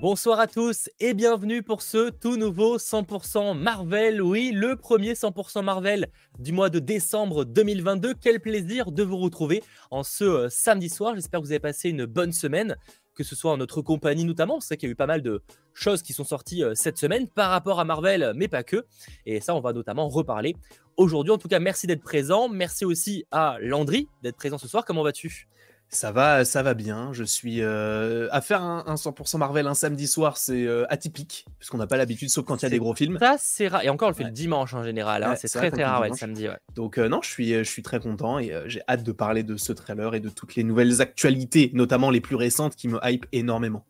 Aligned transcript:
Bonsoir 0.00 0.40
à 0.40 0.46
tous 0.46 0.88
et 0.98 1.12
bienvenue 1.12 1.62
pour 1.62 1.82
ce 1.82 2.08
tout 2.08 2.38
nouveau 2.38 2.78
100% 2.78 3.54
Marvel. 3.54 4.22
Oui, 4.22 4.50
le 4.50 4.74
premier 4.74 5.12
100% 5.12 5.62
Marvel 5.62 6.08
du 6.38 6.52
mois 6.52 6.70
de 6.70 6.78
décembre 6.78 7.44
2022. 7.44 8.14
Quel 8.14 8.40
plaisir 8.40 8.92
de 8.92 9.02
vous 9.02 9.18
retrouver 9.18 9.62
en 9.90 10.02
ce 10.02 10.24
euh, 10.24 10.48
samedi 10.48 10.88
soir. 10.88 11.14
J'espère 11.16 11.40
que 11.40 11.44
vous 11.44 11.52
avez 11.52 11.60
passé 11.60 11.90
une 11.90 12.06
bonne 12.06 12.32
semaine, 12.32 12.76
que 13.14 13.22
ce 13.22 13.36
soit 13.36 13.52
en 13.52 13.58
notre 13.58 13.82
compagnie 13.82 14.24
notamment. 14.24 14.58
C'est 14.60 14.78
qu'il 14.78 14.88
y 14.88 14.90
a 14.90 14.94
eu 14.94 14.96
pas 14.96 15.06
mal 15.06 15.20
de 15.20 15.42
choses 15.74 16.00
qui 16.00 16.14
sont 16.14 16.24
sorties 16.24 16.64
euh, 16.64 16.72
cette 16.74 16.96
semaine 16.96 17.28
par 17.28 17.50
rapport 17.50 17.78
à 17.78 17.84
Marvel, 17.84 18.32
mais 18.34 18.48
pas 18.48 18.62
que. 18.62 18.86
Et 19.26 19.42
ça, 19.42 19.54
on 19.54 19.60
va 19.60 19.74
notamment 19.74 20.08
reparler 20.08 20.56
aujourd'hui. 20.96 21.30
En 21.30 21.38
tout 21.38 21.48
cas, 21.48 21.58
merci 21.58 21.86
d'être 21.86 22.02
présent. 22.02 22.48
Merci 22.48 22.86
aussi 22.86 23.26
à 23.30 23.58
Landry 23.60 24.08
d'être 24.22 24.36
présent 24.36 24.56
ce 24.56 24.66
soir. 24.66 24.86
Comment 24.86 25.02
vas-tu? 25.02 25.46
Ça 25.90 26.12
va, 26.12 26.44
ça 26.44 26.62
va 26.62 26.74
bien. 26.74 27.12
Je 27.12 27.24
suis 27.24 27.62
euh, 27.62 28.28
à 28.30 28.40
faire 28.40 28.62
un, 28.62 28.94
100% 28.94 29.38
Marvel 29.38 29.66
un 29.66 29.74
samedi 29.74 30.06
soir, 30.06 30.36
c'est 30.36 30.64
euh, 30.64 30.86
atypique 30.88 31.44
puisqu'on 31.58 31.78
n'a 31.78 31.86
pas 31.86 31.96
l'habitude, 31.96 32.30
sauf 32.30 32.44
quand 32.44 32.56
il 32.58 32.62
y 32.62 32.66
a 32.66 32.70
des 32.70 32.78
gros 32.78 32.94
films. 32.94 33.18
Ça 33.18 33.36
c'est 33.38 33.68
rare. 33.68 33.84
Et 33.84 33.88
encore, 33.88 34.06
on 34.06 34.10
le 34.10 34.16
fait 34.16 34.24
le 34.24 34.30
dimanche 34.30 34.72
en 34.72 34.84
général. 34.84 35.24
Hein. 35.24 35.34
c'est 35.36 35.48
très 35.48 35.70
très 35.70 35.84
rare 35.84 36.08
le 36.08 36.14
samedi. 36.14 36.46
Donc 36.74 36.98
euh, 36.98 37.08
non, 37.08 37.20
je 37.22 37.28
suis, 37.28 37.52
je 37.52 37.62
suis 37.64 37.82
très 37.82 37.98
content 37.98 38.38
et 38.38 38.52
j'ai 38.66 38.82
hâte 38.88 39.02
de 39.02 39.12
parler 39.12 39.42
de 39.42 39.56
ce 39.56 39.72
trailer 39.72 40.14
et 40.14 40.20
de 40.20 40.28
toutes 40.28 40.54
les 40.54 40.64
nouvelles 40.64 41.00
actualités, 41.00 41.70
notamment 41.74 42.10
les 42.10 42.20
plus 42.20 42.36
récentes, 42.36 42.76
qui 42.76 42.88
me 42.88 42.98
hype 43.02 43.26
énormément. 43.32 43.84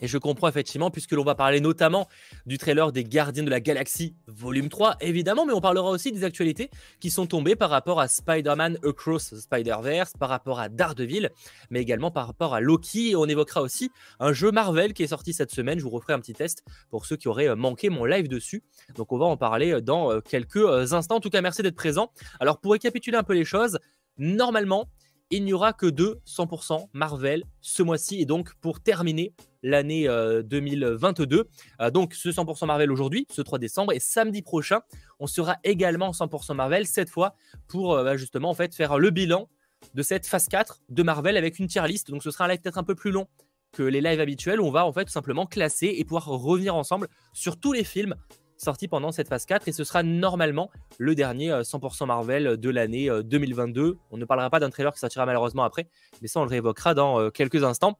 Et 0.00 0.08
je 0.08 0.18
comprends 0.18 0.48
effectivement, 0.48 0.90
puisque 0.90 1.12
l'on 1.12 1.24
va 1.24 1.34
parler 1.34 1.60
notamment 1.60 2.08
du 2.46 2.58
trailer 2.58 2.92
des 2.92 3.04
Gardiens 3.04 3.42
de 3.42 3.50
la 3.50 3.60
Galaxie 3.60 4.14
volume 4.26 4.68
3, 4.68 4.96
évidemment, 5.00 5.46
mais 5.46 5.52
on 5.52 5.60
parlera 5.60 5.90
aussi 5.90 6.12
des 6.12 6.24
actualités 6.24 6.70
qui 7.00 7.10
sont 7.10 7.26
tombées 7.26 7.56
par 7.56 7.70
rapport 7.70 8.00
à 8.00 8.08
Spider-Man 8.08 8.78
Across 8.84 9.34
Spider-Verse, 9.40 10.14
par 10.18 10.28
rapport 10.28 10.60
à 10.60 10.68
Daredevil, 10.68 11.30
mais 11.70 11.80
également 11.80 12.10
par 12.10 12.26
rapport 12.26 12.54
à 12.54 12.60
Loki. 12.60 13.10
Et 13.10 13.16
on 13.16 13.26
évoquera 13.26 13.62
aussi 13.62 13.90
un 14.18 14.32
jeu 14.32 14.50
Marvel 14.50 14.92
qui 14.92 15.02
est 15.02 15.08
sorti 15.08 15.32
cette 15.32 15.50
semaine. 15.50 15.78
Je 15.78 15.84
vous 15.84 15.90
referai 15.90 16.12
un 16.12 16.20
petit 16.20 16.34
test 16.34 16.64
pour 16.90 17.06
ceux 17.06 17.16
qui 17.16 17.28
auraient 17.28 17.48
euh, 17.48 17.56
manqué 17.56 17.90
mon 17.90 18.04
live 18.04 18.28
dessus. 18.28 18.62
Donc 18.96 19.12
on 19.12 19.18
va 19.18 19.26
en 19.26 19.36
parler 19.36 19.72
euh, 19.72 19.80
dans 19.80 20.10
euh, 20.10 20.20
quelques 20.20 20.92
instants. 20.92 21.16
En 21.16 21.20
tout 21.20 21.30
cas, 21.30 21.40
merci 21.40 21.62
d'être 21.62 21.76
présent. 21.76 22.10
Alors 22.40 22.58
pour 22.58 22.72
récapituler 22.72 23.16
un 23.16 23.22
peu 23.22 23.34
les 23.34 23.44
choses, 23.44 23.78
normalement, 24.18 24.88
il 25.30 25.44
n'y 25.44 25.52
aura 25.52 25.72
que 25.72 25.86
deux 25.86 26.20
100% 26.26 26.88
Marvel 26.92 27.44
ce 27.60 27.82
mois-ci. 27.82 28.20
Et 28.20 28.26
donc, 28.26 28.54
pour 28.60 28.80
terminer 28.80 29.32
l'année 29.62 30.04
2022, 30.44 31.36
euh, 31.36 31.44
euh, 31.80 31.90
donc 31.90 32.14
ce 32.14 32.28
100% 32.28 32.66
Marvel 32.66 32.90
aujourd'hui, 32.90 33.26
ce 33.30 33.42
3 33.42 33.58
décembre, 33.58 33.92
et 33.92 34.00
samedi 34.00 34.42
prochain, 34.42 34.80
on 35.18 35.26
sera 35.26 35.56
également 35.64 36.10
100% 36.10 36.54
Marvel, 36.54 36.86
cette 36.86 37.10
fois 37.10 37.34
pour 37.68 37.94
euh, 37.94 38.04
bah, 38.04 38.16
justement 38.16 38.50
en 38.50 38.54
fait 38.54 38.74
faire 38.74 38.98
le 38.98 39.10
bilan 39.10 39.48
de 39.94 40.02
cette 40.02 40.26
phase 40.26 40.48
4 40.48 40.80
de 40.88 41.02
Marvel 41.02 41.36
avec 41.36 41.58
une 41.58 41.68
tier 41.68 41.86
list. 41.86 42.10
Donc, 42.10 42.22
ce 42.22 42.30
sera 42.30 42.46
un 42.46 42.48
live 42.48 42.60
peut-être 42.60 42.78
un 42.78 42.84
peu 42.84 42.94
plus 42.94 43.10
long 43.10 43.26
que 43.72 43.82
les 43.82 44.00
lives 44.00 44.20
habituels. 44.20 44.60
On 44.60 44.70
va 44.70 44.84
en 44.84 44.92
fait 44.92 45.04
tout 45.04 45.12
simplement 45.12 45.46
classer 45.46 45.94
et 45.96 46.04
pouvoir 46.04 46.26
revenir 46.26 46.74
ensemble 46.74 47.08
sur 47.32 47.58
tous 47.58 47.72
les 47.72 47.84
films 47.84 48.14
sorti 48.60 48.88
pendant 48.88 49.12
cette 49.12 49.28
phase 49.28 49.46
4 49.46 49.68
et 49.68 49.72
ce 49.72 49.84
sera 49.84 50.02
normalement 50.02 50.70
le 50.98 51.14
dernier 51.14 51.50
100% 51.50 52.02
euh, 52.02 52.06
Marvel 52.06 52.56
de 52.58 52.70
l'année 52.70 53.10
2022. 53.24 53.82
Euh, 53.82 53.98
On 54.10 54.18
ne 54.18 54.24
parlera 54.24 54.50
pas 54.50 54.60
d'un 54.60 54.70
trailer 54.70 54.92
qui 54.92 55.00
sortira 55.00 55.26
malheureusement 55.26 55.64
après, 55.64 55.88
mais 56.20 56.28
ça 56.28 56.40
on 56.40 56.44
le 56.44 56.50
réévoquera 56.50 56.94
dans 56.94 57.20
euh, 57.20 57.30
quelques 57.30 57.64
instants. 57.64 57.98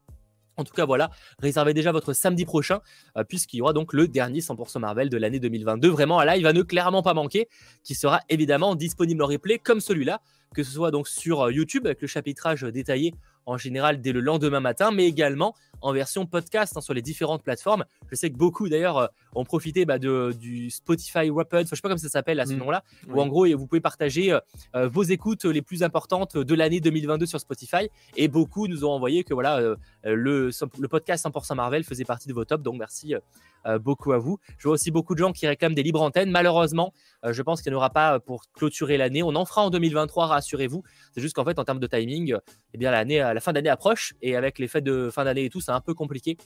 En 0.57 0.65
tout 0.65 0.75
cas, 0.75 0.85
voilà, 0.85 1.11
réservez 1.39 1.73
déjà 1.73 1.91
votre 1.91 2.13
samedi 2.13 2.45
prochain, 2.45 2.81
puisqu'il 3.29 3.59
y 3.59 3.63
aura 3.63 3.73
donc 3.73 3.95
le 3.95 4.09
dernier 4.09 4.41
100% 4.41 4.79
Marvel 4.79 5.09
de 5.09 5.17
l'année 5.17 5.41
2022. 5.41 5.89
Vraiment, 5.89 6.23
là, 6.23 6.37
il 6.37 6.43
va 6.43 6.53
ne 6.53 6.61
clairement 6.61 7.03
pas 7.03 7.15
manquer, 7.15 7.49
qui 7.83 7.95
sera 7.95 8.21
évidemment 8.29 8.75
disponible 8.75 9.23
en 9.23 9.27
replay 9.27 9.59
comme 9.59 9.81
celui-là, 9.81 10.21
que 10.55 10.63
ce 10.63 10.73
soit 10.73 10.91
donc 10.91 11.09
sur 11.09 11.51
YouTube 11.51 11.87
avec 11.87 12.01
le 12.01 12.09
chapitrage 12.09 12.63
détaillé 12.63 13.15
en 13.47 13.57
général 13.57 14.01
dès 14.01 14.13
le 14.13 14.21
lendemain 14.21 14.61
matin, 14.61 14.91
mais 14.91 15.07
également 15.07 15.55
en 15.83 15.93
version 15.93 16.27
podcast 16.27 16.77
hein, 16.77 16.81
sur 16.81 16.95
les 16.95 17.03
différentes 17.03 17.43
plateformes. 17.43 17.85
Je 18.11 18.15
sais 18.15 18.31
que 18.31 18.37
beaucoup 18.37 18.69
d'ailleurs 18.69 18.99
euh, 18.99 19.07
ont 19.35 19.45
profité 19.45 19.85
bah, 19.85 19.99
de, 19.99 20.35
du 20.39 20.71
Spotify 20.71 21.31
Wrapped, 21.31 21.67
je 21.67 21.75
sais 21.75 21.81
pas 21.81 21.89
comment 21.89 21.99
ça 21.99 22.09
s'appelle 22.09 22.39
à 22.41 22.47
ce 22.47 22.53
mm. 22.53 22.59
nom-là, 22.59 22.85
où 23.09 23.21
en 23.21 23.27
gros 23.27 23.47
vous 23.47 23.67
pouvez 23.67 23.81
partager 23.81 24.33
euh, 24.33 24.41
euh, 24.77 24.89
vos 24.89 25.03
écoutes 25.03 25.45
les 25.45 25.63
plus 25.63 25.83
importantes 25.83 26.37
de 26.37 26.55
l'année 26.55 26.81
2022 26.81 27.27
sur 27.27 27.41
Spotify. 27.41 27.89
Et 28.17 28.29
beaucoup 28.29 28.69
nous 28.69 28.85
ont 28.85 28.91
envoyé 28.91 29.25
que 29.25 29.35
voilà 29.35 29.61
le, 30.05 30.51
le 30.51 30.89
podcast 30.89 31.27
100% 31.27 31.55
Marvel 31.55 31.85
faisait 31.85 32.05
partie 32.05 32.29
de 32.29 32.35
vos 32.35 32.45
tops, 32.45 32.63
donc 32.63 32.79
merci 32.79 33.15
beaucoup 33.81 34.13
à 34.13 34.19
vous. 34.19 34.39
Je 34.59 34.65
vois 34.65 34.75
aussi 34.75 34.91
beaucoup 34.91 35.15
de 35.15 35.21
gens 35.21 35.33
qui 35.33 35.47
réclament 35.47 35.75
des 35.75 35.83
libres 35.83 36.03
antennes. 36.03 36.31
Malheureusement, 36.31 36.93
je 37.25 37.43
pense 37.43 37.63
qu'il 37.63 37.73
n'y 37.73 37.77
en 37.77 37.79
aura 37.79 37.91
pas 37.91 38.21
pour 38.21 38.45
clôturer 38.53 38.97
l'année. 38.97 39.23
On 39.23 39.35
en 39.35 39.45
fera 39.45 39.63
en 39.65 39.71
2023, 39.71 40.27
rassurez-vous. 40.27 40.83
C'est 41.15 41.21
juste 41.21 41.35
qu'en 41.35 41.45
fait, 41.45 41.59
en 41.59 41.65
termes 41.65 41.81
de 41.81 41.87
timing, 41.87 42.37
eh 42.75 42.79
bien 42.79 42.91
la 42.91 43.41
fin 43.41 43.53
d'année 43.53 43.69
approche 43.69 44.15
et 44.23 44.37
avec 44.37 44.59
les 44.59 44.69
fêtes 44.69 44.85
de 44.85 45.11
fin 45.11 45.25
d'année 45.25 45.45
et 45.45 45.51
tout, 45.51 45.61
un 45.69 45.81
peu 45.81 45.95
compliqué 45.95 46.37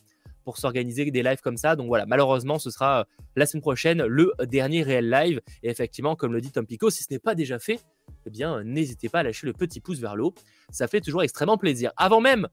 pour 0.45 0.59
s'organiser 0.59 1.11
des 1.11 1.23
lives 1.23 1.41
comme 1.41 1.57
ça. 1.57 1.75
Donc 1.75 1.89
voilà, 1.89 2.07
malheureusement, 2.07 2.59
ce 2.59 2.71
sera 2.71 3.01
euh, 3.01 3.05
la 3.35 3.47
semaine 3.47 3.63
prochaine 3.63 4.05
le 4.05 4.33
dernier 4.45 4.83
réel 4.83 5.11
live. 5.11 5.41
Et 5.63 5.71
effectivement, 5.71 6.15
comme 6.15 6.33
le 6.33 6.41
dit 6.41 6.53
Tom 6.53 6.67
Pico, 6.67 6.91
si 6.91 7.03
ce 7.03 7.09
n'est 7.11 7.19
pas 7.19 7.35
déjà 7.35 7.59
fait, 7.59 7.81
eh 8.27 8.31
bien, 8.31 8.63
n'hésitez 8.63 9.09
pas 9.09 9.21
à 9.21 9.23
lâcher 9.23 9.47
le 9.47 9.53
petit 9.53 9.81
pouce 9.81 9.99
vers 9.99 10.15
le 10.15 10.25
haut. 10.25 10.35
Ça 10.71 10.87
fait 10.87 11.01
toujours 11.01 11.23
extrêmement 11.23 11.59
plaisir. 11.59 11.93
Avant 11.97 12.21
même 12.21 12.49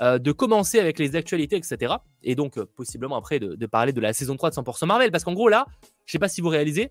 euh, 0.00 0.18
de 0.18 0.32
commencer 0.32 0.80
avec 0.80 0.98
les 0.98 1.16
actualités, 1.16 1.56
etc. 1.56 1.94
Et 2.22 2.34
donc, 2.34 2.56
euh, 2.56 2.64
possiblement 2.64 3.16
après, 3.16 3.38
de, 3.38 3.66
parler 3.66 3.92
de 3.92 4.00
la 4.00 4.14
saison 4.14 4.36
3 4.36 4.50
de 4.50 4.54
100% 4.54 4.86
Marvel. 4.86 5.10
Parce 5.10 5.22
qu'en 5.22 5.34
gros, 5.34 5.48
là, 5.48 5.66
je 6.06 6.12
sais 6.12 6.18
pas 6.18 6.28
si 6.28 6.40
vous 6.40 6.48
réalisez, 6.48 6.90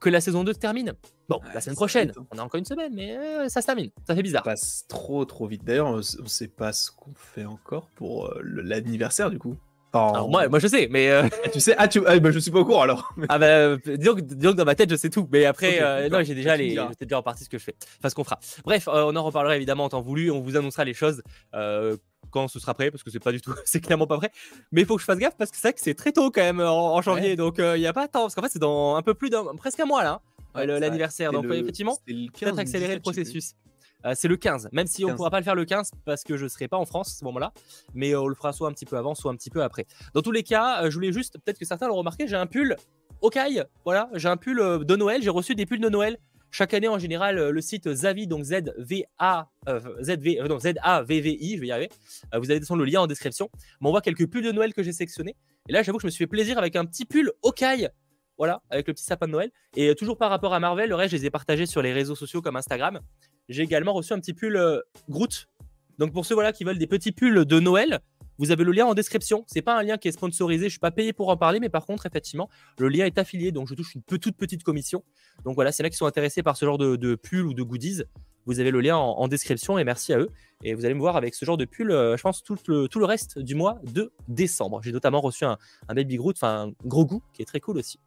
que 0.00 0.10
la 0.10 0.20
saison 0.20 0.44
2 0.44 0.52
termine. 0.54 0.92
Bon, 1.28 1.40
la 1.54 1.60
semaine 1.62 1.76
prochaine, 1.76 2.12
on 2.30 2.38
a 2.38 2.42
encore 2.42 2.58
une 2.58 2.66
semaine, 2.66 2.92
mais 2.94 3.16
euh, 3.16 3.48
ça 3.48 3.62
se 3.62 3.66
termine. 3.66 3.90
Ça 4.06 4.14
fait 4.14 4.22
bizarre. 4.22 4.44
Ça 4.44 4.50
passe 4.50 4.84
trop, 4.86 5.24
trop 5.24 5.46
vite. 5.46 5.64
D'ailleurs, 5.64 5.86
on 5.86 5.96
ne 5.96 6.02
sait 6.02 6.48
pas 6.48 6.72
ce 6.72 6.90
qu'on 6.90 7.14
fait 7.14 7.46
encore 7.46 7.88
pour 7.94 8.30
l'anniversaire, 8.42 9.30
du 9.30 9.38
coup. 9.38 9.56
moi, 9.94 10.48
moi, 10.48 10.58
je 10.58 10.66
sais, 10.66 10.88
mais. 10.90 11.10
Ah, 11.10 11.30
tu 11.52 11.60
sais, 11.60 11.74
ah, 11.78 11.88
tu... 11.88 12.02
Ah, 12.06 12.18
bah, 12.18 12.32
je 12.32 12.38
suis 12.38 12.50
pas 12.50 12.58
au 12.58 12.64
courant 12.66 12.82
alors. 12.82 13.14
ah, 13.30 13.38
bah, 13.38 13.76
disons, 13.78 14.14
que 14.16 14.52
dans 14.52 14.64
ma 14.66 14.74
tête, 14.74 14.90
je 14.90 14.96
sais 14.96 15.08
tout. 15.08 15.26
Mais 15.32 15.46
après, 15.46 16.10
non, 16.10 16.22
j'ai 16.22 16.34
déjà 16.34 16.54
les. 16.54 16.76
Déjà 17.00 17.16
reparti 17.16 17.44
ce 17.44 17.48
que 17.48 17.56
je 17.56 17.64
fais. 17.64 17.76
Enfin, 17.98 18.10
ce 18.10 18.14
qu'on 18.14 18.24
fera. 18.24 18.38
Bref, 18.64 18.88
on 18.92 19.16
en 19.16 19.22
reparlera 19.22 19.56
évidemment 19.56 19.84
en 19.84 19.88
temps 19.88 20.02
voulu. 20.02 20.30
On 20.30 20.40
vous 20.40 20.58
annoncera 20.58 20.84
les 20.84 20.94
choses 20.94 21.22
quand 22.30 22.48
ce 22.48 22.58
sera 22.58 22.74
prêt, 22.74 22.90
parce 22.90 23.02
que 23.02 23.10
c'est 23.10 23.20
pas 23.20 23.32
du 23.32 23.40
tout, 23.40 23.52
c'est 23.64 23.80
clairement 23.80 24.06
pas 24.06 24.16
prêt. 24.16 24.30
Mais 24.70 24.82
il 24.82 24.86
faut 24.86 24.96
que 24.96 25.00
je 25.00 25.06
fasse 25.06 25.18
gaffe 25.18 25.36
parce 25.36 25.50
que 25.50 25.56
c'est 25.56 25.68
vrai 25.68 25.72
que 25.74 25.80
c'est 25.80 25.94
très 25.94 26.12
tôt 26.12 26.30
quand 26.30 26.42
même 26.42 26.60
en, 26.60 27.00
janvier, 27.02 27.36
donc 27.36 27.56
il 27.58 27.80
n'y 27.80 27.86
a 27.86 27.92
pas 27.92 28.08
tant, 28.08 28.22
parce 28.22 28.34
qu'en 28.34 28.42
fait 28.42 28.50
c'est 28.50 28.58
dans 28.58 28.96
un 28.96 29.02
peu 29.02 29.14
plus 29.14 29.30
d'un, 29.30 29.44
presque 29.56 29.80
un 29.80 29.86
mois 29.86 30.02
là, 30.02 30.20
hein, 30.54 30.64
l'anniversaire. 30.64 31.32
Donc 31.32 31.46
effectivement, 31.46 31.98
peut-être 32.06 32.58
accélérer 32.58 32.94
le 32.94 33.00
processus. 33.00 33.54
Euh, 34.04 34.14
c'est 34.16 34.28
le 34.28 34.36
15, 34.36 34.68
même 34.72 34.86
si 34.86 35.04
on 35.04 35.10
ne 35.10 35.14
pourra 35.14 35.30
pas 35.30 35.38
le 35.38 35.44
faire 35.44 35.54
le 35.54 35.64
15 35.64 35.92
parce 36.04 36.24
que 36.24 36.36
je 36.36 36.44
ne 36.44 36.48
serai 36.48 36.68
pas 36.68 36.76
en 36.76 36.84
France 36.84 37.10
à 37.10 37.18
ce 37.18 37.24
moment-là, 37.24 37.52
mais 37.94 38.14
on 38.16 38.26
le 38.26 38.34
fera 38.34 38.52
soit 38.52 38.68
un 38.68 38.72
petit 38.72 38.84
peu 38.84 38.96
avant, 38.96 39.14
soit 39.14 39.30
un 39.30 39.36
petit 39.36 39.50
peu 39.50 39.62
après. 39.62 39.86
Dans 40.14 40.22
tous 40.22 40.32
les 40.32 40.42
cas, 40.42 40.82
euh, 40.82 40.90
je 40.90 40.94
voulais 40.94 41.12
juste, 41.12 41.38
peut-être 41.38 41.58
que 41.58 41.64
certains 41.64 41.86
l'ont 41.86 41.96
remarqué, 41.96 42.26
j'ai 42.26 42.36
un 42.36 42.46
pull 42.46 42.76
Okai, 43.20 43.62
voilà, 43.84 44.10
j'ai 44.14 44.28
un 44.28 44.36
pull 44.36 44.58
euh, 44.58 44.78
de 44.78 44.96
Noël, 44.96 45.22
j'ai 45.22 45.30
reçu 45.30 45.54
des 45.54 45.66
pulls 45.66 45.80
de 45.80 45.88
Noël 45.88 46.18
chaque 46.52 46.74
année, 46.74 46.86
en 46.86 46.98
général, 46.98 47.38
euh, 47.38 47.50
le 47.50 47.60
site 47.62 47.90
Zavi, 47.92 48.26
donc 48.26 48.44
Z-V-A, 48.44 49.48
euh, 49.68 49.80
euh, 49.96 50.58
Z-A-V-V-I, 50.58 51.56
je 51.56 51.60
vais 51.60 51.66
y 51.66 51.72
arriver. 51.72 51.88
vous 52.34 52.50
allez 52.50 52.60
descendre 52.60 52.84
le 52.84 52.90
lien 52.90 53.00
en 53.00 53.06
description. 53.06 53.48
M'envoie 53.80 54.02
quelques 54.02 54.26
pulls 54.28 54.44
de 54.44 54.52
Noël 54.52 54.74
que 54.74 54.82
j'ai 54.82 54.92
sélectionnés. 54.92 55.34
Et 55.70 55.72
là, 55.72 55.82
j'avoue 55.82 55.96
que 55.96 56.02
je 56.02 56.08
me 56.08 56.10
suis 56.10 56.24
fait 56.24 56.28
plaisir 56.28 56.58
avec 56.58 56.76
un 56.76 56.84
petit 56.84 57.06
pull 57.06 57.32
Hawkeye. 57.42 57.88
Voilà, 58.36 58.60
avec 58.68 58.86
le 58.86 58.92
petit 58.92 59.04
sapin 59.04 59.26
de 59.28 59.32
Noël. 59.32 59.50
Et 59.76 59.94
toujours 59.94 60.18
par 60.18 60.28
rapport 60.28 60.52
à 60.52 60.60
Marvel, 60.60 60.90
le 60.90 60.94
reste, 60.94 61.12
je 61.12 61.16
les 61.16 61.26
ai 61.26 61.30
partagés 61.30 61.64
sur 61.64 61.80
les 61.80 61.92
réseaux 61.94 62.14
sociaux 62.14 62.42
comme 62.42 62.56
Instagram. 62.56 63.00
J'ai 63.48 63.62
également 63.62 63.94
reçu 63.94 64.12
un 64.12 64.20
petit 64.20 64.34
pull 64.34 64.60
Groot. 65.08 65.48
Donc 65.98 66.12
pour 66.12 66.26
ceux 66.26 66.34
voilà, 66.34 66.52
qui 66.52 66.64
veulent 66.64 66.78
des 66.78 66.86
petits 66.86 67.12
pulls 67.12 67.46
de 67.46 67.60
Noël, 67.60 68.00
vous 68.38 68.50
avez 68.50 68.64
le 68.64 68.72
lien 68.72 68.86
en 68.86 68.94
description. 68.94 69.44
C'est 69.46 69.62
pas 69.62 69.78
un 69.78 69.82
lien 69.82 69.98
qui 69.98 70.08
est 70.08 70.12
sponsorisé, 70.12 70.66
je 70.66 70.70
suis 70.70 70.78
pas 70.78 70.90
payé 70.90 71.12
pour 71.12 71.28
en 71.28 71.36
parler, 71.36 71.60
mais 71.60 71.68
par 71.68 71.86
contre, 71.86 72.06
effectivement, 72.06 72.48
le 72.78 72.88
lien 72.88 73.06
est 73.06 73.18
affilié, 73.18 73.52
donc 73.52 73.68
je 73.68 73.74
touche 73.74 73.94
une 73.94 74.02
toute 74.02 74.36
petite 74.36 74.62
commission. 74.62 75.04
Donc 75.44 75.54
voilà, 75.54 75.72
c'est 75.72 75.82
là 75.82 75.90
qui 75.90 75.96
sont 75.96 76.06
intéressés 76.06 76.42
par 76.42 76.56
ce 76.56 76.64
genre 76.64 76.78
de, 76.78 77.14
pull 77.14 77.46
ou 77.46 77.54
de 77.54 77.62
goodies. 77.62 78.02
Vous 78.46 78.58
avez 78.58 78.72
le 78.72 78.80
lien 78.80 78.96
en, 78.96 79.28
description 79.28 79.78
et 79.78 79.84
merci 79.84 80.12
à 80.12 80.18
eux. 80.18 80.28
Et 80.64 80.74
vous 80.74 80.84
allez 80.84 80.94
me 80.94 81.00
voir 81.00 81.16
avec 81.16 81.34
ce 81.34 81.44
genre 81.44 81.56
de 81.56 81.64
pull, 81.64 81.92
euh, 81.92 82.16
je 82.16 82.22
pense, 82.22 82.42
tout 82.42 82.56
le, 82.66 82.88
tout 82.88 82.98
le 82.98 83.04
reste 83.04 83.38
du 83.38 83.54
mois 83.54 83.80
de 83.84 84.12
décembre. 84.26 84.80
J'ai 84.82 84.92
notamment 84.92 85.20
reçu 85.20 85.44
un, 85.44 85.58
Baby 85.88 86.16
Groot, 86.16 86.36
enfin 86.36 86.68
un 86.68 86.86
gros 86.86 87.06
goût, 87.06 87.22
qui 87.34 87.42
est 87.42 87.46
très 87.46 87.60
cool 87.60 87.78
aussi. 87.78 88.00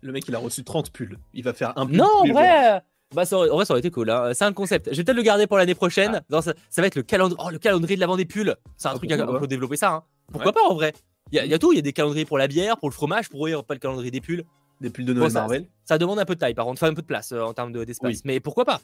Le 0.00 0.12
mec, 0.12 0.24
il 0.28 0.34
a 0.34 0.38
reçu 0.38 0.64
30 0.64 0.90
pulls. 0.90 1.18
Il 1.34 1.44
va 1.44 1.52
faire 1.52 1.76
un 1.76 1.86
pull. 1.86 1.96
Non, 1.96 2.08
en 2.20 2.26
vrai, 2.26 2.82
bah, 3.14 3.24
ça 3.24 3.36
aurait, 3.36 3.50
en 3.50 3.56
vrai, 3.56 3.64
ça 3.64 3.72
aurait 3.72 3.80
été 3.80 3.90
cool. 3.90 4.10
Hein. 4.10 4.32
C'est 4.34 4.44
un 4.44 4.52
concept. 4.52 4.88
Je 4.90 4.96
vais 4.96 5.04
peut-être 5.04 5.16
le 5.16 5.22
garder 5.22 5.46
pour 5.46 5.58
l'année 5.58 5.74
prochaine. 5.74 6.22
Ah. 6.32 6.42
ça, 6.42 6.52
va 6.78 6.86
être 6.86 6.96
le, 6.96 7.02
calendrier, 7.02 7.42
oh, 7.44 7.50
le 7.50 7.58
calendrier 7.58 7.96
de 7.96 8.00
l'avant 8.00 8.16
des 8.16 8.24
pulls. 8.24 8.54
C'est 8.76 8.88
un 8.88 8.92
ah, 8.92 8.96
truc, 8.96 9.10
à, 9.12 9.26
faut 9.26 9.46
développer 9.46 9.76
ça. 9.76 9.92
Hein. 9.92 10.02
Pourquoi 10.32 10.52
pas 10.52 10.62
en 10.68 10.74
vrai 10.74 10.92
Il 11.32 11.44
y, 11.44 11.54
a 11.54 11.58
tout. 11.58 11.72
Il 11.72 11.76
y 11.76 11.78
a 11.78 11.82
des 11.82 11.92
calendriers 11.92 12.24
pour 12.24 12.38
la 12.38 12.48
bière, 12.48 12.76
pour 12.78 12.88
le 12.88 12.94
fromage. 12.94 13.28
Pour 13.28 13.46
eux, 13.46 13.62
pas 13.62 13.74
le 13.74 13.80
calendrier 13.80 14.10
des 14.10 14.20
pulls. 14.20 14.44
De 14.84 15.12
Noël 15.12 15.32
Marvel. 15.32 15.66
Ça, 15.84 15.98
demande 15.98 16.18
un 16.18 16.24
peu 16.24 16.34
de 16.34 16.40
taille, 16.40 16.54
par 16.54 16.64
contre, 16.64 16.82
enfin 16.82 16.90
un 16.90 16.94
peu 16.94 17.02
de 17.02 17.06
place 17.06 17.32
euh, 17.32 17.42
en 17.42 17.52
termes 17.52 17.72
d'espace. 17.84 18.24
mais 18.24 18.40
pourquoi 18.40 18.64
pas? 18.64 18.80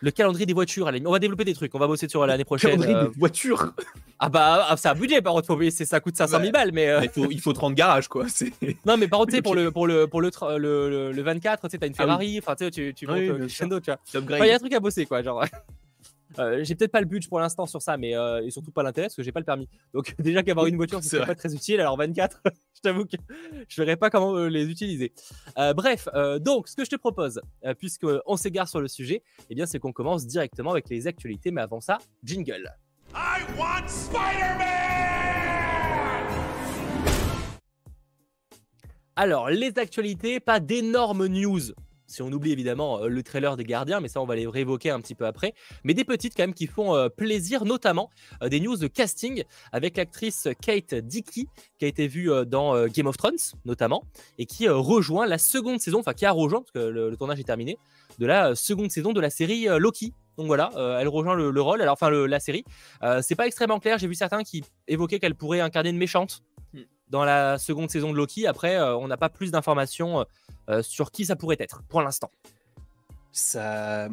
Le 0.00 0.10
calendrier 0.10 0.46
des 0.46 0.52
voitures, 0.52 0.90
on 1.04 1.10
va 1.10 1.18
développer 1.18 1.44
des 1.44 1.54
trucs, 1.54 1.74
on 1.74 1.78
va 1.78 1.86
bosser 1.86 2.08
sur 2.08 2.26
l'année 2.26 2.44
prochaine. 2.44 2.72
Le 2.72 2.76
calendrier 2.76 2.96
euh. 2.96 3.08
des 3.08 3.18
voitures 3.18 3.72
Ah 4.18 4.28
bah, 4.30 4.66
ah, 4.70 4.76
c'est 4.76 4.88
un 4.88 4.94
budget, 4.94 5.20
par 5.20 5.34
contre, 5.34 5.46
faut... 5.46 5.60
ça 5.70 6.00
coûte 6.00 6.16
500 6.16 6.40
000 6.40 6.50
balles, 6.50 6.72
mais. 6.72 6.88
Euh. 6.88 7.00
Il, 7.02 7.10
faut, 7.10 7.30
il 7.30 7.40
faut 7.40 7.52
30 7.52 7.74
garages, 7.74 8.08
quoi. 8.08 8.26
Non, 8.86 8.96
mais 8.96 9.08
par 9.08 9.20
contre, 9.20 9.38
pour 9.42 9.54
le, 9.54 9.70
pour 9.70 9.86
le, 9.86 10.06
pour 10.06 10.20
le, 10.20 10.30
le, 10.58 11.12
le, 11.12 11.22
24, 11.22 11.62
tu 11.62 11.70
sais, 11.70 11.78
t'as 11.78 11.86
une 11.86 11.92
ah 11.98 12.02
Ferrari, 12.02 12.38
enfin, 12.38 12.54
tu 12.54 12.70
tu, 12.70 12.94
tu 12.94 13.06
montes 13.06 13.18
tu 13.46 13.92
vois. 14.20 14.38
Il 14.38 14.46
y 14.46 14.50
a 14.50 14.54
un 14.54 14.58
truc 14.58 14.72
à 14.72 14.80
bosser, 14.80 15.04
quoi, 15.04 15.22
genre. 15.22 15.44
Euh, 16.38 16.64
j'ai 16.64 16.74
peut-être 16.74 16.92
pas 16.92 17.00
le 17.00 17.06
budget 17.06 17.28
pour 17.28 17.40
l'instant 17.40 17.66
sur 17.66 17.82
ça, 17.82 17.96
mais 17.96 18.12
et 18.42 18.50
surtout 18.50 18.70
pas 18.70 18.82
l'intérêt 18.82 19.06
parce 19.06 19.16
que 19.16 19.22
j'ai 19.22 19.32
pas 19.32 19.40
le 19.40 19.46
permis. 19.46 19.68
Donc 19.92 20.14
déjà 20.18 20.42
qu'avoir 20.42 20.66
une 20.66 20.76
voiture, 20.76 21.02
c'est 21.02 21.24
pas 21.24 21.34
très 21.34 21.54
utile. 21.54 21.80
Alors 21.80 21.96
24, 21.96 22.42
je 22.74 22.80
t'avoue 22.80 23.04
que 23.04 23.16
je 23.68 23.82
verrai 23.82 23.96
pas 23.96 24.10
comment 24.10 24.36
les 24.46 24.64
utiliser. 24.70 25.12
bref, 25.74 26.08
donc 26.40 26.68
ce 26.68 26.76
que 26.76 26.84
je 26.84 26.90
te 26.90 26.96
propose, 26.96 27.40
puisque 27.78 28.06
on 28.26 28.36
s'égare 28.36 28.68
sur 28.68 28.80
le 28.80 28.88
sujet, 28.88 29.22
eh 29.50 29.54
bien 29.54 29.66
c'est 29.66 29.78
qu'on 29.78 29.92
commence 29.92 30.26
directement 30.26 30.70
avec 30.70 30.88
les 30.88 31.06
actualités. 31.06 31.50
Mais 31.50 31.60
avant 31.60 31.80
ça, 31.80 31.98
jingle. 32.22 32.70
I 33.14 33.42
want 33.56 33.86
Alors, 39.18 39.48
les 39.48 39.78
actualités, 39.78 40.40
pas 40.40 40.60
d'énormes 40.60 41.26
news. 41.26 41.72
Si 42.06 42.22
on 42.22 42.30
oublie 42.30 42.52
évidemment 42.52 43.02
euh, 43.02 43.08
le 43.08 43.22
trailer 43.22 43.56
des 43.56 43.64
gardiens, 43.64 44.00
mais 44.00 44.08
ça 44.08 44.20
on 44.20 44.26
va 44.26 44.36
les 44.36 44.46
réévoquer 44.46 44.90
un 44.90 45.00
petit 45.00 45.14
peu 45.14 45.26
après. 45.26 45.54
Mais 45.84 45.94
des 45.94 46.04
petites 46.04 46.36
quand 46.36 46.44
même 46.44 46.54
qui 46.54 46.66
font 46.66 46.94
euh, 46.94 47.08
plaisir, 47.08 47.64
notamment 47.64 48.10
euh, 48.42 48.48
des 48.48 48.60
news 48.60 48.76
de 48.76 48.86
casting 48.86 49.42
avec 49.72 49.96
l'actrice 49.96 50.48
Kate 50.62 50.94
Dickey, 50.94 51.46
qui 51.78 51.84
a 51.84 51.88
été 51.88 52.06
vue 52.06 52.30
dans 52.46 52.86
Game 52.86 53.06
of 53.06 53.16
Thrones 53.16 53.36
notamment, 53.64 54.04
et 54.38 54.46
qui 54.46 54.68
rejoint 54.68 55.26
la 55.26 55.38
seconde 55.38 55.80
saison, 55.80 56.00
enfin 56.00 56.14
qui 56.14 56.24
a 56.24 56.30
rejoint, 56.30 56.60
parce 56.60 56.72
que 56.72 56.78
le, 56.78 57.16
tournage 57.16 57.40
est 57.40 57.44
terminé, 57.44 57.76
de 58.18 58.26
la 58.26 58.54
seconde 58.54 58.90
saison 58.90 59.12
de 59.12 59.20
la 59.20 59.30
série 59.30 59.66
Loki. 59.78 60.12
Donc 60.36 60.46
voilà, 60.46 60.70
elle 61.00 61.08
rejoint 61.08 61.34
le, 61.34 61.60
rôle, 61.60 61.82
alors 61.82 61.94
enfin 61.94 62.10
la 62.10 62.40
série. 62.40 62.64
c'est 63.22 63.34
pas 63.34 63.46
extrêmement 63.46 63.78
clair, 63.78 63.98
j'ai 63.98 64.08
vu 64.08 64.14
certains 64.14 64.42
qui 64.42 64.64
évoquaient 64.88 65.18
qu'elle 65.18 65.34
pourrait 65.34 65.60
incarner 65.60 65.90
une 65.90 65.98
méchante 65.98 66.42
dans 67.08 67.24
la 67.24 67.58
seconde 67.58 67.90
saison 67.90 68.12
de 68.12 68.16
Loki. 68.16 68.46
Après, 68.46 68.76
euh, 68.76 68.96
on 68.96 69.08
n'a 69.08 69.16
pas 69.16 69.28
plus 69.28 69.50
d'informations 69.50 70.20
euh, 70.20 70.24
euh, 70.68 70.82
sur 70.82 71.10
qui 71.10 71.26
ça 71.26 71.36
pourrait 71.36 71.56
être 71.58 71.82
pour 71.88 72.02
l'instant. 72.02 72.30
Ça, 73.32 74.08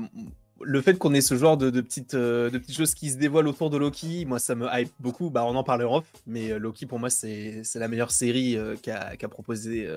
le 0.62 0.82
fait 0.82 0.98
qu'on 0.98 1.14
ait 1.14 1.22
ce 1.22 1.36
genre 1.36 1.58
de, 1.58 1.82
petites, 1.82 2.16
de 2.16 2.58
petites 2.58 2.78
choses 2.78 2.94
qui 2.94 3.10
se 3.10 3.18
dévoilent 3.18 3.48
autour 3.48 3.70
de 3.70 3.78
Loki, 3.78 4.26
moi 4.26 4.40
ça 4.40 4.56
me 4.56 4.68
hype 4.72 4.92
beaucoup. 5.00 5.30
Bah, 5.30 5.44
on 5.46 5.56
en 5.56 5.64
parlera 5.64 5.98
off, 5.98 6.06
mais 6.28 6.58
Loki 6.60 6.86
pour 6.86 7.00
moi 7.00 7.10
c'est 7.10 7.64
la 7.76 7.88
meilleure 7.88 8.12
série 8.12 8.58
qu'a 8.82 9.28
proposé 9.30 9.88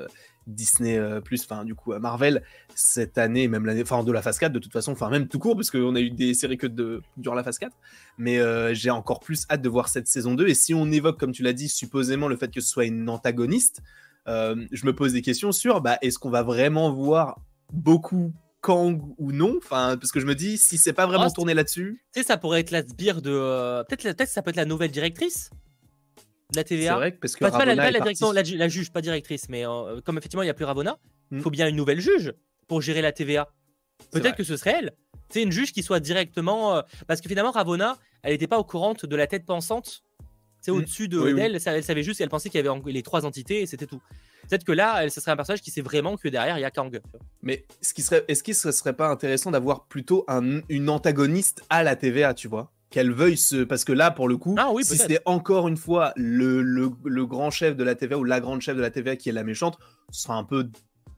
Disney 0.47 0.97
euh, 0.97 1.21
plus, 1.21 1.43
enfin 1.43 1.65
du 1.65 1.75
coup 1.75 1.93
Marvel 1.99 2.43
cette 2.75 3.19
année, 3.19 3.49
même 3.49 3.67
l'année, 3.67 3.83
enfin 3.83 4.03
de 4.05 4.13
la 4.13 4.23
phase 4.23 4.39
4 4.39 4.53
de 4.53 4.59
toute 4.59 4.73
façon, 4.73 4.93
enfin 4.93 5.11
même 5.11 5.29
tout 5.29 5.39
court 5.39 5.57
parce 5.57 5.71
qu'on 5.71 5.95
a 5.95 6.01
eu 6.01 6.11
des 6.11 6.35
séries 6.35 6.57
que 6.57 6.67
de 6.67 7.03
durant 7.17 7.35
la 7.35 7.43
phase 7.43 7.59
4, 7.59 7.77
mais 8.19 8.39
euh, 8.39 8.73
j'ai 8.73 8.91
encore 8.91 9.21
plus 9.21 9.47
hâte 9.51 9.63
de 9.63 9.69
voir 9.69 9.89
cette 9.89 10.07
saison 10.07 10.35
2 10.35 10.49
et 10.49 10.55
si 10.55 10.75
on 10.75 10.91
évoque 10.91 11.19
comme 11.19 11.33
tu 11.33 11.43
l'as 11.43 11.53
dit 11.53 11.69
supposément 11.69 12.29
le 12.29 12.37
fait 12.37 12.53
que 12.53 12.61
ce 12.61 12.69
soit 12.69 12.85
une 12.85 13.09
antagoniste, 13.09 13.83
euh, 14.29 14.67
je 14.71 14.87
me 14.87 14.95
pose 14.95 15.13
des 15.13 15.23
questions 15.23 15.53
sur 15.53 15.81
bah, 15.81 15.99
est-ce 16.03 16.19
qu'on 16.19 16.31
va 16.31 16.43
vraiment 16.43 16.93
voir 16.93 17.41
beaucoup 17.73 18.33
Kang 18.61 19.01
ou 19.19 19.33
non 19.33 19.55
Enfin, 19.59 19.97
parce 20.01 20.13
que 20.13 20.21
je 20.21 20.27
me 20.27 20.35
dis, 20.35 20.59
si 20.59 20.79
c'est 20.79 20.93
pas 20.93 21.07
vraiment 21.07 21.29
oh, 21.29 21.35
tourné 21.35 21.55
là-dessus. 21.55 22.03
Tu 22.13 22.21
sais, 22.21 22.27
ça 22.27 22.37
pourrait 22.37 22.61
être 22.61 22.71
la 22.71 22.83
sbire 22.83 23.23
de. 23.23 23.85
Peut-être 23.85 24.17
peut 24.17 24.27
ça 24.27 24.43
peut 24.43 24.51
être 24.51 24.57
la 24.57 24.65
nouvelle 24.65 24.91
directrice 24.91 25.51
la 26.55 26.65
TVA. 26.65 26.93
C'est 26.93 26.95
vrai 26.97 27.13
parce 27.13 27.35
que 27.35 27.45
pas, 27.45 27.65
la, 27.65 27.75
la, 27.75 28.69
juge, 28.69 28.93
pas 28.93 29.01
directrice, 29.01 29.49
mais 29.49 29.67
euh, 29.67 30.01
comme 30.03 30.19
effectivement 30.19 30.43
il 30.43 30.47
n'y 30.47 30.51
a 30.51 30.55
plus 30.55 30.65
Ravona, 30.65 30.99
il 31.31 31.39
hmm. 31.39 31.41
faut 31.41 31.51
bien 31.51 31.69
une 31.69 31.77
nouvelle 31.77 32.01
juge 32.01 32.35
pour 32.69 32.81
gérer 32.81 33.03
la 33.03 33.13
TVA. 33.13 33.49
Peut-être 34.13 34.37
que 34.37 34.45
ce 34.45 34.57
serait 34.57 34.77
elle. 34.79 34.93
C'est 35.31 35.43
une 35.43 35.53
juge 35.53 35.73
qui 35.73 35.83
soit 35.83 36.01
directement. 36.01 36.77
Euh, 36.77 36.83
parce 37.07 37.21
que 37.21 37.29
finalement, 37.29 37.51
Ravona, 37.51 37.99
elle 38.23 38.33
n'était 38.33 38.47
pas 38.47 38.59
au 38.59 38.65
courant 38.65 38.95
de 38.95 39.17
la 39.17 39.27
tête 39.27 39.45
pensante. 39.45 40.03
C'est 40.67 40.73
hmm. 40.73 40.79
au-dessus 40.79 41.07
de, 41.07 41.31
d'elle. 41.31 41.61
Elle 41.65 41.85
savait 41.85 42.03
juste, 42.03 42.21
elle 42.21 42.29
pensait 42.29 42.51
qu'il 42.51 42.61
y 42.61 42.69
avait 42.69 42.81
les 42.87 43.05
trois 43.05 43.25
entités 43.25 43.63
et 43.63 43.67
c'était 43.67 43.87
tout. 43.87 44.01
Peut-être 44.49 44.65
que 44.65 44.73
là, 44.73 45.05
elle, 45.05 45.13
ce 45.13 45.21
serait 45.21 45.31
un 45.31 45.37
personnage 45.37 45.63
qui 45.63 45.71
sait 45.71 45.81
vraiment 45.81 46.17
que 46.17 46.27
derrière, 46.27 46.59
il 46.59 46.63
y 46.63 46.65
a 46.65 46.73
Kang. 46.73 47.01
Mais 47.41 47.65
ce 47.81 47.95
qui 47.95 48.03
serait, 48.03 48.25
est-ce 48.27 48.43
qu'il 48.43 48.57
ne 48.65 48.73
serait 48.73 48.97
pas 48.97 49.09
intéressant 49.09 49.53
d'avoir 49.53 49.85
plutôt 49.85 50.25
un, 50.27 50.63
une 50.69 50.89
antagoniste 50.89 51.63
à 51.71 51.85
la 51.85 51.95
TVA, 51.95 52.35
tu 52.35 52.49
vois? 52.49 52.73
Qu'elle 52.91 53.13
veuille 53.13 53.37
se. 53.37 53.63
Parce 53.63 53.85
que 53.85 53.93
là, 53.93 54.11
pour 54.11 54.27
le 54.27 54.37
coup, 54.39 54.57
ah 54.59 54.73
si 54.83 54.97
c'était 54.97 55.21
encore 55.25 55.69
une 55.69 55.77
fois 55.77 56.13
le, 56.17 56.63
le, 56.63 57.27
grand 57.27 57.53
chef 57.53 57.77
de 57.77 57.85
la 57.85 57.95
TVA 57.95 58.19
ou 58.19 58.25
la 58.25 58.41
grande 58.41 58.61
chef 58.61 58.77
de 58.77 58.81
la 58.81 58.91
TVA 58.91 59.15
qui 59.15 59.29
est 59.29 59.33
la 59.33 59.45
méchante, 59.45 59.79
ce 60.11 60.23
sera 60.23 60.35
un 60.35 60.43
peu 60.43 60.69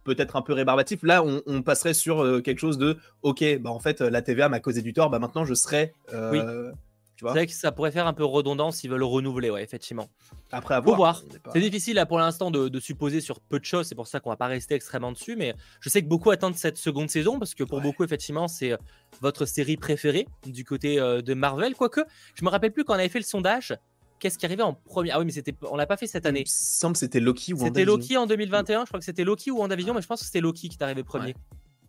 peut-être 0.04 0.36
un 0.36 0.42
peu 0.42 0.52
rébarbatif. 0.52 1.02
Là, 1.04 1.24
on, 1.24 1.62
passerait 1.62 1.94
sur 1.94 2.22
euh, 2.22 2.42
quelque 2.42 2.58
chose 2.58 2.76
de 2.76 2.98
OK, 3.22 3.42
bah 3.60 3.70
en 3.70 3.80
fait, 3.80 4.02
la 4.02 4.20
TVA 4.20 4.50
m'a 4.50 4.60
causé 4.60 4.82
du 4.82 4.92
tort, 4.92 5.08
bah 5.08 5.18
maintenant 5.18 5.46
je 5.46 5.54
serai. 5.54 5.94
Euh, 6.12 6.70
c'est 7.20 7.26
vrai 7.26 7.46
que 7.46 7.52
ça 7.52 7.72
pourrait 7.72 7.90
faire 7.90 8.06
un 8.06 8.12
peu 8.12 8.24
redondant 8.24 8.70
s'ils 8.70 8.90
veulent 8.90 9.02
renouveler, 9.02 9.50
ouais, 9.50 9.62
effectivement. 9.62 10.08
Après 10.52 10.74
avoir. 10.74 10.96
voir. 10.96 11.22
C'est 11.52 11.60
difficile 11.60 11.96
là 11.96 12.06
pour 12.06 12.18
l'instant 12.18 12.50
de, 12.50 12.78
supposer 12.80 13.20
sur 13.20 13.40
peu 13.40 13.58
de 13.58 13.64
choses, 13.64 13.86
c'est 13.86 13.94
pour 13.94 14.06
ça 14.06 14.20
qu'on 14.20 14.30
va 14.30 14.36
pas 14.36 14.46
rester 14.46 14.74
extrêmement 14.74 15.10
dessus, 15.10 15.34
mais 15.36 15.54
je 15.80 15.88
sais 15.88 16.00
que 16.02 16.06
beaucoup 16.06 16.30
attendent 16.30 16.54
cette 16.54 16.78
seconde 16.78 17.10
saison 17.10 17.38
parce 17.38 17.54
que 17.54 17.64
pour 17.64 17.80
beaucoup, 17.80 18.04
effectivement, 18.04 18.46
c'est 18.46 18.72
euh, 18.72 18.76
votre 19.20 19.46
série 19.46 19.76
préférée 19.76 20.26
du 20.46 20.64
côté 20.64 21.00
euh, 21.00 21.20
de 21.20 21.34
Marvel. 21.34 21.74
Quoique, 21.74 22.00
je 22.34 22.44
me 22.44 22.50
rappelle 22.50 22.72
plus 22.72 22.84
quand 22.84 22.94
on 22.94 22.98
avait 22.98 23.08
fait 23.08 23.18
le 23.18 23.24
sondage. 23.24 23.76
Qu'est-ce 24.20 24.38
qui 24.38 24.46
arrivait 24.46 24.62
en 24.64 24.74
premier? 24.74 25.10
Ah 25.12 25.20
oui, 25.20 25.26
mais 25.26 25.32
c'était, 25.32 25.54
on 25.70 25.76
l'a 25.76 25.86
pas 25.86 25.96
fait 25.96 26.08
cette 26.08 26.26
année. 26.26 26.40
Il 26.40 26.42
me 26.42 26.48
semble 26.48 26.94
que 26.94 26.98
c'était 26.98 27.20
Loki 27.20 27.52
ou 27.52 27.58
C'était 27.58 27.84
Loki 27.84 28.16
en 28.16 28.26
2021. 28.26 28.84
Je 28.84 28.86
crois 28.86 28.98
que 28.98 29.04
c'était 29.04 29.22
Loki 29.22 29.50
ou 29.52 29.58
WandaVision, 29.58 29.94
mais 29.94 30.02
je 30.02 30.08
pense 30.08 30.20
que 30.20 30.26
c'était 30.26 30.40
Loki 30.40 30.68
qui 30.68 30.76
est 30.76 30.82
arrivé 30.82 31.04
premier. 31.04 31.36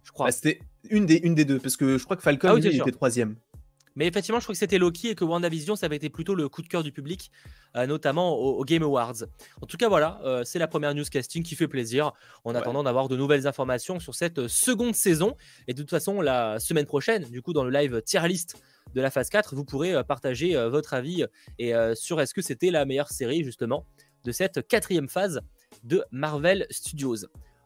Je 0.03 0.11
crois. 0.11 0.27
Bah, 0.27 0.31
c'était 0.31 0.59
une 0.89 1.07
des, 1.07 1.17
une 1.17 1.33
des 1.33 1.45
deux, 1.45 1.59
parce 1.59 1.75
que 1.75 1.97
je 1.97 2.03
crois 2.03 2.17
que 2.17 2.21
Falcon 2.21 2.49
ah 2.51 2.57
était 2.57 2.91
troisième. 2.91 3.35
Mais 3.99 4.07
effectivement, 4.07 4.39
je 4.39 4.45
crois 4.45 4.53
que 4.53 4.59
c'était 4.59 4.77
Loki 4.77 5.09
et 5.09 5.15
que 5.15 5.25
WandaVision, 5.25 5.75
ça 5.75 5.87
avait 5.87 5.97
été 5.97 6.09
plutôt 6.09 6.33
le 6.33 6.47
coup 6.47 6.61
de 6.61 6.69
cœur 6.69 6.83
du 6.83 6.93
public, 6.93 7.31
euh, 7.75 7.85
notamment 7.85 8.33
au, 8.37 8.63
Game 8.63 8.81
Awards. 8.81 9.25
En 9.61 9.65
tout 9.65 9.75
cas, 9.75 9.89
voilà, 9.89 10.21
euh, 10.23 10.45
c'est 10.45 10.57
la 10.57 10.69
première 10.69 10.95
newscasting 10.95 11.43
qui 11.43 11.53
fait 11.53 11.67
plaisir 11.67 12.13
en 12.45 12.55
attendant 12.55 12.81
d'avoir 12.81 13.09
de 13.09 13.17
nouvelles 13.17 13.45
informations 13.45 13.99
sur 13.99 14.15
cette 14.15 14.47
seconde 14.47 14.95
saison. 14.95 15.35
Et 15.67 15.73
de 15.73 15.81
toute 15.81 15.89
façon, 15.89 16.21
la 16.21 16.59
semaine 16.59 16.85
prochaine, 16.85 17.25
du 17.25 17.41
coup, 17.41 17.51
dans 17.51 17.65
le 17.65 17.71
live 17.71 18.01
tier 18.01 18.25
list 18.25 18.55
de 18.93 19.01
la 19.01 19.11
phase 19.11 19.27
4, 19.27 19.53
vous 19.53 19.65
pourrez 19.65 19.93
euh, 19.93 20.01
partager 20.01 20.55
votre 20.69 20.93
avis 20.93 21.25
et 21.57 21.73
sur 21.93 22.21
est-ce 22.21 22.33
que 22.33 22.41
c'était 22.41 22.71
la 22.71 22.85
meilleure 22.85 23.09
série, 23.09 23.43
justement, 23.43 23.85
de 24.23 24.31
cette 24.31 24.65
quatrième 24.65 25.09
phase 25.09 25.41
de 25.83 26.05
Marvel 26.11 26.67
Studios. 26.69 27.25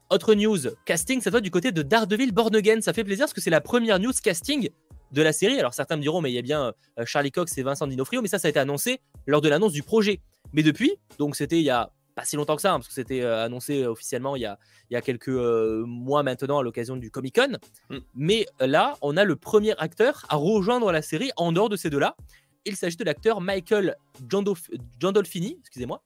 Autre 0.10 0.34
news, 0.34 0.58
casting, 0.86 1.22
ça 1.22 1.30
doit 1.30 1.42
du 1.42 1.52
côté 1.52 1.72
de 1.72 1.84
Daredevil 1.84 2.32
Born 2.32 2.56
Again. 2.56 2.82
Ça 2.82 2.92
fait 2.92 3.04
plaisir 3.04 3.26
parce 3.26 3.34
que 3.34 3.42
c'est 3.42 3.52
la 3.52 3.62
première 3.62 4.00
news 4.00 4.14
casting 4.24 4.70
de 5.14 5.22
la 5.22 5.32
série. 5.32 5.58
Alors 5.60 5.74
certains 5.74 5.96
me 5.96 6.02
diront, 6.02 6.22
mais 6.22 6.32
il 6.32 6.36
y 6.36 6.40
a 6.40 6.42
bien 6.42 6.74
euh, 7.00 7.06
Charlie 7.06 7.32
Cox 7.32 7.58
et 7.58 7.64
Vincent 7.64 7.88
Dinofrio, 7.88 8.22
mais 8.22 8.28
ça, 8.28 8.40
ça 8.40 8.48
a 8.48 8.50
été 8.50 8.60
annoncé 8.60 9.00
lors 9.28 9.42
de 9.42 9.48
l'annonce 9.48 9.72
du 9.72 9.84
projet. 9.84 10.20
Mais 10.52 10.64
depuis, 10.64 10.98
donc 11.18 11.36
c'était 11.36 11.60
il 11.60 11.64
y 11.64 11.70
a 11.70 11.92
pas 12.16 12.26
si 12.26 12.36
longtemps 12.36 12.56
que 12.56 12.62
ça, 12.62 12.74
hein, 12.74 12.78
parce 12.78 12.88
que 12.88 12.94
c'était 12.94 13.22
euh, 13.22 13.46
annoncé 13.46 13.86
officiellement 13.86 14.36
il 14.36 14.42
y 14.42 14.46
a, 14.46 14.60
il 14.90 14.94
y 14.94 14.98
a 14.98 15.02
quelques 15.02 15.30
euh, 15.30 15.84
mois 15.88 16.22
maintenant 16.22 16.60
à 16.60 16.64
l'occasion 16.64 16.96
du 16.96 17.10
Comic 17.10 17.36
Con. 17.36 17.58
Mm. 17.90 17.98
Mais 18.16 18.46
là, 18.60 18.96
on 19.02 19.18
a 19.18 19.24
le 19.24 19.36
premier 19.36 19.76
acteur 19.78 20.26
à 20.30 20.36
rejoindre 20.36 20.92
la 20.92 21.02
série 21.02 21.32
en 21.38 21.52
dehors 21.52 21.70
de 21.70 21.76
ces 21.76 21.90
deux-là. 21.90 22.16
Il 22.66 22.76
s'agit 22.76 22.98
de 22.98 23.04
l'acteur 23.04 23.42
Michael 23.42 23.96
Gandolfini, 24.30 25.58
excusez-moi, 25.60 26.02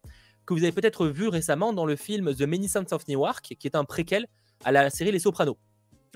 que 0.45 0.53
vous 0.53 0.63
avez 0.63 0.71
peut-être 0.71 1.07
vu 1.07 1.27
récemment 1.27 1.73
dans 1.73 1.85
le 1.85 1.95
film 1.95 2.33
The 2.33 2.43
Many 2.43 2.69
Saints 2.69 2.91
of 2.91 3.07
Newark, 3.07 3.55
qui 3.59 3.67
est 3.67 3.75
un 3.75 3.83
préquel 3.83 4.27
à 4.63 4.71
la 4.71 4.89
série 4.89 5.11
Les 5.11 5.19
Sopranos. 5.19 5.57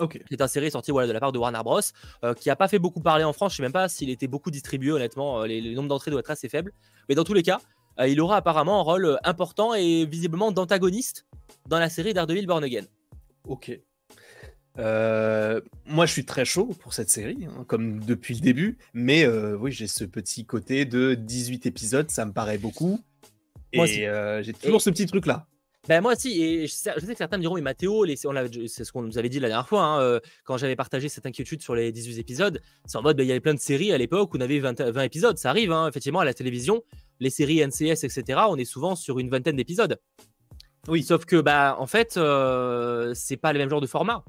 Okay. 0.01 0.23
C'est 0.31 0.41
un 0.41 0.47
série 0.47 0.71
sorti 0.71 0.89
voilà, 0.89 1.07
de 1.07 1.13
la 1.13 1.19
part 1.19 1.31
de 1.31 1.37
Warner 1.37 1.61
Bros. 1.63 1.79
Euh, 2.23 2.33
qui 2.33 2.49
n'a 2.49 2.55
pas 2.55 2.67
fait 2.67 2.79
beaucoup 2.79 3.01
parler 3.01 3.23
en 3.23 3.33
France. 3.33 3.53
Je 3.53 3.55
ne 3.55 3.57
sais 3.57 3.63
même 3.63 3.71
pas 3.71 3.87
s'il 3.87 4.09
était 4.09 4.27
beaucoup 4.27 4.49
distribué, 4.49 4.91
honnêtement. 4.91 5.41
Euh, 5.41 5.45
les, 5.45 5.61
le 5.61 5.75
nombre 5.75 5.89
d'entrées 5.89 6.09
doit 6.09 6.21
être 6.21 6.31
assez 6.31 6.49
faible. 6.49 6.73
Mais 7.07 7.13
dans 7.13 7.23
tous 7.23 7.35
les 7.35 7.43
cas, 7.43 7.61
euh, 7.99 8.07
il 8.07 8.19
aura 8.19 8.37
apparemment 8.37 8.79
un 8.79 8.83
rôle 8.83 9.19
important 9.23 9.75
et 9.75 10.05
visiblement 10.05 10.51
d'antagoniste 10.51 11.27
dans 11.67 11.77
la 11.77 11.89
série 11.89 12.15
Daredevil 12.15 12.47
Born 12.47 12.63
Again. 12.63 12.85
Ok. 13.47 13.79
moi, 14.77 16.05
je 16.05 16.11
suis 16.11 16.25
très 16.25 16.45
chaud 16.45 16.71
pour 16.79 16.93
cette 16.93 17.09
série, 17.11 17.45
hein, 17.45 17.63
comme 17.67 18.03
depuis 18.03 18.33
le 18.33 18.41
début. 18.41 18.79
Mais 18.95 19.27
oui, 19.27 19.71
j'ai 19.71 19.87
ce 19.87 20.03
petit 20.03 20.45
côté 20.45 20.85
de 20.85 21.13
18 21.13 21.67
épisodes, 21.67 22.09
ça 22.09 22.25
me 22.25 22.33
paraît 22.33 22.57
beaucoup. 22.57 22.99
et 23.71 23.85
j'ai 24.41 24.53
toujours 24.53 24.81
ce 24.81 24.89
petit 24.89 25.05
truc-là. 25.05 25.45
Ben 25.87 25.99
moi 25.99 26.13
aussi, 26.13 26.43
et 26.43 26.67
je 26.67 26.73
sais, 26.73 26.93
que 26.93 27.15
certains 27.15 27.37
me 27.37 27.41
diront, 27.41 27.55
mais 27.55 27.61
Mathéo, 27.61 28.05
c'est 28.05 28.83
ce 28.83 28.91
qu'on 28.91 29.01
nous 29.01 29.17
avait 29.17 29.29
dit 29.29 29.39
la 29.39 29.47
dernière 29.47 29.67
fois, 29.67 29.83
hein, 29.83 30.01
euh, 30.01 30.19
quand 30.43 30.57
j'avais 30.57 30.75
partagé 30.75 31.09
cette 31.09 31.25
inquiétude 31.25 31.63
sur 31.63 31.73
les 31.73 31.91
18 31.91 32.19
épisodes, 32.19 32.61
c'est 32.85 32.97
en 32.97 33.01
mode, 33.01 33.17
ben, 33.17 33.23
il 33.23 33.27
y 33.27 33.31
avait 33.31 33.39
plein 33.39 33.55
de 33.55 33.59
séries 33.59 33.91
à 33.91 33.97
l'époque 33.97 34.31
où 34.33 34.37
on 34.37 34.41
avait 34.41 34.59
20, 34.59 34.79
20 34.79 35.01
épisodes, 35.01 35.37
ça 35.39 35.49
arrive, 35.49 35.71
hein, 35.71 35.87
effectivement, 35.87 36.19
à 36.19 36.25
la 36.25 36.35
télévision, 36.35 36.83
les 37.19 37.31
séries 37.31 37.65
NCS, 37.65 38.03
etc., 38.03 38.41
on 38.47 38.57
est 38.57 38.65
souvent 38.65 38.95
sur 38.95 39.17
une 39.17 39.29
vingtaine 39.29 39.55
d'épisodes. 39.55 39.99
Oui. 40.87 41.03
Sauf 41.03 41.25
que, 41.25 41.41
bah, 41.41 41.75
en 41.79 41.87
fait, 41.87 42.17
euh, 42.17 43.13
c'est 43.15 43.37
pas 43.37 43.53
le 43.53 43.59
même 43.59 43.69
genre 43.69 43.81
de 43.81 43.87
format. 43.87 44.23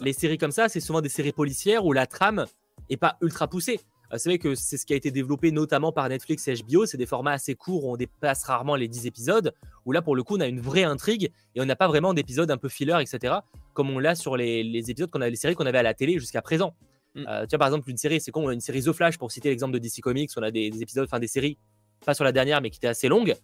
Les 0.00 0.12
séries 0.12 0.38
comme 0.38 0.52
ça, 0.52 0.68
c'est 0.68 0.80
souvent 0.80 1.00
des 1.00 1.08
séries 1.08 1.32
policières 1.32 1.84
où 1.86 1.92
la 1.92 2.06
trame 2.06 2.46
est 2.88 2.96
pas 2.96 3.16
ultra 3.22 3.48
poussée. 3.48 3.80
Euh, 4.12 4.18
c'est 4.18 4.28
vrai 4.28 4.38
que 4.38 4.54
c'est 4.54 4.76
ce 4.76 4.86
qui 4.86 4.92
a 4.92 4.96
été 4.96 5.10
développé 5.10 5.52
notamment 5.52 5.92
par 5.92 6.08
Netflix 6.08 6.46
et 6.48 6.54
HBO. 6.54 6.86
C'est 6.86 6.96
des 6.96 7.06
formats 7.06 7.32
assez 7.32 7.54
courts 7.54 7.84
où 7.84 7.92
on 7.92 7.96
dépasse 7.96 8.42
rarement 8.44 8.76
les 8.76 8.88
10 8.88 9.06
épisodes. 9.06 9.54
Où 9.86 9.92
là, 9.92 10.02
pour 10.02 10.16
le 10.16 10.22
coup, 10.22 10.36
on 10.36 10.40
a 10.40 10.46
une 10.46 10.60
vraie 10.60 10.84
intrigue 10.84 11.30
et 11.54 11.60
on 11.60 11.64
n'a 11.64 11.76
pas 11.76 11.88
vraiment 11.88 12.14
d'épisodes 12.14 12.50
un 12.50 12.56
peu 12.56 12.68
filler, 12.68 12.98
etc. 13.00 13.34
Comme 13.72 13.90
on 13.90 13.98
l'a 13.98 14.14
sur 14.14 14.36
les, 14.36 14.90
épisodes 14.90 15.10
qu'on 15.10 15.20
a, 15.20 15.28
les 15.28 15.36
séries 15.36 15.54
qu'on 15.54 15.66
avait 15.66 15.78
à 15.78 15.82
la 15.82 15.94
télé 15.94 16.18
jusqu'à 16.18 16.42
présent. 16.42 16.74
Mm. 17.14 17.24
Euh, 17.28 17.42
tu 17.42 17.50
vois, 17.50 17.58
par 17.58 17.68
exemple, 17.68 17.88
une 17.90 17.96
série, 17.96 18.20
c'est 18.20 18.30
con, 18.30 18.50
une 18.50 18.60
série 18.60 18.82
The 18.82 18.92
Flash, 18.92 19.18
pour 19.18 19.30
citer 19.30 19.48
l'exemple 19.48 19.72
de 19.72 19.78
DC 19.78 20.00
Comics, 20.00 20.30
on 20.36 20.42
a 20.42 20.50
des, 20.50 20.70
épisodes, 20.80 21.04
enfin 21.04 21.18
des 21.18 21.28
séries, 21.28 21.58
pas 22.04 22.14
sur 22.14 22.24
la 22.24 22.32
dernière, 22.32 22.60
mais 22.60 22.70
qui 22.70 22.78
étaient 22.78 22.88
assez 22.88 23.08
longues. 23.08 23.34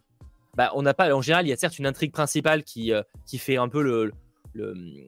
Bah, 0.57 0.71
on 0.75 0.83
n'a 0.83 0.95
pas, 0.95 1.15
en 1.15 1.21
général, 1.21 1.47
il 1.47 1.51
y 1.51 1.53
a 1.53 1.57
certes 1.57 1.79
une 1.79 1.87
intrigue 1.87 2.13
principale 2.13 2.65
qui, 2.65 2.93
euh, 2.93 3.03
qui 3.27 3.39
fait 3.39 3.57
un 3.57 3.69
peu 3.69 3.83
le, 3.83 4.13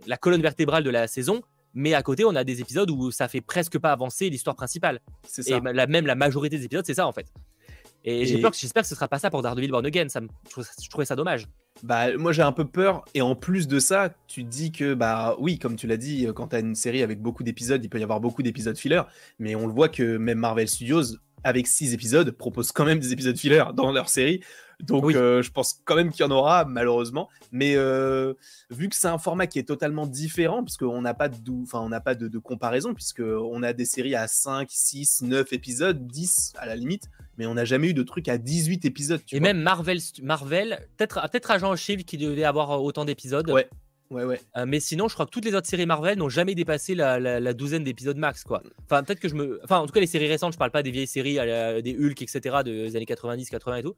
la 0.06 0.16
colonne 0.16 0.42
vertébrale 0.42 0.84
de 0.84 0.90
la 0.90 1.06
saison, 1.06 1.42
mais 1.78 1.94
à 1.94 2.02
côté, 2.02 2.25
on 2.25 2.35
a 2.35 2.42
des 2.42 2.61
épisodes 2.61 2.90
où 2.90 3.12
ça 3.12 3.28
fait 3.28 3.40
presque 3.40 3.78
pas 3.78 3.92
avancer 3.92 4.28
l'histoire 4.28 4.56
principale. 4.56 4.99
C'est 5.23 5.42
ça. 5.42 5.58
Et 5.58 5.61
la, 5.61 5.87
même 5.87 6.06
la 6.06 6.16
majorité 6.16 6.58
des 6.58 6.64
épisodes, 6.64 6.85
c'est 6.85 6.94
ça 6.94 7.06
en 7.06 7.12
fait. 7.12 7.26
Et, 8.04 8.26
j'ai 8.26 8.40
peur 8.40 8.52
j'espère 8.52 8.82
que 8.82 8.88
ce 8.88 8.97
sera 8.97 9.06
pas 9.06 9.20
ça 9.20 9.30
pour 9.30 9.42
Daredevil 9.42 9.70
Born 9.70 9.87
Again. 9.87 10.08
Ça 10.08 10.20
me, 10.20 10.26
je, 10.56 10.88
trouvais 10.90 11.04
ça 11.04 11.14
dommage. 11.14 11.47
Bah, 11.85 12.16
moi 12.16 12.32
j'ai 12.32 12.42
un 12.42 12.50
peu 12.50 12.64
peur, 12.64 13.04
et 13.14 13.23
en 13.23 13.37
plus 13.37 13.68
de 13.68 13.78
ça, 13.78 14.11
tu 14.26 14.42
dis 14.42 14.73
que, 14.73 14.94
bah 14.94 15.37
oui, 15.38 15.61
comme 15.61 15.76
tu 15.76 15.87
l'as 15.87 15.97
dit, 15.97 16.26
euh, 16.26 16.32
quand 16.32 16.49
tu 16.49 16.56
as 16.56 16.58
une 16.58 16.75
série 16.75 17.04
avec 17.04 17.23
beaucoup 17.23 17.44
d'épisodes, 17.44 17.85
il 17.85 17.88
peut 17.88 18.00
y 18.00 18.02
avoir 18.02 18.18
beaucoup 18.18 18.42
d'épisodes 18.42 18.76
filler, 18.76 19.02
mais 19.38 19.54
on 19.54 19.68
le 19.68 19.73
voit 19.73 19.88
que 19.88 20.16
même 20.16 20.38
Marvel 20.38 20.66
Studios, 20.66 21.16
avec 21.45 21.66
6 21.66 21.95
épisodes, 21.95 22.30
propose 22.30 22.73
quand 22.73 22.85
même 22.85 22.99
des 22.99 23.12
épisodes 23.12 23.37
filler 23.37 23.62
dans 23.75 23.92
leur 23.92 24.09
série. 24.09 24.42
Donc 24.80 25.07
Oui. 25.07 25.16
euh, 25.16 25.42
je 25.42 25.50
pense 25.50 25.80
quand 25.85 25.97
même 25.97 26.11
qu'il 26.12 26.21
y 26.21 26.28
en 26.28 26.30
aura, 26.30 26.64
malheureusement. 26.64 27.28
Mais 27.50 27.75
euh, 27.75 28.35
vu 28.71 28.88
que 28.88 28.95
c'est 28.95 29.09
un 29.09 29.18
format 29.18 29.49
qui 29.49 29.59
est 29.59 29.64
totalement 29.64 30.07
différent, 30.07 30.62
puisqu'on 30.62 31.02
n'a 31.02 31.14
pas, 31.14 31.28
de, 31.28 31.37
enfin, 31.64 31.80
on 31.80 31.88
n'a 31.88 32.00
pas 32.00 32.14
de, 32.14 32.28
de 32.28 32.38
comparaison, 32.38 32.95
puisqu'on 32.95 33.62
a 33.64 33.73
des 33.73 33.85
séries 33.85 34.14
à 34.14 34.28
5, 34.28 34.68
6, 34.71 35.23
9 35.23 35.52
épisodes, 35.52 36.07
10 36.07 36.52
à 36.59 36.66
la 36.66 36.76
limite, 36.76 37.04
mais 37.38 37.47
on 37.47 37.54
n'a 37.54 37.64
jamais 37.64 37.88
eu 37.88 37.95
de 37.95 38.04
truc 38.04 38.28
à 38.28 38.38
18 38.38 38.85
épisodes. 38.85 39.21
Tu 39.26 39.35
et 39.35 39.40
vois. 39.40 39.49
même 39.49 39.61
Marvel, 39.61 39.99
Marvel 40.23 40.78
peut-être 40.97 41.21
peut-être 41.28 41.50
Agent 41.50 41.75
Shield 41.75 42.04
qui 42.04 42.16
devait 42.16 42.45
avoir 42.45 42.71
euh, 42.71 42.76
autant 42.76 43.04
d'épisodes. 43.04 43.50
Ouais. 43.50 43.68
Ouais, 44.10 44.24
ouais. 44.24 44.40
Euh, 44.56 44.64
mais 44.66 44.80
sinon, 44.80 45.06
je 45.08 45.14
crois 45.14 45.26
que 45.26 45.30
toutes 45.30 45.44
les 45.44 45.54
autres 45.54 45.66
séries 45.68 45.84
Marvel 45.84 46.16
n'ont 46.18 46.30
jamais 46.30 46.54
dépassé 46.54 46.94
la, 46.94 47.20
la- 47.20 47.40
la 47.40 47.52
douzaine 47.52 47.84
d'épisodes 47.84 48.16
max, 48.16 48.42
quoi. 48.42 48.62
Enfin, 48.84 49.02
peut-être 49.02 49.20
que 49.20 49.28
je 49.28 49.34
me. 49.34 49.60
Enfin, 49.64 49.78
en 49.80 49.86
tout 49.86 49.92
cas, 49.92 50.00
les 50.00 50.06
séries 50.06 50.28
récentes, 50.28 50.54
je 50.54 50.58
parle 50.58 50.70
pas 50.70 50.82
des 50.82 50.90
vieilles 50.90 51.06
séries, 51.06 51.34
la- 51.34 51.82
des 51.82 51.94
Hulk, 51.94 52.22
etc., 52.22 52.56
des 52.64 52.96
années 52.96 53.04
90, 53.04 53.50
80 53.50 53.76
et 53.76 53.82
tout, 53.82 53.94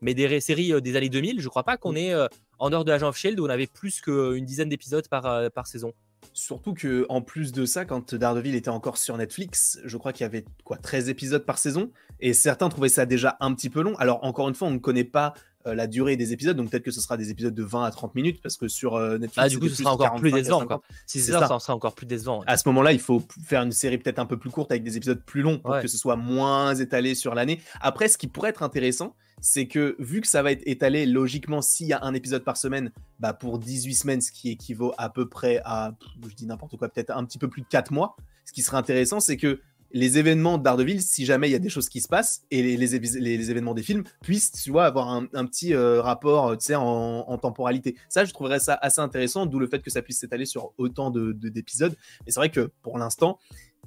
mais 0.00 0.14
des 0.14 0.40
séries 0.40 0.72
euh, 0.72 0.80
des 0.80 0.96
années 0.96 1.08
2000, 1.08 1.40
je 1.40 1.48
crois 1.48 1.62
pas 1.62 1.76
qu'on 1.76 1.94
ait, 1.94 2.12
euh, 2.12 2.26
en 2.58 2.70
dehors 2.70 2.84
de 2.84 2.90
Agent 2.90 3.08
of 3.08 3.16
Shield, 3.16 3.38
où 3.38 3.46
on 3.46 3.50
avait 3.50 3.68
plus 3.68 4.00
qu'une 4.00 4.44
dizaine 4.44 4.68
d'épisodes 4.68 5.06
par, 5.08 5.26
euh, 5.26 5.48
par 5.48 5.68
saison. 5.68 5.92
Surtout 6.32 6.72
que 6.74 7.04
en 7.08 7.20
plus 7.20 7.52
de 7.52 7.64
ça, 7.64 7.84
quand 7.84 8.14
Daredevil 8.14 8.54
était 8.54 8.68
encore 8.68 8.96
sur 8.96 9.16
Netflix, 9.16 9.78
je 9.84 9.96
crois 9.96 10.12
qu'il 10.12 10.22
y 10.24 10.26
avait 10.26 10.44
quoi 10.64 10.76
13 10.76 11.08
épisodes 11.08 11.44
par 11.44 11.58
saison 11.58 11.90
et 12.20 12.32
certains 12.32 12.68
trouvaient 12.68 12.88
ça 12.88 13.06
déjà 13.06 13.36
un 13.40 13.52
petit 13.54 13.68
peu 13.68 13.82
long. 13.82 13.96
Alors 13.96 14.22
encore 14.24 14.48
une 14.48 14.54
fois, 14.54 14.68
on 14.68 14.72
ne 14.72 14.78
connaît 14.78 15.02
pas 15.04 15.34
euh, 15.66 15.74
la 15.74 15.86
durée 15.86 16.16
des 16.16 16.32
épisodes, 16.32 16.56
donc 16.56 16.70
peut-être 16.70 16.82
que 16.84 16.90
ce 16.90 17.00
sera 17.00 17.16
des 17.16 17.30
épisodes 17.30 17.54
de 17.54 17.62
20 17.62 17.84
à 17.84 17.90
30 17.90 18.14
minutes 18.14 18.40
parce 18.42 18.56
que 18.56 18.68
sur 18.68 18.94
euh, 18.96 19.18
Netflix 19.18 19.38
Ah, 19.38 19.48
du 19.48 19.58
coup, 19.58 19.68
ce 19.68 19.76
sera 19.76 19.92
encore 19.92 20.14
plus 20.16 20.30
45 20.30 20.34
à 20.34 20.40
décevant, 20.40 20.58
50. 20.60 20.68
quoi. 20.68 20.82
Si 21.06 21.20
C'est 21.20 21.32
ça, 21.32 21.40
ça. 21.40 21.48
ça 21.48 21.58
sera 21.58 21.74
encore 21.74 21.94
plus 21.94 22.06
décevant. 22.06 22.38
ouais. 22.40 22.44
À 22.48 22.56
ce 22.56 22.68
moment-là, 22.68 22.92
il 22.92 23.00
faut 23.00 23.22
faire 23.44 23.62
une 23.62 23.72
série 23.72 23.98
peut-être 23.98 24.18
un 24.18 24.26
peu 24.26 24.38
plus 24.38 24.50
courte 24.50 24.70
avec 24.70 24.82
des 24.82 24.96
épisodes 24.96 25.22
plus 25.24 25.42
longs 25.42 25.58
pour 25.58 25.72
Ouais. 25.72 25.82
que 25.82 25.88
ce 25.88 25.96
soit 25.98 26.16
moins 26.16 26.74
étalé 26.74 27.14
sur 27.14 27.34
l'année. 27.34 27.60
Après, 27.80 28.08
ce 28.08 28.18
qui 28.18 28.26
pourrait 28.26 28.50
être 28.50 28.62
intéressant, 28.62 29.14
c'est 29.40 29.66
que 29.66 29.96
vu 29.98 30.20
que 30.20 30.28
ça 30.28 30.42
va 30.42 30.52
être 30.52 30.62
étalé 30.66 31.04
logiquement, 31.06 31.62
s'il 31.62 31.86
y 31.88 31.92
a 31.92 32.00
un 32.04 32.14
épisode 32.14 32.44
par 32.44 32.56
semaine, 32.56 32.92
bah 33.18 33.32
pour 33.32 33.58
18 33.58 33.94
semaines, 33.94 34.20
ce 34.20 34.30
qui 34.30 34.50
équivaut 34.50 34.92
à 34.98 35.08
peu 35.10 35.28
près 35.28 35.60
à, 35.64 35.94
je 36.28 36.34
dis 36.34 36.46
n'importe 36.46 36.76
quoi, 36.76 36.88
peut-être 36.88 37.10
un 37.10 37.24
petit 37.24 37.38
peu 37.38 37.48
plus 37.48 37.62
de 37.62 37.66
4 37.68 37.90
mois, 37.92 38.14
ce 38.44 38.52
qui 38.52 38.62
serait 38.62 38.76
intéressant, 38.76 39.18
c'est 39.20 39.36
que 39.36 39.60
les 39.94 40.18
événements 40.18 40.58
de 40.58 40.62
Daredevil, 40.62 41.00
si 41.02 41.24
jamais 41.24 41.48
il 41.48 41.52
y 41.52 41.54
a 41.54 41.58
des 41.58 41.68
choses 41.68 41.88
qui 41.88 42.00
se 42.00 42.08
passent, 42.08 42.42
et 42.50 42.62
les, 42.62 42.76
les, 42.76 42.96
évis- 42.98 43.18
les- 43.18 43.36
les 43.36 43.50
événements 43.50 43.74
des 43.74 43.82
films 43.82 44.04
puissent, 44.22 44.52
tu 44.52 44.70
vois, 44.70 44.86
avoir 44.86 45.08
un, 45.10 45.26
un 45.34 45.44
petit 45.46 45.74
euh, 45.74 46.00
rapport, 46.00 46.56
tu 46.58 46.64
sais, 46.66 46.74
en, 46.74 46.82
en 46.84 47.38
temporalité. 47.38 47.96
Ça, 48.08 48.24
je 48.24 48.32
trouverais 48.32 48.60
ça 48.60 48.74
assez 48.80 49.00
intéressant, 49.00 49.46
d'où 49.46 49.58
le 49.58 49.66
fait 49.66 49.80
que 49.82 49.90
ça 49.90 50.02
puisse 50.02 50.18
s'étaler 50.18 50.46
sur 50.46 50.72
autant 50.78 51.10
de- 51.10 51.32
de- 51.32 51.48
d'épisodes. 51.48 51.94
Et 52.26 52.30
c'est 52.30 52.40
vrai 52.40 52.50
que 52.50 52.70
pour 52.82 52.98
l'instant, 52.98 53.38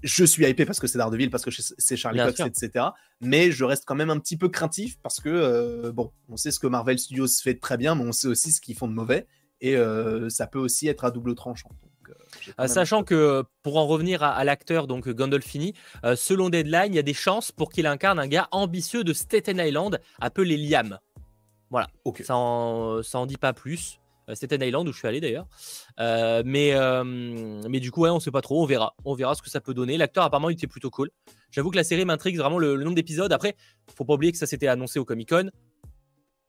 je 0.03 0.25
suis 0.25 0.45
hypé 0.45 0.65
parce 0.65 0.79
que 0.79 0.87
c'est 0.87 0.97
Daredevil, 0.97 1.29
parce 1.29 1.43
que 1.45 1.51
c'est 1.51 1.95
Charlie 1.97 2.19
Cox, 2.27 2.39
etc. 2.65 2.85
Mais 3.21 3.49
je 3.51 3.63
reste 3.63 3.85
quand 3.85 3.95
même 3.95 4.09
un 4.09 4.19
petit 4.19 4.35
peu 4.37 4.49
craintif 4.49 4.97
parce 5.01 5.19
que, 5.21 5.29
euh, 5.29 5.91
bon, 5.91 6.11
on 6.29 6.35
sait 6.37 6.51
ce 6.51 6.59
que 6.59 6.67
Marvel 6.67 6.99
Studios 6.99 7.27
fait 7.41 7.53
de 7.55 7.59
très 7.59 7.77
bien, 7.77 7.95
mais 7.95 8.03
on 8.03 8.11
sait 8.11 8.27
aussi 8.27 8.51
ce 8.51 8.59
qu'ils 8.61 8.75
font 8.75 8.87
de 8.87 8.93
mauvais. 8.93 9.25
Et 9.61 9.75
euh, 9.77 10.29
ça 10.29 10.47
peut 10.47 10.59
aussi 10.59 10.87
être 10.89 11.05
à 11.05 11.11
double 11.11 11.33
tranchant. 11.33 11.69
Euh, 12.59 12.63
Euh, 12.63 12.67
sachant 12.67 13.03
que 13.03 13.43
pour 13.63 13.77
en 13.77 13.87
revenir 13.87 14.23
à, 14.23 14.31
à 14.33 14.43
l'acteur 14.43 14.87
donc 14.87 15.07
Gandolfini, 15.09 15.73
euh, 16.03 16.15
selon 16.15 16.49
Deadline, 16.49 16.93
il 16.93 16.95
y 16.95 16.99
a 16.99 17.03
des 17.03 17.13
chances 17.13 17.51
pour 17.51 17.69
qu'il 17.69 17.85
incarne 17.87 18.19
un 18.19 18.27
gars 18.27 18.47
ambitieux 18.51 19.03
de 19.03 19.13
Staten 19.13 19.57
Island 19.59 19.99
appelé 20.19 20.57
Liam. 20.57 20.99
Voilà. 21.69 21.87
Ok. 22.05 22.21
Ça 22.25 22.35
en, 22.35 23.01
ça 23.03 23.19
en 23.19 23.25
dit 23.25 23.37
pas 23.37 23.53
plus. 23.53 23.99
Euh, 24.29 24.33
Staten 24.35 24.61
Island 24.61 24.87
où 24.87 24.91
je 24.93 24.97
suis 24.97 25.07
allé 25.07 25.19
d'ailleurs. 25.21 25.45
Euh, 25.99 26.41
mais, 26.45 26.73
euh, 26.73 27.03
mais 27.03 27.79
du 27.79 27.91
coup, 27.91 28.01
ouais, 28.01 28.09
on 28.09 28.19
sait 28.19 28.31
pas 28.31 28.41
trop. 28.41 28.63
On 28.63 28.65
verra. 28.65 28.95
On 29.05 29.13
verra 29.13 29.35
ce 29.35 29.41
que 29.41 29.49
ça 29.49 29.61
peut 29.61 29.73
donner. 29.75 29.97
L'acteur 29.97 30.23
apparemment 30.23 30.49
il 30.49 30.53
était 30.53 30.65
plutôt 30.67 30.89
cool. 30.89 31.09
J'avoue 31.51 31.69
que 31.69 31.75
la 31.75 31.83
série 31.83 32.05
m'intrigue 32.05 32.37
vraiment 32.37 32.57
le, 32.57 32.75
le 32.75 32.83
nombre 32.83 32.95
d'épisodes. 32.95 33.31
Après, 33.31 33.55
faut 33.95 34.03
pas 34.05 34.13
oublier 34.15 34.31
que 34.31 34.37
ça 34.37 34.47
s'était 34.47 34.67
annoncé 34.67 34.97
au 34.99 35.05
Comic 35.05 35.29
Con. 35.29 35.49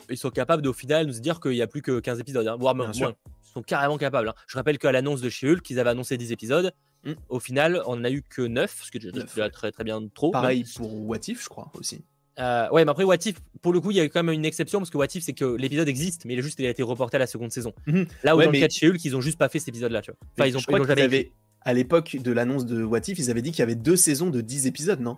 Ils 0.08 0.16
sont 0.16 0.30
capables 0.30 0.62
de, 0.62 0.68
au 0.68 0.72
final 0.72 1.06
nous 1.06 1.18
dire 1.20 1.40
qu'il 1.40 1.54
y 1.54 1.62
a 1.62 1.66
plus 1.66 1.82
que 1.82 1.98
15 2.00 2.20
épisodes, 2.20 2.46
hein, 2.46 2.56
voire 2.58 2.74
Bien 2.74 2.84
moins. 2.84 2.92
sûr. 2.92 3.14
Ils 3.56 3.60
sont 3.60 3.62
carrément 3.62 3.96
capables. 3.96 4.28
hein. 4.28 4.34
Je 4.48 4.56
rappelle 4.56 4.76
qu'à 4.78 4.92
l'annonce 4.92 5.22
de 5.22 5.30
chez 5.30 5.48
Hulk, 5.50 5.68
ils 5.70 5.80
avaient 5.80 5.90
annoncé 5.90 6.16
10 6.18 6.30
épisodes. 6.32 6.72
Mm. 7.04 7.12
Au 7.30 7.40
final, 7.40 7.82
on 7.86 7.96
n'a 7.96 8.10
eu 8.10 8.22
que 8.22 8.42
9, 8.42 8.82
ce 8.84 8.90
qui 8.90 8.98
est 8.98 9.10
déjà 9.10 9.48
très, 9.48 9.70
très 9.72 9.82
bien 9.84 10.00
trop. 10.14 10.30
Pareil 10.30 10.64
pour 10.76 10.92
What 11.08 11.18
If, 11.28 11.42
je 11.44 11.48
crois 11.48 11.70
aussi. 11.74 12.04
Euh, 12.38 12.68
ouais, 12.70 12.84
mais 12.84 12.90
après, 12.90 13.04
What 13.04 13.16
If, 13.24 13.36
pour 13.62 13.72
le 13.72 13.80
coup, 13.80 13.92
il 13.92 13.96
y 13.96 14.00
a 14.00 14.08
quand 14.10 14.22
même 14.22 14.34
une 14.34 14.44
exception 14.44 14.78
parce 14.78 14.90
que 14.90 14.98
What 14.98 15.06
If, 15.14 15.22
c'est 15.24 15.32
que 15.32 15.56
l'épisode 15.56 15.88
existe, 15.88 16.26
mais 16.26 16.34
il 16.34 16.38
a 16.38 16.42
juste 16.42 16.58
il 16.58 16.66
a 16.66 16.70
été 16.70 16.82
reporté 16.82 17.16
à 17.16 17.18
la 17.18 17.26
seconde 17.26 17.50
saison. 17.50 17.72
Mhm. 17.86 18.06
Là 18.24 18.34
où 18.34 18.38
Ouais, 18.40 18.44
dans 18.44 18.50
mais- 18.50 18.58
le 18.58 18.62
cas 18.64 18.68
de 18.68 18.72
chez 18.72 18.88
Hulk, 18.90 19.02
ils 19.04 19.16
ont 19.16 19.22
juste 19.22 19.38
pas 19.38 19.48
fait 19.48 19.58
cet 19.58 19.68
épisode-là, 19.68 20.02
tu 20.02 20.10
vois. 20.10 20.18
Enfin, 20.22 20.32
Mais 20.44 20.48
ils 20.50 20.56
ont, 20.56 20.58
je 20.60 20.64
ils 20.64 20.66
crois 20.66 20.78
jamais 20.86 21.04
écrit. 21.04 21.16
avaient, 21.16 21.32
à 21.62 21.72
l'époque 21.72 22.16
de 22.20 22.32
l'annonce 22.32 22.66
de 22.66 22.82
What 22.84 23.00
If, 23.08 23.18
ils 23.18 23.30
avaient 23.30 23.40
dit 23.42 23.52
qu'il 23.52 23.60
y 23.60 23.62
avait 23.62 23.74
deux 23.74 23.96
saisons 23.96 24.28
de 24.28 24.40
10 24.42 24.66
épisodes, 24.66 25.00
non? 25.00 25.16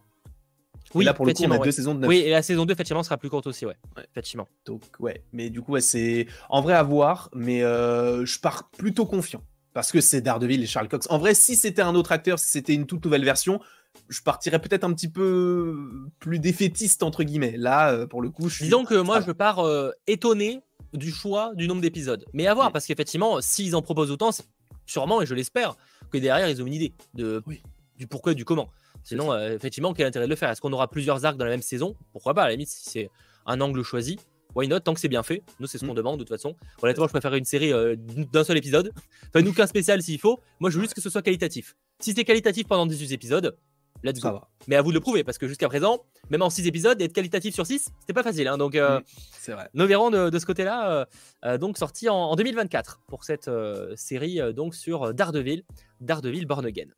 Et 0.94 0.98
Oui, 0.98 1.04
là, 1.04 1.14
pour 1.14 1.26
le 1.26 1.32
coup, 1.34 1.42
on 1.44 1.50
a 1.50 1.58
ouais. 1.58 1.64
deux 1.64 1.70
saisons 1.72 1.94
de 1.94 2.00
9. 2.00 2.08
Oui, 2.08 2.16
et 2.18 2.30
la 2.30 2.42
saison 2.42 2.64
2, 2.66 2.72
effectivement, 2.72 3.02
sera 3.02 3.16
plus 3.18 3.28
courte 3.30 3.46
aussi, 3.46 3.66
ouais. 3.66 3.76
Ouais. 3.96 4.04
Effectivement. 4.10 4.48
Donc, 4.64 4.82
ouais. 5.00 5.22
Mais 5.32 5.50
du 5.50 5.60
coup, 5.60 5.72
ouais, 5.72 5.80
c'est 5.80 6.26
en 6.48 6.60
vrai 6.62 6.74
à 6.74 6.82
voir, 6.82 7.28
mais 7.34 7.62
euh, 7.62 8.24
je 8.24 8.38
pars 8.40 8.70
plutôt 8.70 9.06
confiant. 9.06 9.42
Parce 9.74 9.92
que 9.92 10.00
c'est 10.00 10.20
Daredevil 10.22 10.62
et 10.62 10.66
Charles 10.66 10.88
Cox. 10.88 11.06
En 11.10 11.18
vrai, 11.18 11.34
si 11.34 11.54
c'était 11.54 11.82
un 11.82 11.94
autre 11.94 12.10
acteur, 12.12 12.38
si 12.38 12.48
c'était 12.48 12.74
une 12.74 12.86
toute 12.86 13.04
nouvelle 13.04 13.24
version, 13.24 13.60
je 14.08 14.20
partirais 14.22 14.58
peut-être 14.60 14.82
un 14.84 14.92
petit 14.92 15.08
peu 15.08 15.76
plus 16.18 16.38
défaitiste, 16.38 17.02
entre 17.02 17.22
guillemets. 17.22 17.54
Là, 17.56 17.92
euh, 17.92 18.06
pour 18.06 18.22
le 18.22 18.30
coup, 18.30 18.48
je 18.48 18.56
suis. 18.56 18.64
Disons 18.64 18.84
que 18.84 18.94
moi, 18.94 19.20
je 19.20 19.30
pars 19.30 19.60
euh, 19.60 19.90
étonné 20.06 20.60
du 20.94 21.12
choix 21.12 21.52
du 21.54 21.68
nombre 21.68 21.82
d'épisodes. 21.82 22.24
Mais 22.32 22.46
à 22.46 22.54
voir, 22.54 22.68
Oui. 22.68 22.72
parce 22.72 22.86
qu'effectivement, 22.86 23.40
s'ils 23.40 23.76
en 23.76 23.82
proposent 23.82 24.10
autant, 24.10 24.32
c'est 24.32 24.44
sûrement, 24.86 25.20
et 25.20 25.26
je 25.26 25.34
l'espère, 25.34 25.76
que 26.10 26.16
derrière, 26.18 26.48
ils 26.48 26.62
ont 26.62 26.66
une 26.66 26.72
idée 26.72 26.94
de, 27.14 27.42
Oui. 27.46 27.62
du 27.98 28.06
pourquoi 28.06 28.32
et 28.32 28.34
du 28.34 28.44
comment. 28.46 28.70
Sinon, 29.08 29.32
euh, 29.32 29.54
effectivement, 29.54 29.94
quel 29.94 30.06
intérêt 30.06 30.26
de 30.26 30.30
le 30.30 30.36
faire? 30.36 30.50
Est-ce 30.50 30.60
qu'on 30.60 30.72
aura 30.72 30.88
plusieurs 30.88 31.24
arcs 31.24 31.36
dans 31.38 31.44
la 31.46 31.50
même 31.50 31.62
saison? 31.62 31.96
Pourquoi 32.12 32.34
pas, 32.34 32.42
à 32.42 32.46
la 32.46 32.52
limite, 32.52 32.68
si 32.68 32.90
c'est 32.90 33.10
un 33.46 33.60
angle 33.60 33.82
choisi. 33.82 34.18
Why 34.54 34.68
not? 34.68 34.80
Tant 34.80 34.92
que 34.94 35.00
c'est 35.00 35.08
bien 35.08 35.22
fait. 35.22 35.42
Nous, 35.60 35.66
c'est 35.66 35.78
ce 35.78 35.84
qu'on 35.86 35.92
Mm. 35.92 35.96
demande 35.96 36.18
de 36.18 36.24
toute 36.24 36.28
façon. 36.34 36.54
Honnêtement, 36.82 37.06
je 37.06 37.12
préfère 37.12 37.34
une 37.34 37.44
série 37.44 37.72
euh, 37.72 37.96
d'un 37.98 38.44
seul 38.44 38.56
épisode. 38.58 38.92
Faites-nous 39.32 39.52
qu'un 39.54 39.66
spécial 39.66 40.02
s'il 40.02 40.18
faut. 40.18 40.40
Moi, 40.60 40.70
je 40.70 40.76
veux 40.76 40.82
juste 40.82 40.94
que 40.94 41.00
ce 41.00 41.10
soit 41.10 41.22
qualitatif. 41.22 41.74
Si 42.00 42.12
c'est 42.14 42.24
qualitatif 42.24 42.66
pendant 42.66 42.86
18 42.86 43.12
épisodes, 43.12 43.56
let's 44.02 44.20
go. 44.20 44.40
Mais 44.66 44.76
à 44.76 44.82
vous 44.82 44.90
de 44.90 44.94
le 44.94 45.00
prouver, 45.00 45.24
parce 45.24 45.38
que 45.38 45.48
jusqu'à 45.48 45.68
présent, 45.68 46.04
même 46.30 46.42
en 46.42 46.50
6 46.50 46.66
épisodes, 46.66 47.00
être 47.00 47.12
qualitatif 47.12 47.54
sur 47.54 47.66
6, 47.66 47.88
c'était 48.00 48.12
pas 48.12 48.22
facile. 48.22 48.48
hein. 48.48 48.58
donc, 48.58 48.74
euh, 48.74 49.00
Mm. 49.00 49.02
C'est 49.38 49.52
vrai. 49.52 49.68
nous 49.74 49.86
verrons 49.86 50.10
de, 50.10 50.28
de 50.30 50.38
ce 50.38 50.44
côté-là, 50.46 51.06
euh, 51.44 51.56
donc 51.58 51.78
sorti 51.78 52.08
en, 52.08 52.14
en 52.16 52.36
2024 52.36 53.00
pour 53.06 53.24
cette 53.24 53.50
série 53.96 54.40
donc 54.54 54.74
sur 54.74 55.14
Daredevil, 55.14 55.64
Daredevil 56.00 56.44
Born 56.46 56.64
Again. 56.66 56.88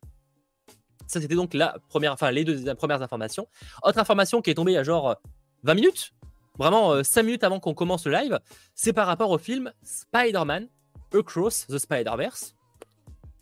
Ça 1.11 1.19
c'était 1.19 1.35
donc 1.35 1.53
la 1.53 1.77
première, 1.89 2.13
enfin 2.13 2.31
les 2.31 2.45
deux 2.45 2.73
premières 2.75 3.01
informations. 3.01 3.47
Autre 3.83 3.99
information 3.99 4.41
qui 4.41 4.49
est 4.49 4.53
tombée 4.55 4.77
à 4.77 4.83
genre 4.83 5.09
euh, 5.09 5.15
20 5.63 5.73
minutes, 5.73 6.13
vraiment 6.57 6.93
euh, 6.93 7.03
5 7.03 7.23
minutes 7.23 7.43
avant 7.43 7.59
qu'on 7.59 7.73
commence 7.73 8.05
le 8.05 8.13
live, 8.13 8.39
c'est 8.75 8.93
par 8.93 9.07
rapport 9.07 9.29
au 9.29 9.37
film 9.37 9.73
Spider-Man 9.83 10.69
Across 11.13 11.67
the 11.67 11.77
Spider-Verse. 11.77 12.55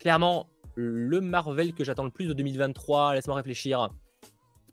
Clairement, 0.00 0.48
le 0.74 1.20
Marvel 1.20 1.72
que 1.74 1.84
j'attends 1.84 2.04
le 2.04 2.10
plus 2.10 2.26
de 2.26 2.32
2023, 2.32 3.14
laisse-moi 3.14 3.36
réfléchir. 3.36 3.90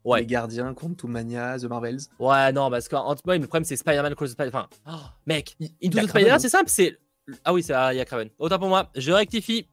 Ouais. 0.04 0.22
Les 0.22 0.26
Gardiens, 0.26 0.74
Quantumania, 0.74 1.60
The 1.60 1.66
Marvels. 1.66 2.00
Ouais, 2.18 2.52
non, 2.52 2.72
parce 2.72 2.88
qu'en 2.88 3.14
ouais, 3.26 3.38
le 3.38 3.46
problème, 3.46 3.66
c'est 3.66 3.76
Spider-Man 3.76 4.16
Cross 4.16 4.30
the 4.30 4.34
Spider. 4.34 4.50
Enfin, 4.50 4.68
oh, 4.88 4.92
mec, 5.28 5.56
Il 5.60 5.70
Into 5.84 5.98
y 5.98 6.00
a 6.00 6.04
the 6.06 6.10
Spider, 6.10 6.36
c'est 6.40 6.50
simple, 6.50 6.70
c'est. 6.70 6.98
Ah 7.44 7.54
oui, 7.54 7.62
c'est 7.62 7.74
ah, 7.74 7.94
il 7.94 7.98
y 7.98 8.00
a 8.00 8.06
Kraven. 8.06 8.30
Autant 8.40 8.58
pour 8.58 8.70
moi, 8.70 8.90
je 8.96 9.12
rectifie. 9.12 9.68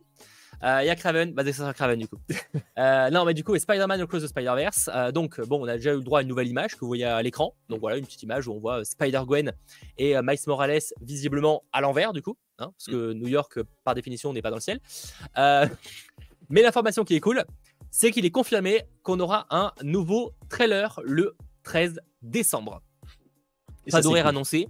Euh, 0.62 0.78
Il 0.82 0.86
y 0.86 0.90
a 0.90 0.96
Kraven, 0.96 1.32
bah, 1.32 1.42
c'est 1.44 1.52
ça 1.52 1.58
sera 1.62 1.74
Kraven 1.74 1.98
du 1.98 2.08
coup. 2.08 2.18
Euh, 2.78 3.08
non, 3.10 3.24
mais 3.24 3.34
du 3.34 3.44
coup, 3.44 3.54
et 3.54 3.60
Spider-Man 3.60 4.00
Across 4.00 4.24
the 4.24 4.26
Spider-Verse. 4.26 4.90
euh, 4.92 5.12
donc, 5.12 5.40
bon, 5.42 5.62
on 5.64 5.68
a 5.68 5.76
déjà 5.76 5.92
eu 5.92 5.96
le 5.96 6.02
droit 6.02 6.18
à 6.18 6.22
une 6.22 6.28
nouvelle 6.28 6.48
image 6.48 6.74
que 6.74 6.80
vous 6.80 6.88
voyez 6.88 7.04
à 7.04 7.22
l'écran. 7.22 7.54
Donc 7.68 7.78
voilà, 7.80 7.96
une 7.98 8.04
petite 8.04 8.22
image 8.24 8.48
où 8.48 8.52
on 8.52 8.58
voit 8.58 8.80
euh, 8.80 8.84
Spider-Gwen 8.84 9.52
et 9.96 10.16
euh, 10.16 10.22
Miles 10.24 10.38
Morales 10.48 10.80
visiblement 11.00 11.62
à 11.72 11.80
l'envers 11.80 12.12
du 12.12 12.20
coup, 12.20 12.36
hein, 12.58 12.72
parce 12.76 12.86
que 12.86 13.12
New 13.12 13.28
York, 13.28 13.58
euh, 13.58 13.64
par 13.84 13.94
définition, 13.94 14.32
n'est 14.32 14.42
pas 14.42 14.50
dans 14.50 14.56
le 14.56 14.60
ciel. 14.60 14.80
Euh, 15.38 15.66
mais 16.48 16.62
l'information 16.62 17.04
qui 17.04 17.14
est 17.14 17.20
cool, 17.20 17.44
c'est 17.90 18.10
qu'il 18.10 18.24
est 18.24 18.30
confirmé 18.30 18.82
qu'on 19.04 19.20
aura 19.20 19.46
un 19.50 19.72
nouveau 19.82 20.32
trailer 20.48 21.00
le 21.04 21.36
13 21.62 22.00
décembre 22.22 22.82
Et 23.86 23.90
pas 23.92 24.00
d'horaire 24.02 24.24
cool. 24.24 24.30
annoncé. 24.30 24.68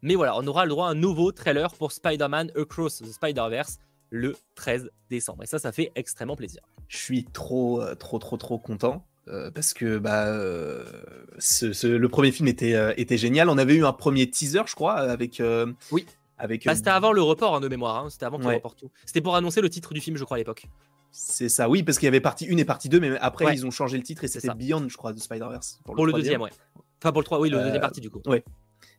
Mais 0.00 0.14
voilà, 0.14 0.36
on 0.36 0.46
aura 0.46 0.64
le 0.64 0.70
droit 0.70 0.88
à 0.88 0.90
un 0.90 0.94
nouveau 0.94 1.32
trailer 1.32 1.72
pour 1.74 1.92
Spider-Man 1.92 2.50
Across 2.56 3.02
the 3.02 3.12
Spider-Verse 3.12 3.78
le 4.12 4.36
13 4.54 4.90
décembre. 5.10 5.42
Et 5.42 5.46
ça, 5.46 5.58
ça 5.58 5.72
fait 5.72 5.90
extrêmement 5.96 6.36
plaisir. 6.36 6.60
Je 6.86 6.98
suis 6.98 7.24
trop, 7.24 7.80
euh, 7.80 7.94
trop, 7.96 8.18
trop, 8.18 8.36
trop 8.36 8.58
content. 8.58 9.04
euh, 9.28 9.52
parce 9.52 9.72
que 9.72 9.98
bah, 9.98 10.26
euh, 10.26 10.84
ce- 11.38 11.72
ce- 11.72 11.86
le 11.86 12.08
premier 12.08 12.32
film 12.32 12.48
était, 12.48 12.74
euh, 12.74 12.92
était 12.96 13.16
génial. 13.16 13.48
On 13.48 13.56
avait 13.56 13.76
eu 13.76 13.84
un 13.84 13.92
premier 13.92 14.28
teaser, 14.28 14.62
je 14.66 14.74
crois, 14.74 14.94
avec, 14.94 15.40
Oui. 15.92 16.04
avec. 16.38 16.64
Bah, 16.66 16.74
c'était 16.74 16.90
avant 16.90 17.12
le 17.12 17.22
report 17.22 17.54
hein, 17.54 17.60
de 17.60 17.68
mémoire, 17.68 18.04
hein, 18.04 18.10
c'était 18.10 18.26
avant 18.26 18.38
qu'il 18.38 18.48
Ouais. 18.48 18.56
reporte 18.56 18.80
tout. 18.80 18.90
C'était 19.06 19.20
pour 19.20 19.36
annoncer 19.36 19.60
le 19.60 19.70
titre 19.70 19.94
du 19.94 20.00
film, 20.00 20.16
je 20.16 20.24
crois, 20.24 20.36
à 20.36 20.38
l'époque. 20.38 20.66
C'est 21.12 21.48
ça, 21.48 21.68
oui, 21.68 21.84
parce 21.84 21.98
qu'il 21.98 22.06
y 22.06 22.08
avait 22.08 22.20
partie 22.20 22.46
1 22.50 22.56
et 22.58 22.64
partie 22.64 22.88
2, 22.88 22.98
mais 22.98 23.16
après 23.18 23.44
Ouais. 23.46 23.54
ils 23.54 23.64
ont 23.64 23.70
changé 23.70 23.96
le 23.96 24.02
titre 24.02 24.24
et 24.24 24.28
C'est 24.28 24.40
c'était. 24.40 24.54
Beyond, 24.54 24.88
je 24.88 24.96
crois, 24.96 25.12
de 25.12 25.20
Spider-Verse. 25.20 25.78
Pour 25.84 26.04
le 26.04 26.12
deuxième, 26.12 26.40
ouais. 26.40 26.50
Enfin, 27.00 27.12
pour 27.12 27.20
le 27.20 27.24
3, 27.24 27.38
oui, 27.38 27.48
le 27.48 27.58
deuxième 27.58 27.80
partie 27.80 28.00
du 28.00 28.10
coup. 28.10 28.20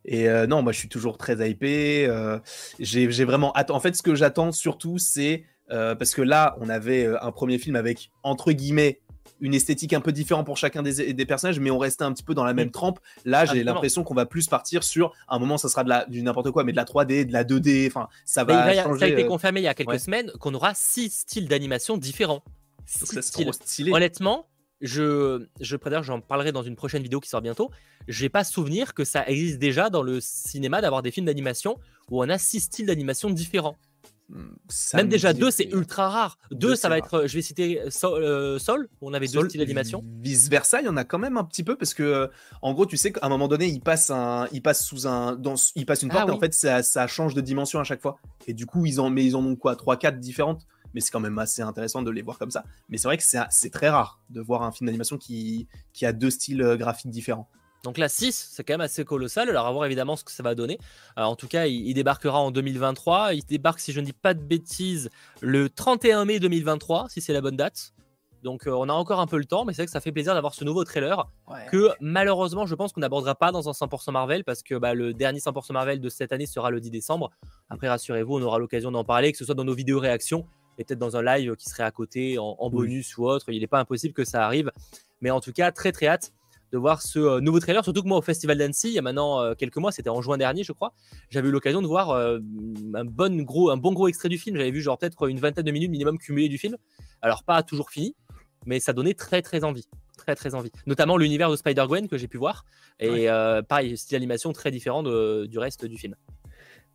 Et 0.06 0.28
euh, 0.30 0.48
non, 0.48 0.62
moi 0.62 0.72
je 0.72 0.80
suis 0.80 0.90
toujours 0.90 1.18
très 1.18 1.50
hypé. 1.50 2.06
euh, 2.08 2.40
j'ai 2.80 3.08
vraiment. 3.26 3.54
En 3.70 3.80
fait, 3.80 3.96
ce 3.96 4.02
que 4.02 4.16
j'attends 4.16 4.52
surtout, 4.52 4.98
c'est 4.98 5.44
euh, 5.72 5.96
parce 5.96 6.14
que 6.14 6.22
là, 6.22 6.56
on 6.60 6.70
avait 6.70 7.08
un 7.22 7.32
premier 7.32 7.58
film 7.58 7.76
avec 7.76 8.12
entre 8.22 8.52
guillemets 8.52 9.00
une 9.42 9.54
esthétique 9.54 9.92
un 9.94 10.00
peu 10.00 10.12
différente 10.14 10.46
pour 10.46 10.56
chacun 10.58 10.84
des, 10.84 11.14
des 11.14 11.26
personnages, 11.26 11.60
mais 11.60 11.70
on 11.72 11.78
restait 11.78 12.04
un 12.06 12.14
petit 12.14 12.24
peu 12.24 12.34
dans 12.34 12.46
la 12.46 12.54
même 12.54 12.68
Mm. 12.70 12.72
trempe. 12.72 13.00
Là, 13.26 13.46
j'ai 13.46 13.64
l'impression 13.64 14.04
qu'on 14.04 14.14
va 14.14 14.26
plus 14.26 14.48
partir 14.48 14.84
sur 14.84 15.14
à 15.28 15.36
un 15.36 15.40
moment, 15.40 15.58
ça 15.58 15.68
sera 15.70 15.84
de 15.84 15.90
la, 15.90 16.06
du 16.06 16.22
n'importe 16.22 16.52
quoi, 16.52 16.64
mais 16.64 16.72
de 16.72 16.78
la 16.78 16.86
3D, 16.86 17.26
de 17.26 17.34
la 17.34 17.44
2D. 17.44 17.88
Enfin, 17.88 18.08
ça 18.26 18.44
va 18.46 18.74
changer. 18.74 19.00
ça 19.00 19.06
a 19.06 19.08
été 19.10 19.26
confirmé 19.26 19.60
il 19.60 19.64
y 19.64 19.68
a 19.68 19.74
quelques 19.74 19.90
ouais. 19.90 20.00
semaines 20.00 20.32
qu'on 20.40 20.54
aura 20.54 20.74
six 20.76 21.10
styles 21.10 21.48
d'animation 21.50 21.98
différents. 21.98 22.44
donc 22.46 23.10
Six 23.10 23.22
ça, 23.22 23.44
trop 23.44 23.52
stylé. 23.52 23.92
Honnêtement, 23.92 24.46
je, 24.82 25.46
je 25.62 25.76
préfère, 25.76 26.04
j'en 26.04 26.22
parlerai 26.22 26.52
dans 26.52 26.64
une 26.64 26.76
prochaine 26.76 27.04
vidéo 27.04 27.20
qui 27.20 27.30
sort 27.30 27.42
bientôt. 27.42 27.72
J'ai 28.08 28.30
pas 28.30 28.44
souvenir 28.44 28.94
que 28.94 29.04
ça 29.04 29.26
existe 29.28 29.60
déjà 29.60 29.90
dans 29.90 30.04
le 30.04 30.20
cinéma 30.22 30.82
d'avoir 30.82 31.02
des 31.02 31.12
films 31.12 31.26
d'animation 31.26 31.78
où 32.10 32.22
on 32.24 32.30
a 32.30 32.38
six 32.38 32.62
styles 32.62 32.86
d'animation 32.88 33.30
différents. 33.30 33.78
Ça 34.68 34.98
Même 34.98 35.08
me 35.08 35.12
déjà 35.12 35.34
deux, 35.34 35.52
c'est 35.52 35.66
ultra 35.72 36.10
rare. 36.10 36.38
Deux, 36.50 36.70
Deux, 36.70 36.76
ça 36.76 36.90
va 36.90 36.96
rare. 36.96 37.06
être, 37.06 37.28
je 37.28 37.36
vais 37.36 37.42
citer 37.42 37.82
Sol, 37.90 38.24
euh, 38.24 38.58
Sol, 38.58 38.90
où 39.00 39.10
on 39.10 39.14
avait 39.14 39.28
deux 39.28 39.34
Sol, 39.34 39.50
styles 39.50 39.60
d'animation. 39.60 40.02
Vice 40.22 40.50
versa, 40.50 40.82
il 40.82 40.86
y 40.86 40.90
en 40.90 40.98
a 40.98 41.04
quand 41.04 41.20
même 41.20 41.38
un 41.38 41.44
petit 41.44 41.64
peu 41.64 41.76
parce 41.76 41.94
que, 41.94 42.04
euh, 42.04 42.28
en 42.62 42.74
gros, 42.74 42.86
tu 42.86 42.98
sais 42.98 43.12
qu'à 43.12 43.26
un 43.26 43.30
moment 43.30 43.48
donné, 43.48 43.68
il 43.68 43.82
passe 43.82 44.10
un, 44.10 44.48
il 44.52 44.62
passe 44.62 44.84
sous 44.84 45.08
un, 45.08 45.36
dans, 45.36 45.56
il 45.76 45.86
passe 45.86 46.02
une 46.02 46.10
Ah 46.12 46.16
porte 46.16 46.30
et 46.30 46.32
en 46.32 46.40
fait, 46.40 46.54
ça, 46.54 46.82
ça 46.82 47.06
change 47.06 47.36
de 47.36 47.42
dimension 47.42 47.80
à 47.80 47.84
chaque 47.84 48.02
fois. 48.02 48.18
Et 48.48 48.54
du 48.54 48.66
coup, 48.66 48.86
ils 48.86 49.00
en, 49.00 49.10
mais 49.10 49.24
ils 49.24 49.36
en 49.36 49.46
ont 49.46 49.56
quoi, 49.56 49.76
trois, 49.76 49.98
quatre 49.98 50.20
différentes? 50.20 50.66
Mais 50.94 51.02
c'est 51.02 51.12
quand 51.12 51.20
même 51.20 51.40
assez 51.40 51.62
intéressant 51.62 52.02
de 52.02 52.12
les 52.12 52.22
voir 52.22 52.38
comme 52.38 52.52
ça. 52.52 52.64
Mais 52.90 52.98
c'est 52.98 53.08
vrai 53.08 53.18
que 53.18 53.24
c'est, 53.24 53.70
très 53.70 53.90
rare 53.90 54.20
de 54.30 54.42
voir 54.42 54.64
un 54.64 54.72
film 54.72 54.88
d'animation 54.88 55.18
qui, 55.18 55.68
qui 55.94 56.06
a 56.06 56.14
deux 56.14 56.30
styles 56.30 56.62
euh, 56.62 56.78
graphiques 56.78 57.12
différents. 57.12 57.48
Donc 57.84 57.98
là, 57.98 58.08
6, 58.08 58.50
c'est 58.52 58.64
quand 58.64 58.74
même 58.74 58.82
assez 58.82 59.04
colossal. 59.04 59.50
Alors, 59.50 59.68
à 59.68 59.72
voir 59.72 59.86
évidemment 59.86 60.16
ce 60.16 60.24
que 60.24 60.32
ça 60.32 60.44
va 60.44 60.56
donner. 60.56 60.80
Euh, 61.18 61.24
en 61.24 61.36
tout 61.36 61.48
cas, 61.48 61.66
il, 61.66 61.88
il 61.88 61.94
débarquera 61.94 62.40
en 62.40 62.52
2023. 62.52 63.34
Il 63.34 63.44
débarque, 63.46 63.80
si 63.80 63.92
je 63.92 64.00
ne 64.00 64.06
dis 64.06 64.14
pas 64.14 64.34
de 64.34 64.42
bêtises, 64.42 65.10
le 65.42 65.70
31 65.70 66.26
mai 66.26 66.40
2023, 66.40 67.08
si 67.10 67.20
c'est 67.20 67.34
la 67.34 67.42
bonne 67.42 67.58
date. 67.58 67.94
Donc, 68.44 68.68
euh, 68.68 68.72
on 68.72 68.90
a 68.90 68.94
encore 68.94 69.22
un 69.22 69.26
peu 69.26 69.38
le 69.38 69.46
temps, 69.46 69.64
mais 69.64 69.74
c'est 69.74 69.82
vrai 69.82 69.86
que 69.86 69.92
ça 69.92 70.02
fait 70.02 70.12
plaisir 70.12 70.34
d'avoir 70.34 70.54
ce 70.54 70.66
nouveau 70.66 70.84
trailer 70.84 71.28
que 71.72 71.92
malheureusement, 72.02 72.66
je 72.66 72.76
pense 72.76 72.92
qu'on 72.92 73.02
n'abordera 73.02 73.36
pas 73.36 73.52
dans 73.52 73.70
un 73.70 73.72
100% 73.72 74.12
Marvel 74.12 74.44
parce 74.44 74.62
que 74.64 74.76
bah, 74.76 74.94
le 74.94 75.14
dernier 75.14 75.40
100% 75.40 75.72
Marvel 75.72 76.02
de 76.02 76.10
cette 76.10 76.34
année 76.34 76.46
sera 76.46 76.70
le 76.70 76.82
10 76.82 76.92
décembre. 76.92 77.32
Après, 77.70 77.88
rassurez-vous, 77.88 78.36
on 78.36 78.42
aura 78.42 78.60
l'occasion 78.60 78.92
d'en 78.92 79.06
parler, 79.06 79.32
que 79.32 79.38
ce 79.38 79.46
soit 79.46 79.56
dans 79.56 79.64
nos 79.64 79.74
vidéos 79.74 80.00
réactions 80.00 80.46
et 80.78 80.84
peut-être 80.84 81.00
dans 81.00 81.16
un 81.18 81.22
live 81.22 81.56
qui 81.56 81.70
serait 81.70 81.84
à 81.84 81.92
côté 81.92 82.38
en, 82.40 82.56
en 82.60 82.68
Oui. 82.70 82.88
bonus 82.88 83.18
ou 83.18 83.26
autre. 83.28 83.46
Il 83.52 83.60
n'est 83.60 83.68
pas 83.68 83.80
impossible 83.80 84.14
que 84.14 84.24
ça 84.26 84.46
arrive. 84.46 84.72
Mais 85.22 85.30
en 85.32 85.40
tout 85.40 85.52
cas, 85.54 85.72
très 85.72 85.92
très 85.92 86.08
hâte 86.08 86.34
de 86.72 86.78
voir 86.80 87.02
ce 87.04 87.20
euh, 87.20 87.40
nouveau 87.40 87.60
trailer. 87.60 87.84
Surtout 87.84 88.02
que 88.02 88.08
moi, 88.08 88.18
au 88.18 88.22
Festival 88.24 88.58
d'Annecy, 88.58 88.88
il 88.90 88.94
y 88.94 89.00
a 89.00 89.04
maintenant 89.04 89.40
euh, 89.42 89.54
quelques 89.54 89.78
mois, 89.78 89.92
c'était 89.92 90.10
en 90.10 90.22
juin 90.22 90.38
dernier, 90.40 90.64
je 90.64 90.72
crois, 90.72 90.92
j'avais 91.30 91.48
eu 91.50 91.52
l'occasion 91.52 91.82
de 91.84 91.88
voir 91.88 92.10
euh, 92.10 92.40
un, 92.96 93.06
bon 93.06 93.44
gros, 93.44 93.70
un 93.70 93.78
bon 93.78 93.94
gros 93.94 94.08
extrait 94.08 94.28
du 94.30 94.40
film. 94.40 94.58
J'avais 94.58 94.72
vu 94.72 94.82
genre 94.82 94.98
peut-être 94.98 95.28
une 95.30 95.40
vingtaine 95.40 95.66
de 95.66 95.72
minutes 95.72 95.92
minimum 95.92 96.18
cumulées 96.18 96.50
du 96.50 96.58
film. 96.58 96.76
Alors, 97.22 97.44
pas 97.44 97.62
toujours 97.62 97.92
fini, 97.92 98.16
mais 98.66 98.80
ça 98.80 98.92
donnait 98.92 99.14
très 99.14 99.42
très 99.44 99.64
envie. 99.64 99.88
Très 100.18 100.36
très 100.36 100.56
envie. 100.56 100.72
Notamment 100.88 101.18
l'univers 101.18 101.50
de 101.52 101.56
Spider-Gwen 101.56 102.08
que 102.08 102.18
j'ai 102.18 102.28
pu 102.28 102.38
voir. 102.38 102.66
Et 103.00 103.30
euh, 103.30 103.62
pareil, 103.62 103.96
style 103.98 104.16
d'animation 104.16 104.52
très 104.54 104.72
différent 104.72 105.04
de- 105.04 105.46
du 105.48 105.60
reste 105.60 105.86
du 105.86 105.98
film. 105.98 106.16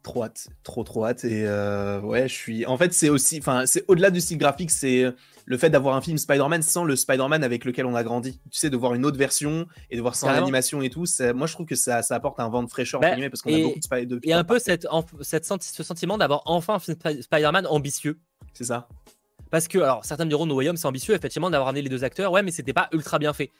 Trop 0.08 0.24
hâte, 0.24 0.48
trop 0.62 0.84
trop 0.84 1.04
hâte. 1.04 1.24
Et 1.24 1.44
euh, 1.46 2.00
ouais, 2.00 2.28
je 2.28 2.34
suis. 2.34 2.64
En 2.64 2.78
fait, 2.78 2.94
c'est 2.94 3.10
aussi. 3.10 3.38
Enfin, 3.40 3.66
c'est 3.66 3.84
au-delà 3.88 4.10
du 4.10 4.22
style 4.22 4.38
graphique, 4.38 4.70
c'est 4.70 5.04
le 5.44 5.58
fait 5.58 5.68
d'avoir 5.68 5.96
un 5.96 6.00
film 6.00 6.16
Spider-Man 6.16 6.62
sans 6.62 6.84
le 6.84 6.96
Spider-Man 6.96 7.44
avec 7.44 7.66
lequel 7.66 7.84
on 7.84 7.94
a 7.94 8.02
grandi. 8.02 8.40
Tu 8.50 8.58
sais, 8.58 8.70
de 8.70 8.76
voir 8.78 8.94
une 8.94 9.04
autre 9.04 9.18
version 9.18 9.66
et 9.90 9.96
de 9.96 10.00
voir 10.00 10.14
ça 10.14 10.24
en 10.24 10.28
Carrément. 10.30 10.46
animation 10.46 10.80
et 10.80 10.88
tout. 10.88 11.04
ça- 11.04 11.34
Moi, 11.34 11.46
je 11.46 11.52
trouve 11.52 11.66
que 11.66 11.74
ça, 11.74 12.00
ça 12.02 12.14
apporte 12.14 12.40
un 12.40 12.48
vent 12.48 12.62
de 12.62 12.70
fraîcheur, 12.70 13.00
Bah, 13.02 13.16
parce 13.28 13.42
qu'on 13.42 13.52
a 13.54 13.58
beaucoup 13.58 13.78
de 13.80 13.84
Spider-Man. 13.84 14.20
Et 14.24 14.32
un 14.32 14.44
peu 14.44 14.58
cette, 14.58 14.86
en- 14.90 15.04
cette 15.20 15.44
senti- 15.44 15.68
ce 15.68 15.82
sentiment 15.82 16.16
d'avoir 16.16 16.40
enfin 16.46 16.74
un 16.74 16.78
film 16.78 16.96
Spi- 16.96 17.22
Spider-Man 17.22 17.66
ambitieux. 17.66 18.18
C'est 18.54 18.64
ça. 18.64 18.88
Parce 19.50 19.68
que, 19.68 19.78
alors, 19.78 20.04
certains 20.06 20.24
diront, 20.26 20.46
No 20.46 20.54
Way 20.56 20.70
Home, 20.70 20.76
c'est 20.78 20.86
ambitieux, 20.88 21.14
effectivement, 21.14 21.50
d'avoir 21.50 21.68
amené 21.68 21.82
les 21.82 21.88
deux 21.90 22.02
acteurs. 22.04 22.32
Ouais, 22.32 22.42
mais 22.42 22.50
c'était 22.50 22.72
pas 22.74 22.88
ultra 22.92 23.18
bien 23.18 23.32
fait. 23.34 23.50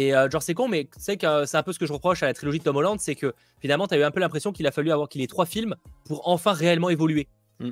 Et 0.00 0.14
euh, 0.14 0.30
genre, 0.30 0.42
c'est 0.42 0.54
con, 0.54 0.68
mais 0.68 0.84
tu 0.84 1.00
sais 1.00 1.16
que 1.16 1.26
euh, 1.26 1.44
c'est 1.46 1.56
un 1.56 1.62
peu 1.64 1.72
ce 1.72 1.78
que 1.80 1.86
je 1.86 1.92
reproche 1.92 2.22
à 2.22 2.26
la 2.26 2.34
trilogie 2.34 2.60
de 2.60 2.64
Tom 2.64 2.76
Holland, 2.76 2.98
c'est 3.00 3.16
que 3.16 3.32
finalement, 3.60 3.88
tu 3.88 3.94
as 3.94 3.98
eu 3.98 4.04
un 4.04 4.12
peu 4.12 4.20
l'impression 4.20 4.52
qu'il 4.52 4.64
a 4.66 4.70
fallu 4.70 4.92
avoir 4.92 5.08
qu'il 5.08 5.20
ait 5.22 5.26
trois 5.26 5.44
films 5.46 5.74
pour 6.04 6.28
enfin 6.28 6.52
réellement 6.52 6.88
évoluer. 6.88 7.26
Mm. 7.58 7.70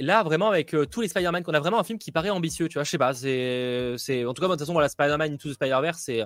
Et 0.00 0.02
là, 0.04 0.22
vraiment, 0.22 0.48
avec 0.50 0.74
euh, 0.74 0.84
tous 0.84 1.00
les 1.00 1.08
Spider-Man, 1.08 1.42
qu'on 1.42 1.54
a 1.54 1.60
vraiment 1.60 1.80
un 1.80 1.84
film 1.84 1.98
qui 1.98 2.12
paraît 2.12 2.28
ambitieux, 2.30 2.68
tu 2.68 2.74
vois, 2.74 2.84
je 2.84 2.90
sais 2.90 2.98
pas, 2.98 3.14
c'est. 3.14 3.94
c'est- 3.96 4.24
En 4.26 4.34
tout 4.34 4.42
cas, 4.42 4.48
de 4.48 4.52
toute 4.52 4.60
façon, 4.60 4.72
voilà, 4.74 4.88
Spider-Man 4.90 5.32
Into 5.32 5.48
the 5.50 5.54
Spider-Verse, 5.54 5.98
c'est. 5.98 6.24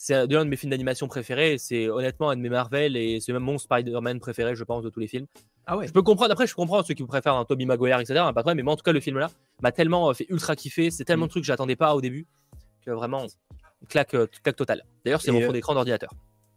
C'est 0.00 0.14
l'un 0.28 0.44
de 0.44 0.48
mes 0.50 0.54
films 0.56 0.70
d'animation 0.70 1.08
préférés, 1.08 1.58
c'est 1.58 1.88
honnêtement 1.88 2.30
un 2.30 2.36
de 2.36 2.40
mes 2.40 2.48
Marvel 2.48 2.96
et 2.96 3.18
c'est 3.20 3.32
même 3.32 3.42
mon 3.42 3.58
Spider-Man 3.58 4.20
préféré, 4.20 4.54
je 4.54 4.62
pense, 4.62 4.84
de 4.84 4.90
tous 4.90 5.00
les 5.00 5.08
films. 5.08 5.26
Ah 5.66 5.76
ouais. 5.76 5.88
Je 5.88 5.92
peux 5.92 6.02
comprendre, 6.02 6.30
après, 6.30 6.46
je 6.46 6.54
comprends 6.54 6.84
ceux 6.84 6.94
qui 6.94 7.02
préfèrent 7.02 7.34
un 7.34 7.44
Tobey 7.44 7.64
Maguire, 7.64 7.98
etc. 7.98 8.20
hein, 8.20 8.32
Pas 8.32 8.42
problème, 8.42 8.58
mais 8.58 8.62
moi, 8.62 8.74
en 8.74 8.76
tout 8.76 8.84
cas, 8.84 8.92
le 8.92 9.00
film-là 9.00 9.28
m'a 9.60 9.72
tellement 9.72 10.08
euh, 10.08 10.12
fait 10.14 10.26
ultra 10.30 10.54
kiffer. 10.54 10.92
C'est 10.92 11.04
tellement 11.04 11.24
Mm. 11.24 11.26
de 11.26 11.30
trucs 11.32 11.42
que 11.42 11.46
j'attendais 11.48 11.74
pas 11.74 11.96
au 11.96 12.00
début 12.00 12.28
que 12.86 12.92
vraiment, 12.92 13.26
claque, 13.88 14.14
euh, 14.14 14.26
claque 14.42 14.56
totale. 14.56 14.84
D'ailleurs, 15.04 15.20
c'est 15.22 15.32
mon 15.32 15.40
euh, 15.40 15.46
fond 15.46 15.52
d'écran 15.52 15.74
d'ordinateur. 15.74 16.10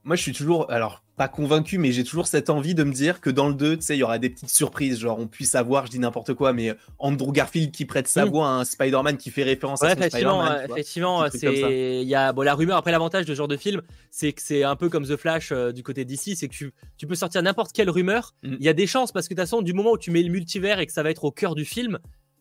Moi, 0.04 0.16
je 0.16 0.24
suis 0.24 0.32
toujours, 0.34 0.72
alors 0.72 1.04
pas 1.16 1.28
convaincu, 1.28 1.78
mais 1.78 1.92
j'ai 1.92 2.04
toujours 2.04 2.26
cette 2.26 2.50
envie 2.50 2.74
de 2.74 2.84
me 2.84 2.92
dire 2.92 3.22
que 3.22 3.30
dans 3.30 3.48
le 3.48 3.54
2, 3.54 3.76
tu 3.78 3.84
sais, 3.84 3.96
il 3.96 4.00
y 4.00 4.04
aura 4.04 4.18
des 4.18 4.32
petites 4.32 4.50
surprises, 4.50 5.00
genre 5.00 5.20
on 5.20 5.28
puisse 5.28 5.54
avoir, 5.54 5.86
je 5.86 5.92
dis 5.92 6.00
n'importe 6.00 6.34
quoi, 6.34 6.54
mais 6.54 6.76
Andrew 6.98 7.32
Garfield 7.32 7.72
qui 7.72 7.86
prête 7.86 8.08
sa 8.08 8.26
Mm. 8.26 8.30
voix 8.30 8.48
à 8.48 8.50
un 8.54 8.64
Spider-Man 8.66 9.18
qui 9.18 9.30
fait 9.30 9.44
référence 9.44 9.82
Ouais, 9.82 9.90
à 9.92 10.10
Spider-Man. 10.10 10.62
euh, 10.68 10.74
effectivement, 10.74 11.30
c'est 11.30 12.02
il 12.02 12.08
y 12.10 12.16
a 12.16 12.34
bon 12.34 12.42
la 12.42 12.56
rumeur 12.56 12.78
après 12.78 12.90
l'avantage 12.92 13.26
de 13.26 13.34
ce 13.36 13.38
genre 13.38 13.48
de 13.48 13.58
film, 13.58 13.84
c'est 14.10 14.34
que 14.34 14.42
c'est 14.42 14.64
un 14.64 14.76
peu 14.76 14.90
comme 14.90 15.06
The 15.06 15.18
Flash 15.18 15.52
euh, 15.52 15.72
du 15.72 15.84
côté 15.84 16.04
d'ici, 16.04 16.36
c'est 16.36 16.48
que 16.48 16.54
tu, 16.56 16.74
tu 16.98 17.06
peux 17.06 17.14
sortir 17.14 17.44
n'importe 17.44 17.72
quelle 17.72 17.92
rumeur, 17.92 18.34
il 18.42 18.54
Mm. 18.54 18.58
y 18.62 18.70
a 18.70 18.74
des 18.74 18.88
chances 18.88 19.12
parce 19.12 19.28
que 19.28 19.36
de 19.36 19.40
toute 19.40 19.48
façon 19.48 19.62
du 19.62 19.74
moment 19.74 19.92
où 19.92 19.98
tu 20.00 20.10
mets 20.10 20.24
le 20.24 20.32
multivers 20.32 20.80
et 20.80 20.88
que 20.88 20.94
ça 20.94 21.04
va 21.04 21.12
être 21.12 21.26
au 21.26 21.32
cœur 21.32 21.54
du 21.54 21.64
film, 21.66 22.00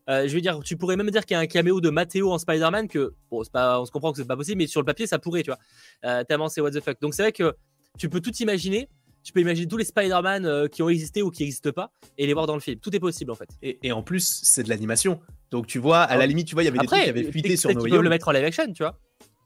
euh, 0.09 0.27
je 0.27 0.35
veux 0.35 0.41
dire, 0.41 0.61
tu 0.65 0.77
pourrais 0.77 0.97
même 0.97 1.11
dire 1.11 1.25
qu'il 1.27 1.35
y 1.35 1.39
a 1.39 1.41
un 1.41 1.47
caméo 1.47 1.81
de 1.81 1.91
Matteo 1.91 2.33
en 2.33 2.39
Spider-Man 2.39 2.89
que 2.89 3.15
bon, 3.31 3.43
pas 3.53 3.81
on 3.81 3.85
se 3.85 3.91
comprend 3.91 4.13
que 4.13 4.19
c'est 4.19 4.25
pas 4.27 4.37
possible 4.37 4.59
mais 4.59 4.67
sur 4.67 4.81
le 4.81 4.85
papier 4.87 5.07
ça 5.07 5.19
pourrait, 5.19 5.43
tu 5.43 5.51
vois. 5.51 5.59
Euh, 6.05 6.25
tellement 6.25 6.49
c'est 6.49 6.61
what 6.61 6.71
the 6.73 6.81
fuck. 6.81 7.01
Donc 7.01 7.15
c'est 7.15 7.23
vrai 7.23 7.33
que 7.33 7.55
tu 7.99 8.09
peux 8.09 8.21
tout 8.21 8.35
imaginer. 8.41 8.89
Tu 9.23 9.33
peux 9.35 9.41
imaginer 9.41 9.69
tous 9.69 9.77
les 9.77 9.85
Spider-Man 9.85 10.47
euh, 10.47 10.67
qui 10.67 10.83
ont 10.83 10.89
existé 10.89 11.21
ou 11.23 11.31
qui 11.31 11.43
n'existent 11.43 11.73
pas 11.73 11.91
et 12.17 12.27
les 12.27 12.33
voir 12.33 12.47
dans 12.47 12.55
le 12.55 12.61
film. 12.61 12.81
Tout 12.81 12.95
est 12.97 13.01
possible 13.01 13.31
en 13.31 13.35
fait. 13.35 13.49
Et, 13.61 13.79
et 13.83 13.93
en 13.93 14.03
plus, 14.03 14.41
c'est 14.43 14.63
de 14.63 14.71
l'animation. 14.71 15.21
Donc 15.51 15.67
tu 15.67 15.79
vois, 15.79 15.99
à 16.01 16.17
la 16.17 16.25
Ah. 16.25 16.27
limite, 16.27 16.47
tu 16.49 16.55
vois, 16.55 16.63
il 16.63 16.67
y 16.67 16.69
avait 16.69 16.79
des 16.79 16.87
trucs 16.87 17.03
qui 17.03 17.09
avaient 17.11 17.31
fuité 17.31 17.57
sur 17.57 17.69
qu'ils 17.69 17.77
No 17.79 17.85
Way 17.85 17.91
peuvent 17.91 17.99
Home. 17.99 18.05
le 18.05 18.11
mettre 18.11 18.29
en 18.29 18.33
live 18.33 18.45
action, 18.45 18.73
tu 18.73 18.83
vois. 18.83 18.97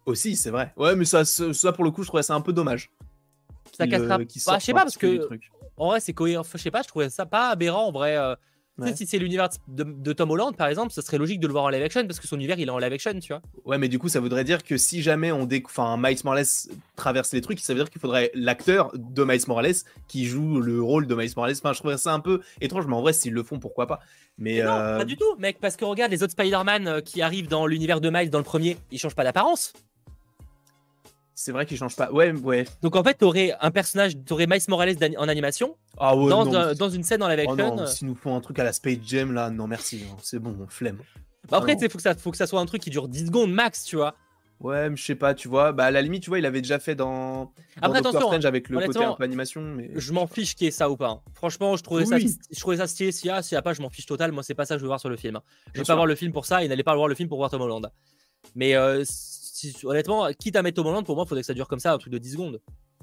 Aussi, 0.07 0.37
c'est 0.37 0.51
vrai. 0.51 0.73
Ouais, 0.77 0.95
mais 0.95 1.05
ça, 1.07 1.25
ça, 1.25 1.73
pour 1.73 1.83
le 1.83 1.90
coup, 1.90 2.03
je 2.03 2.09
trouvais 2.09 2.23
ça 2.23 2.35
un 2.35 2.40
peu 2.40 2.53
dommage. 2.53 2.90
Ça 3.77 3.87
cassera. 3.88 4.14
euh, 4.21 4.25
Bah, 4.47 4.59
je 4.61 4.64
sais 4.64 4.73
pas 4.73 4.83
parce 4.83 4.97
que. 4.97 5.29
En 5.77 5.88
vrai, 5.88 5.99
c'est 5.99 6.12
cohérent. 6.12 6.45
Je 6.45 6.57
sais 6.59 6.71
pas, 6.71 6.83
je 6.83 6.88
trouvais 6.88 7.11
ça 7.11 7.27
pas 7.27 7.49
aberrant 7.49 7.87
en 7.88 7.90
vrai. 7.93 8.17
Tu 8.77 8.83
sais, 8.83 8.91
Ouais. 8.91 8.97
Si 8.97 9.07
c'est 9.07 9.19
l'univers 9.19 9.49
de, 9.69 9.85
de 9.85 10.13
Tom 10.13 10.33
Holland, 10.33 10.57
par 10.57 10.67
exemple, 10.67 10.93
ça 10.93 11.01
serait 11.01 11.19
logique 11.19 11.39
de 11.39 11.47
le 11.47 11.53
voir 11.53 11.65
en 11.65 11.69
live 11.69 11.83
action 11.83 12.05
parce 12.07 12.19
que 12.19 12.27
son 12.27 12.37
univers 12.37 12.59
il 12.59 12.67
est 12.69 12.71
en 12.73 12.79
live 12.79 12.93
action, 12.93 13.19
tu 13.21 13.33
vois. 13.33 13.41
Ouais, 13.65 13.79
mais 13.79 13.89
du 13.89 14.01
coup, 14.01 14.09
ça 14.09 14.19
voudrait 14.19 14.43
dire 14.43 14.65
que 14.65 14.77
si 14.77 15.01
jamais 15.01 15.31
on 15.31 15.47
déc... 15.47 15.67
enfin, 15.67 15.97
Miles 15.97 16.19
Morales 16.25 16.45
traverse 16.97 17.33
les 17.33 17.41
trucs, 17.41 17.61
ça 17.61 17.73
veut 17.73 17.81
dire 17.81 17.91
qu'il 17.91 18.01
faudrait 18.01 18.33
l'acteur 18.35 18.91
de 18.95 19.23
Miles 19.23 19.43
Morales 19.47 19.75
qui 20.09 20.27
joue 20.27 20.61
le 20.61 20.83
rôle 20.83 21.07
de 21.07 21.15
Miles 21.15 21.31
Morales. 21.37 21.55
Enfin, 21.57 21.73
je 21.73 21.79
trouvais 21.79 21.97
ça 21.97 22.13
un 22.13 22.21
peu 22.21 22.41
étrange, 22.61 22.87
mais 22.87 22.95
en 22.95 23.01
vrai, 23.01 23.13
s'ils 23.13 23.33
le 23.33 23.45
font, 23.45 23.61
pourquoi 23.61 23.87
pas. 23.87 24.01
Mais 24.39 24.61
Non, 24.63 24.73
euh, 24.73 24.99
pas 24.99 25.05
du 25.05 25.17
tout, 25.17 25.37
mec, 25.39 25.59
parce 25.61 25.77
que 25.77 25.85
regarde 25.85 26.11
les 26.11 26.25
autres 26.25 26.33
Spider-Man 26.33 26.89
euh, 26.89 27.01
qui 27.01 27.23
arrivent 27.23 27.49
dans 27.49 27.67
l'univers 27.67 28.01
de 28.01 28.11
Miles 28.11 28.31
dans 28.31 28.39
le 28.39 28.45
premier, 28.45 28.77
ils 28.91 28.99
changent 28.99 29.15
pas 29.15 29.23
d'apparence. 29.25 29.73
C'est 31.35 31.53
vrai 31.53 31.66
qu'ils 31.66 31.77
changent 31.77 31.97
pas. 31.97 32.11
Ouais, 32.12 32.33
ouais. 32.33 32.64
Donc 32.83 32.97
en 32.97 33.03
fait, 33.05 33.14
t'aurais 33.14 33.53
un 33.61 33.70
personnage, 33.70 34.12
t'aurais 34.25 34.47
Miles 34.47 34.61
Morales 34.68 34.97
en 35.18 35.29
animation 35.29 35.77
Ah 35.99 36.16
ouais, 36.16 36.29
dans, 36.31 36.44
non. 36.44 36.55
un- 36.55 36.75
dans 36.75 36.88
une 36.90 37.03
scène 37.03 37.23
en 37.23 37.29
live 37.29 37.44
Oh 37.47 37.53
action. 37.53 37.77
non, 37.77 37.83
euh, 37.83 37.87
s'ils 37.87 38.07
nous 38.07 38.14
font 38.14 38.37
un 38.37 38.40
truc 38.40 38.59
à 38.59 38.64
la 38.64 38.73
Space 38.73 38.99
Jam 39.05 39.33
là, 39.33 39.51
non 39.51 39.66
merci, 39.66 40.05
non, 40.09 40.16
c'est 40.23 40.38
bon, 40.38 40.57
on 40.61 40.66
flemme. 40.68 40.99
bah 41.51 41.59
après, 41.59 41.77
sais, 41.79 41.88
faut 41.88 41.99
que 41.99 42.03
ça, 42.03 42.14
faut 42.14 42.31
que 42.31 42.37
ça 42.37 42.47
soit 42.47 42.61
un 42.61 42.66
truc 42.66 42.83
qui 42.83 42.90
dure 42.90 43.09
10 43.09 43.27
secondes 43.27 43.53
max, 43.53 43.85
tu 43.85 43.97
vois. 43.97 44.14
Ouais, 44.61 44.88
mais 44.88 44.97
je 44.97 45.03
sais 45.05 45.16
pas, 45.16 45.35
tu 45.35 45.49
vois, 45.49 45.73
bah 45.73 45.87
à 45.87 45.90
la 45.90 46.01
limite, 46.01 46.23
tu 46.23 46.31
vois, 46.31 46.38
il 46.38 46.47
avait 46.47 46.62
déjà 46.62 46.79
fait 46.79 46.94
dans, 46.94 47.07
dans 47.44 47.51
Après, 47.83 48.01
Doctor 48.01 48.11
attention, 48.12 48.29
Strange 48.29 48.44
avec 48.47 48.68
le 48.68 48.79
côté 48.87 49.03
un 49.05 49.12
peu 49.14 49.25
animation, 49.25 49.61
mais 49.61 49.90
Je 49.97 50.12
m'en 50.12 50.29
fiche 50.29 50.55
qu'il 50.55 50.66
y 50.66 50.68
ait 50.68 50.70
ça 50.70 50.88
ou 50.88 50.97
pas. 50.97 51.09
hein. 51.09 51.20
Franchement, 51.35 51.77
je 51.77 51.83
trouvais, 51.83 52.07
ça, 52.07 52.18
je 52.18 52.61
trouvais 52.61 52.77
ça 52.77 52.87
stylé. 52.87 53.11
S'il 53.11 53.27
y 53.27 53.31
a, 53.31 53.42
s'il 53.42 53.57
y 53.57 53.59
a 53.59 53.62
pas, 53.62 53.75
je 53.75 53.83
m'en 53.83 53.90
fiche 53.90 54.07
total. 54.07 54.31
Moi, 54.31 54.44
c'est 54.44 54.55
pas 54.55 54.64
ça 54.64 54.77
que 54.77 54.79
je 54.79 54.85
veux 54.85 54.88
voir 54.88 55.01
sur 55.01 55.09
le 55.11 55.16
film. 55.16 55.37
hein. 55.37 55.42
Je 55.75 55.81
vais 55.81 55.85
sûr. 55.85 55.92
pas 55.92 55.97
voir 55.97 56.07
le 56.07 56.14
film 56.14 56.33
pour 56.33 56.47
ça 56.47 56.62
et 56.64 56.68
n'allez 56.68 56.85
pas 56.85 56.94
voir 56.94 57.09
le 57.09 57.16
film 57.16 57.29
pour 57.29 57.37
voir 57.38 57.51
Tom 57.51 57.61
Holland. 57.62 57.90
Mais 58.55 58.77
euh, 58.77 59.03
si- 59.55 59.75
honnêtement, 59.87 60.29
quitte 60.38 60.57
à 60.57 60.62
mettre 60.62 60.77
Tom 60.77 60.87
Holland, 60.87 61.05
pour 61.07 61.14
moi, 61.14 61.25
il 61.25 61.29
faudrait 61.29 61.43
que 61.43 61.47
ça 61.47 61.55
dure 61.55 61.69
comme 61.69 61.79
ça, 61.79 61.93
un 61.93 61.99
truc 61.99 62.12
de 62.12 62.19
10 62.19 62.33
secondes. 62.33 62.61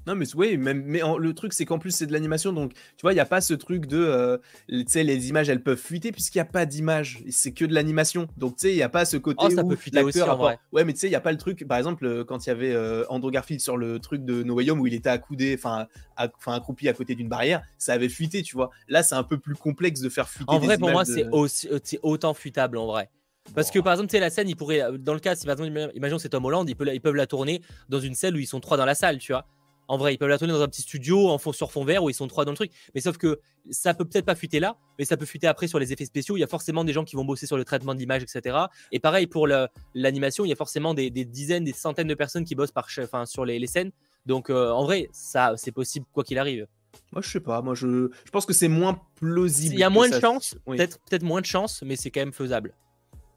Non, 0.07 0.15
mais 0.15 0.25
oui, 0.33 0.57
même, 0.57 0.83
mais 0.83 1.01
le 1.19 1.33
truc, 1.35 1.53
c'est 1.53 1.63
qu'en 1.63 1.77
plus, 1.77 1.91
c'est 1.91 2.07
de 2.07 2.11
l'animation. 2.11 2.51
Donc, 2.53 2.73
tu 2.73 3.03
vois, 3.03 3.11
il 3.11 3.15
n'y 3.17 3.21
a 3.21 3.25
pas 3.25 3.39
ce 3.39 3.53
truc 3.53 3.85
de. 3.85 3.99
Euh, 3.99 4.37
tu 4.67 4.83
sais, 4.87 5.03
les 5.03 5.29
images, 5.29 5.47
elles 5.47 5.61
peuvent 5.61 5.77
fuiter 5.77 6.11
puisqu'il 6.11 6.39
n'y 6.39 6.41
a 6.41 6.45
pas 6.45 6.65
d'image. 6.65 7.19
C'est 7.29 7.51
que 7.51 7.65
de 7.65 7.73
l'animation. 7.75 8.25
Donc, 8.35 8.55
tu 8.55 8.61
sais, 8.61 8.73
il 8.73 8.77
n'y 8.77 8.81
a 8.81 8.89
pas 8.89 9.05
ce 9.05 9.17
côté. 9.17 9.45
Oh, 9.45 9.49
ça 9.51 9.63
peut 9.63 9.75
fuiter 9.75 9.99
aussi, 10.01 10.17
en 10.23 10.37
vrai. 10.37 10.59
Ouais, 10.71 10.83
mais 10.85 10.93
tu 10.93 10.99
sais, 10.99 11.05
il 11.07 11.11
n'y 11.11 11.15
a 11.15 11.21
pas 11.21 11.31
le 11.31 11.37
truc. 11.37 11.67
Par 11.67 11.77
exemple, 11.77 12.03
euh, 12.07 12.23
quand 12.23 12.43
il 12.47 12.49
y 12.49 12.51
avait 12.51 12.73
euh, 12.73 13.05
Andrew 13.09 13.29
Garfield 13.29 13.61
sur 13.61 13.77
le 13.77 13.99
truc 13.99 14.25
de 14.25 14.41
No 14.41 14.55
Way 14.55 14.71
Home 14.71 14.79
où 14.81 14.87
il 14.87 14.95
était 14.95 15.09
accoudé, 15.09 15.53
enfin, 15.55 15.85
accroupi 16.17 16.89
à 16.89 16.93
côté 16.93 17.13
d'une 17.13 17.29
barrière, 17.29 17.61
ça 17.77 17.93
avait 17.93 18.09
fuité, 18.09 18.41
tu 18.41 18.55
vois. 18.55 18.71
Là, 18.87 19.03
c'est 19.03 19.13
un 19.15 19.23
peu 19.23 19.37
plus 19.37 19.53
complexe 19.55 20.01
de 20.01 20.09
faire 20.09 20.27
fuiter. 20.27 20.45
En 20.51 20.57
vrai, 20.57 20.79
pour 20.79 20.89
moi, 20.89 21.05
c'est 21.05 21.99
autant 22.01 22.33
fuitable, 22.33 22.77
en 22.79 22.87
vrai. 22.87 23.11
Parce 23.55 23.71
que 23.71 23.79
par 23.79 23.93
exemple, 23.93 24.09
tu 24.09 24.15
sais, 24.15 24.19
la 24.19 24.29
scène, 24.29 24.49
il 24.49 24.55
pourrait, 24.55 24.83
dans 24.99 25.13
le 25.13 25.19
cas, 25.19 25.35
si 25.35 25.45
par 25.45 25.59
exemple, 25.59 25.91
imaginons 25.95 26.19
c'est 26.19 26.29
Tom 26.29 26.45
Holland, 26.45 26.67
ils 26.69 26.75
peuvent, 26.75 26.93
ils 26.93 27.01
peuvent 27.01 27.15
la 27.15 27.27
tourner 27.27 27.61
dans 27.89 27.99
une 27.99 28.15
salle 28.15 28.35
où 28.35 28.39
ils 28.39 28.47
sont 28.47 28.59
trois 28.59 28.77
dans 28.77 28.85
la 28.85 28.95
salle, 28.95 29.17
tu 29.17 29.33
vois. 29.33 29.45
En 29.91 29.97
vrai, 29.97 30.13
ils 30.13 30.17
peuvent 30.17 30.29
la 30.29 30.37
tourner 30.37 30.53
dans 30.53 30.61
un 30.61 30.69
petit 30.69 30.83
studio 30.83 31.27
en 31.27 31.37
fond, 31.37 31.51
sur 31.51 31.69
fond 31.69 31.83
vert 31.83 32.01
où 32.01 32.09
ils 32.09 32.13
sont 32.13 32.27
trois 32.27 32.45
dans 32.45 32.51
le 32.51 32.55
truc. 32.55 32.71
Mais 32.95 33.01
sauf 33.01 33.17
que 33.17 33.41
ça 33.71 33.93
peut 33.93 34.05
peut-être 34.05 34.25
pas 34.25 34.35
fuiter 34.35 34.61
là, 34.61 34.77
mais 34.97 35.03
ça 35.03 35.17
peut 35.17 35.25
fuiter 35.25 35.47
après 35.47 35.67
sur 35.67 35.79
les 35.79 35.91
effets 35.91 36.05
spéciaux. 36.05 36.37
Il 36.37 36.39
y 36.39 36.45
a 36.45 36.47
forcément 36.47 36.85
des 36.85 36.93
gens 36.93 37.03
qui 37.03 37.17
vont 37.17 37.25
bosser 37.25 37.45
sur 37.45 37.57
le 37.57 37.65
traitement 37.65 37.93
de 37.93 37.99
l'image, 37.99 38.23
etc. 38.23 38.57
Et 38.93 38.99
pareil 38.99 39.27
pour 39.27 39.47
l'animation, 39.93 40.45
il 40.45 40.47
y 40.47 40.53
a 40.53 40.55
forcément 40.55 40.93
des, 40.93 41.09
dizaines, 41.09 41.65
des 41.65 41.73
centaines 41.73 42.07
de 42.07 42.13
personnes 42.13 42.45
qui 42.45 42.55
bossent 42.55 42.71
par, 42.71 42.87
enfin, 42.99 43.25
sur 43.25 43.43
les, 43.43 43.67
scènes. 43.67 43.91
Donc 44.25 44.49
euh, 44.49 44.69
en 44.69 44.85
vrai, 44.85 45.09
ça, 45.11 45.55
c'est 45.57 45.73
possible 45.73 46.05
quoi 46.13 46.23
qu'il 46.23 46.39
arrive. 46.39 46.67
Moi, 47.11 47.21
je 47.21 47.29
sais 47.29 47.39
pas. 47.41 47.61
Moi, 47.61 47.75
je, 47.75 48.09
je 48.25 48.31
pense 48.31 48.45
que 48.45 48.53
c'est 48.53 48.69
moins 48.69 49.01
plausible. 49.15 49.75
Il 49.75 49.79
y 49.79 49.83
a 49.83 49.89
moins 49.89 50.07
de 50.07 50.17
chance, 50.21 50.55
peut-être 50.65 50.99
peut-être 51.09 51.23
moins 51.23 51.41
de 51.41 51.45
chance, 51.45 51.83
mais 51.85 51.97
c'est 51.97 52.11
quand 52.11 52.21
même 52.21 52.31
faisable. 52.31 52.73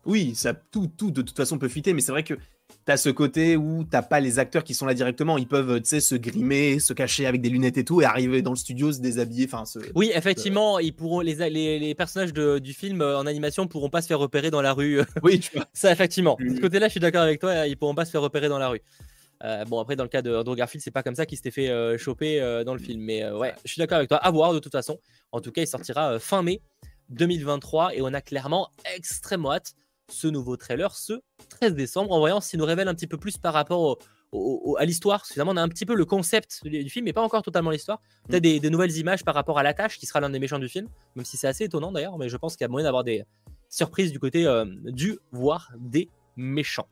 Oui, 0.07 0.35
ça, 0.35 0.55
tout, 0.55 0.91
tout 0.97 1.11
de 1.11 1.23
toute 1.23 1.37
façon 1.37 1.59
peut 1.59 1.69
fuiter, 1.69 1.93
mais 1.93 2.01
c'est 2.01 2.13
vrai 2.13 2.25
que 2.25 2.35
t'as 2.85 2.97
ce 2.97 3.09
côté 3.09 3.57
où 3.57 3.85
t'as 3.85 4.03
pas 4.03 4.21
les 4.21 4.39
acteurs 4.39 4.65
qui 4.65 4.75
sont 4.75 4.87
là 4.87 4.95
directement. 4.95 5.39
Ils 5.39 5.47
peuvent, 5.47 5.81
tu 5.81 5.89
sais, 5.89 6.01
se 6.01 6.15
grimer, 6.15 6.79
se 6.79 6.93
cacher 6.93 7.27
avec 7.27 7.41
des 7.41 7.49
lunettes 7.49 7.79
et 7.79 7.85
tout, 7.85 8.03
et 8.03 8.05
arriver 8.05 8.43
dans 8.43 8.51
le 8.51 8.57
studio, 8.57 8.93
se 8.93 9.01
déshabiller. 9.01 9.49
Enfin, 9.51 9.65
Oui, 9.95 10.11
effectivement, 10.15 10.79
ils 10.79 10.93
pourront, 10.93 11.21
les, 11.21 11.35
les, 11.51 11.95
personnages 11.95 12.33
du 12.33 12.73
film 12.73 13.01
euh, 13.01 13.19
en 13.19 13.27
animation 13.27 13.67
pourront 13.67 13.91
pas 13.91 14.03
se 14.03 14.09
faire 14.09 14.19
repérer 14.19 14.51
dans 14.51 14.63
la 14.63 14.73
rue. 14.73 15.01
Oui, 15.23 15.41
tu 15.41 15.51
vois. 15.55 15.67
Ça, 15.73 15.91
effectivement. 15.93 16.37
De 16.39 16.57
ce 16.57 16.61
côté-là, 16.61 16.89
je 16.89 16.93
suis 16.93 17.01
d'accord 17.01 17.23
avec 17.23 17.41
toi. 17.41 17.67
Ils 17.67 17.77
pourront 17.77 17.95
pas 17.95 18.05
se 18.05 18.11
faire 18.11 18.23
repérer 18.23 18.49
dans 18.49 18.59
la 18.59 18.69
rue. 18.69 18.81
Euh, 19.43 19.65
bon, 19.65 19.81
après, 19.81 19.97
dans 19.97 20.05
le 20.05 20.09
cas 20.09 20.23
de 20.23 20.35
Andrew 20.35 20.55
Garfield, 20.55 20.83
c'est 20.83 20.91
pas 20.91 21.03
comme 21.03 21.15
ça 21.15 21.27
qu'il 21.27 21.37
s'était 21.37 21.51
fait 21.51 21.69
euh, 21.69 21.97
choper 21.97 22.41
dans 22.67 22.75
le 22.75 22.81
film. 22.81 23.01
Mais 23.03 23.29
ouais, 23.31 23.55
je 23.65 23.73
suis 23.73 23.79
d'accord 23.79 23.99
avec 23.99 24.09
toi. 24.09 24.19
À 24.19 24.31
voir 24.31 24.53
de 24.53 24.59
toute 24.59 24.73
façon. 24.73 24.99
En 25.33 25.41
tout 25.41 25.53
cas, 25.53 25.63
il 25.63 25.67
sortira 25.67 26.19
fin 26.19 26.43
mai 26.43 26.61
2023 27.11 27.95
et 27.95 28.03
on 28.03 28.13
a 28.13 28.21
clairement 28.21 28.69
extrêmement 28.97 29.53
hâte 29.53 29.75
ce 30.11 30.29
nouveau 30.29 30.57
trailer 30.57 30.95
ce 30.95 31.15
13 31.49 31.75
décembre, 31.75 32.13
en 32.13 32.19
voyant 32.19 32.41
s'il 32.41 32.59
nous 32.59 32.67
révèle 32.67 32.89
un 32.89 32.95
petit 32.95 33.07
peu 33.07 33.19
plus 33.19 33.39
par 33.39 33.55
rapport 33.55 33.99
à 34.79 34.85
l'histoire. 34.85 35.27
Finalement, 35.27 35.53
on 35.53 35.57
a 35.57 35.63
un 35.63 35.69
petit 35.69 35.87
peu 35.87 35.95
le 35.95 36.05
concept 36.05 36.61
du, 36.65 36.89
film, 36.89 37.05
mais 37.05 37.13
pas 37.13 37.23
encore 37.23 37.43
totalement 37.43 37.71
l'histoire. 37.71 38.01
Peut-être 38.29 38.45
mm. 38.45 38.59
des, 38.59 38.71
nouvelles 38.71 38.97
images 38.97 39.25
par 39.25 39.35
rapport 39.35 39.59
à 39.59 39.63
la 39.63 39.75
tâche, 39.75 39.99
qui 39.99 40.07
sera 40.07 40.21
l'un 40.21 40.31
des 40.31 40.39
méchants 40.39 40.59
du 40.59 40.69
film, 40.69 40.89
même 41.15 41.25
si 41.25 41.37
c'est 41.37 41.47
assez 41.47 41.65
étonnant 41.65 41.93
d'ailleurs, 41.93 42.19
mais 42.19 42.29
je 42.29 42.37
pense 42.37 42.57
qu'il 42.57 42.65
y 42.65 42.67
a 42.67 42.69
moyen 42.69 42.85
d'avoir 42.85 43.05
des 43.05 43.25
surprises 43.69 44.13
du 44.13 44.19
côté 44.19 44.47
euh, 44.47 44.65
du, 44.85 45.19
voire 45.33 45.73
des 45.79 46.09
méchants. 46.37 46.89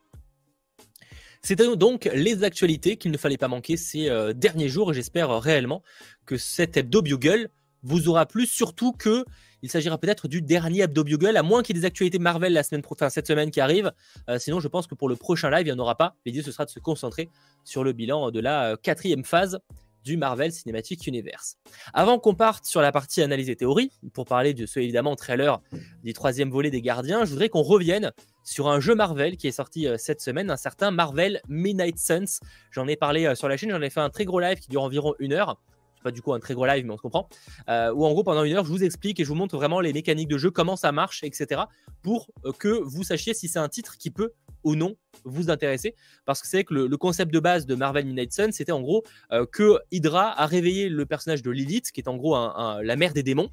C'était 1.43 1.77
donc 1.77 2.09
les 2.15 2.45
actualités 2.45 2.97
qu'il 2.97 3.11
ne 3.11 3.19
fallait 3.19 3.37
pas 3.37 3.49
manquer 3.49 3.77
ces 3.77 4.09
euh, 4.09 4.33
derniers 4.33 4.69
jours 4.69 4.93
et 4.93 4.95
j'espère 4.95 5.41
réellement 5.41 5.83
que 6.25 6.37
cet 6.37 6.77
hebdo 6.77 7.03
Bugle 7.03 7.51
vous 7.83 8.09
aura 8.09 8.27
plu, 8.27 8.47
surtout 8.47 8.93
que 8.93 9.25
il 9.63 9.71
s'agira 9.71 9.97
peut-être 9.99 10.29
du 10.29 10.43
dernier 10.43 10.83
Hebdo 10.83 11.05
Bugle, 11.05 11.37
à 11.37 11.43
moins 11.43 11.63
qu'il 11.63 11.77
y 11.77 11.79
ait 11.79 11.83
des 11.83 11.87
actualités 11.87 12.19
Marvel 12.19 12.53
la 12.53 12.63
semaine 12.63 12.83
cette 13.09 13.27
semaine 13.27 13.51
qui 13.51 13.61
arrive. 13.61 13.93
Euh, 14.29 14.39
sinon, 14.39 14.61
je 14.61 14.69
pense 14.69 14.87
que 14.87 14.95
pour 14.95 15.09
le 15.09 15.17
prochain 15.17 15.51
live, 15.51 15.67
il 15.67 15.73
n'y 15.73 15.73
en 15.73 15.79
aura 15.79 15.97
pas. 15.97 16.17
L'idée, 16.27 16.43
ce 16.43 16.53
sera 16.53 16.65
de 16.65 16.71
se 16.71 16.81
concentrer 16.81 17.31
sur 17.65 17.85
le 17.85 17.93
bilan 17.93 18.31
de 18.31 18.41
la 18.41 18.73
euh, 18.73 18.77
quatrième 18.77 19.25
phase 19.25 19.61
du 20.05 20.17
Marvel 20.17 20.51
Cinematic 20.51 21.07
Universe. 21.07 21.57
Avant 21.95 22.19
qu'on 22.19 22.35
parte 22.35 22.65
sur 22.65 22.81
la 22.81 22.91
partie 22.91 23.23
analyse 23.23 23.49
et 23.51 23.55
théorie, 23.55 23.93
pour 24.13 24.25
parler 24.25 24.53
de 24.53 24.67
ce 24.67 24.81
évidemment 24.81 25.15
trailer 25.15 25.61
du 26.03 26.13
troisième 26.13 26.51
volet 26.51 26.71
des 26.71 26.83
Gardiens, 26.83 27.25
je 27.25 27.31
voudrais 27.31 27.49
qu'on 27.49 27.63
revienne 27.63 28.11
sur 28.43 28.69
un 28.69 28.81
jeu 28.81 28.97
Marvel 28.97 29.37
qui 29.37 29.47
est 29.47 29.53
sorti 29.53 29.87
euh, 29.87 29.97
cette 29.99 30.21
semaine, 30.21 30.51
un 30.51 30.57
certain 30.57 30.91
Marvel 30.91 31.41
Midnight 31.49 31.99
Suns. 31.99 32.41
J'en 32.73 32.89
ai 32.89 32.97
parlé 32.97 33.33
sur 33.37 33.49
la 33.49 33.57
chaîne, 33.57 33.71
j'en 33.71 33.81
ai 33.81 33.91
fait 33.91 34.01
un 34.01 34.11
très 34.11 34.25
gros 34.25 34.41
live 34.41 34.59
qui 34.59 34.69
dure 34.69 34.83
environ 34.83 35.15
une 35.21 35.33
heure 35.33 35.61
pas 36.03 36.11
du 36.11 36.23
coup 36.23 36.33
un 36.33 36.41
très 36.41 36.55
gros 36.55 36.67
live, 36.67 36.85
mais 36.85 36.93
on 36.93 36.97
se 36.97 37.03
comprend. 37.03 37.29
Euh, 37.69 37.93
où 37.93 38.05
en 38.05 38.13
gros, 38.13 38.25
pendant 38.25 38.45
une 38.45 38.55
heure, 38.55 38.65
je 38.65 38.71
vous 38.71 38.85
explique 38.85 39.21
et 39.21 39.25
je 39.25 39.29
vous 39.29 39.35
montre 39.35 39.57
vraiment 39.57 39.81
les 39.81 39.93
mécaniques 39.93 40.29
de 40.29 40.39
jeu, 40.39 40.51
comment 40.51 40.77
ça 40.77 40.93
marche, 40.93 41.23
etc. 41.25 41.63
Pour 42.03 42.29
euh, 42.45 42.53
que 42.53 42.69
vous 42.69 43.03
sachiez 43.05 43.35
si 43.35 43.49
c'est 43.49 43.59
un 43.59 43.69
titre 43.69 43.97
qui 43.99 44.11
peut 44.11 44.33
ou 44.65 44.75
non 44.75 44.97
vous 45.25 45.51
intéresser. 45.51 45.95
Parce 46.25 46.41
que 46.41 46.47
c'est 46.47 46.65
que 46.65 46.75
le, 46.75 46.97
concept 46.97 47.33
de 47.33 47.41
base 47.41 47.67
de 47.67 47.75
Marvel 47.75 48.07
Midnight 48.07 48.33
Sun, 48.33 48.53
c'était 48.53 48.73
en 48.73 48.81
gros 48.81 49.03
euh, 49.33 49.45
que 49.47 49.79
Hydra 49.91 50.39
a 50.41 50.47
réveillé 50.47 50.89
le 50.89 51.07
personnage 51.07 51.43
de 51.43 51.51
Lilith, 51.51 51.91
qui 51.91 52.01
est 52.01 52.09
en 52.09 52.17
gros 52.17 52.37
la 52.37 52.97
mère 52.97 53.13
des 53.13 53.23
démons 53.23 53.51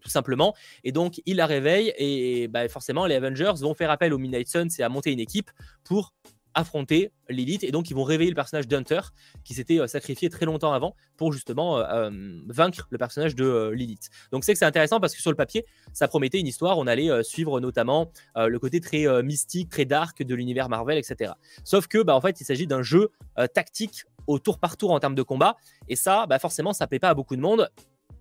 tout 0.00 0.08
simplement. 0.08 0.54
Et 0.84 0.92
donc, 0.92 1.20
il 1.26 1.36
la 1.36 1.46
réveille 1.46 1.92
et 1.98 2.48
bah, 2.48 2.66
forcément, 2.68 3.04
les 3.04 3.16
Avengers 3.16 3.52
vont 3.60 3.74
faire 3.74 3.90
appel 3.90 4.14
au 4.14 4.18
Midnight 4.18 4.48
Sun, 4.48 4.70
c'est 4.70 4.82
à 4.82 4.88
monter 4.88 5.12
une 5.12 5.20
équipe 5.20 5.50
pour 5.84 6.14
affronter 6.54 7.12
Lilith 7.28 7.64
et 7.64 7.70
donc 7.70 7.90
ils 7.90 7.94
vont 7.94 8.04
réveiller 8.04 8.30
le 8.30 8.34
personnage 8.34 8.66
d'Hunter 8.66 9.00
qui 9.44 9.54
s'était 9.54 9.78
euh, 9.78 9.86
sacrifié 9.86 10.28
très 10.30 10.46
longtemps 10.46 10.72
avant 10.72 10.96
pour 11.16 11.32
justement 11.32 11.78
euh, 11.78 11.84
euh, 12.10 12.40
vaincre 12.46 12.86
le 12.90 12.98
personnage 12.98 13.34
de 13.34 13.70
Lilith. 13.74 14.10
Donc 14.32 14.44
c'est 14.44 14.52
que 14.52 14.58
c'est 14.58 14.64
intéressant 14.64 15.00
parce 15.00 15.14
que 15.14 15.20
sur 15.20 15.30
le 15.30 15.36
papier 15.36 15.64
ça 15.92 16.08
promettait 16.08 16.40
une 16.40 16.46
histoire, 16.46 16.78
on 16.78 16.86
allait 16.86 17.22
suivre 17.22 17.60
notamment 17.60 18.10
le 18.36 18.58
côté 18.58 18.80
très 18.80 19.22
mystique, 19.22 19.68
très 19.68 19.84
dark 19.84 20.22
de 20.22 20.34
l'univers 20.34 20.68
Marvel, 20.68 20.98
etc. 20.98 21.32
Sauf 21.64 21.86
que 21.86 22.02
bah, 22.02 22.14
en 22.14 22.20
fait 22.20 22.40
il 22.40 22.44
s'agit 22.44 22.66
d'un 22.66 22.82
jeu 22.82 23.10
tactique 23.54 24.04
au 24.26 24.38
tour 24.38 24.58
par 24.58 24.76
tour 24.76 24.92
en 24.92 25.00
termes 25.00 25.14
de 25.14 25.22
combat 25.22 25.56
et 25.88 25.96
ça 25.96 26.26
bah, 26.26 26.38
forcément 26.38 26.72
ça 26.72 26.86
plaît 26.86 26.98
pas 26.98 27.10
à 27.10 27.14
beaucoup 27.14 27.36
de 27.36 27.40
monde 27.40 27.70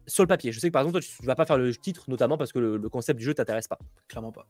sur 0.05 0.23
le 0.23 0.27
papier. 0.27 0.51
Je 0.51 0.59
sais 0.59 0.67
que 0.67 0.73
par 0.73 0.81
exemple 0.81 1.01
toi 1.01 1.09
tu 1.19 1.25
vas 1.25 1.35
pas 1.35 1.45
faire 1.45 1.57
le 1.57 1.75
titre 1.75 2.05
notamment 2.07 2.37
parce 2.37 2.51
que 2.51 2.59
le, 2.59 2.77
le 2.77 2.89
concept 2.89 3.19
du 3.19 3.25
jeu 3.25 3.33
t'intéresse 3.33 3.67
pas. 3.67 3.79
Clairement 4.07 4.31
pas. 4.31 4.47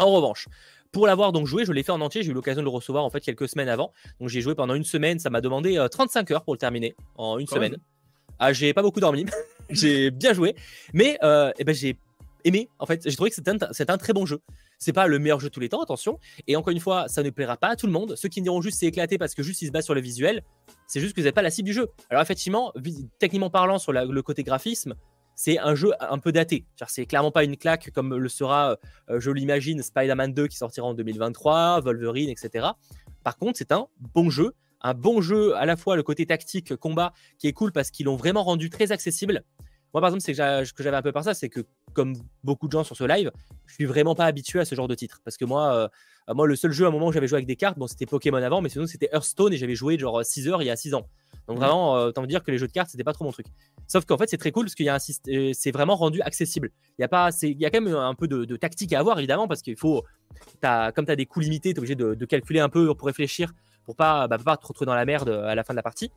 En 0.00 0.10
revanche, 0.10 0.48
pour 0.92 1.06
l'avoir 1.06 1.30
donc 1.30 1.46
joué, 1.46 1.64
je 1.64 1.72
l'ai 1.72 1.82
fait 1.82 1.92
en 1.92 2.00
entier. 2.00 2.22
J'ai 2.22 2.30
eu 2.30 2.34
l'occasion 2.34 2.62
de 2.62 2.64
le 2.64 2.70
recevoir 2.70 3.04
en 3.04 3.10
fait 3.10 3.20
quelques 3.20 3.48
semaines 3.48 3.68
avant. 3.68 3.92
Donc 4.18 4.28
j'ai 4.28 4.40
joué 4.40 4.54
pendant 4.54 4.74
une 4.74 4.84
semaine. 4.84 5.18
Ça 5.18 5.30
m'a 5.30 5.40
demandé 5.40 5.86
35 5.90 6.30
euh, 6.30 6.34
heures 6.34 6.44
pour 6.44 6.54
le 6.54 6.58
terminer 6.58 6.96
en 7.16 7.38
une 7.38 7.46
semaine. 7.46 7.76
Ah, 8.38 8.52
j'ai 8.52 8.72
pas 8.72 8.82
beaucoup 8.82 9.00
dormi. 9.00 9.26
j'ai 9.70 10.10
bien 10.10 10.32
joué, 10.32 10.56
mais 10.94 11.18
euh, 11.22 11.52
eh 11.58 11.64
ben, 11.64 11.74
j'ai 11.74 11.98
aimé. 12.44 12.70
En 12.78 12.86
fait, 12.86 13.02
j'ai 13.04 13.14
trouvé 13.14 13.28
que 13.28 13.36
c'est 13.36 13.48
un, 13.48 13.56
un, 13.60 13.98
très 13.98 14.14
bon 14.14 14.24
jeu. 14.24 14.40
C'est 14.78 14.94
pas 14.94 15.06
le 15.06 15.18
meilleur 15.18 15.38
jeu 15.38 15.50
de 15.50 15.52
tous 15.52 15.60
les 15.60 15.68
temps, 15.68 15.82
attention. 15.82 16.18
Et 16.46 16.56
encore 16.56 16.72
une 16.72 16.80
fois, 16.80 17.06
ça 17.06 17.22
ne 17.22 17.28
plaira 17.28 17.58
pas 17.58 17.68
à 17.68 17.76
tout 17.76 17.86
le 17.86 17.92
monde. 17.92 18.16
Ceux 18.16 18.30
qui 18.30 18.40
me 18.40 18.44
diront 18.44 18.62
juste 18.62 18.78
c'est 18.78 18.86
éclaté 18.86 19.18
parce 19.18 19.34
que 19.34 19.42
juste 19.42 19.60
il 19.60 19.66
se 19.66 19.72
base 19.72 19.84
sur 19.84 19.94
le 19.94 20.00
visuel, 20.00 20.42
c'est 20.86 21.00
juste 21.00 21.14
que 21.14 21.20
vous 21.20 21.26
n'êtes 21.26 21.34
pas 21.34 21.42
la 21.42 21.50
cible 21.50 21.66
du 21.66 21.74
jeu. 21.74 21.90
Alors 22.08 22.22
effectivement, 22.22 22.72
techniquement 23.18 23.50
parlant, 23.50 23.78
sur 23.78 23.92
le 23.92 24.22
côté 24.22 24.42
graphisme, 24.42 24.94
c'est 25.34 25.58
un 25.58 25.74
jeu 25.74 25.92
un 26.00 26.18
peu 26.18 26.32
daté. 26.32 26.66
C'est 26.86 27.06
clairement 27.06 27.30
pas 27.30 27.44
une 27.44 27.56
claque 27.56 27.90
comme 27.92 28.16
le 28.16 28.28
sera, 28.28 28.76
euh, 29.08 29.20
je 29.20 29.30
l'imagine, 29.30 29.82
Spider-Man 29.82 30.34
2 30.34 30.46
qui 30.48 30.56
sortira 30.56 30.86
en 30.86 30.94
2023, 30.94 31.80
Wolverine, 31.80 32.30
etc. 32.30 32.68
Par 33.24 33.36
contre, 33.36 33.58
c'est 33.58 33.72
un 33.72 33.86
bon 34.14 34.30
jeu, 34.30 34.52
un 34.80 34.94
bon 34.94 35.20
jeu 35.20 35.54
à 35.56 35.66
la 35.66 35.76
fois 35.76 35.96
le 35.96 36.02
côté 36.02 36.26
tactique, 36.26 36.76
combat, 36.76 37.12
qui 37.38 37.46
est 37.46 37.52
cool 37.52 37.72
parce 37.72 37.90
qu'ils 37.90 38.06
l'ont 38.06 38.16
vraiment 38.16 38.42
rendu 38.42 38.70
très 38.70 38.92
accessible. 38.92 39.44
Moi, 39.92 40.00
par 40.00 40.08
exemple, 40.08 40.22
c'est 40.22 40.32
que 40.32 40.82
j'avais 40.82 40.96
un 40.96 41.02
peu 41.02 41.12
par 41.12 41.24
ça, 41.24 41.34
c'est 41.34 41.48
que 41.48 41.60
comme 41.92 42.14
beaucoup 42.44 42.68
de 42.68 42.72
gens 42.72 42.84
sur 42.84 42.96
ce 42.96 43.04
live, 43.04 43.32
je 43.66 43.74
suis 43.74 43.86
vraiment 43.86 44.14
pas 44.14 44.26
habitué 44.26 44.60
à 44.60 44.64
ce 44.64 44.74
genre 44.74 44.88
de 44.88 44.94
titre. 44.94 45.20
Parce 45.24 45.36
que 45.36 45.44
moi, 45.44 45.74
euh, 45.74 45.88
moi 46.28 46.46
le 46.46 46.56
seul 46.56 46.72
jeu 46.72 46.84
à 46.84 46.88
un 46.88 46.90
moment 46.90 47.08
où 47.08 47.12
j'avais 47.12 47.26
joué 47.26 47.36
avec 47.36 47.46
des 47.46 47.56
cartes, 47.56 47.78
bon, 47.78 47.86
c'était 47.86 48.06
Pokémon 48.06 48.38
avant, 48.38 48.60
mais 48.60 48.68
sinon 48.68 48.86
c'était 48.86 49.08
Hearthstone 49.12 49.52
et 49.52 49.56
j'avais 49.56 49.74
joué 49.74 49.98
genre 49.98 50.24
6 50.24 50.48
heures 50.48 50.62
il 50.62 50.66
y 50.66 50.70
a 50.70 50.76
6 50.76 50.94
ans. 50.94 51.06
Donc 51.48 51.56
mmh. 51.56 51.60
vraiment, 51.60 51.96
euh, 51.96 52.08
autant 52.08 52.24
dire 52.26 52.44
que 52.44 52.50
les 52.50 52.58
jeux 52.58 52.68
de 52.68 52.72
cartes, 52.72 52.90
c'était 52.90 53.04
pas 53.04 53.12
trop 53.12 53.24
mon 53.24 53.32
truc. 53.32 53.46
Sauf 53.88 54.04
qu'en 54.04 54.16
fait, 54.16 54.28
c'est 54.28 54.36
très 54.36 54.52
cool 54.52 54.66
parce 54.66 54.74
qu'il 54.74 54.86
y 54.86 54.88
a 54.88 54.94
un 54.94 54.98
euh, 55.28 55.50
c'est 55.52 55.72
vraiment 55.72 55.96
rendu 55.96 56.20
accessible. 56.22 56.70
Il 56.98 57.02
y 57.02 57.04
a 57.04 57.08
pas, 57.08 57.30
il 57.42 57.60
y 57.60 57.66
a 57.66 57.70
quand 57.70 57.80
même 57.80 57.94
un 57.94 58.14
peu 58.14 58.28
de, 58.28 58.56
tactique 58.56 58.92
à 58.92 59.00
avoir 59.00 59.18
évidemment 59.18 59.48
parce 59.48 59.62
qu'il 59.62 59.76
faut, 59.76 60.04
as, 60.62 60.92
comme 60.92 61.06
tu 61.06 61.12
as 61.12 61.16
des 61.16 61.26
coûts 61.26 61.40
limités, 61.40 61.70
tu 61.72 61.76
es 61.76 61.78
obligé 61.80 61.96
de, 61.96 62.24
calculer 62.24 62.60
un 62.60 62.68
peu 62.68 62.94
pour 62.94 63.06
réfléchir 63.06 63.52
pour 63.84 63.96
pas, 63.96 64.28
bah, 64.28 64.38
pas 64.38 64.56
te 64.56 64.66
retrouver 64.66 64.86
dans 64.86 64.94
la 64.94 65.04
merde 65.04 65.30
à 65.30 65.54
la 65.54 65.64
fin 65.64 65.72
de 65.72 65.76
la 65.76 65.82
partie. 65.82 66.12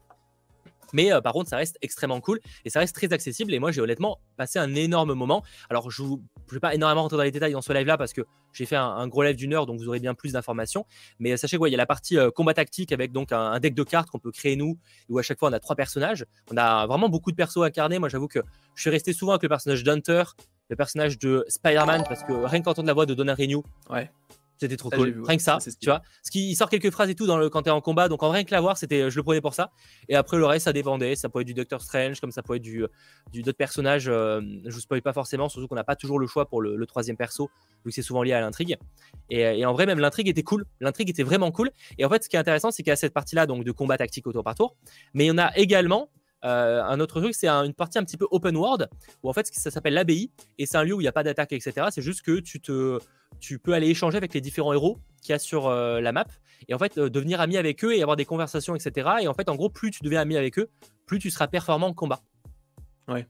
Mais 0.93 1.11
euh, 1.11 1.21
par 1.21 1.33
contre, 1.33 1.49
ça 1.49 1.57
reste 1.57 1.77
extrêmement 1.81 2.21
cool 2.21 2.39
et 2.63 2.69
ça 2.69 2.79
reste 2.79 2.95
très 2.95 3.11
accessible. 3.11 3.53
Et 3.53 3.59
moi, 3.59 3.71
j'ai 3.71 3.81
honnêtement 3.81 4.19
passé 4.37 4.59
un 4.59 4.73
énorme 4.75 5.13
moment. 5.13 5.43
Alors, 5.69 5.91
je 5.91 6.03
ne 6.03 6.17
vais 6.51 6.59
pas 6.59 6.73
énormément 6.73 7.01
rentrer 7.01 7.17
dans 7.17 7.23
les 7.23 7.31
détails 7.31 7.53
dans 7.53 7.61
ce 7.61 7.73
live-là 7.73 7.97
parce 7.97 8.13
que 8.13 8.21
j'ai 8.53 8.65
fait 8.65 8.75
un, 8.75 9.07
gros 9.07 9.23
live 9.23 9.35
d'une 9.35 9.53
heure, 9.53 9.65
donc 9.65 9.79
vous 9.79 9.87
aurez 9.87 9.99
bien 9.99 10.13
plus 10.13 10.33
d'informations. 10.33 10.85
Mais 11.19 11.33
euh, 11.33 11.37
sachez 11.37 11.57
qu'il 11.57 11.69
y 11.69 11.73
a 11.73 11.77
la 11.77 11.85
partie 11.85 12.17
euh, 12.17 12.29
combat 12.31 12.53
tactique 12.53 12.91
avec 12.91 13.11
donc 13.11 13.31
un, 13.31 13.59
deck 13.59 13.73
de 13.73 13.83
cartes 13.83 14.09
qu'on 14.09 14.19
peut 14.19 14.31
créer 14.31 14.55
nous, 14.55 14.77
où 15.09 15.17
à 15.19 15.23
chaque 15.23 15.39
fois 15.39 15.49
on 15.49 15.53
a 15.53 15.59
trois 15.59 15.75
personnages. 15.75 16.25
On 16.51 16.57
a 16.57 16.85
vraiment 16.85 17.09
beaucoup 17.09 17.31
de 17.31 17.35
persos 17.35 17.63
incarnés. 17.63 17.99
Moi, 17.99 18.09
j'avoue 18.09 18.27
que 18.27 18.39
je 18.75 18.81
suis 18.81 18.89
resté 18.89 19.11
souvent 19.11 19.33
avec 19.33 19.43
le 19.43 19.49
personnage 19.49 19.83
d'Hunter, 19.83 20.23
le 20.69 20.75
personnage 20.75 21.17
de 21.17 21.43
Spider-Man, 21.47 22.03
parce 22.07 22.23
que 22.23 22.33
rien 22.33 22.61
qu'entendre 22.61 22.87
la 22.87 22.93
voix 22.93 23.05
de 23.05 23.13
Donna 23.13 23.33
Renew, 23.35 23.63
ouais 23.89 24.09
C'était 24.63 24.77
trop 24.77 24.89
cool. 24.89 25.21
rien 25.27 25.35
que 25.35 25.43
ça, 25.43 25.57
tu 25.59 25.89
vois. 25.89 26.01
Ce 26.23 26.31
qui 26.31 26.55
sort 26.55 26.69
quelques 26.69 26.89
phrases 26.89 27.09
et 27.09 27.15
tout 27.15 27.27
dans 27.27 27.35
le, 27.37 27.49
quand 27.49 27.63
t'es 27.63 27.69
en 27.69 27.81
combat. 27.81 28.07
Donc 28.07 28.23
en 28.23 28.29
rien 28.29 28.45
que 28.45 28.51
la 28.51 28.61
voir, 28.61 28.77
c'était, 28.77 29.09
je 29.09 29.15
le 29.17 29.23
prenais 29.23 29.41
pour 29.41 29.53
ça. 29.53 29.71
Et 30.07 30.15
après 30.15 30.37
le 30.37 30.45
reste, 30.45 30.63
ça 30.63 30.71
dépendait. 30.71 31.17
Ça 31.17 31.27
pouvait 31.27 31.41
être 31.41 31.47
du 31.47 31.53
Doctor 31.53 31.81
Strange, 31.81 32.21
comme 32.21 32.31
ça 32.31 32.41
pouvait 32.41 32.59
être 32.59 32.63
du, 32.63 32.85
du 33.33 33.41
d'autres 33.41 33.57
personnages. 33.57 34.07
Euh, 34.07 34.39
je 34.63 34.73
vous 34.73 34.79
spoil 34.79 35.01
pas 35.01 35.11
forcément, 35.11 35.49
surtout 35.49 35.67
qu'on 35.67 35.75
n'a 35.75 35.83
pas 35.83 35.97
toujours 35.97 36.17
le 36.17 36.27
choix 36.27 36.47
pour 36.47 36.61
le, 36.61 36.85
troisième 36.85 37.17
perso, 37.17 37.49
vu 37.83 37.91
que 37.91 37.95
c'est 37.95 38.01
souvent 38.01 38.23
lié 38.23 38.31
à 38.31 38.39
l'intrigue. 38.39 38.77
Et, 39.29 39.65
en 39.65 39.73
vrai, 39.73 39.85
même 39.85 39.99
l'intrigue 39.99 40.29
était 40.29 40.43
cool. 40.43 40.65
L'intrigue 40.79 41.09
était 41.09 41.23
vraiment 41.23 41.51
cool. 41.51 41.71
Et 41.97 42.05
en 42.05 42.09
fait, 42.09 42.23
ce 42.23 42.29
qui 42.29 42.37
est 42.37 42.39
intéressant, 42.39 42.71
c'est 42.71 42.83
qu'il 42.83 42.91
y 42.91 42.93
a 42.93 42.95
cette 42.95 43.13
partie-là 43.13 43.47
donc 43.47 43.65
de 43.65 43.71
combat 43.73 43.97
tactique 43.97 44.27
au 44.27 44.31
tour 44.31 44.45
par 44.45 44.55
tour, 44.55 44.77
mais 45.13 45.25
il 45.25 45.27
y 45.27 45.31
en 45.31 45.37
a 45.37 45.51
également 45.57 46.09
euh, 46.45 46.83
un 46.83 46.99
autre 46.99 47.21
truc, 47.21 47.33
c'est 47.33 47.47
une 47.47 47.73
partie 47.73 47.97
un 47.97 48.03
petit 48.03 48.17
peu 48.17 48.27
open 48.31 48.55
world 48.57 48.89
où 49.23 49.29
en 49.29 49.33
fait 49.33 49.47
ça 49.47 49.71
s'appelle 49.71 49.93
l'abbaye 49.93 50.29
et 50.57 50.65
c'est 50.65 50.77
un 50.77 50.83
lieu 50.83 50.93
où 50.93 50.99
il 50.99 51.05
n'y 51.05 51.09
a 51.09 51.13
pas 51.13 51.23
d'attaque, 51.23 51.53
etc. 51.53 51.87
C'est 51.89 52.01
juste 52.01 52.21
que 52.21 52.39
tu, 52.39 52.59
te, 52.59 52.99
tu 53.43 53.59
peux 53.59 53.73
aller 53.73 53.89
échanger 53.89 54.15
avec 54.15 54.33
les 54.33 54.39
différents 54.39 54.71
héros 54.71 54.99
qu'il 55.21 55.33
y 55.33 55.35
a 55.35 55.39
sur 55.39 55.67
euh, 55.67 55.99
la 55.99 56.13
map 56.13 56.25
et 56.69 56.73
en 56.73 56.79
fait 56.79 56.97
euh, 56.97 57.09
devenir 57.09 57.41
ami 57.41 57.57
avec 57.57 57.83
eux 57.83 57.93
et 57.93 58.01
avoir 58.01 58.15
des 58.15 58.23
conversations, 58.23 58.73
etc. 58.73 59.09
Et 59.21 59.27
en 59.27 59.33
fait, 59.33 59.49
en 59.49 59.55
gros, 59.55 59.69
plus 59.69 59.91
tu 59.91 60.01
deviens 60.01 60.21
ami 60.21 60.37
avec 60.37 60.57
eux, 60.57 60.69
plus 61.05 61.19
tu 61.19 61.29
seras 61.29 61.47
performant 61.47 61.87
en 61.87 61.93
combat. 61.93 62.21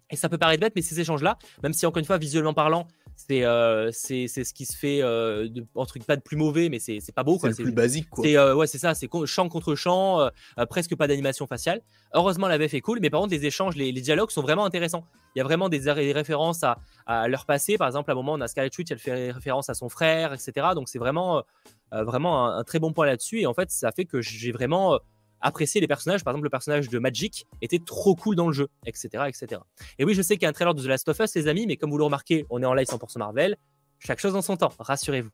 Et 0.10 0.16
ça 0.16 0.30
peut 0.30 0.38
paraître 0.38 0.62
bête, 0.62 0.74
mais 0.76 0.82
ces 0.82 1.00
échanges-là, 1.00 1.38
même 1.64 1.74
si 1.74 1.86
encore 1.86 2.00
une 2.00 2.06
fois, 2.06 2.18
visuellement 2.18 2.54
parlant, 2.54 2.88
c'est 3.16 3.46
euh, 3.46 3.92
c'est 3.92 4.28
ce 4.28 4.54
qui 4.54 4.66
se 4.66 4.76
fait 4.76 5.02
euh, 5.02 5.48
de, 5.48 5.66
entre 5.76 6.00
pas 6.00 6.16
de 6.16 6.22
plus 6.22 6.38
mauvais 6.38 6.70
mais 6.70 6.80
c'est 6.80 7.00
pas 7.14 7.24
beau 7.24 7.38
c'est 7.40 7.50
le 7.50 7.56
plus 7.56 7.72
basique 7.72 8.10
quoi. 8.10 8.24
c'est 8.24 8.38
euh, 8.38 8.56
ouais 8.56 8.68
c'est 8.68 8.78
ça 8.78 8.94
c'est 8.96 9.08
champ 9.26 9.50
contre 9.50 9.76
champ 9.76 10.20
euh, 10.22 10.30
presque 10.70 10.96
pas 10.96 11.08
d'animation 11.08 11.48
faciale. 11.48 11.82
Heureusement 12.14 12.48
la 12.48 12.58
VF 12.58 12.74
est 12.74 12.82
cool 12.82 13.00
mais 13.02 13.10
par 13.10 13.22
contre 13.22 13.34
les 13.34 13.46
échanges 13.46 13.76
les, 13.76 13.92
les 13.92 14.02
dialogues 14.02 14.32
sont 14.32 14.42
vraiment 14.42 14.66
intéressants. 14.66 15.06
Il 15.36 15.40
y 15.40 15.42
a 15.42 15.44
vraiment 15.44 15.70
des, 15.70 15.80
des 15.80 16.12
références 16.14 16.64
à, 16.64 16.78
à, 17.08 17.28
leur 17.28 17.46
passé. 17.46 17.78
Par 17.78 17.88
exemple 17.88 18.12
à 18.12 18.14
un 18.14 18.16
moment 18.16 18.34
on 18.34 18.42
a 18.42 18.48
Scarlet 18.48 18.72
Witch 18.78 18.92
elle 18.92 19.00
fait 19.00 19.32
référence 19.32 19.70
à 19.70 19.74
son 19.74 19.90
frère 19.90 20.34
etc 20.34 20.68
donc 20.76 20.90
c'est 20.90 21.00
vraiment 21.00 21.44
vraiment 21.92 22.48
un, 22.48 22.58
un, 22.58 22.64
très 22.64 22.80
bon 22.80 22.94
point 22.94 23.06
là-dessus. 23.06 23.42
Et 23.42 23.46
en 23.46 23.54
fait 23.54 23.70
ça 23.70 23.92
fait 23.92 24.06
que 24.06 24.22
j'ai 24.22 24.52
vraiment 24.52 25.00
apprécier 25.44 25.80
les 25.80 25.88
personnages. 25.88 26.24
Par 26.24 26.32
exemple, 26.32 26.46
le 26.46 26.50
personnage 26.50 26.90
de 26.90 26.98
Magic 26.98 27.46
était 27.62 27.80
trop 27.80 28.16
cool 28.16 28.36
dans 28.36 28.48
le 28.48 28.54
jeu, 28.54 28.70
etc. 28.86 29.26
etc. 29.28 29.62
Et 30.00 30.06
oui, 30.06 30.16
je 30.16 30.22
sais 30.22 30.36
qu'il 30.36 30.44
y 30.44 30.46
a 30.48 30.50
un 30.50 30.54
trailer 30.54 30.74
de 30.74 30.82
The 30.82 30.88
Last 30.88 31.08
of 31.10 31.20
Us, 31.20 31.36
les 31.36 31.48
amis, 31.48 31.68
mais 31.68 31.78
comme 31.78 31.92
vous 31.92 31.98
le 31.98 32.04
remarquez, 32.04 32.46
on 32.50 32.62
est 32.62 32.66
en 32.66 32.74
live 32.74 32.88
100% 32.88 33.20
Marvel. 33.20 33.58
Chaque 34.06 34.20
chose 34.20 34.34
dans 34.34 34.42
son 34.42 34.58
temps, 34.58 34.74
rassurez-vous. 34.80 35.30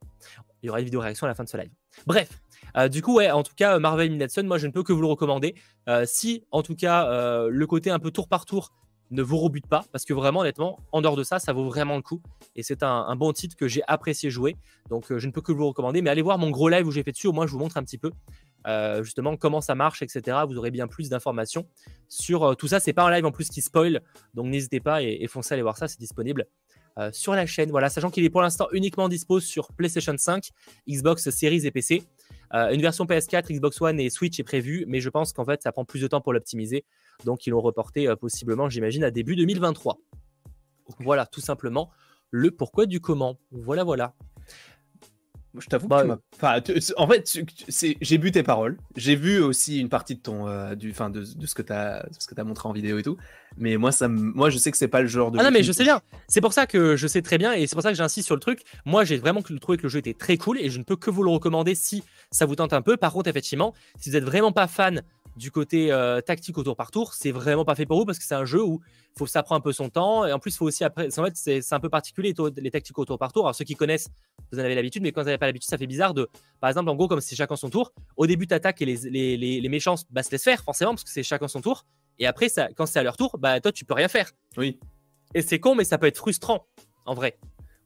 Il 0.62 0.66
y 0.66 0.70
aura 0.70 0.78
une 0.78 0.84
vidéo 0.84 1.00
réaction 1.00 1.26
à 1.26 1.28
la 1.28 1.34
fin 1.34 1.42
de 1.42 1.48
ce 1.48 1.56
live. 1.56 1.70
Bref, 2.06 2.40
euh, 2.76 2.88
du 2.88 3.02
coup, 3.02 3.16
ouais, 3.16 3.30
en 3.30 3.42
tout 3.42 3.54
cas, 3.56 3.80
Marvel 3.80 4.10
Midnight 4.10 4.38
moi 4.44 4.58
je 4.58 4.68
ne 4.68 4.72
peux 4.72 4.84
que 4.84 4.92
vous 4.92 5.00
le 5.00 5.08
recommander. 5.08 5.56
Euh, 5.88 6.04
si, 6.06 6.44
en 6.52 6.62
tout 6.62 6.76
cas, 6.76 7.10
euh, 7.10 7.48
le 7.50 7.66
côté 7.66 7.90
un 7.90 7.98
peu 7.98 8.12
tour 8.12 8.28
par 8.28 8.46
tour 8.46 8.70
ne 9.10 9.22
vous 9.22 9.38
rebute 9.38 9.66
pas, 9.66 9.84
parce 9.90 10.04
que 10.04 10.14
vraiment, 10.14 10.40
honnêtement, 10.40 10.78
en 10.92 11.02
dehors 11.02 11.16
de 11.16 11.24
ça, 11.24 11.40
ça 11.40 11.52
vaut 11.52 11.64
vraiment 11.64 11.96
le 11.96 12.02
coup. 12.02 12.22
Et 12.54 12.62
c'est 12.62 12.84
un, 12.84 13.16
bon 13.16 13.32
titre 13.32 13.56
que 13.56 13.66
j'ai 13.66 13.82
apprécié 13.88 14.30
jouer. 14.30 14.56
Donc, 14.88 15.06
je 15.08 15.26
ne 15.26 15.32
peux 15.32 15.40
que 15.40 15.50
vous 15.50 15.58
le 15.58 15.64
recommander. 15.64 16.00
Mais 16.00 16.10
allez 16.10 16.22
voir 16.22 16.38
mon 16.38 16.50
gros 16.50 16.68
live 16.68 16.86
où 16.86 16.92
j'ai 16.92 17.02
fait 17.02 17.10
dessus, 17.10 17.26
au 17.26 17.32
moins 17.32 17.48
je 17.48 17.50
vous 17.50 17.58
montre 17.58 17.76
un 17.76 17.82
petit 17.82 17.98
peu. 17.98 18.12
Euh, 18.66 19.02
justement 19.02 19.36
comment 19.36 19.60
ça 19.60 19.74
marche, 19.74 20.02
etc. 20.02 20.38
Vous 20.46 20.56
aurez 20.58 20.70
bien 20.70 20.86
plus 20.86 21.08
d'informations 21.08 21.66
sur 22.08 22.44
euh, 22.44 22.54
tout 22.54 22.68
ça. 22.68 22.80
C'est 22.80 22.92
pas 22.92 23.04
un 23.04 23.10
live 23.10 23.24
en 23.24 23.32
plus 23.32 23.48
qui 23.48 23.62
spoil, 23.62 24.02
donc 24.34 24.46
n'hésitez 24.46 24.80
pas 24.80 25.02
et, 25.02 25.26
foncez 25.28 25.54
aller 25.54 25.62
voir 25.62 25.78
ça, 25.78 25.88
c'est 25.88 25.98
disponible 25.98 26.46
euh, 26.98 27.10
sur 27.12 27.34
la 27.34 27.46
chaîne. 27.46 27.70
Voilà, 27.70 27.88
sachant 27.88 28.10
qu'il 28.10 28.24
est 28.24 28.30
pour 28.30 28.42
l'instant 28.42 28.68
uniquement 28.72 29.08
dispo 29.08 29.40
sur 29.40 29.72
PlayStation 29.72 30.14
5, 30.16 30.50
Xbox 30.88 31.30
Series 31.30 31.66
et 31.66 31.70
PC. 31.70 32.02
une 32.52 32.82
version 32.82 33.06
PS4, 33.06 33.52
Xbox 33.52 33.80
One 33.80 33.98
et 33.98 34.10
Switch 34.10 34.38
est 34.38 34.44
prévue, 34.44 34.84
mais 34.86 35.00
je 35.00 35.08
pense 35.08 35.32
qu'en 35.32 35.44
fait 35.44 35.62
ça 35.62 35.72
prend 35.72 35.84
plus 35.84 36.00
de 36.02 36.08
temps 36.08 36.20
pour 36.20 36.32
l'optimiser, 36.32 36.84
donc 37.24 37.46
ils 37.46 37.50
l'ont 37.50 37.60
reporté 37.60 38.12
possiblement, 38.20 38.68
j'imagine, 38.68 39.04
à 39.04 39.10
début 39.10 39.36
2023. 39.36 39.98
Voilà, 40.98 41.26
tout 41.26 41.40
simplement 41.40 41.90
le 42.30 42.50
pourquoi 42.50 42.86
du 42.86 43.00
comment. 43.00 43.38
Voilà, 43.50 43.84
voilà. 43.84 44.14
Je 45.58 45.66
t'avoue 45.66 45.88
que 45.88 46.06
bah, 46.06 46.18
enfin, 46.34 46.60
en 46.96 47.08
fait, 47.08 47.40
j'ai 48.00 48.18
bu 48.18 48.30
tes 48.30 48.44
paroles. 48.44 48.76
J'ai 48.96 49.16
vu 49.16 49.40
aussi 49.40 49.80
une 49.80 49.88
partie 49.88 50.14
de 50.14 50.20
ton, 50.20 50.46
euh, 50.46 50.76
du, 50.76 50.92
fin, 50.92 51.10
de, 51.10 51.24
ce 51.24 51.54
que 51.54 51.62
tu 51.62 51.72
as, 51.72 52.06
ce 52.18 52.26
que 52.28 52.40
as 52.40 52.44
montré 52.44 52.68
en 52.68 52.72
vidéo 52.72 52.98
et 52.98 53.02
tout. 53.02 53.16
Mais 53.56 53.76
moi, 53.76 53.90
ça, 53.90 54.06
moi, 54.06 54.48
je 54.50 54.58
sais 54.58 54.70
que 54.70 54.76
c'est 54.76 54.88
pas 54.88 55.00
le 55.00 55.08
genre 55.08 55.32
de. 55.32 55.38
Ah 55.40 55.42
non, 55.42 55.50
mais 55.50 55.64
je 55.64 55.72
sais 55.72 55.82
bien. 55.82 56.00
C'est 56.28 56.40
pour 56.40 56.52
ça 56.52 56.66
que 56.66 56.94
je 56.94 57.06
sais 57.08 57.20
très 57.20 57.36
bien 57.36 57.52
et 57.52 57.66
c'est 57.66 57.74
pour 57.74 57.82
ça 57.82 57.90
que 57.90 57.96
j'insiste 57.96 58.26
sur 58.26 58.36
le 58.36 58.40
truc. 58.40 58.62
Moi, 58.84 59.04
j'ai 59.04 59.18
vraiment 59.18 59.42
trouvé 59.42 59.76
que 59.76 59.82
le 59.82 59.88
jeu 59.88 59.98
était 59.98 60.14
très 60.14 60.36
cool 60.36 60.58
et 60.58 60.70
je 60.70 60.78
ne 60.78 60.84
peux 60.84 60.96
que 60.96 61.10
vous 61.10 61.24
le 61.24 61.30
recommander 61.30 61.74
si 61.74 62.04
ça 62.30 62.46
vous 62.46 62.54
tente 62.54 62.72
un 62.72 62.82
peu. 62.82 62.96
Par 62.96 63.12
contre, 63.12 63.28
effectivement, 63.28 63.74
si 63.98 64.10
vous 64.10 64.16
êtes 64.16 64.24
vraiment 64.24 64.52
pas 64.52 64.68
fan 64.68 65.02
du 65.40 65.50
côté 65.50 65.90
euh, 65.90 66.20
tactique 66.20 66.58
au 66.58 66.62
tour 66.62 66.76
par 66.76 66.90
tour, 66.90 67.14
c'est 67.14 67.30
vraiment 67.30 67.64
pas 67.64 67.74
fait 67.74 67.86
pour 67.86 67.98
vous 67.98 68.04
parce 68.04 68.18
que 68.18 68.24
c'est 68.24 68.34
un 68.34 68.44
jeu 68.44 68.62
où 68.62 68.82
il 68.84 69.18
faut 69.18 69.26
ça 69.26 69.42
prend 69.42 69.54
un 69.54 69.60
peu 69.60 69.72
son 69.72 69.88
temps 69.88 70.26
et 70.26 70.32
en 70.34 70.38
plus 70.38 70.54
faut 70.54 70.66
aussi 70.66 70.84
après 70.84 71.18
en 71.18 71.24
fait 71.24 71.32
c'est 71.34 71.72
un 71.72 71.80
peu 71.80 71.88
particulier 71.88 72.34
les 72.58 72.70
tactiques 72.70 72.98
au 72.98 73.06
tour 73.06 73.18
par 73.18 73.32
tour. 73.32 73.46
Alors 73.46 73.54
ceux 73.54 73.64
qui 73.64 73.74
connaissent, 73.74 74.08
vous 74.52 74.58
en 74.58 74.62
avez 74.62 74.74
l'habitude, 74.74 75.02
mais 75.02 75.12
quand 75.12 75.22
vous 75.22 75.26
n'avez 75.26 75.38
pas 75.38 75.46
l'habitude, 75.46 75.70
ça 75.70 75.78
fait 75.78 75.86
bizarre 75.86 76.12
de 76.12 76.28
par 76.60 76.68
exemple 76.68 76.90
en 76.90 76.94
gros 76.94 77.08
comme 77.08 77.22
c'est 77.22 77.36
chacun 77.36 77.56
son 77.56 77.70
tour, 77.70 77.94
au 78.18 78.26
début 78.26 78.46
tu 78.46 78.52
attaques 78.52 78.82
et 78.82 78.84
les, 78.84 79.36
les, 79.38 79.60
les, 79.62 79.68
méchants 79.70 79.94
bah, 80.10 80.22
se 80.22 80.30
laissent 80.30 80.44
faire 80.44 80.62
forcément 80.62 80.90
parce 80.90 81.04
que 81.04 81.10
c'est 81.10 81.22
chacun 81.22 81.48
son 81.48 81.62
tour 81.62 81.86
et 82.18 82.26
après 82.26 82.50
ça, 82.50 82.68
quand 82.76 82.84
c'est 82.84 82.98
à 82.98 83.02
leur 83.02 83.16
tour, 83.16 83.38
bah 83.38 83.60
toi 83.60 83.72
tu 83.72 83.86
peux 83.86 83.94
rien 83.94 84.08
faire. 84.08 84.30
Oui. 84.58 84.78
Et 85.34 85.40
c'est 85.40 85.58
con 85.58 85.74
mais 85.74 85.84
ça 85.84 85.96
peut 85.96 86.06
être 86.06 86.18
frustrant 86.18 86.66
en 87.06 87.14
vrai. 87.14 87.38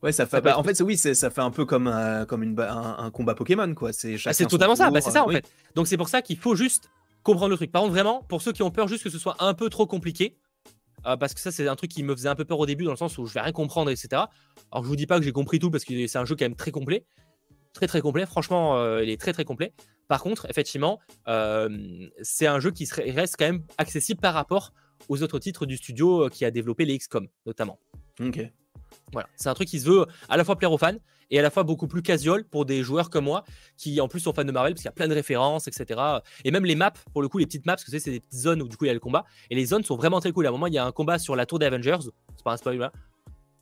Ouais, 0.03 0.11
ça 0.11 0.27
fait. 0.27 0.41
Bah, 0.43 0.59
en 0.59 0.65
fait, 0.65 0.79
oui, 0.83 0.99
ça 0.99 1.31
fait 1.31 1.41
un 1.41 1.51
peu 1.51 1.65
comme, 1.65 1.91
comme 2.29 2.43
une, 2.43 2.61
un, 2.61 3.11
combat 3.11 3.35
Pokémon, 3.35 3.73
quoi. 3.75 3.91
C'est 3.95 4.17
ah, 4.27 4.35
totalement 4.35 4.77
ça. 4.77 4.91
Bah, 4.91 5.01
c'est 5.01 5.11
ça, 5.11 5.25
en 5.25 5.31
fait. 5.31 5.51
Donc, 5.75 5.87
c'est 5.87 5.97
pour 5.97 6.11
ça 6.11 6.21
qu'il 6.21 6.37
faut 6.37 6.55
juste 6.55 6.91
comprendre 7.25 7.51
le 7.51 7.57
truc. 7.57 7.73
Par 7.73 7.83
contre, 7.83 7.95
vraiment, 7.95 8.23
pour 8.23 8.41
ceux 8.41 8.53
qui 8.53 8.63
ont 8.63 8.71
peur 8.71 8.87
juste 8.87 9.03
que 9.03 9.11
ce 9.11 9.19
soit 9.19 9.35
un 9.41 9.55
peu 9.55 9.69
trop 9.69 9.87
compliqué, 9.87 10.37
euh, 11.07 11.17
parce 11.17 11.35
que 11.35 11.41
ça, 11.41 11.51
c'est 11.51 11.67
un 11.67 11.75
truc 11.75 11.91
qui 11.91 12.05
me 12.05 12.15
faisait 12.15 12.29
un 12.29 12.37
peu 12.37 12.45
peur 12.45 12.61
au 12.61 12.67
début, 12.67 12.85
dans 12.85 12.93
le 12.93 12.97
sens 12.97 13.19
où 13.19 13.27
je 13.27 13.35
vais 13.35 13.41
rien 13.41 13.53
comprendre, 13.53 13.91
etc. 13.91 14.09
Alors, 14.71 14.85
je 14.85 14.89
vous 14.89 14.97
dis 14.97 15.07
pas 15.07 15.19
que 15.19 15.25
j'ai 15.25 15.33
compris 15.33 15.59
tout, 15.59 15.71
parce 15.71 15.85
que 15.85 16.07
c'est 16.07 16.19
un 16.19 16.25
jeu 16.25 16.37
quand 16.37 16.45
même 16.45 16.55
très 16.55 16.71
complet. 16.71 17.05
Très, 17.73 17.89
très 17.89 18.01
complet. 18.01 18.25
Franchement, 18.25 18.79
euh, 18.79 19.03
il 19.03 19.11
est 19.11 19.21
très, 19.21 19.33
très 19.33 19.45
complet. 19.45 19.73
Par 20.07 20.23
contre, 20.23 20.47
effectivement, 20.49 21.01
euh, 21.27 22.09
c'est 22.23 22.47
un 22.47 22.61
jeu 22.61 22.71
qui 22.71 22.89
reste 22.95 23.35
quand 23.37 23.47
même 23.47 23.65
accessible 23.79 24.21
par 24.21 24.35
rapport 24.35 24.73
aux 25.09 25.23
autres 25.23 25.41
titres 25.41 25.67
du 25.67 25.77
studio 25.77 26.29
qui 26.31 26.45
a 26.45 26.53
développé 26.53 26.85
les 26.85 26.97
XCOM, 26.97 27.27
notamment. 27.47 27.81
Ok. 28.21 28.41
Voilà, 29.13 29.29
c'est 29.37 29.49
un 29.49 29.55
truc 29.55 29.69
qui 29.69 29.81
se 29.81 29.87
veut 29.87 30.07
à 30.29 30.37
la 30.37 30.45
fois 30.45 30.57
plaire 30.57 30.73
aux 30.73 30.79
fans 30.79 30.97
et 31.31 31.39
à 31.39 31.43
la 31.43 31.51
fois 31.51 31.63
beaucoup 31.63 31.87
plus 31.87 32.03
casual 32.03 32.45
pour 32.45 32.65
des 32.65 32.83
joueurs 32.83 33.11
comme 33.11 33.25
moi 33.25 33.45
qui 33.77 34.01
en 34.01 34.09
plus 34.09 34.21
sont 34.21 34.33
fans 34.33 34.45
de 34.45 34.53
Marvel 34.53 34.75
parce 34.75 34.83
qu'il 34.83 34.89
y 34.89 34.89
a 34.89 34.93
plein 34.93 35.09
de 35.09 35.15
références, 35.15 35.69
etc. 35.69 36.01
Et 36.45 36.51
même 36.51 36.65
les 36.65 36.75
maps, 36.75 36.93
pour 37.13 37.23
le 37.23 37.29
coup, 37.29 37.39
les 37.39 37.47
petites 37.47 37.67
maps, 37.67 37.75
parce 37.75 37.85
que 37.85 37.99
c'est 37.99 38.11
des 38.11 38.21
petites 38.21 38.41
zones 38.41 38.63
où 38.63 38.69
du 38.69 38.77
coup 38.77 38.85
il 38.85 38.89
y 38.89 38.91
a 38.91 38.95
le 38.95 39.01
combat. 39.01 39.25
Et 39.51 39.55
les 39.55 39.67
zones 39.67 39.85
sont 39.85 39.97
vraiment 39.97 40.21
très 40.21 40.33
cool. 40.33 40.47
À 40.47 40.49
un 40.49 40.53
moment, 40.53 40.67
il 40.67 40.75
y 40.75 40.79
a 40.79 40.85
un 40.85 40.93
combat 40.93 41.19
sur 41.19 41.37
la 41.37 41.47
tour 41.47 41.59
des 41.59 41.67
Avengers. 41.67 41.99
C'est 42.37 42.45
pas 42.45 42.53
un 42.53 42.57
spoiler. 42.57 42.89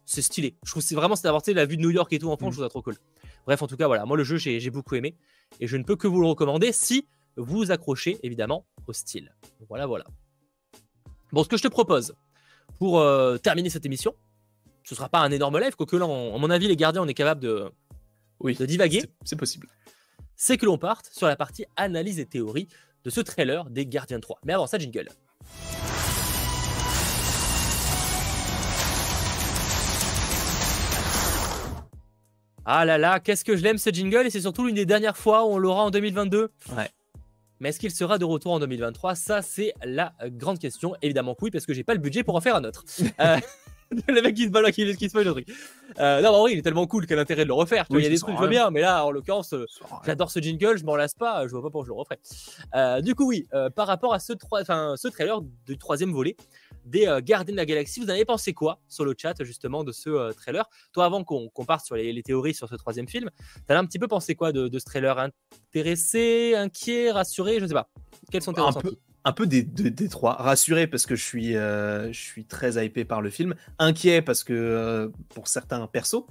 C'est 0.05 0.22
stylé. 0.22 0.57
Je 0.64 0.70
trouve 0.70 0.83
c'est 0.83 0.94
vraiment 0.94 1.16
c'est 1.16 1.25
d'avoir 1.25 1.42
la 1.46 1.64
vue 1.64 1.77
de 1.77 1.83
New 1.83 1.90
York 1.90 2.12
et 2.12 2.18
tout 2.18 2.31
en 2.31 2.37
fond, 2.37 2.48
mm. 2.48 2.51
je 2.51 2.57
trouve 2.57 2.64
ça 2.66 2.70
trop 2.70 2.83
cool. 2.83 2.96
Bref, 3.46 3.62
en 3.62 3.66
tout 3.66 3.77
cas, 3.77 3.87
voilà, 3.87 4.05
moi 4.05 4.16
le 4.16 4.25
jeu 4.25 4.37
j'ai 4.37 4.70
beaucoup 4.70 4.94
aimé 4.94 5.16
et 5.61 5.66
je 5.66 5.77
ne 5.77 5.85
peux 5.85 5.96
que 5.96 6.07
vous 6.07 6.20
le 6.20 6.27
recommander 6.27 6.72
si 6.72 7.07
vous 7.37 7.70
accrochez 7.70 8.18
évidemment 8.22 8.66
au 8.87 8.92
style. 8.92 9.35
Voilà, 9.68 9.87
voilà. 9.87 10.05
Bon, 11.33 11.42
ce 11.42 11.48
que 11.48 11.57
je 11.57 11.62
te 11.62 11.68
propose 11.68 12.14
pour 12.79 13.01
euh, 13.01 13.38
terminer 13.38 13.70
cette 13.70 13.87
émission, 13.87 14.14
ce 14.84 14.94
sera 14.94 15.08
pas 15.08 15.20
un 15.20 15.30
énorme 15.30 15.58
live, 15.58 15.76
quoique 15.76 15.96
là, 15.96 16.04
à 16.04 16.08
mon 16.08 16.50
avis, 16.50 16.68
les 16.68 16.76
gardiens, 16.76 17.02
on 17.02 17.08
est 17.08 17.14
capable 17.14 17.40
de, 17.40 17.70
oui, 18.40 18.54
de 18.54 18.66
divaguer. 18.66 19.04
C'est 19.24 19.36
possible. 19.36 19.68
C'est 20.36 20.56
que 20.56 20.66
l'on 20.66 20.78
parte 20.78 21.08
sur 21.12 21.26
la 21.26 21.36
partie 21.36 21.64
analyse 21.76 22.18
et 22.18 22.26
théorie 22.26 22.68
de 23.04 23.10
ce 23.10 23.20
trailer 23.20 23.68
des 23.70 23.86
Gardiens 23.86 24.20
3. 24.20 24.40
Mais 24.44 24.52
avant 24.52 24.66
ça, 24.66 24.78
jingle. 24.78 25.08
Ah 32.64 32.84
là 32.84 32.96
là, 32.96 33.18
qu'est-ce 33.18 33.44
que 33.44 33.56
je 33.56 33.62
l'aime 33.62 33.78
ce 33.78 33.90
jingle 33.90 34.24
et 34.26 34.30
c'est 34.30 34.40
surtout 34.40 34.64
l'une 34.64 34.76
des 34.76 34.86
dernières 34.86 35.16
fois 35.16 35.44
où 35.44 35.50
on 35.50 35.58
l'aura 35.58 35.82
en 35.84 35.90
2022. 35.90 36.50
Ouais. 36.76 36.90
Mais 37.58 37.68
est-ce 37.68 37.78
qu'il 37.78 37.90
sera 37.90 38.18
de 38.18 38.24
retour 38.24 38.52
en 38.52 38.60
2023 38.60 39.14
Ça, 39.16 39.42
c'est 39.42 39.72
la 39.84 40.14
grande 40.24 40.58
question. 40.60 40.94
Évidemment 41.02 41.36
oui, 41.40 41.50
parce 41.50 41.66
que 41.66 41.74
j'ai 41.74 41.84
pas 41.84 41.94
le 41.94 42.00
budget 42.00 42.22
pour 42.22 42.36
en 42.36 42.40
faire 42.40 42.56
un 42.56 42.64
autre. 42.64 42.84
euh, 43.20 43.36
le 44.09 44.22
mec 44.22 44.35
qui 44.35 44.44
se 44.44 44.50
balade, 44.50 44.72
qui, 44.72 44.96
qui 44.96 45.09
se 45.09 45.18
le 45.18 45.31
truc. 45.31 45.48
Euh, 45.98 46.20
non, 46.20 46.31
en 46.31 46.40
vrai, 46.40 46.52
il 46.52 46.59
est 46.59 46.62
tellement 46.62 46.87
cool 46.87 47.07
quel 47.07 47.18
intérêt 47.18 47.42
de 47.42 47.48
le 47.48 47.55
refaire. 47.55 47.87
il 47.90 48.00
y 48.00 48.07
a 48.07 48.09
des 48.09 48.18
trucs, 48.18 48.37
je 48.37 48.40
veux 48.40 48.48
bien, 48.48 48.70
mais 48.70 48.81
là, 48.81 49.05
en 49.05 49.11
l'occurrence, 49.11 49.52
euh, 49.52 49.66
j'adore 50.05 50.31
ce 50.31 50.40
jingle, 50.40 50.78
je 50.78 50.85
m'en 50.85 50.96
lasse 50.96 51.14
pas, 51.14 51.46
je 51.46 51.52
vois 51.52 51.62
pas 51.62 51.70
pourquoi 51.70 51.85
je 51.85 51.90
le 51.90 51.94
referai. 51.94 52.18
Euh, 52.74 53.00
du 53.00 53.14
coup, 53.14 53.26
oui, 53.26 53.46
euh, 53.52 53.70
par 53.70 53.87
rapport 53.87 54.14
à 54.14 54.18
ce, 54.18 54.33
ce 54.33 55.09
trailer 55.09 55.40
du 55.66 55.78
troisième 55.78 56.12
volet 56.12 56.37
des 56.85 57.07
Gardiens 57.22 57.52
de 57.52 57.59
la 57.59 57.66
Galaxie, 57.66 58.00
vous 58.00 58.07
en 58.07 58.11
avez 58.11 58.24
pensé 58.24 58.55
quoi 58.55 58.81
sur 58.88 59.05
le 59.05 59.14
chat, 59.16 59.35
justement, 59.44 59.85
de 59.85 59.92
ce 59.92 60.33
trailer? 60.33 60.68
Toi, 60.92 61.05
avant 61.05 61.22
qu'on 61.22 61.64
parte 61.64 61.85
sur 61.85 61.94
les, 61.94 62.22
théories 62.22 62.55
sur 62.55 62.68
ce 62.68 62.74
troisième 62.74 63.09
film, 63.09 63.31
t'as 63.66 63.78
un 63.78 63.87
petit 63.87 63.98
peu 63.98 64.09
pensé 64.09 64.35
quoi 64.35 64.52
de, 64.52 64.68
de 64.68 64.78
ce 64.78 64.85
trailer? 64.85 65.16
Intéressé, 65.18 66.55
inquiet, 66.57 67.12
rassuré 67.12 67.61
Je 67.61 67.66
sais 67.66 67.74
pas. 67.74 67.88
Quels 68.31 68.42
sont 68.42 68.52
tes 68.52 68.61
ressentis? 68.61 68.98
Un 69.24 69.32
peu 69.32 69.46
des, 69.46 69.64
trois. 70.08 70.35
Rassuré 70.35 70.87
parce 70.87 71.06
que 71.06 71.14
je 71.14 71.24
suis, 71.24 71.56
euh, 71.56 72.12
je 72.12 72.20
suis 72.20 72.44
très 72.44 72.85
hypé 72.85 73.04
par 73.04 73.22
le 73.22 73.30
film. 73.30 73.54
Inquiet 73.78 74.22
parce 74.22 74.44
que 74.44 74.52
euh, 74.52 75.08
pour 75.35 75.48
certains 75.48 75.87
persos, 75.87 76.24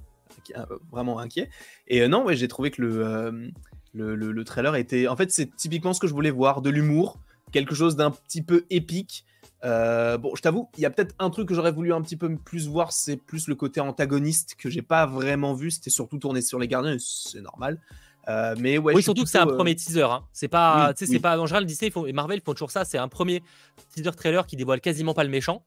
euh, 0.56 0.66
vraiment 0.92 1.20
inquiet. 1.20 1.50
Et 1.88 2.08
non, 2.08 2.26
ouais, 2.26 2.36
j'ai 2.36 2.48
trouvé 2.48 2.72
que 2.72 2.82
le, 2.82 3.52
le, 3.94 4.16
le, 4.16 4.44
trailer 4.44 4.76
était. 4.76 5.08
En 5.08 5.16
fait, 5.16 5.32
c'est 5.32 5.56
typiquement 5.56 5.94
ce 5.94 6.00
que 6.00 6.08
je 6.08 6.14
voulais 6.14 6.32
voir 6.32 6.62
de 6.62 6.70
l'humour, 6.70 7.20
quelque 7.52 7.76
chose 7.76 7.96
d'un 7.96 8.12
petit 8.12 8.42
peu 8.42 8.66
épique. 8.70 9.26
bon, 9.64 10.36
je 10.36 10.42
t'avoue, 10.42 10.70
il 10.78 10.82
y 10.82 10.86
a 10.86 10.90
peut-être 10.90 11.16
un 11.20 11.30
truc 11.30 11.48
que 11.48 11.54
j'aurais 11.54 11.72
voulu 11.72 11.94
un 11.94 12.02
petit 12.02 12.18
peu 12.18 12.36
plus 12.36 12.68
voir, 12.68 12.92
c'est 12.92 13.18
plus 13.18 13.48
le 13.48 13.56
côté 13.56 13.80
antagoniste 13.80 14.56
que 14.58 14.70
j'ai 14.70 14.82
pas 14.82 15.06
vraiment 15.06 15.54
vu. 15.54 15.72
C'était 15.72 15.90
surtout 15.90 16.18
tourné 16.18 16.42
sur 16.42 16.60
les 16.60 16.68
gardiens, 16.68 16.98
c'est 17.00 17.42
normal. 17.42 17.80
Euh, 18.28 18.56
mais 18.60 18.78
ouais, 18.78 18.94
oui, 18.94 19.04
surtout 19.04 19.24
que 19.24 19.30
c'est 19.30 19.40
un 19.40 19.48
premier 19.48 19.76
teaser. 19.76 20.04
Hein. 20.04 20.24
C'est 20.32 20.48
pas, 20.48 20.94
c'est 20.96 21.20
pas 21.20 21.40
en 21.40 21.46
général 21.46 21.66
Disney 21.66 21.92
et 22.08 22.14
Marvel 22.14 22.42
font 22.42 22.54
toujours 22.54 22.72
ça. 22.72 22.86
C'est 22.86 22.98
un 22.98 23.08
premier 23.08 23.42
teaser 23.94 24.12
trailer 24.12 24.46
qui 24.46 24.56
dévoile 24.56 24.82
quasiment 24.82 25.14
pas 25.14 25.24
le 25.24 25.30
méchant. 25.30 25.64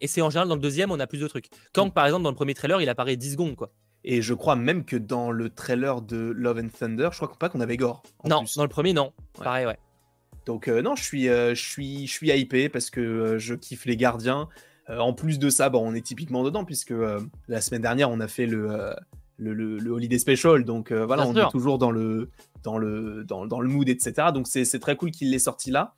Et 0.00 0.06
c'est 0.06 0.20
en 0.20 0.28
général 0.28 0.48
dans 0.48 0.54
le 0.54 0.60
deuxième, 0.60 0.90
on 0.90 1.00
a 1.00 1.06
plus 1.06 1.20
de 1.20 1.28
trucs. 1.28 1.48
Kang, 1.72 1.92
par 1.92 2.04
exemple, 2.04 2.24
dans 2.24 2.30
le 2.30 2.36
premier 2.36 2.54
trailer, 2.54 2.80
il 2.82 2.88
apparaît 2.88 3.16
10 3.16 3.32
secondes, 3.32 3.56
quoi. 3.56 3.70
Et 4.04 4.20
je 4.20 4.34
crois 4.34 4.54
même 4.54 4.84
que 4.84 4.96
dans 4.96 5.30
le 5.30 5.48
trailer 5.48 6.02
de 6.02 6.34
Love 6.36 6.58
and 6.58 6.68
Thunder, 6.78 7.08
je 7.12 7.16
crois 7.16 7.38
pas 7.38 7.48
qu'on 7.48 7.60
avait 7.60 7.78
Gore. 7.78 8.02
Non, 8.24 8.44
dans 8.54 8.62
le 8.62 8.68
premier, 8.68 8.92
non. 8.92 9.12
Pareil, 9.42 9.64
ouais. 9.64 9.78
Donc 10.44 10.68
euh, 10.68 10.82
non, 10.82 10.94
je 10.94 11.02
suis, 11.02 11.28
euh, 11.28 11.54
je 11.54 11.62
suis, 11.62 12.06
je 12.06 12.12
suis 12.12 12.30
hypé 12.30 12.68
parce 12.68 12.90
que 12.90 13.00
euh, 13.00 13.38
je 13.38 13.54
kiffe 13.54 13.86
les 13.86 13.96
gardiens. 13.96 14.48
en 14.88 15.14
plus 15.14 15.38
de 15.38 15.48
ça, 15.48 15.70
bon, 15.70 15.88
on 15.88 15.94
est 15.94 16.04
typiquement 16.04 16.42
dedans 16.42 16.66
puisque 16.66 16.92
la 17.48 17.60
semaine 17.62 17.80
dernière, 17.80 18.10
on 18.10 18.20
a 18.20 18.28
fait 18.28 18.44
le, 18.44 18.94
le, 19.52 19.78
le, 19.78 19.90
Holiday 19.90 20.18
Special. 20.18 20.64
Donc 20.64 20.92
voilà, 20.92 21.26
on 21.26 21.34
est 21.34 21.50
toujours 21.50 21.78
dans 21.78 21.90
le, 21.90 22.30
dans, 22.62 22.78
le, 22.78 23.24
dans, 23.24 23.46
dans 23.46 23.60
le 23.60 23.68
mood, 23.68 23.88
etc. 23.88 24.28
Donc 24.32 24.46
c'est 24.48 24.78
très 24.80 24.96
cool 24.96 25.10
qu'il 25.10 25.30
l'ait 25.30 25.38
sorti 25.38 25.70
là. 25.70 25.94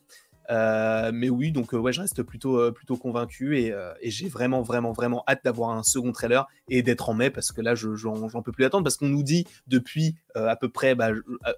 Euh, 0.50 1.10
mais 1.12 1.28
oui, 1.28 1.52
donc 1.52 1.74
euh, 1.74 1.78
ouais, 1.78 1.92
je 1.92 2.00
reste 2.00 2.22
plutôt, 2.22 2.58
euh, 2.58 2.70
plutôt 2.70 2.96
convaincu 2.96 3.58
et, 3.58 3.74
j'ai 4.02 4.28
vraiment, 4.28 4.62
vraiment, 4.62 4.92
vraiment 4.92 5.24
hâte 5.28 5.40
d'avoir 5.44 5.70
un 5.70 5.82
second 5.82 6.12
trailer 6.12 6.46
et 6.68 6.82
d'être 6.82 7.08
en 7.08 7.14
mai 7.14 7.30
parce 7.30 7.52
que 7.52 7.60
là, 7.60 7.74
je 7.74 7.94
j'en 7.94 8.42
peux 8.42 8.52
plus 8.52 8.64
attendre 8.64 8.84
parce 8.84 8.96
qu'on 8.96 9.08
nous 9.08 9.22
dit 9.22 9.46
depuis 9.66 10.16
à 10.34 10.56
peu 10.56 10.68
près, 10.68 10.94
bah, 10.94 11.10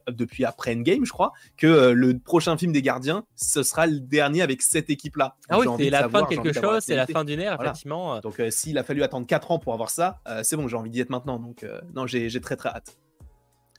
depuis 0.09 0.44
après 0.44 0.74
Endgame, 0.74 1.05
je 1.05 1.12
crois, 1.12 1.33
que 1.57 1.90
le 1.90 2.18
prochain 2.18 2.57
film 2.57 2.72
des 2.72 2.83
Gardiens, 2.83 3.24
ce 3.35 3.62
sera 3.62 3.87
le 3.87 4.01
dernier 4.01 4.42
avec 4.42 4.62
cette 4.62 4.88
équipe-là. 4.88 5.37
Ah 5.48 5.59
oui, 5.59 5.66
c'est 5.79 5.90
la 5.90 6.09
fin 6.09 6.22
de 6.22 6.29
quelque 6.29 6.53
chose, 6.53 6.83
c'est 6.83 6.96
la 6.96 7.07
fin 7.07 7.24
d'une 7.24 7.40
ère, 7.40 7.61
effectivement. 7.61 8.20
Donc 8.20 8.40
s'il 8.51 8.79
a 8.79 8.85
fallu 8.85 9.03
attendre 9.03 9.27
4 9.27 9.51
ans 9.51 9.59
pour 9.59 9.74
avoir 9.74 9.90
ça, 9.90 10.20
c'est 10.42 10.57
bon, 10.57 10.68
j'ai 10.68 10.77
envie 10.77 10.90
d'y 10.90 11.01
être 11.01 11.11
maintenant. 11.11 11.38
Donc 11.38 11.66
non, 11.94 12.07
j'ai 12.07 12.40
très 12.40 12.57
très 12.57 12.70
hâte. 12.70 12.96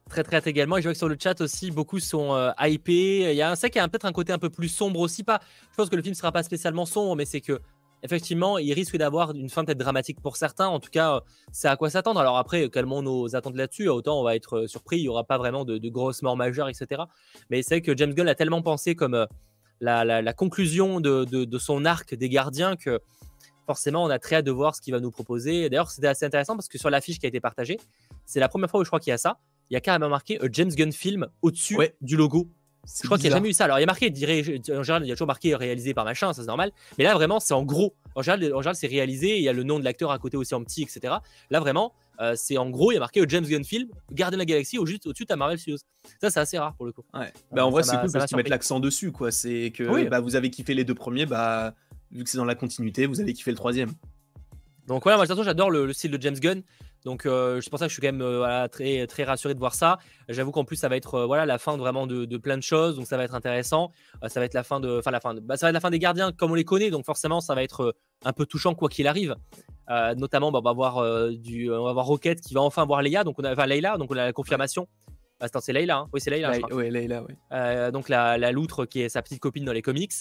Très 0.09 0.23
très 0.23 0.39
également. 0.39 0.77
Et 0.77 0.81
je 0.81 0.87
vois 0.87 0.93
que 0.93 0.97
sur 0.97 1.07
le 1.07 1.17
chat 1.21 1.39
aussi, 1.39 1.69
beaucoup 1.69 1.99
sont 1.99 2.33
euh, 2.33 2.51
hypés. 2.59 3.31
Il 3.31 3.35
y 3.35 3.41
a 3.43 3.51
un 3.51 3.55
ça 3.55 3.69
qui 3.69 3.77
a 3.77 3.87
peut-être 3.87 4.05
un 4.05 4.11
côté 4.11 4.33
un 4.33 4.39
peu 4.39 4.49
plus 4.49 4.67
sombre 4.67 4.99
aussi. 4.99 5.23
Pas, 5.23 5.39
je 5.71 5.75
pense 5.77 5.89
que 5.89 5.95
le 5.95 6.01
film 6.01 6.15
sera 6.15 6.31
pas 6.31 6.41
spécialement 6.41 6.85
sombre, 6.85 7.15
mais 7.15 7.25
c'est 7.25 7.41
que 7.41 7.61
effectivement, 8.01 8.57
il 8.57 8.73
risque 8.73 8.97
d'avoir 8.97 9.31
une 9.31 9.49
fin 9.49 9.63
peut-être 9.63 9.77
dramatique 9.77 10.19
pour 10.21 10.37
certains. 10.37 10.67
En 10.67 10.79
tout 10.79 10.89
cas, 10.89 11.21
c'est 11.51 11.67
à 11.67 11.75
quoi 11.75 11.89
s'attendre. 11.91 12.19
Alors 12.19 12.37
après, 12.37 12.69
calmons 12.69 13.03
nos 13.03 13.35
attentes 13.35 13.55
là-dessus. 13.55 13.87
Autant 13.87 14.19
on 14.19 14.23
va 14.23 14.35
être 14.35 14.59
euh, 14.59 14.67
surpris, 14.67 14.97
il 14.97 15.03
n'y 15.03 15.09
aura 15.09 15.23
pas 15.23 15.37
vraiment 15.37 15.63
de, 15.63 15.77
grosses 15.89 16.23
morts 16.23 16.37
majeures, 16.37 16.69
etc. 16.69 17.03
Mais 17.51 17.61
c'est 17.61 17.81
que 17.81 17.95
James 17.95 18.13
Gunn 18.13 18.27
a 18.27 18.35
tellement 18.35 18.63
pensé 18.63 18.95
comme 18.95 19.13
euh, 19.13 19.25
la, 19.79 20.33
conclusion 20.33 21.01
de, 21.01 21.23
de, 21.25 21.57
son 21.57 21.85
arc 21.85 22.15
des 22.15 22.29
gardiens 22.29 22.75
que 22.75 22.99
forcément, 23.65 24.03
on 24.03 24.09
a 24.09 24.17
très 24.17 24.37
hâte 24.37 24.45
de 24.45 24.51
voir 24.51 24.75
ce 24.75 24.81
qu'il 24.81 24.93
va 24.95 24.99
nous 24.99 25.11
proposer. 25.11 25.69
D'ailleurs, 25.69 25.91
c'était 25.91 26.07
assez 26.07 26.25
intéressant 26.25 26.55
parce 26.55 26.67
que 26.67 26.79
sur 26.79 26.89
l'affiche 26.89 27.19
qui 27.19 27.27
a 27.27 27.29
été 27.29 27.39
partagée, 27.39 27.79
c'est 28.25 28.39
la 28.39 28.49
première 28.49 28.67
fois 28.67 28.79
où 28.79 28.83
je 28.83 28.89
crois 28.89 28.99
qu'il 28.99 29.11
y 29.11 29.13
a 29.13 29.19
ça 29.19 29.37
il 29.69 29.73
y 29.73 29.77
a 29.77 29.81
carrément 29.81 30.09
marqué 30.09 30.39
James 30.51 30.69
Gunn 30.69 30.91
Film 30.91 31.27
au-dessus 31.41 31.77
du 32.01 32.15
logo. 32.15 32.49
Je 33.01 33.05
crois 33.05 33.17
qu'il 33.17 33.27
n'y 33.27 33.33
a 33.33 33.37
jamais 33.37 33.49
eu 33.49 33.53
ça. 33.53 33.65
Alors, 33.65 33.77
il 33.77 33.81
y 33.81 33.83
a 33.83 33.85
marqué, 33.85 34.09
en 34.09 34.83
général, 34.83 35.03
il 35.03 35.09
y 35.09 35.11
a 35.11 35.15
toujours 35.15 35.27
marqué 35.27 35.55
réalisé 35.55 35.93
par 35.93 36.05
machin, 36.05 36.33
ça 36.33 36.41
c'est 36.41 36.47
normal. 36.47 36.71
Mais 36.97 37.03
là, 37.03 37.13
vraiment, 37.13 37.39
c'est 37.39 37.53
en 37.53 37.63
gros. 37.63 37.93
En 38.15 38.21
général, 38.21 38.53
en 38.53 38.61
général 38.61 38.75
c'est 38.75 38.87
réalisé. 38.87 39.37
Il 39.37 39.43
y 39.43 39.49
a 39.49 39.53
le 39.53 39.63
nom 39.63 39.79
de 39.79 39.83
l'acteur 39.83 40.11
à 40.11 40.17
côté 40.17 40.37
aussi 40.37 40.55
en 40.55 40.63
petit, 40.63 40.81
etc. 40.83 41.15
Là, 41.51 41.59
vraiment, 41.59 41.93
euh, 42.19 42.33
c'est 42.35 42.57
en 42.57 42.69
gros, 42.69 42.91
il 42.91 42.95
y 42.95 42.97
a 42.97 42.99
marqué 42.99 43.23
James 43.27 43.45
Gunn 43.45 43.63
Film, 43.63 43.89
Gardien 44.11 44.37
de 44.37 44.41
la 44.41 44.45
Galaxie, 44.45 44.77
au 44.77 44.85
juste 44.85 45.05
au-dessus, 45.05 45.25
tu 45.25 45.35
Marvel 45.35 45.59
Studios. 45.59 45.77
Ça, 46.21 46.29
c'est 46.29 46.39
assez 46.39 46.57
rare 46.57 46.75
pour 46.75 46.85
le 46.85 46.91
coup. 46.91 47.03
Ouais. 47.13 47.31
Bah, 47.51 47.65
en 47.65 47.69
vrai, 47.69 47.83
c'est 47.83 47.97
cool 47.99 48.11
parce 48.11 48.25
qu'ils 48.25 48.37
mettent 48.37 48.49
l'accent 48.49 48.79
dessus, 48.79 49.11
quoi. 49.11 49.31
C'est 49.31 49.71
que 49.75 50.07
bah, 50.09 50.19
vous 50.19 50.35
avez 50.35 50.49
kiffé 50.49 50.73
les 50.73 50.83
deux 50.83 50.95
premiers, 50.95 51.25
bah, 51.25 51.75
vu 52.11 52.23
que 52.23 52.29
c'est 52.29 52.37
dans 52.37 52.45
la 52.45 52.55
continuité, 52.55 53.05
vous 53.05 53.21
avez 53.21 53.33
kiffé 53.33 53.51
le 53.51 53.57
troisième. 53.57 53.91
Donc, 54.87 55.03
voilà, 55.03 55.17
moi, 55.17 55.25
j'adore 55.43 55.69
le, 55.69 55.85
le, 55.85 55.93
style 55.93 56.11
de 56.11 56.19
James 56.19 56.39
Gunn. 56.39 56.63
Donc 57.05 57.25
euh, 57.25 57.61
c'est 57.61 57.69
pour 57.69 57.79
ça 57.79 57.85
que 57.85 57.89
je 57.89 57.93
suis 57.93 58.01
quand 58.01 58.11
même 58.11 58.21
euh, 58.21 58.67
très, 58.67 59.07
très 59.07 59.23
rassuré 59.23 59.53
de 59.53 59.59
voir 59.59 59.73
ça. 59.73 59.97
J'avoue 60.27 60.51
qu'en 60.51 60.65
plus 60.65 60.75
ça 60.75 60.89
va 60.89 60.97
être 60.97 61.15
euh, 61.15 61.25
voilà 61.25 61.45
la 61.45 61.57
fin 61.57 61.77
vraiment 61.77 62.07
de, 62.07 62.37
plein 62.37 62.57
de 62.57 62.63
choses, 62.63 62.95
donc 62.95 63.07
ça 63.07 63.17
va 63.17 63.23
être 63.23 63.35
intéressant. 63.35 63.91
ça 64.27 64.39
va 64.39 64.45
être 64.45 64.53
la 64.53 64.63
fin 64.63 64.79
de, 64.79 64.99
enfin 64.99 65.11
la 65.11 65.19
fin, 65.19 65.33
bah, 65.35 65.57
ça 65.57 65.65
va 65.65 65.69
être 65.69 65.73
la 65.73 65.79
fin 65.79 65.89
des 65.89 65.99
gardiens 65.99 66.31
comme 66.31 66.51
on 66.51 66.55
les 66.55 66.65
connaît, 66.65 66.89
donc 66.89 67.05
forcément 67.05 67.41
ça 67.41 67.55
va 67.55 67.63
être 67.63 67.95
un 68.25 68.33
peu 68.33 68.45
touchant 68.45 68.75
quoi 68.75 68.89
qu'il 68.89 69.07
arrive. 69.07 69.35
notamment 70.17 70.51
bah, 70.51 70.59
on 70.59 70.63
va 70.63 70.73
voir 70.73 71.29
du, 71.31 71.71
on 71.71 71.85
va 71.85 71.93
voir 71.93 72.05
Rocket 72.05 72.41
qui 72.41 72.53
va 72.53 72.61
enfin 72.61 72.85
voir 72.85 73.01
Leia, 73.01 73.23
donc 73.23 73.39
on 73.39 73.43
a, 73.43 73.53
enfin 73.53 73.65
Leila, 73.65 73.97
donc 73.97 74.11
on 74.11 74.17
a 74.17 74.25
la 74.25 74.33
confirmation. 74.33 74.87
Ah, 75.41 75.45
attends, 75.45 75.61
c'est 75.61 75.71
Leila, 75.71 75.99
hein. 75.99 76.07
oui 76.11 76.19
c'est 76.19 76.31
Leila. 76.31 76.51
Oui, 76.71 76.89
Leila, 76.89 77.23
oui. 77.23 77.91
donc 77.93 78.09
la, 78.09 78.37
la, 78.37 78.51
loutre 78.51 78.85
qui 78.85 79.01
est 79.01 79.09
sa 79.09 79.21
petite 79.21 79.39
copine 79.39 79.63
dans 79.63 79.71
les 79.71 79.81
comics. 79.81 80.11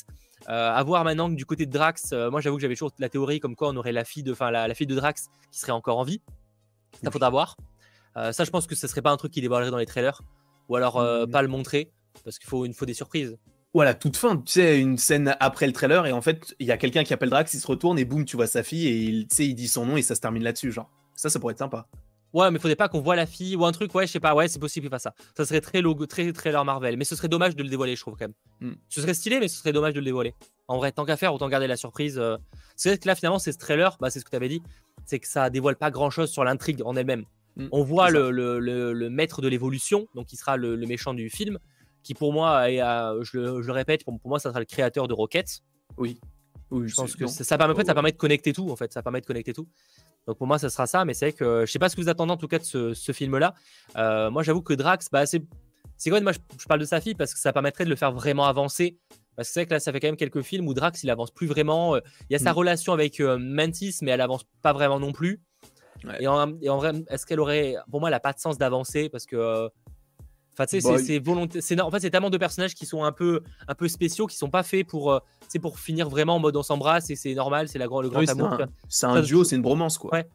à 0.46 0.82
voir 0.84 1.02
maintenant 1.02 1.28
que 1.28 1.34
du 1.34 1.44
côté 1.44 1.66
de 1.66 1.72
Drax, 1.72 2.12
moi 2.30 2.40
j'avoue 2.40 2.56
que 2.56 2.62
j'avais 2.62 2.74
toujours 2.74 2.92
la 3.00 3.08
théorie 3.08 3.40
comme 3.40 3.56
quoi 3.56 3.68
on 3.68 3.76
aurait 3.76 3.92
la 3.92 4.04
fille 4.04 4.22
de, 4.22 4.34
la, 4.40 4.68
la, 4.68 4.74
fille 4.74 4.86
de 4.86 4.94
Drax 4.94 5.28
qui 5.50 5.58
serait 5.58 5.72
encore 5.72 5.98
en 5.98 6.04
vie. 6.04 6.20
Ça 7.02 7.10
faudra 7.10 7.30
voir. 7.30 7.56
Euh, 8.16 8.32
ça, 8.32 8.44
je 8.44 8.50
pense 8.50 8.66
que 8.66 8.74
ce 8.74 8.86
serait 8.86 9.02
pas 9.02 9.10
un 9.10 9.16
truc 9.16 9.32
qui 9.32 9.40
dévoilerait 9.40 9.70
dans 9.70 9.78
les 9.78 9.86
trailers. 9.86 10.22
Ou 10.68 10.76
alors 10.76 10.98
euh, 10.98 11.26
mm. 11.26 11.30
pas 11.30 11.42
le 11.42 11.48
montrer. 11.48 11.92
Parce 12.24 12.38
qu'il 12.38 12.48
faut, 12.48 12.66
il 12.66 12.74
faut 12.74 12.86
des 12.86 12.94
surprises. 12.94 13.36
Voilà, 13.74 13.94
toute 13.94 14.16
fin, 14.16 14.36
tu 14.38 14.52
sais, 14.52 14.80
une 14.80 14.96
scène 14.96 15.36
après 15.40 15.66
le 15.66 15.72
trailer, 15.74 16.06
et 16.06 16.12
en 16.12 16.22
fait, 16.22 16.54
il 16.58 16.66
y 16.66 16.72
a 16.72 16.78
quelqu'un 16.78 17.04
qui 17.04 17.12
appelle 17.12 17.28
Drax, 17.28 17.52
il 17.52 17.60
se 17.60 17.66
retourne, 17.66 17.98
et 17.98 18.06
boum, 18.06 18.24
tu 18.24 18.34
vois 18.34 18.46
sa 18.46 18.62
fille, 18.62 18.88
et 18.88 18.96
il, 18.96 19.28
il 19.38 19.54
dit 19.54 19.68
son 19.68 19.84
nom, 19.84 19.98
et 19.98 20.02
ça 20.02 20.14
se 20.14 20.20
termine 20.20 20.42
là-dessus, 20.42 20.72
genre. 20.72 20.90
Ça, 21.14 21.28
ça 21.28 21.38
pourrait 21.38 21.52
être 21.52 21.58
sympa. 21.58 21.86
Ouais, 22.32 22.50
mais 22.50 22.58
faudrait 22.58 22.76
pas 22.76 22.88
qu'on 22.88 23.00
voit 23.00 23.16
la 23.16 23.26
fille 23.26 23.56
ou 23.56 23.64
un 23.64 23.72
truc, 23.72 23.94
ouais, 23.94 24.06
je 24.06 24.12
sais 24.12 24.20
pas, 24.20 24.34
ouais, 24.34 24.48
c'est 24.48 24.58
possible 24.58 24.84
qu'il 24.84 24.90
fasse 24.90 25.02
ça. 25.02 25.14
Ça 25.36 25.44
serait 25.44 25.60
très 25.60 25.80
logo, 25.80 26.06
très 26.06 26.32
trailer 26.32 26.64
Marvel, 26.64 26.96
mais 26.96 27.04
ce 27.04 27.16
serait 27.16 27.28
dommage 27.28 27.56
de 27.56 27.62
le 27.62 27.68
dévoiler, 27.68 27.94
je 27.96 28.00
trouve 28.00 28.16
quand 28.16 28.26
même. 28.26 28.70
Mm. 28.72 28.76
Ce 28.88 29.00
serait 29.00 29.14
stylé, 29.14 29.38
mais 29.38 29.48
ce 29.48 29.58
serait 29.58 29.72
dommage 29.72 29.94
de 29.94 30.00
le 30.00 30.04
dévoiler. 30.04 30.34
En 30.68 30.76
vrai, 30.76 30.92
tant 30.92 31.04
qu'à 31.04 31.16
faire, 31.16 31.34
autant 31.34 31.48
garder 31.48 31.66
la 31.66 31.76
surprise. 31.76 32.18
Euh. 32.18 32.36
C'est 32.76 32.90
vrai 32.90 32.98
que 32.98 33.06
là, 33.06 33.14
finalement, 33.14 33.38
c'est 33.38 33.52
ce 33.52 33.58
trailer, 33.58 33.96
bah, 34.00 34.10
c'est 34.10 34.20
ce 34.20 34.24
que 34.24 34.30
tu 34.30 34.36
avais 34.36 34.48
dit, 34.48 34.62
c'est 35.04 35.18
que 35.18 35.26
ça 35.26 35.50
dévoile 35.50 35.76
pas 35.76 35.90
grand 35.90 36.10
chose 36.10 36.30
sur 36.30 36.44
l'intrigue 36.44 36.82
en 36.84 36.94
elle-même. 36.94 37.24
Mm. 37.56 37.68
On 37.72 37.82
voit 37.82 38.10
le, 38.10 39.08
maître 39.08 39.40
de 39.40 39.48
l'évolution, 39.48 40.06
donc 40.14 40.26
qui 40.26 40.36
sera 40.36 40.56
le, 40.56 40.76
méchant 40.76 41.14
du 41.14 41.30
film, 41.30 41.58
qui 42.02 42.14
pour 42.14 42.32
moi, 42.32 42.68
je, 42.68 43.38
le, 43.38 43.72
répète, 43.72 44.04
pour, 44.04 44.20
moi, 44.24 44.38
ça 44.38 44.50
sera 44.50 44.60
le 44.60 44.66
créateur 44.66 45.08
de 45.08 45.14
Rocket. 45.14 45.60
Oui. 45.96 46.20
Oui, 46.70 46.86
je 46.86 46.94
pense 46.94 47.16
que 47.16 47.26
ça, 47.26 47.56
permet, 47.56 47.82
ça 47.82 47.94
permet 47.94 48.12
de 48.12 48.18
connecter 48.18 48.52
tout, 48.52 48.68
en 48.70 48.76
fait. 48.76 48.92
Ça 48.92 49.02
permet 49.02 49.22
de 49.22 49.26
connecter 49.26 49.54
tout. 49.54 49.66
Donc 50.26 50.36
pour 50.36 50.46
moi, 50.46 50.58
ça 50.58 50.68
sera 50.68 50.86
ça. 50.86 51.06
Mais 51.06 51.14
c'est 51.14 51.26
vrai 51.26 51.32
que 51.32 51.64
je 51.66 51.72
sais 51.72 51.78
pas 51.78 51.88
ce 51.88 51.96
que 51.96 52.02
vous 52.02 52.10
attendez 52.10 52.32
en 52.32 52.36
tout 52.36 52.46
cas 52.46 52.58
de 52.58 52.92
ce, 52.92 53.12
film-là. 53.12 53.54
Euh, 53.96 54.30
moi, 54.30 54.42
j'avoue 54.42 54.60
que 54.60 54.74
Drax, 54.74 55.08
bah, 55.10 55.24
c'est 55.24 55.42
c'est 55.96 56.10
quoi 56.10 56.20
moi 56.20 56.32
je, 56.32 56.66
parle 56.66 56.80
de 56.80 56.84
sa 56.84 57.00
fille 57.00 57.14
parce 57.14 57.34
que 57.34 57.40
ça 57.40 57.52
permettrait 57.52 57.84
de 57.84 57.90
le 57.90 57.96
faire 57.96 58.12
vraiment 58.12 58.46
avancer. 58.46 58.98
Parce 59.38 59.50
que 59.50 59.54
c'est 59.54 59.60
vrai 59.60 59.66
que 59.66 59.74
là, 59.74 59.78
ça 59.78 59.92
fait 59.92 60.00
quand 60.00 60.08
même 60.08 60.16
quelques 60.16 60.42
films 60.42 60.66
où 60.66 60.74
Drax, 60.74 61.04
il 61.04 61.10
avance 61.10 61.30
plus 61.30 61.46
vraiment. 61.46 61.94
Euh, 61.94 62.00
il 62.28 62.32
y 62.32 62.36
a 62.36 62.40
sa 62.40 62.50
mm. 62.50 62.56
relation 62.56 62.92
avec 62.92 63.20
euh, 63.20 63.38
Mantis, 63.38 63.98
mais 64.02 64.10
elle 64.10 64.20
avance 64.20 64.44
pas 64.62 64.72
vraiment 64.72 64.98
non 64.98 65.12
plus. 65.12 65.40
Et, 66.18 66.26
en, 66.26 66.48
vrai, 66.76 66.92
est-ce 67.08 67.24
qu'elle 67.24 67.38
aurait. 67.38 67.76
Pour 67.88 68.00
moi, 68.00 68.08
elle 68.08 68.14
n'a 68.14 68.20
pas 68.20 68.32
de 68.32 68.40
sens 68.40 68.58
d'avancer 68.58 69.08
parce 69.08 69.26
que. 69.26 69.70
Enfin, 70.54 70.66
tu 70.66 70.80
sais, 70.80 70.98
c'est 70.98 71.20
volonté. 71.20 71.60
En 71.80 71.90
fait, 71.92 72.00
c'est 72.00 72.10
tellement 72.10 72.30
de 72.30 72.36
personnages 72.36 72.74
qui 72.74 72.84
sont 72.84 73.04
un 73.04 73.12
peu, 73.12 73.42
un 73.68 73.74
peu 73.76 73.86
spéciaux, 73.86 74.26
qui 74.26 74.36
sont 74.36 74.50
pas 74.50 74.64
faits 74.64 74.88
pour, 74.88 75.22
c'est 75.46 75.58
euh, 75.58 75.62
pour 75.62 75.78
finir 75.78 76.08
vraiment 76.08 76.34
en 76.34 76.40
mode 76.40 76.56
on 76.56 76.64
s'embrasse 76.64 77.08
et 77.10 77.14
c'est 77.14 77.34
normal, 77.34 77.68
c'est 77.68 77.78
le 77.78 77.88
grand 77.88 78.00
amour. 78.00 78.58
C'est 78.88 79.06
un, 79.06 79.22
duo, 79.22 79.44
c'est 79.44 79.54
une 79.54 79.62
bromance, 79.62 79.98
quoi. 79.98 80.12
Ouais. 80.12 80.26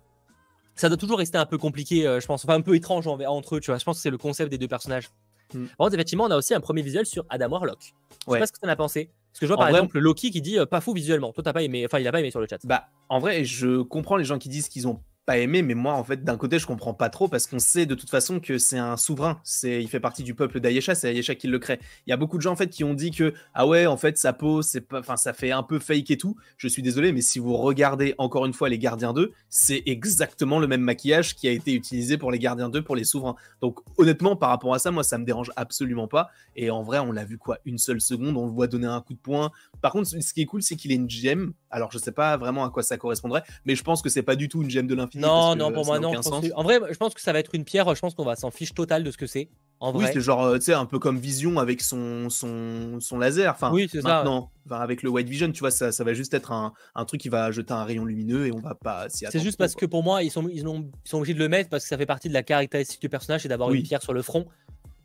Ça 0.76 0.88
doit 0.88 0.98
toujours 0.98 1.18
rester 1.18 1.38
un 1.38 1.46
peu 1.46 1.58
compliqué, 1.58 2.08
euh, 2.08 2.22
je 2.22 2.26
pense. 2.26 2.46
Enfin, 2.46 2.56
un 2.56 2.62
peu 2.62 2.74
étrange 2.74 3.06
entre 3.06 3.58
eux, 3.58 3.60
tu 3.60 3.70
vois. 3.70 3.78
Je 3.78 3.84
pense 3.84 3.98
que 3.98 4.02
c'est 4.02 4.10
le 4.10 4.18
concept 4.18 4.50
des 4.50 4.58
deux 4.58 4.70
personnages. 4.70 5.10
Hmm. 5.54 5.66
Par 5.78 5.86
contre, 5.86 5.96
effectivement, 5.96 6.26
on 6.26 6.32
a 6.32 6.38
aussi 6.38 6.54
un 6.54 6.62
premier 6.62 6.82
visuel 6.82 7.06
sur 7.06 7.26
Adam 7.30 7.50
Warlock. 7.50 7.94
Je 8.28 8.34
sais 8.34 8.39
pas 8.39 8.48
ce 8.48 8.52
que 8.52 8.60
tu 8.60 8.66
en 8.66 8.70
as 8.70 8.76
pensé. 8.76 9.10
Parce 9.32 9.39
que 9.39 9.46
je 9.48 9.52
vois 9.52 9.58
par 9.58 9.70
exemple 9.70 9.98
Loki 9.98 10.30
qui 10.30 10.42
dit 10.42 10.60
euh, 10.60 10.66
pas 10.66 10.80
fou 10.80 10.94
visuellement. 10.94 11.34
Toi, 11.34 11.44
t'as 11.44 11.54
pas 11.54 11.63
aimé. 11.63 11.84
Enfin, 11.86 12.00
il 12.00 12.08
a 12.08 12.12
pas 12.12 12.20
aimé 12.20 12.30
sur 12.30 12.39
le 12.39 12.48
chat. 12.48 12.60
Bah, 12.66 12.89
en 13.10 13.20
vrai, 13.20 13.44
je 13.44 13.82
comprends 13.82 14.16
les 14.16 14.26
gens 14.26 14.38
qui 14.38 14.48
disent 14.48 14.70
qu'ils 14.70 14.88
ont 14.88 15.00
pas 15.26 15.38
aimé, 15.38 15.62
mais 15.62 15.74
moi, 15.74 15.94
en 15.94 16.04
fait, 16.04 16.24
d'un 16.24 16.38
côté, 16.38 16.60
je 16.60 16.68
comprends 16.68 16.94
pas 16.94 17.10
trop 17.10 17.28
parce 17.28 17.48
qu'on 17.48 17.60
sait 17.60 17.86
de 17.86 17.96
toute 17.96 18.10
façon 18.10 18.40
que 18.40 18.58
c'est 18.58 18.78
un 18.78 18.98
souverain. 18.98 19.40
C'est, 19.44 19.82
il 19.82 19.88
fait 19.88 20.00
partie 20.00 20.24
du 20.24 20.36
peuple 20.36 20.60
d'Ayesha, 20.60 20.96
c'est 20.96 21.10
Ayesha 21.10 21.36
qui 21.36 21.48
le 21.48 21.60
crée. 21.60 21.80
Il 22.06 22.10
y 22.10 22.14
a 22.14 22.18
beaucoup 22.18 22.38
de 22.38 22.42
gens, 22.42 22.52
en 22.52 22.56
fait, 22.56 22.70
qui 22.70 22.84
ont 22.84 22.94
dit 22.94 23.12
que, 23.12 23.34
ah 23.54 23.66
ouais, 23.66 23.86
en 23.86 23.96
fait, 23.96 24.18
sa 24.18 24.34
peau, 24.34 24.62
c'est 24.62 24.82
pas, 24.82 25.00
enfin, 25.00 25.16
ça 25.16 25.34
fait 25.34 25.52
un 25.52 25.64
peu 25.64 25.80
fake 25.80 26.12
et 26.12 26.18
tout. 26.18 26.36
Je 26.58 26.68
suis 26.68 26.82
désolé, 26.82 27.14
mais 27.14 27.22
si 27.22 27.40
vous 27.40 27.56
regardez 27.56 28.16
encore 28.18 28.46
une 28.46 28.54
fois 28.54 28.68
les 28.68 28.78
Gardiens 28.78 29.14
2, 29.14 29.32
c'est 29.50 29.84
exactement 29.86 30.60
le 30.60 30.68
même 30.68 30.82
maquillage 30.82 31.36
qui 31.36 31.48
a 31.48 31.52
été 31.52 31.74
utilisé 31.74 32.18
pour 32.18 32.32
les 32.32 32.40
Gardiens 32.40 32.70
2 32.70 32.84
pour 32.84 32.96
les 32.96 33.06
souverains. 33.06 33.36
Donc, 33.62 33.80
honnêtement, 33.98 34.36
par 34.36 34.50
rapport 34.50 34.74
à 34.74 34.80
ça, 34.80 34.92
moi, 34.92 35.04
ça 35.04 35.18
me 35.18 35.26
dérange 35.26 35.52
absolument 35.56 36.08
pas. 36.08 36.30
Et 36.56 36.70
en 36.70 36.84
vrai, 36.84 37.00
on 37.00 37.12
l'a 37.12 37.24
vu 37.24 37.38
quoi, 37.38 37.60
une 37.66 37.78
seule 37.78 38.02
seconde, 38.02 38.36
on 38.36 38.46
le 38.46 38.52
voit 38.52 38.68
donner 38.68 38.88
un 38.88 39.02
coup 39.02 39.14
de 39.14 39.20
poing. 39.20 39.52
Par 39.84 39.91
contre, 39.91 40.08
ce 40.08 40.34
qui 40.34 40.41
est 40.41 40.46
cool, 40.46 40.63
c'est 40.63 40.78
qu'il 40.78 40.93
est 40.93 40.96
une 40.96 41.10
gemme. 41.10 41.52
Alors, 41.69 41.91
je 41.91 41.98
sais 41.98 42.13
pas 42.13 42.38
vraiment 42.38 42.63
à 42.63 42.69
quoi 42.69 42.84
ça 42.84 42.98
correspondrait, 42.98 43.43
mais 43.65 43.76
je 43.76 43.84
pense 43.84 44.02
que 44.02 44.08
c'est 44.08 44.24
pas 44.24 44.38
du 44.38 44.48
tout 44.48 44.62
une 44.62 44.69
gemme 44.69 44.88
de 44.88 44.96
l'infini. 44.96 45.22
Non, 45.22 45.58
non, 45.58 45.74
pour 45.74 45.86
moi, 45.86 46.00
non. 46.00 46.13
En 46.56 46.63
vrai, 46.63 46.80
je 46.89 46.96
pense 46.96 47.13
que 47.13 47.19
ça 47.19 47.34
va 47.34 47.39
être 47.39 47.54
une 47.54 47.65
pierre. 47.65 47.93
Je 47.93 48.00
pense 48.00 48.13
qu'on 48.13 48.24
va 48.24 48.38
s'en 48.38 48.50
fiche 48.50 48.74
total 48.74 49.04
de 49.04 49.12
ce 49.12 49.17
que 49.17 49.28
c'est. 49.28 49.50
En 49.82 49.93
oui, 49.93 50.06
c'est 50.13 50.22
genre, 50.22 50.46
euh, 50.46 50.58
tu 50.58 50.65
sais, 50.65 50.74
un 50.74 50.86
peu 50.86 51.00
comme 51.00 51.17
Vision 51.17 51.60
avec 51.60 51.82
son, 51.82 52.30
son, 52.30 53.02
son 53.02 53.17
laser. 53.17 53.52
Enfin, 53.52 53.74
oui, 53.74 53.89
c'est 53.91 54.02
ça. 54.02 54.24
avec 54.72 55.04
le 55.04 55.10
White 55.10 55.28
Vision, 55.28 55.52
tu 55.52 55.60
vois, 55.60 55.72
ça, 55.72 55.91
ça 55.91 56.06
va 56.06 56.13
juste 56.13 56.34
être 56.34 56.54
un, 56.54 56.72
un, 56.96 57.04
truc 57.04 57.19
qui 57.19 57.28
va 57.28 57.52
jeter 57.52 57.74
un 57.74 57.84
rayon 57.84 58.06
lumineux 58.06 58.48
et 58.48 58.54
on 58.54 58.62
va 58.62 58.76
pas 58.76 59.10
s'y 59.10 59.26
C'est 59.30 59.41
juste 59.41 59.58
parce 59.58 59.76
que 59.76 59.86
pour 59.86 60.02
moi, 60.02 60.24
ils 60.24 60.32
sont, 60.32 60.48
ils, 60.48 60.65
ont, 60.65 60.89
ils 61.06 61.10
sont 61.10 61.17
obligés 61.17 61.34
de 61.34 61.39
le 61.39 61.50
mettre 61.50 61.69
parce 61.69 61.84
que 61.84 61.89
ça 61.89 61.98
fait 61.98 62.06
partie 62.06 62.30
de 62.30 62.34
la 62.34 62.43
caractéristique 62.43 63.02
du 63.02 63.10
personnage, 63.10 63.46
et 63.46 63.50
d'avoir 63.50 63.74
une 63.74 63.84
pierre 63.84 64.02
sur 64.02 64.13
le 64.13 64.22
front. 64.22 64.48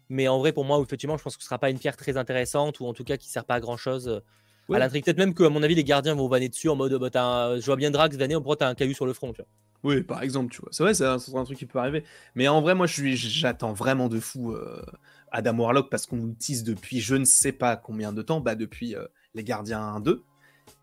Mais 0.08 0.28
en 0.28 0.38
vrai, 0.38 0.52
pour 0.52 0.64
moi, 0.64 0.80
effectivement, 0.80 1.16
je 1.16 1.24
pense 1.24 1.36
que 1.36 1.42
ce 1.42 1.48
sera 1.48 1.58
pas 1.58 1.70
une 1.70 1.78
pierre 1.80 1.96
très 1.96 2.16
intéressante 2.16 2.78
ou 2.78 2.86
en 2.86 2.94
tout 2.94 3.02
cas 3.02 3.16
qui 3.16 3.28
sert 3.28 3.44
pas 3.44 3.56
à 3.56 3.60
grand 3.60 3.76
chose. 3.76 4.22
Euh, 4.70 4.74
à 4.74 4.78
l'intrigue, 4.78 5.04
peut-être 5.04 5.18
même 5.18 5.34
que, 5.34 5.44
à 5.44 5.48
mon 5.48 5.62
avis, 5.62 5.74
les 5.74 5.84
gardiens 5.84 6.14
vont 6.14 6.28
vanner 6.28 6.48
dessus 6.48 6.68
en 6.68 6.76
mode 6.76 6.94
bah, 6.94 7.58
je 7.58 7.64
vois 7.64 7.76
bien 7.76 7.90
Drax 7.90 8.16
vanner, 8.16 8.34
pourquoi 8.34 8.56
t'as 8.56 8.68
un 8.68 8.74
caillou 8.74 8.94
sur 8.94 9.06
le 9.06 9.12
front, 9.12 9.32
tu 9.32 9.42
vois. 9.42 9.48
Oui, 9.84 10.02
par 10.02 10.22
exemple, 10.22 10.52
tu 10.52 10.60
vois. 10.60 10.70
C'est 10.72 10.82
vrai, 10.82 10.94
c'est 10.94 11.04
un, 11.04 11.16
un, 11.16 11.44
truc 11.44 11.56
qui 11.56 11.66
peut 11.66 11.78
arriver. 11.78 12.02
Mais 12.34 12.48
en 12.48 12.60
vrai, 12.60 12.74
moi, 12.74 12.86
j'attends 12.86 13.72
vraiment 13.72 14.08
de 14.08 14.18
fou 14.18 14.52
euh, 14.52 14.82
Adam 15.30 15.56
Warlock 15.56 15.88
parce 15.88 16.06
qu'on 16.06 16.16
nous 16.16 16.32
tease 16.32 16.64
depuis 16.64 17.00
je 17.00 17.14
ne 17.14 17.24
sais 17.24 17.52
pas 17.52 17.76
combien 17.76 18.12
de 18.12 18.22
temps, 18.22 18.40
bah 18.40 18.56
depuis 18.56 18.96
euh, 18.96 19.06
Les 19.34 19.44
Gardiens 19.44 19.80
1 19.80 20.00
2. 20.00 20.22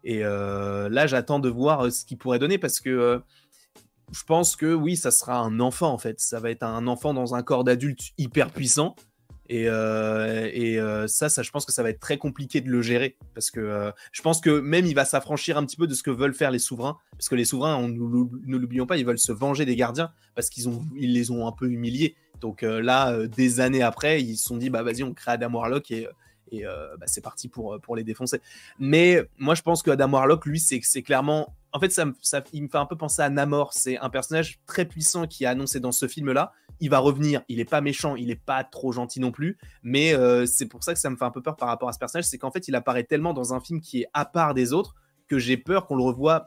Et 0.04 0.24
euh, 0.24 0.88
là, 0.90 1.08
j'attends 1.08 1.40
de 1.40 1.50
voir 1.50 1.92
ce 1.92 2.06
qu'il 2.06 2.18
pourrait 2.18 2.40
donner 2.40 2.58
parce 2.58 2.80
que 2.80 3.22
je 4.12 4.24
pense 4.24 4.56
que 4.56 4.74
oui, 4.74 4.96
ça 4.96 5.12
sera 5.12 5.40
un 5.40 5.60
enfant 5.60 5.92
en 5.92 5.98
fait. 5.98 6.20
Ça 6.22 6.40
va 6.40 6.50
être 6.50 6.64
un 6.64 6.88
enfant 6.88 7.14
dans 7.14 7.36
un 7.36 7.44
corps 7.44 7.64
d'adulte 7.64 8.12
hyper 8.18 8.52
puissant. 8.52 8.96
Et, 9.50 9.68
euh, 9.68 10.50
euh, 10.56 11.08
ça, 11.08 11.30
ça, 11.30 11.44
je 11.44 11.52
pense 11.52 11.66
que 11.66 11.72
ça 11.72 11.84
va 11.84 11.90
être 11.90 12.00
très 12.00 12.18
compliqué 12.18 12.62
de 12.62 12.70
le 12.70 12.82
gérer 12.82 13.18
parce 13.34 13.52
que 13.52 13.60
euh, 13.60 13.92
je 14.12 14.22
pense 14.22 14.42
que 14.42 14.60
même 14.60 14.86
il 14.86 14.96
va 14.96 15.06
s'affranchir 15.06 15.58
un 15.58 15.66
petit 15.66 15.78
peu 15.78 15.88
de 15.88 15.94
ce 15.94 16.04
que 16.04 16.12
veulent 16.12 16.34
faire 16.34 16.52
les 16.52 16.60
souverains 16.60 16.98
parce 17.12 17.30
que 17.30 17.36
les 17.36 17.46
souverains, 17.46 17.76
on, 17.76 17.88
ne 17.88 18.58
l'oublions 18.58 18.86
pas, 18.86 18.98
ils 18.98 19.06
veulent 19.06 19.20
se 19.20 19.32
venger 19.32 19.66
des 19.66 19.76
gardiens 19.76 20.12
parce 20.34 20.50
qu'ils 20.50 20.68
ont, 20.68 20.84
les 20.96 21.32
ont 21.32 21.48
un 21.48 21.52
peu 21.52 21.70
humiliés. 21.70 22.16
Donc 22.42 22.64
là, 22.64 23.28
des 23.28 23.62
années 23.62 23.82
après, 23.82 24.22
ils 24.22 24.36
se 24.36 24.46
sont 24.46 24.58
dit 24.58 24.70
bah 24.70 24.84
vas-y, 24.84 25.04
on 25.04 25.14
crée 25.14 25.32
Adam 25.32 25.54
Warlock 25.54 25.90
et 25.92 26.08
bah, 26.52 27.06
c'est 27.06 27.22
parti 27.22 27.48
pour, 27.48 27.96
les 27.96 28.04
défoncer. 28.04 28.42
Mais 28.78 29.24
moi, 29.38 29.56
je 29.56 29.62
pense 29.62 29.82
que 29.82 29.92
Adam 29.92 30.12
Warlock, 30.12 30.46
lui, 30.46 30.60
c'est 30.60 31.02
clairement. 31.02 31.56
En 31.72 31.80
fait, 31.80 31.92
ça, 31.92 32.06
ça, 32.22 32.44
il 32.52 32.64
me 32.64 32.68
fait 32.68 32.78
un 32.78 32.86
peu 32.86 32.98
penser 32.98 33.22
à 33.22 33.30
Namor. 33.30 33.74
C'est 33.74 33.98
un 33.98 34.10
personnage 34.10 34.60
très 34.66 34.86
puissant 34.86 35.28
qui 35.28 35.46
a 35.46 35.52
annoncé 35.52 35.80
dans 35.80 35.94
ce 35.94 36.08
film-là 36.10 36.52
il 36.80 36.90
va 36.90 37.00
revenir. 37.00 37.42
Il 37.48 37.60
est 37.60 37.70
pas 37.70 37.82
méchant, 37.82 38.16
il 38.16 38.32
est 38.32 38.42
pas 38.42 38.64
trop 38.64 38.92
gentil 38.92 39.20
non 39.20 39.32
plus. 39.32 39.58
Mais 39.84 40.14
euh, 40.14 40.46
c'est 40.46 40.66
pour 40.66 40.84
ça 40.84 40.94
que 40.94 41.00
ça 41.00 41.10
me 41.10 41.16
fait 41.16 41.26
un 41.26 41.32
peu 41.32 41.42
peur 41.42 41.56
par 41.56 41.68
rapport 41.68 41.90
à 41.90 41.94
ce 41.94 42.00
personnage. 42.00 42.26
C'est 42.26 42.38
qu'en 42.38 42.52
fait, 42.52 42.68
il 42.68 42.76
apparaît 42.76 43.04
tellement 43.04 43.34
dans 43.34 43.54
un 43.54 43.60
film 43.60 43.82
qui 43.82 44.02
est 44.02 44.08
à 44.14 44.26
part 44.26 44.54
des 44.54 44.74
autres 44.74 44.96
que 45.28 45.40
j'ai 45.40 45.58
peur 45.58 45.88
qu'on 45.88 45.96
le 45.96 46.04
revoie 46.04 46.46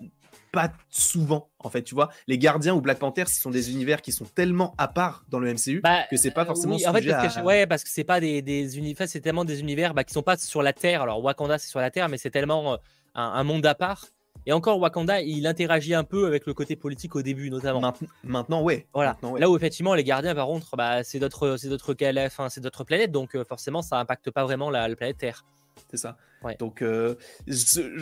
pas 0.53 0.73
souvent 0.89 1.51
en 1.59 1.69
fait 1.69 1.83
tu 1.83 1.95
vois 1.95 2.11
les 2.27 2.39
gardiens 2.39 2.75
ou 2.75 2.81
Black 2.81 2.99
Panther 2.99 3.25
ce 3.27 3.41
sont 3.41 3.51
des 3.51 3.71
univers 3.71 4.01
qui 4.01 4.13
sont 4.13 4.25
tellement 4.25 4.75
à 4.79 4.89
part 4.89 5.25
dans 5.29 5.39
le 5.39 5.53
MCU 5.53 5.81
bah, 5.83 6.05
que 6.11 6.17
c'est 6.17 6.31
pas 6.31 6.45
forcément 6.45 6.77
en 6.77 6.79
fait, 6.79 7.07
parce 7.07 7.37
que, 7.37 7.43
ouais 7.43 7.67
parce 7.67 7.85
que 7.85 7.91
c'est 7.91 8.05
pas 8.05 8.21
des, 8.21 8.41
des 8.41 8.79
univers 8.79 9.09
c'est 9.09 9.21
tellement 9.21 9.45
des 9.45 9.61
univers 9.61 9.95
bah, 9.95 10.05
qui 10.05 10.15
sont 10.15 10.23
pas 10.23 10.37
sur 10.37 10.63
la 10.63 10.73
terre 10.73 11.03
alors 11.03 11.23
Wakanda 11.23 11.59
c'est 11.59 11.69
sur 11.69 11.81
la 11.81 11.91
terre 11.91 12.09
mais 12.09 12.19
c'est 12.19 12.31
tellement 12.31 12.75
euh, 12.75 12.77
un, 13.15 13.45
monde 13.45 13.67
à 13.67 13.75
part 13.75 14.07
et 14.47 14.53
encore, 14.53 14.79
Wakanda, 14.79 15.21
il 15.21 15.47
interagit 15.47 15.95
un 15.95 16.05
peu 16.05 16.27
avec 16.27 16.47
le 16.47 16.55
côté 16.55 16.77
politique 16.77 17.15
au 17.17 17.23
début, 17.23 17.51
notamment. 17.51 17.93
Maintenant, 18.25 18.63
ouais. 18.63 18.87
Voilà. 18.95 19.17
Là 19.39 19.51
où 19.51 19.57
effectivement, 19.57 19.95
les 19.95 20.05
gardiens, 20.05 20.35
par 20.35 20.47
contre, 20.47 20.77
bah, 20.77 21.05
c'est 21.05 21.19
d'autres, 21.19 21.57
c'est 21.59 21.69
d'autres 21.69 21.95
enfin, 22.27 22.49
c'est 22.49 22.61
d'autres 22.61 22.85
planètes, 22.85 23.13
donc 23.13 23.35
euh, 23.35 23.45
forcément, 23.45 23.83
ça 23.83 23.99
impacte 23.99 24.31
pas 24.31 24.45
vraiment 24.45 24.71
la, 24.71 24.95
planète 24.97 25.19
Terre. 25.19 25.45
C'est 25.91 25.97
ça. 25.97 26.17
Donc, 26.59 26.83
euh, 26.83 27.15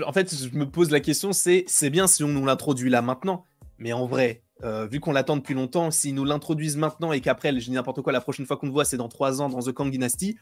en 0.04 0.12
fait, 0.12 0.34
je 0.34 0.56
me 0.56 0.68
pose 0.68 0.90
la 0.90 1.00
question, 1.00 1.32
c'est, 1.32 1.64
c'est 1.66 1.90
bien 1.90 2.06
si 2.06 2.22
on 2.22 2.28
nous 2.28 2.44
l'introduit 2.44 2.90
là 2.90 3.02
maintenant, 3.02 3.44
mais 3.78 3.92
en 3.92 4.06
vrai, 4.06 4.42
euh, 4.64 4.86
vu 4.86 5.00
qu'on 5.00 5.12
l'attend 5.12 5.36
depuis 5.36 5.54
longtemps, 5.54 5.90
s'ils 5.90 6.14
nous 6.14 6.24
l'introduisent 6.24 6.76
maintenant 6.76 7.12
et 7.12 7.20
qu'après, 7.20 7.52
je 7.52 7.64
dis 7.64 7.70
n'importe 7.70 8.02
quoi, 8.02 8.12
la 8.12 8.20
prochaine 8.20 8.46
fois 8.46 8.56
qu'on 8.56 8.66
le 8.66 8.72
voit, 8.72 8.84
c'est 8.84 8.96
dans 8.96 9.08
trois 9.08 9.42
ans 9.42 9.48
dans 9.48 9.60
The 9.60 9.72
Kang 9.72 9.90
Dynasty, 9.90 10.36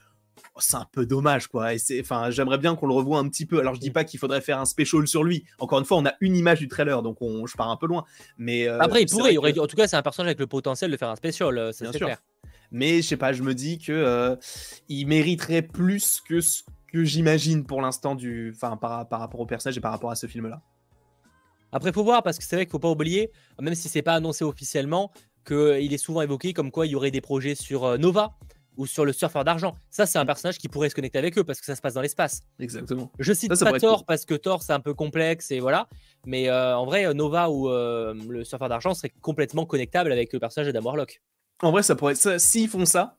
c'est 0.59 0.77
un 0.77 0.87
peu 0.91 1.07
dommage 1.07 1.49
quoi. 1.49 1.75
Et 1.75 1.79
c'est, 1.79 2.01
enfin, 2.01 2.31
j'aimerais 2.31 2.59
bien 2.59 2.77
qu'on 2.77 2.87
le 2.87 2.95
revoie 2.95 3.19
un 3.19 3.29
petit 3.29 3.47
peu. 3.47 3.59
Alors 3.61 3.75
je 3.75 3.81
dis 3.81 3.91
mm. 3.91 3.95
pas 3.95 4.05
qu'il 4.05 4.21
faudrait 4.21 4.41
faire 4.41 4.61
un 4.61 4.65
special 4.65 5.07
sur 5.07 5.25
lui. 5.25 5.45
Encore 5.59 5.79
une 5.79 5.85
fois, 5.85 5.99
on 5.99 6.07
a 6.07 6.15
une 6.21 6.37
image 6.37 6.61
du 6.61 6.69
trailer, 6.69 7.03
donc 7.03 7.21
on, 7.21 7.47
je 7.47 7.57
pars 7.57 7.71
un 7.71 7.77
peu 7.77 7.87
loin. 7.87 8.05
Mais 8.39 8.69
euh, 8.69 8.81
après, 8.81 9.03
il 9.03 9.09
pourrait. 9.09 9.37
En 9.59 9.67
tout 9.67 9.77
cas, 9.77 9.87
c'est 9.87 9.97
un 9.97 10.03
personnage 10.03 10.29
avec 10.29 10.41
le 10.41 10.47
potentiel 10.47 10.91
de 10.91 10.97
faire 10.97 11.11
un 11.11 11.17
special. 11.17 11.59
Euh, 11.59 11.73
c'est 11.73 11.91
clair. 11.91 12.19
Mais 12.71 13.03
je 13.03 13.09
sais 13.09 13.17
pas, 13.17 13.33
je 13.33 13.43
me 13.43 13.55
dis 13.55 13.79
que 13.79 13.93
euh, 13.93 14.37
il 14.89 15.07
mériterait 15.07 15.63
plus 15.63 16.21
que 16.21 16.41
ce 16.41 16.63
que 16.93 17.05
j'imagine 17.05 17.65
pour 17.65 17.81
l'instant 17.81 18.15
du, 18.15 18.53
enfin, 18.55 18.77
par, 18.77 19.09
par 19.09 19.21
rapport 19.21 19.41
au 19.41 19.47
personnage 19.47 19.77
et 19.77 19.81
par 19.81 19.93
rapport 19.93 20.11
à 20.11 20.17
ce 20.17 20.27
film-là. 20.27 20.61
Après, 21.73 21.93
faut 21.93 22.05
voir 22.05 22.23
parce 22.23 22.39
que 22.39 22.45
c'est 22.45 22.57
vrai 22.57 22.67
qu'il 22.67 22.73
faut 22.73 22.79
pas 22.79 22.91
oublier, 22.91 23.31
même 23.61 23.75
si 23.75 23.89
c'est 23.89 24.03
pas 24.03 24.15
annoncé 24.15 24.45
officiellement, 24.45 25.13
qu'il 25.47 25.93
est 25.93 25.99
souvent 25.99 26.23
évoqué 26.23 26.53
comme 26.53 26.71
quoi 26.71 26.87
il 26.87 26.93
y 26.93 26.95
aurait 26.97 27.11
des 27.11 27.21
projets 27.21 27.55
sur 27.55 27.99
Nova 27.99 28.37
ou 28.77 28.87
sur 28.87 29.05
le 29.05 29.13
surfeur 29.13 29.45
d'argent. 29.45 29.75
Ça, 29.91 30.07
c'est 30.07 30.19
un 30.19 30.27
personnage 30.27 30.59
qui 30.59 30.69
pourrait 30.69 30.89
se 30.89 30.95
connecter 30.95 31.19
avec 31.19 31.37
eux 31.39 31.45
parce 31.45 31.61
que 31.61 31.67
ça 31.67 31.77
se 31.77 31.81
passe 31.81 31.95
dans 31.95 32.01
l'espace. 32.01 32.43
Exactement. 32.59 33.11
Je 33.19 33.33
cite 33.33 33.59
pas 33.59 33.79
Thor 33.79 34.05
parce 34.05 34.25
que 34.25 34.35
Thor, 34.35 34.63
c'est 34.63 34.73
un 34.73 34.81
peu 34.81 34.95
complexe 34.95 35.51
et 35.51 35.61
voilà. 35.61 35.89
Mais 36.27 36.49
euh, 36.49 36.77
en 36.77 36.85
vrai, 36.85 37.13
Nova 37.15 37.51
ou 37.51 37.69
euh, 37.69 38.15
le 38.29 38.45
surfeur 38.45 38.69
d'argent 38.69 38.95
serait 38.95 39.13
complètement 39.21 39.67
connectable 39.67 40.13
avec 40.13 40.33
le 40.33 40.39
personnage 40.39 40.73
d'Adam 40.73 40.87
Warlock. 40.87 41.21
En 41.63 41.71
vrai, 41.71 41.83
ça 41.83 41.95
pourrait. 41.95 42.15
S'ils 42.15 42.69
font 42.69 42.85
ça, 42.85 43.17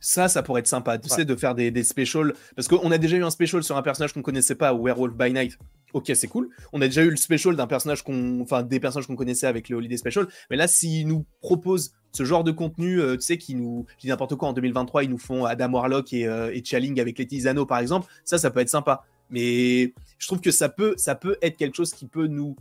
ça, 0.00 0.28
ça 0.28 0.42
pourrait 0.42 0.60
être 0.60 0.66
sympa. 0.66 0.98
Tu 0.98 1.08
sais, 1.08 1.24
de 1.24 1.36
faire 1.36 1.54
des, 1.54 1.70
des 1.70 1.84
specials. 1.84 2.34
Parce 2.54 2.68
qu'on 2.68 2.90
a 2.90 2.98
déjà 2.98 3.16
eu 3.16 3.24
un 3.24 3.30
special 3.30 3.62
sur 3.62 3.76
un 3.76 3.82
personnage 3.82 4.12
qu'on 4.12 4.22
connaissait 4.22 4.54
pas, 4.54 4.74
Werewolf 4.74 5.14
by 5.14 5.32
Night. 5.32 5.58
Ok, 5.92 6.10
c'est 6.14 6.26
cool. 6.26 6.50
On 6.72 6.80
a 6.80 6.86
déjà 6.86 7.02
eu 7.02 7.10
le 7.10 7.16
special 7.16 7.56
d'un 7.56 7.66
personnage 7.66 8.02
qu'on. 8.02 8.40
Enfin, 8.40 8.62
des 8.62 8.80
personnages 8.80 9.06
qu'on 9.06 9.16
connaissait 9.16 9.46
avec 9.46 9.68
le 9.68 9.76
Holiday 9.76 9.96
Special. 9.96 10.26
Mais 10.50 10.56
là, 10.56 10.68
s'ils 10.68 11.06
nous 11.06 11.24
proposent 11.40 11.94
ce 12.12 12.24
genre 12.24 12.44
de 12.44 12.50
contenu, 12.50 13.00
euh, 13.00 13.16
tu 13.16 13.22
sais, 13.22 13.38
qui 13.38 13.54
nous. 13.54 13.86
Je 13.96 14.02
dis 14.02 14.08
n'importe 14.08 14.34
quoi, 14.36 14.48
en 14.48 14.52
2023, 14.52 15.04
ils 15.04 15.10
nous 15.10 15.18
font 15.18 15.44
Adam 15.44 15.72
Warlock 15.72 16.12
et, 16.12 16.26
euh, 16.26 16.54
Chaling 16.64 17.00
avec 17.00 17.18
les 17.18 17.40
Zano, 17.40 17.66
par 17.66 17.78
exemple. 17.78 18.08
Ça, 18.24 18.38
ça 18.38 18.50
peut 18.50 18.60
être 18.60 18.68
sympa. 18.68 19.04
Mais 19.30 19.94
je 20.18 20.26
trouve 20.26 20.40
que 20.40 20.50
ça 20.50 20.68
peut, 20.68 20.94
ça 20.96 21.14
peut 21.14 21.36
être 21.42 21.56
quelque 21.56 21.76
chose 21.76 21.94
qui 21.94 22.06
peut 22.06 22.26
nous. 22.26 22.56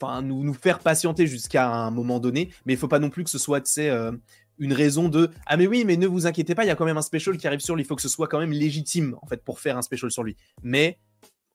Enfin, 0.00 0.22
nous, 0.22 0.42
nous 0.42 0.54
faire 0.54 0.80
patienter 0.80 1.26
jusqu'à 1.26 1.68
un 1.68 1.90
moment 1.90 2.20
donné. 2.20 2.50
Mais 2.66 2.74
il 2.74 2.78
faut 2.78 2.88
pas 2.88 2.98
non 2.98 3.10
plus 3.10 3.24
que 3.24 3.30
ce 3.30 3.38
soit, 3.38 3.60
tu 3.60 3.70
sais. 3.70 3.88
Euh, 3.88 4.12
une 4.58 4.74
raison 4.74 5.08
de 5.08 5.30
ah 5.46 5.56
mais 5.56 5.66
oui 5.66 5.84
mais 5.84 5.96
ne 5.96 6.06
vous 6.06 6.26
inquiétez 6.26 6.54
pas 6.54 6.64
il 6.64 6.68
y 6.68 6.70
a 6.70 6.76
quand 6.76 6.84
même 6.84 6.98
un 6.98 7.02
special 7.02 7.38
qui 7.38 7.46
arrive 7.46 7.60
sur 7.60 7.74
lui 7.74 7.82
il 7.82 7.86
faut 7.86 7.96
que 7.96 8.02
ce 8.02 8.08
soit 8.08 8.28
quand 8.28 8.38
même 8.38 8.52
légitime 8.52 9.16
en 9.22 9.26
fait 9.26 9.42
pour 9.42 9.58
faire 9.58 9.78
un 9.78 9.82
special 9.82 10.10
sur 10.10 10.22
lui 10.22 10.36
mais 10.62 10.98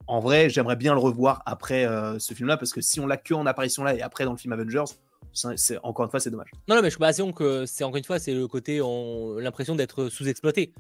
en 0.07 0.19
vrai 0.19 0.49
j'aimerais 0.49 0.75
bien 0.75 0.93
le 0.93 0.99
revoir 0.99 1.43
après 1.45 1.85
euh, 1.85 2.19
ce 2.19 2.33
film 2.33 2.47
là 2.47 2.57
parce 2.57 2.73
que 2.73 2.81
si 2.81 2.99
on 2.99 3.07
l'a 3.07 3.17
que 3.17 3.33
en 3.33 3.45
apparition 3.45 3.83
là 3.83 3.95
et 3.95 4.01
après 4.01 4.25
dans 4.25 4.31
le 4.31 4.37
film 4.37 4.53
Avengers 4.53 4.85
c'est 5.33 5.77
encore 5.83 6.05
une 6.05 6.11
fois 6.11 6.19
c'est 6.19 6.31
dommage 6.31 6.49
non 6.67 6.75
non 6.75 6.81
mais 6.81 6.89
je 6.89 6.95
suis 6.95 6.99
pas 6.99 7.13
que 7.13 7.65
c'est 7.65 7.83
encore 7.83 7.97
une 7.97 8.03
fois 8.03 8.19
c'est 8.19 8.33
le 8.33 8.47
côté 8.47 8.81
on 8.81 9.37
l'impression 9.37 9.75
d'être 9.75 10.09
sous-exploité 10.09 10.73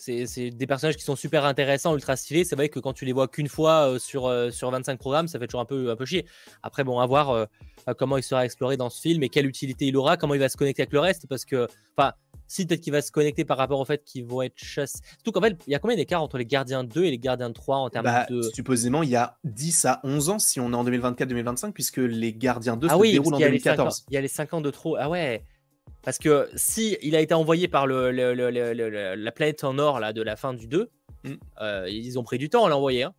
c'est 0.00 0.50
des 0.50 0.66
personnages 0.66 0.96
qui 0.96 1.04
sont 1.04 1.16
super 1.16 1.44
intéressants, 1.44 1.94
ultra 1.94 2.16
stylés. 2.16 2.44
C'est 2.44 2.56
vrai 2.56 2.68
que 2.68 2.80
quand 2.80 2.92
tu 2.92 3.04
les 3.04 3.12
vois 3.12 3.28
qu'une 3.28 3.48
fois 3.48 3.86
euh, 3.86 3.98
sur, 3.98 4.26
euh, 4.26 4.50
sur 4.50 4.70
25 4.70 4.98
programmes, 4.98 5.28
ça 5.28 5.38
fait 5.38 5.46
toujours 5.46 5.60
un 5.60 5.66
peu, 5.66 5.90
un 5.90 5.96
peu 5.96 6.06
chier. 6.06 6.26
Après, 6.62 6.84
bon, 6.84 7.00
à 7.00 7.06
voir 7.06 7.46
comment 7.98 8.16
il 8.16 8.22
sera 8.22 8.44
exploré 8.44 8.76
dans 8.76 8.90
ce 8.90 9.00
film 9.00 9.22
et 9.22 9.28
quelle 9.28 9.46
utilité 9.46 9.86
il 9.86 9.96
aura, 9.96 10.16
comment 10.16 10.34
il 10.34 10.40
va 10.40 10.48
se 10.48 10.56
connecter 10.56 10.82
avec 10.82 10.92
le 10.92 11.00
reste. 11.00 11.26
Parce 11.28 11.44
que, 11.44 11.66
enfin, 11.96 12.12
si 12.50 12.66
peut-être 12.66 12.80
qu'il 12.80 12.92
va 12.92 13.00
se 13.00 13.12
connecter 13.12 13.44
par 13.44 13.56
rapport 13.58 13.78
au 13.78 13.84
fait 13.84 14.02
qu'ils 14.04 14.24
vont 14.24 14.42
être 14.42 14.56
chassés. 14.56 14.98
Surtout 15.14 15.32
qu'en 15.32 15.40
fait, 15.40 15.56
il 15.66 15.72
y 15.72 15.76
a 15.76 15.78
combien 15.78 15.96
d'écart 15.96 16.22
entre 16.22 16.36
les 16.36 16.46
gardiens 16.46 16.82
2 16.82 17.04
et 17.04 17.10
les 17.10 17.18
gardiens 17.18 17.52
3 17.52 17.76
en 17.76 17.90
termes 17.90 18.04
bah, 18.04 18.26
de. 18.28 18.42
Supposément, 18.42 19.04
il 19.04 19.10
y 19.10 19.16
a 19.16 19.38
10 19.44 19.84
à 19.84 20.00
11 20.02 20.30
ans 20.30 20.38
si 20.38 20.58
on 20.58 20.72
est 20.72 20.74
en 20.74 20.84
2024-2025, 20.84 21.72
puisque 21.72 21.98
les 21.98 22.32
gardiens 22.32 22.76
2 22.76 22.88
ah 22.90 22.96
se 22.96 23.02
déroulent 23.02 23.34
en 23.34 23.38
2014. 23.38 24.04
Il 24.10 24.14
y 24.14 24.16
a 24.16 24.20
les 24.20 24.28
5 24.28 24.54
ans 24.54 24.60
de 24.60 24.70
trop. 24.70 24.96
Ah 24.96 25.08
ouais. 25.08 25.44
Parce 26.02 26.18
que 26.18 26.48
si 26.56 26.96
il 27.02 27.14
a 27.14 27.20
été 27.20 27.34
envoyé 27.34 27.68
par 27.68 27.86
le, 27.86 28.10
la 28.10 29.32
planète 29.32 29.62
en 29.64 29.78
or 29.78 30.00
là, 30.00 30.12
de 30.12 30.22
la 30.22 30.34
fin 30.34 30.52
du 30.52 30.66
2, 30.66 30.90
mm. 31.24 31.30
euh, 31.60 31.86
ils 31.88 32.18
ont 32.18 32.24
pris 32.24 32.38
du 32.38 32.48
temps 32.48 32.64
à 32.64 32.68
l'envoyer. 32.68 33.04
Hein. 33.04 33.14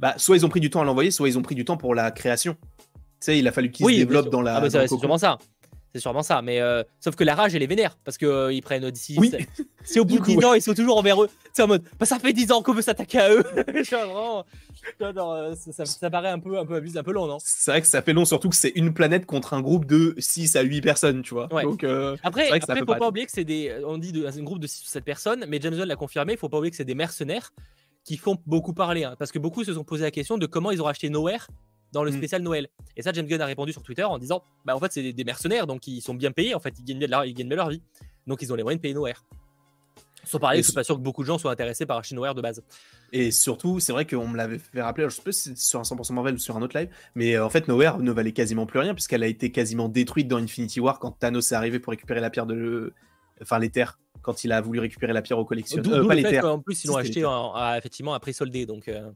Bah, 0.00 0.14
soit 0.16 0.36
ils 0.36 0.44
ont 0.44 0.48
pris 0.48 0.60
du 0.60 0.70
temps 0.70 0.80
à 0.80 0.84
l'envoyer, 0.84 1.12
soit 1.12 1.28
ils 1.28 1.38
ont 1.38 1.42
pris 1.42 1.54
du 1.54 1.64
temps 1.64 1.76
pour 1.76 1.94
la 1.94 2.10
création. 2.10 2.56
Tu 3.22 3.26
sais, 3.26 3.38
il 3.38 3.46
a 3.46 3.52
fallu 3.52 3.70
qu'il 3.70 3.86
se 3.86 3.92
développe 3.92 4.30
dans 4.30 4.42
la. 4.42 4.56
Ah, 4.56 4.60
bah, 4.60 4.68
c'est 4.68 4.88
sûrement 4.88 5.16
ça. 5.16 5.38
C'est 5.94 6.00
sûrement 6.00 6.24
ça. 6.24 6.42
Mais 6.42 6.60
euh, 6.60 6.82
sauf 6.98 7.14
que 7.14 7.22
la 7.22 7.36
rage, 7.36 7.54
elle 7.54 7.62
est 7.62 7.68
vénère. 7.68 7.96
Parce 8.04 8.18
qu'ils 8.18 8.26
euh, 8.26 8.52
ils 8.52 8.62
prennent 8.62 8.90
d'ici. 8.90 9.16
Oui. 9.18 9.32
Si 9.84 9.98
au 9.98 10.04
bout 10.04 10.20
de 10.20 10.24
10 10.24 10.44
ans, 10.44 10.54
ils 10.54 10.62
sont 10.62 10.74
toujours 10.74 10.96
envers 10.96 11.20
eux. 11.20 11.28
C'est 11.52 11.62
en 11.64 11.66
mode, 11.66 11.82
bah, 11.98 12.06
ça 12.06 12.20
fait 12.20 12.32
10 12.32 12.52
ans 12.52 12.62
qu'on 12.62 12.72
veut 12.72 12.82
s'attaquer 12.82 13.18
à 13.18 13.32
eux. 13.32 13.44
Euh, 15.00 15.54
ça, 15.54 16.10
paraît 16.10 16.30
un 16.30 16.40
peu, 16.40 16.58
un 16.58 16.66
peu 16.66 16.74
abusé, 16.74 16.98
un 16.98 17.04
peu 17.04 17.12
long, 17.12 17.26
non? 17.28 17.38
C'est 17.40 17.70
vrai 17.70 17.80
que 17.80 17.86
ça 17.86 18.02
fait 18.02 18.12
long, 18.12 18.24
surtout 18.24 18.48
que 18.48 18.56
c'est 18.56 18.72
une 18.74 18.92
planète 18.92 19.26
contre 19.26 19.54
un 19.54 19.60
groupe 19.60 19.84
de 19.84 20.16
6 20.18 20.56
à 20.56 20.62
8 20.62 20.80
personnes, 20.80 21.22
tu 21.22 21.34
vois. 21.34 21.46
Donc, 21.46 21.84
après, 22.24 22.48
il 22.52 22.60
faut 22.60 22.84
pas 22.96 23.08
oublier 23.08 23.26
que 23.26 23.32
c'est 23.32 23.44
des. 23.44 23.72
On 23.86 23.98
dit 23.98 24.10
de, 24.10 24.26
un 24.26 24.42
groupe 24.42 24.58
de 24.58 24.66
6 24.66 24.82
ou 24.82 24.88
7 24.88 25.04
personnes, 25.04 25.44
mais 25.46 25.60
James 25.60 25.76
Gunn 25.76 25.86
l'a 25.86 25.94
confirmé, 25.94 26.32
il 26.32 26.38
faut 26.38 26.48
pas 26.48 26.58
oublier 26.58 26.70
que 26.72 26.76
c'est 26.76 26.84
des 26.84 26.96
mercenaires 26.96 27.52
qui 28.04 28.16
font 28.16 28.36
beaucoup 28.46 28.72
parler. 28.72 29.04
Hein, 29.04 29.14
parce 29.18 29.30
que 29.30 29.38
beaucoup 29.38 29.62
se 29.62 29.74
sont 29.74 29.84
posé 29.84 30.02
la 30.02 30.10
question 30.10 30.38
de 30.38 30.46
comment 30.46 30.72
ils 30.72 30.82
ont 30.82 30.86
acheté 30.86 31.10
Nowhere 31.10 31.46
dans 31.92 32.04
le 32.04 32.10
mm. 32.10 32.16
spécial 32.16 32.42
Noël. 32.42 32.68
Et 32.96 33.02
ça, 33.02 33.12
James 33.12 33.26
Gunn 33.26 33.40
a 33.40 33.46
répondu 33.46 33.72
sur 33.72 33.82
Twitter 33.82 34.04
en 34.04 34.18
disant 34.18 34.42
Bah, 34.64 34.74
en 34.74 34.80
fait, 34.80 34.92
c'est 34.92 35.12
des 35.12 35.24
mercenaires, 35.24 35.66
donc 35.66 35.86
ils 35.86 36.00
sont 36.00 36.14
bien 36.14 36.32
payés, 36.32 36.54
en 36.54 36.60
fait, 36.60 36.74
ils 36.78 36.84
gagnent 36.84 36.98
bien, 36.98 37.08
leur, 37.08 37.24
ils 37.24 37.34
gagnent 37.34 37.54
leur 37.54 37.68
vie. 37.68 37.82
Donc, 38.26 38.42
ils 38.42 38.52
ont 38.52 38.56
les 38.56 38.62
moyens 38.62 38.78
de 38.78 38.82
payer 38.82 38.94
Nowhere. 38.94 39.24
Sans 40.24 40.38
parler, 40.38 40.58
je 40.58 40.64
suis 40.64 40.72
pas 40.72 40.84
sûr 40.84 40.96
que 40.96 41.00
beaucoup 41.00 41.22
de 41.22 41.26
gens 41.26 41.38
soient 41.38 41.50
intéressés 41.50 41.84
par 41.84 42.00
Nowhere 42.12 42.34
de 42.34 42.40
base. 42.40 42.62
Et 43.12 43.30
surtout, 43.30 43.80
c'est 43.80 43.92
vrai 43.92 44.06
qu'on 44.06 44.28
me 44.28 44.36
l'avait 44.36 44.58
fait 44.58 44.80
rappeler, 44.80 45.04
je 45.10 45.16
sais 45.16 45.22
pas 45.22 45.32
si 45.32 45.50
c'est 45.50 45.58
sur 45.58 45.80
un 45.80 45.82
100% 45.82 46.12
Marvel 46.12 46.34
ou 46.34 46.38
sur 46.38 46.56
un 46.56 46.62
autre 46.62 46.78
live, 46.78 46.88
mais 47.14 47.34
euh, 47.34 47.44
en 47.44 47.50
fait, 47.50 47.66
Nowhere 47.68 47.98
ne 47.98 48.12
valait 48.12 48.32
quasiment 48.32 48.64
plus 48.64 48.78
rien, 48.78 48.94
puisqu'elle 48.94 49.22
a 49.22 49.26
été 49.26 49.50
quasiment 49.50 49.88
détruite 49.88 50.28
dans 50.28 50.38
Infinity 50.38 50.80
War 50.80 50.98
quand 50.98 51.10
Thanos 51.18 51.50
est 51.50 51.54
arrivé 51.54 51.80
pour 51.80 51.90
récupérer 51.90 52.20
la 52.20 52.30
pierre 52.30 52.46
de. 52.46 52.92
Enfin, 53.40 53.58
les 53.58 53.70
terres, 53.70 53.98
quand 54.22 54.44
il 54.44 54.52
a 54.52 54.60
voulu 54.60 54.78
récupérer 54.78 55.12
la 55.12 55.22
pierre 55.22 55.38
au 55.38 55.44
collectionneur. 55.44 56.04
Euh, 56.04 56.06
pas 56.06 56.14
les 56.14 56.22
terres. 56.22 56.44
En 56.44 56.60
plus, 56.60 56.84
ils 56.84 56.88
l'ont 56.88 56.96
acheté 56.96 57.24
effectivement 57.76 58.14
à 58.14 58.20
prix 58.20 58.32
soldé, 58.32 58.64
donc. 58.64 58.88
Euh. 58.88 59.10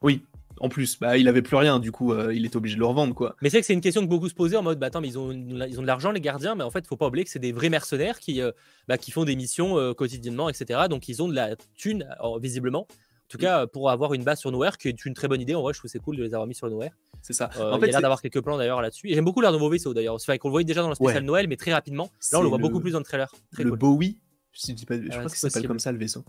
Oui, 0.00 0.22
en 0.60 0.68
plus, 0.68 0.98
bah, 0.98 1.16
il 1.18 1.28
avait 1.28 1.42
plus 1.42 1.56
rien, 1.56 1.78
du 1.78 1.90
coup, 1.92 2.12
euh, 2.12 2.32
il 2.34 2.44
est 2.44 2.54
obligé 2.56 2.74
de 2.76 2.80
le 2.80 2.86
revendre, 2.86 3.14
quoi. 3.14 3.36
Mais 3.42 3.50
c'est 3.50 3.60
que 3.60 3.66
c'est 3.66 3.72
une 3.74 3.80
question 3.80 4.02
que 4.02 4.08
beaucoup 4.08 4.28
se 4.28 4.34
posaient 4.34 4.56
en 4.56 4.62
mode, 4.62 4.78
bah 4.78 4.86
attends, 4.86 5.00
mais 5.00 5.08
ils 5.08 5.18
ont, 5.18 5.30
ils 5.32 5.78
ont 5.78 5.82
de 5.82 5.86
l'argent, 5.86 6.10
les 6.12 6.20
gardiens, 6.20 6.54
mais 6.54 6.64
en 6.64 6.70
fait, 6.70 6.86
faut 6.86 6.96
pas 6.96 7.08
oublier 7.08 7.24
que 7.24 7.30
c'est 7.30 7.38
des 7.38 7.52
vrais 7.52 7.70
mercenaires 7.70 8.18
qui, 8.20 8.40
euh, 8.40 8.52
bah, 8.88 8.98
qui 8.98 9.10
font 9.10 9.24
des 9.24 9.36
missions 9.36 9.78
euh, 9.78 9.94
quotidiennement, 9.94 10.48
etc. 10.48 10.82
Donc, 10.88 11.08
ils 11.08 11.22
ont 11.22 11.28
de 11.28 11.34
la 11.34 11.56
thune, 11.76 12.08
visiblement. 12.40 12.86
En 13.26 13.26
tout 13.28 13.38
cas, 13.38 13.66
pour 13.66 13.90
avoir 13.90 14.12
une 14.14 14.22
base 14.22 14.38
sur 14.38 14.52
Nowhere, 14.52 14.76
qui 14.78 14.88
est 14.88 15.04
une 15.06 15.14
très 15.14 15.28
bonne 15.28 15.40
idée, 15.40 15.54
en 15.54 15.62
vrai, 15.62 15.72
je 15.72 15.78
trouve 15.78 15.90
c'est 15.90 15.98
cool 15.98 16.16
de 16.16 16.22
les 16.22 16.34
avoir 16.34 16.46
mis 16.46 16.54
sur 16.54 16.68
Nowhere. 16.68 16.90
C'est 17.22 17.32
ça. 17.32 17.48
En 17.58 17.76
il 17.76 17.80
fait, 17.80 17.86
y 17.86 17.88
a 17.88 17.92
l'air 17.92 18.00
d'avoir 18.02 18.20
quelques 18.20 18.42
plans 18.42 18.58
d'ailleurs 18.58 18.82
là-dessus. 18.82 19.08
Et 19.10 19.14
j'aime 19.14 19.24
beaucoup 19.24 19.40
leur 19.40 19.50
nouveau 19.50 19.70
vaisseau 19.70 19.94
d'ailleurs. 19.94 20.20
C'est 20.20 20.26
vrai 20.26 20.38
qu'on 20.38 20.48
le 20.48 20.52
voyait 20.52 20.66
déjà 20.66 20.82
dans 20.82 20.90
le 20.90 20.94
spécial 20.94 21.22
Ouais. 21.22 21.26
Noël, 21.26 21.48
mais 21.48 21.56
très 21.56 21.72
rapidement. 21.72 22.10
Là, 22.32 22.38
on 22.38 22.42
le 22.42 22.48
voit 22.48 22.58
le- 22.58 22.62
beaucoup 22.62 22.80
plus 22.80 22.90
dans 22.92 22.98
le 22.98 23.04
trailer. 23.04 23.32
Très 23.52 23.64
le 23.64 23.70
cool. 23.70 23.78
Bowie. 23.78 24.18
Je, 24.52 24.72
dis 24.72 24.84
pas, 24.84 24.96
je 24.96 25.06
Euh, 25.06 25.08
crois 25.08 25.24
que 25.24 25.30
c'est 25.30 25.36
ça 25.38 25.50
s'appelle 25.50 25.66
comme 25.66 25.78
ça 25.80 25.90
le 25.90 25.98
vaisseau. 25.98 26.22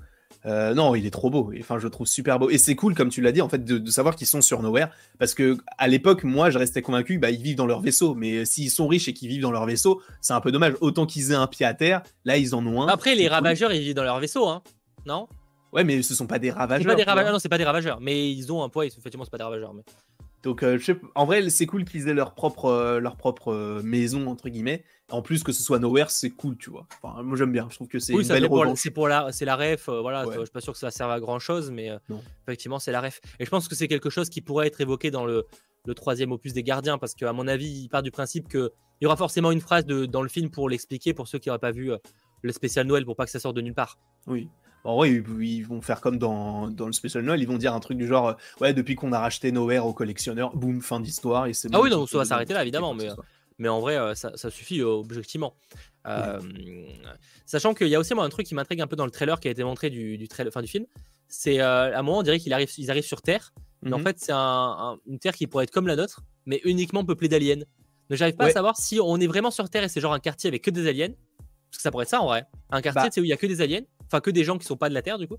Euh, 0.45 0.73
non, 0.73 0.95
il 0.95 1.05
est 1.05 1.11
trop 1.11 1.29
beau. 1.29 1.51
Et, 1.53 1.59
Enfin, 1.59 1.79
je 1.79 1.83
le 1.85 1.89
trouve 1.89 2.07
super 2.07 2.37
beau. 2.39 2.49
Et 2.49 2.57
c'est 2.57 2.75
cool, 2.75 2.93
comme 2.93 3.09
tu 3.09 3.21
l'as 3.21 3.31
dit, 3.31 3.41
en 3.41 3.49
fait, 3.49 3.63
de, 3.63 3.77
de 3.77 3.91
savoir 3.91 4.15
qu'ils 4.15 4.27
sont 4.27 4.41
sur 4.41 4.61
Nowhere. 4.61 4.89
Parce 5.17 5.33
que 5.33 5.57
à 5.77 5.87
l'époque, 5.87 6.23
moi, 6.23 6.49
je 6.49 6.59
restais 6.59 6.81
convaincu, 6.81 7.17
bah, 7.17 7.31
ils 7.31 7.41
vivent 7.41 7.55
dans 7.55 7.65
leur 7.65 7.81
vaisseau. 7.81 8.13
Mais 8.13 8.37
euh, 8.37 8.45
s'ils 8.45 8.69
sont 8.69 8.87
riches 8.87 9.07
et 9.07 9.13
qu'ils 9.13 9.29
vivent 9.29 9.41
dans 9.41 9.51
leur 9.51 9.65
vaisseau, 9.65 10.01
c'est 10.21 10.33
un 10.33 10.41
peu 10.41 10.51
dommage. 10.51 10.73
Autant 10.81 11.05
qu'ils 11.05 11.31
aient 11.31 11.35
un 11.35 11.47
pied 11.47 11.65
à 11.65 11.73
terre, 11.73 12.03
là, 12.25 12.37
ils 12.37 12.53
en 12.53 12.65
ont 12.65 12.83
un. 12.83 12.87
Après, 12.87 13.15
les 13.15 13.23
cool. 13.23 13.33
ravageurs, 13.33 13.73
ils 13.73 13.81
vivent 13.81 13.95
dans 13.95 14.03
leur 14.03 14.19
vaisseau, 14.19 14.47
hein 14.47 14.61
Non? 15.05 15.27
Ouais, 15.73 15.83
mais 15.83 16.01
ce 16.03 16.13
sont 16.15 16.27
pas 16.27 16.39
des 16.39 16.51
ravageurs. 16.51 16.87
pas 16.87 16.95
des 16.95 17.03
ravageurs, 17.03 17.33
non, 17.33 17.39
c'est 17.39 17.49
pas 17.49 17.57
des 17.57 17.65
ravageurs. 17.65 17.99
Mais 17.99 18.31
ils 18.31 18.51
ont 18.51 18.63
un 18.63 18.69
poids, 18.69 18.85
effectivement, 18.85 19.25
c'est 19.25 19.31
pas 19.31 19.37
des 19.37 19.43
ravageurs. 19.43 19.73
Mais... 19.73 19.83
Donc, 20.45 20.63
euh, 20.63 20.77
je 20.77 20.85
sais 20.85 20.95
p- 20.95 21.05
en 21.15 21.25
vrai, 21.25 21.49
c'est 21.49 21.65
cool 21.65 21.83
qu'ils 21.83 22.07
aient 22.07 22.13
leur 22.13 22.33
propre, 22.35 22.65
euh, 22.65 22.99
leur 23.01 23.17
propre 23.17 23.51
euh, 23.51 23.81
maison, 23.83 24.27
entre 24.27 24.47
guillemets. 24.47 24.83
En 25.11 25.21
plus, 25.21 25.43
que 25.43 25.51
ce 25.51 25.61
soit 25.61 25.79
Nowhere, 25.79 26.09
c'est 26.09 26.29
cool, 26.29 26.55
tu 26.57 26.69
vois. 26.69 26.87
Enfin, 27.01 27.21
moi, 27.23 27.35
j'aime 27.35 27.51
bien. 27.51 27.67
Je 27.69 27.75
trouve 27.75 27.87
que 27.87 27.99
c'est 27.99 28.13
Oui, 28.13 28.21
une 28.23 28.27
belle 28.29 28.47
pour 28.47 28.77
c'est 28.77 28.91
pour 28.91 29.07
la, 29.07 29.31
c'est 29.31 29.43
la 29.45 29.55
ref. 29.57 29.89
voilà, 29.89 30.25
Ouais. 30.25 30.35
je 30.35 30.41
suis 30.41 30.51
pas 30.51 30.61
sûr 30.61 30.71
que 30.73 30.79
ça 30.79 30.91
serve 30.91 31.11
à 31.11 31.19
grand 31.19 31.39
chose, 31.39 31.71
mais 31.71 31.89
effectivement, 32.47 32.79
c'est 32.79 32.91
la 32.91 33.01
ref. 33.01 33.19
Et 33.39 33.45
je 33.45 33.49
pense 33.49 33.67
que 33.67 33.75
c'est 33.75 33.87
quelque 33.87 34.09
chose 34.09 34.29
qui 34.29 34.41
pourrait 34.41 34.67
être 34.67 34.79
évoqué 34.81 35.11
dans 35.11 35.25
le, 35.25 35.45
le 35.85 35.93
troisième 35.95 36.31
opus 36.31 36.53
des 36.53 36.63
Gardiens, 36.63 36.97
parce 36.97 37.13
qu'à 37.15 37.33
mon 37.33 37.47
avis, 37.47 37.67
il 37.83 37.89
part 37.89 38.03
du 38.03 38.11
principe 38.11 38.47
qu'il 38.47 38.69
y 39.01 39.05
aura 39.05 39.17
forcément 39.17 39.51
une 39.51 39.61
phrase 39.61 39.85
de, 39.85 40.05
dans 40.05 40.21
le 40.21 40.29
film 40.29 40.49
pour 40.49 40.69
l'expliquer 40.69 41.13
pour 41.13 41.27
ceux 41.27 41.37
qui 41.39 41.49
n'auraient 41.49 41.59
pas 41.59 41.71
vu 41.71 41.91
le 42.41 42.51
spécial 42.51 42.85
Noël, 42.87 43.03
pour 43.05 43.15
pas 43.15 43.25
que 43.25 43.31
ça 43.31 43.39
sorte 43.39 43.55
de 43.55 43.61
nulle 43.61 43.73
part. 43.73 43.97
Oui. 44.27 44.47
En 44.85 44.95
vrai, 44.97 45.11
ils, 45.11 45.23
ils 45.43 45.63
vont 45.65 45.81
faire 45.81 45.99
comme 45.99 46.17
dans, 46.17 46.69
dans 46.69 46.85
le 46.87 46.93
Special 46.93 47.23
Noël, 47.23 47.41
ils 47.41 47.47
vont 47.47 47.57
dire 47.57 47.73
un 47.73 47.79
truc 47.79 47.97
du 47.97 48.07
genre 48.07 48.29
euh, 48.29 48.33
Ouais, 48.61 48.73
depuis 48.73 48.95
qu'on 48.95 49.11
a 49.11 49.19
racheté 49.19 49.51
Nowhere 49.51 49.85
aux 49.85 49.93
collectionneurs, 49.93 50.55
boum, 50.55 50.81
fin 50.81 50.99
d'histoire. 50.99 51.47
et 51.47 51.53
c'est 51.53 51.67
Ah 51.73 51.77
bon, 51.77 51.83
oui, 51.83 51.93
ont 51.93 52.05
ça 52.07 52.19
va 52.19 52.25
s'arrêter 52.25 52.53
là, 52.53 52.61
évidemment, 52.61 52.93
mais, 52.93 53.09
ce 53.09 53.15
Mais 53.57 53.67
en 53.67 53.79
vrai, 53.81 53.97
euh, 53.97 54.13
ça, 54.15 54.31
ça 54.35 54.49
suffit 54.49 54.79
euh, 54.81 54.87
objectivement. 54.87 55.55
Euh, 56.07 56.39
Sachant 57.45 57.73
qu'il 57.73 57.87
y 57.87 57.95
a 57.95 57.99
aussi 57.99 58.13
moi, 58.13 58.23
un 58.23 58.29
truc 58.29 58.45
qui 58.47 58.55
m'intrigue 58.55 58.81
un 58.81 58.87
peu 58.87 58.95
dans 58.95 59.05
le 59.05 59.11
trailer 59.11 59.39
qui 59.39 59.47
a 59.47 59.51
été 59.51 59.63
montré 59.63 59.89
du, 59.89 60.17
du, 60.17 60.27
trailer, 60.27 60.49
enfin, 60.51 60.61
du 60.61 60.67
film. 60.67 60.85
C'est 61.27 61.59
euh, 61.59 61.95
à 61.95 61.99
un 61.99 62.01
moment, 62.03 62.19
on 62.19 62.23
dirait 62.23 62.39
qu'ils 62.39 62.53
arrivent, 62.53 62.71
ils 62.77 62.91
arrivent 62.91 63.03
sur 63.05 63.21
Terre. 63.21 63.53
Mais 63.81 63.93
en 63.93 63.97
Mhm. 63.99 64.03
fait, 64.05 64.19
c'est 64.19 64.31
un- 64.31 64.37
un- 64.37 64.97
une 65.07 65.19
Terre 65.19 65.33
qui 65.33 65.47
pourrait 65.47 65.63
être 65.65 65.71
comme 65.71 65.87
la 65.87 65.95
nôtre, 65.95 66.21
mais 66.45 66.61
uniquement 66.63 67.03
peuplée 67.03 67.27
d'aliens. 67.27 67.61
Mais 68.09 68.17
j'arrive 68.17 68.35
pas 68.35 68.45
à 68.45 68.51
savoir 68.51 68.77
si 68.77 68.99
on 68.99 69.17
est 69.17 69.27
vraiment 69.27 69.49
sur 69.51 69.67
Terre 69.69 69.83
et 69.83 69.89
c'est 69.89 69.99
genre 70.01 70.13
un 70.13 70.19
quartier 70.19 70.47
avec 70.47 70.61
que 70.63 70.69
des 70.71 70.87
aliens. 70.87 71.09
Parce 71.71 71.77
que 71.77 71.81
ça 71.81 71.91
pourrait 71.91 72.03
être 72.03 72.09
ça 72.09 72.21
en 72.21 72.25
vrai. 72.27 72.45
Un 72.69 72.81
quartier 72.81 73.01
Bah. 73.09 73.21
où 73.21 73.23
il 73.23 73.27
y 73.29 73.33
a 73.33 73.37
que 73.37 73.47
des 73.47 73.61
aliens, 73.61 73.81
enfin 74.05 74.19
que 74.21 74.31
des 74.31 74.43
gens 74.43 74.57
qui 74.57 74.65
sont 74.65 74.77
pas 74.77 74.89
de 74.89 74.93
la 74.93 75.01
Terre 75.01 75.17
du 75.17 75.27
coup. 75.27 75.37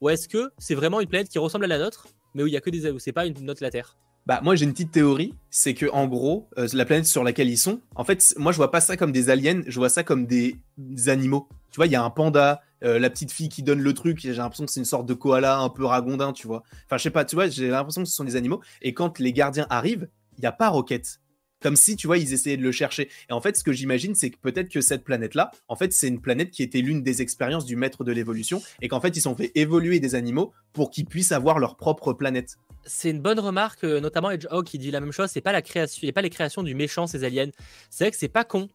Ou 0.00 0.10
est-ce 0.10 0.28
que 0.28 0.50
c'est 0.58 0.74
vraiment 0.74 1.00
une 1.00 1.08
planète 1.08 1.28
qui 1.28 1.38
ressemble 1.38 1.64
à 1.64 1.68
la 1.68 1.78
nôtre, 1.78 2.06
mais 2.34 2.42
où 2.42 2.46
il 2.46 2.52
y 2.52 2.56
a 2.56 2.60
que 2.60 2.70
des 2.70 2.92
c'est 2.98 3.12
pas 3.12 3.26
une 3.26 3.34
nôtre 3.44 3.62
la 3.62 3.70
Terre? 3.70 3.96
Bah, 4.26 4.40
moi, 4.42 4.54
j'ai 4.54 4.66
une 4.66 4.72
petite 4.72 4.92
théorie 4.92 5.34
c'est 5.48 5.72
que, 5.72 5.86
en 5.90 6.06
gros, 6.06 6.50
euh, 6.58 6.68
la 6.74 6.84
planète 6.84 7.06
sur 7.06 7.24
laquelle 7.24 7.48
ils 7.48 7.56
sont, 7.56 7.80
en 7.96 8.04
fait, 8.04 8.34
moi, 8.36 8.52
je 8.52 8.58
vois 8.58 8.70
pas 8.70 8.82
ça 8.82 8.98
comme 8.98 9.10
des 9.10 9.30
aliens, 9.30 9.62
je 9.66 9.78
vois 9.78 9.88
ça 9.88 10.04
comme 10.04 10.26
des, 10.26 10.56
des 10.76 11.08
animaux. 11.08 11.48
Tu 11.70 11.76
vois, 11.76 11.86
il 11.86 11.92
y 11.92 11.96
a 11.96 12.02
un 12.04 12.10
panda, 12.10 12.60
euh, 12.84 12.98
la 12.98 13.08
petite 13.08 13.32
fille 13.32 13.48
qui 13.48 13.62
donne 13.62 13.80
le 13.80 13.94
truc, 13.94 14.18
j'ai 14.20 14.34
l'impression 14.34 14.66
que 14.66 14.70
c'est 14.70 14.80
une 14.80 14.86
sorte 14.86 15.06
de 15.06 15.14
koala 15.14 15.58
un 15.58 15.70
peu 15.70 15.86
ragondin, 15.86 16.34
tu 16.34 16.46
vois. 16.46 16.62
Enfin, 16.84 16.98
je 16.98 17.04
sais 17.04 17.10
pas, 17.10 17.24
tu 17.24 17.36
vois, 17.36 17.48
j'ai 17.48 17.68
l'impression 17.68 18.02
que 18.02 18.08
ce 18.08 18.14
sont 18.14 18.24
des 18.24 18.36
animaux. 18.36 18.60
Et 18.82 18.92
quand 18.92 19.18
les 19.18 19.32
gardiens 19.32 19.66
arrivent, 19.70 20.08
il 20.36 20.42
n'y 20.42 20.46
a 20.46 20.52
pas 20.52 20.68
Rocket. 20.68 21.20
Comme 21.60 21.76
si, 21.76 21.96
tu 21.96 22.06
vois, 22.06 22.18
ils 22.18 22.32
essayaient 22.32 22.56
de 22.56 22.62
le 22.62 22.70
chercher. 22.72 23.08
Et 23.28 23.32
en 23.32 23.40
fait, 23.40 23.56
ce 23.56 23.64
que 23.64 23.72
j'imagine, 23.72 24.14
c'est 24.14 24.30
que 24.30 24.38
peut-être 24.38 24.68
que 24.68 24.80
cette 24.80 25.02
planète-là, 25.02 25.50
en 25.66 25.74
fait, 25.76 25.92
c'est 25.92 26.06
une 26.08 26.20
planète 26.20 26.50
qui 26.50 26.62
était 26.62 26.80
l'une 26.80 27.02
des 27.02 27.20
expériences 27.20 27.64
du 27.64 27.74
maître 27.74 28.04
de 28.04 28.12
l'évolution, 28.12 28.62
et 28.80 28.88
qu'en 28.88 29.00
fait, 29.00 29.16
ils 29.16 29.28
ont 29.28 29.34
fait 29.34 29.50
évoluer 29.56 29.98
des 29.98 30.14
animaux 30.14 30.52
pour 30.72 30.90
qu'ils 30.90 31.06
puissent 31.06 31.32
avoir 31.32 31.58
leur 31.58 31.76
propre 31.76 32.12
planète. 32.12 32.56
C'est 32.86 33.10
une 33.10 33.20
bonne 33.20 33.40
remarque, 33.40 33.84
euh, 33.84 34.00
notamment 34.00 34.30
Hedgehog 34.30 34.64
qui 34.64 34.78
dit 34.78 34.90
la 34.90 35.00
même 35.00 35.12
chose. 35.12 35.30
C'est 35.30 35.40
pas 35.40 35.52
la 35.52 35.62
création, 35.62 36.06
y 36.06 36.10
a 36.10 36.12
pas 36.12 36.22
les 36.22 36.30
créations 36.30 36.62
du 36.62 36.74
méchant 36.74 37.06
ces 37.06 37.24
aliens. 37.24 37.50
C'est 37.90 38.04
vrai 38.04 38.10
que 38.12 38.16
c'est 38.16 38.28
pas 38.28 38.44
con. 38.44 38.68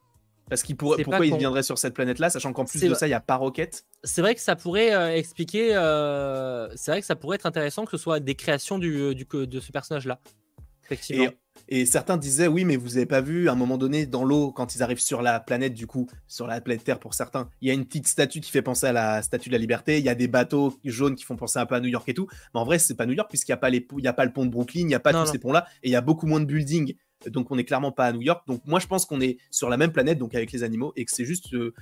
Parce 0.50 0.62
qu'il 0.62 0.76
pourrait, 0.76 1.02
pourquoi 1.04 1.26
il 1.26 1.38
viendrait 1.38 1.64
sur 1.64 1.78
cette 1.78 1.94
planète-là, 1.94 2.30
sachant 2.30 2.52
qu'en 2.52 2.66
plus 2.66 2.82
de 2.82 2.88
vrai. 2.90 2.96
ça, 3.00 3.08
il 3.08 3.12
n'y 3.12 3.16
a 3.16 3.22
pas 3.22 3.38
Rocket? 3.38 3.86
C'est 4.04 4.22
vrai 4.22 4.36
que 4.36 4.42
ça 4.42 4.58
pourrait 4.58 4.94
euh, 4.94 5.16
expliquer. 5.16 5.74
euh, 5.74 6.68
c'est 6.76 6.92
vrai 6.92 7.00
que 7.00 7.08
ça 7.08 7.16
pourrait 7.16 7.36
être 7.36 7.46
intéressant 7.46 7.86
que 7.86 7.92
ce 7.92 7.98
soit 7.98 8.20
des 8.20 8.36
créations 8.36 8.78
du, 8.78 9.16
du- 9.16 9.26
de 9.48 9.60
ce 9.62 9.72
personnage-là. 9.72 10.20
Effectivement. 10.84 11.24
Et, 11.24 11.38
et 11.68 11.86
certains 11.86 12.18
disaient, 12.18 12.48
oui, 12.48 12.66
mais 12.66 12.76
vous 12.76 12.98
avez 12.98 13.06
pas 13.06 13.22
vu, 13.22 13.50
à 13.50 13.54
un 13.54 13.56
moment 13.56 13.78
donné, 13.78 14.06
dans 14.06 14.24
l'eau, 14.24 14.52
quand 14.52 14.76
ils 14.76 14.84
arrivent 14.84 15.00
sur 15.00 15.22
la 15.22 15.40
planète, 15.40 15.74
du 15.74 15.88
coup, 15.88 16.08
sur 16.28 16.48
la 16.48 16.60
planète 16.62 16.84
Terre 16.84 17.00
pour 17.00 17.14
certains, 17.14 17.50
il 17.62 17.68
y 17.68 17.72
a 17.72 17.74
une 17.74 17.86
petite 17.86 18.08
statue 18.08 18.42
qui 18.42 18.52
fait 18.52 18.62
penser 18.62 18.88
à 18.88 18.92
la 18.94 19.22
statue 19.22 19.50
de 19.50 19.54
la 19.54 19.60
liberté, 19.60 19.98
il 19.98 20.06
y 20.06 20.10
a 20.10 20.16
des 20.16 20.28
bateaux 20.28 20.78
jaunes 20.84 21.16
qui 21.16 21.24
font 21.24 21.36
penser 21.36 21.60
un 21.60 21.66
peu 21.66 21.76
à 21.76 21.80
New 21.80 21.88
York 21.88 22.08
et 22.10 22.14
tout. 22.14 22.28
Mais 22.54 22.60
en 22.60 22.66
vrai, 22.66 22.80
c'est 22.80 22.96
pas 22.96 23.06
New 23.06 23.14
York, 23.14 23.30
puisqu'il 23.30 23.52
n'y 23.52 23.56
a, 23.56 23.58
pas 23.58 23.70
les 23.70 23.88
il 23.98 24.04
y 24.04 24.08
a 24.08 24.14
pas 24.14 24.26
le 24.26 24.34
pont 24.34 24.46
de 24.46 24.52
Brooklyn, 24.52 24.82
il 24.82 24.88
n'y 24.88 24.96
a 24.96 25.00
pas 25.00 25.14
Non, 25.14 25.22
tous 25.22 25.28
non. 25.28 25.32
ces 25.32 25.40
ponts-là, 25.40 25.66
et 25.84 25.90
il 25.90 25.92
y 25.92 25.96
a 25.96 26.02
beaucoup 26.02 26.28
moins 26.28 26.40
de 26.40 26.46
buildings. 26.46 26.96
Donc 27.28 27.52
on 27.52 27.56
n'est 27.56 27.64
clairement 27.64 27.92
pas 27.92 28.08
à 28.08 28.12
New 28.12 28.22
York. 28.22 28.46
Donc 28.48 28.62
moi, 28.66 28.80
je 28.80 28.88
pense 28.88 29.06
qu'on 29.06 29.22
est 29.22 29.38
sur 29.50 29.70
la 29.70 29.78
même 29.78 29.92
planète, 29.92 30.18
donc 30.18 30.36
avec 30.36 30.52
les 30.52 30.64
animaux, 30.64 30.94
et 30.96 31.06
que 31.06 31.12
c'est 31.12 31.26
juste 31.26 31.54
euh, 31.54 31.74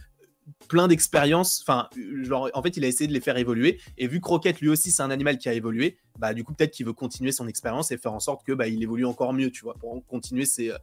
plein 0.67 0.87
d'expériences. 0.87 1.61
Enfin, 1.61 1.87
genre, 2.23 2.49
en 2.53 2.61
fait, 2.63 2.77
il 2.77 2.83
a 2.85 2.87
essayé 2.87 3.07
de 3.07 3.13
les 3.13 3.21
faire 3.21 3.37
évoluer. 3.37 3.79
Et 3.97 4.07
vu 4.07 4.19
que 4.21 4.27
Rocket, 4.27 4.59
lui 4.61 4.69
aussi, 4.69 4.91
c'est 4.91 5.03
un 5.03 5.11
animal 5.11 5.37
qui 5.37 5.49
a 5.49 5.53
évolué, 5.53 5.97
bah, 6.17 6.33
du 6.33 6.43
coup, 6.43 6.53
peut-être 6.53 6.71
qu'il 6.71 6.85
veut 6.85 6.93
continuer 6.93 7.31
son 7.31 7.47
expérience 7.47 7.91
et 7.91 7.97
faire 7.97 8.13
en 8.13 8.19
sorte 8.19 8.45
que 8.45 8.51
bah, 8.53 8.67
il 8.67 8.81
évolue 8.81 9.05
encore 9.05 9.33
mieux, 9.33 9.51
tu 9.51 9.61
vois, 9.63 9.75
pour 9.75 10.03
continuer 10.07 10.45
ses, 10.45 10.71
euh, 10.71 10.77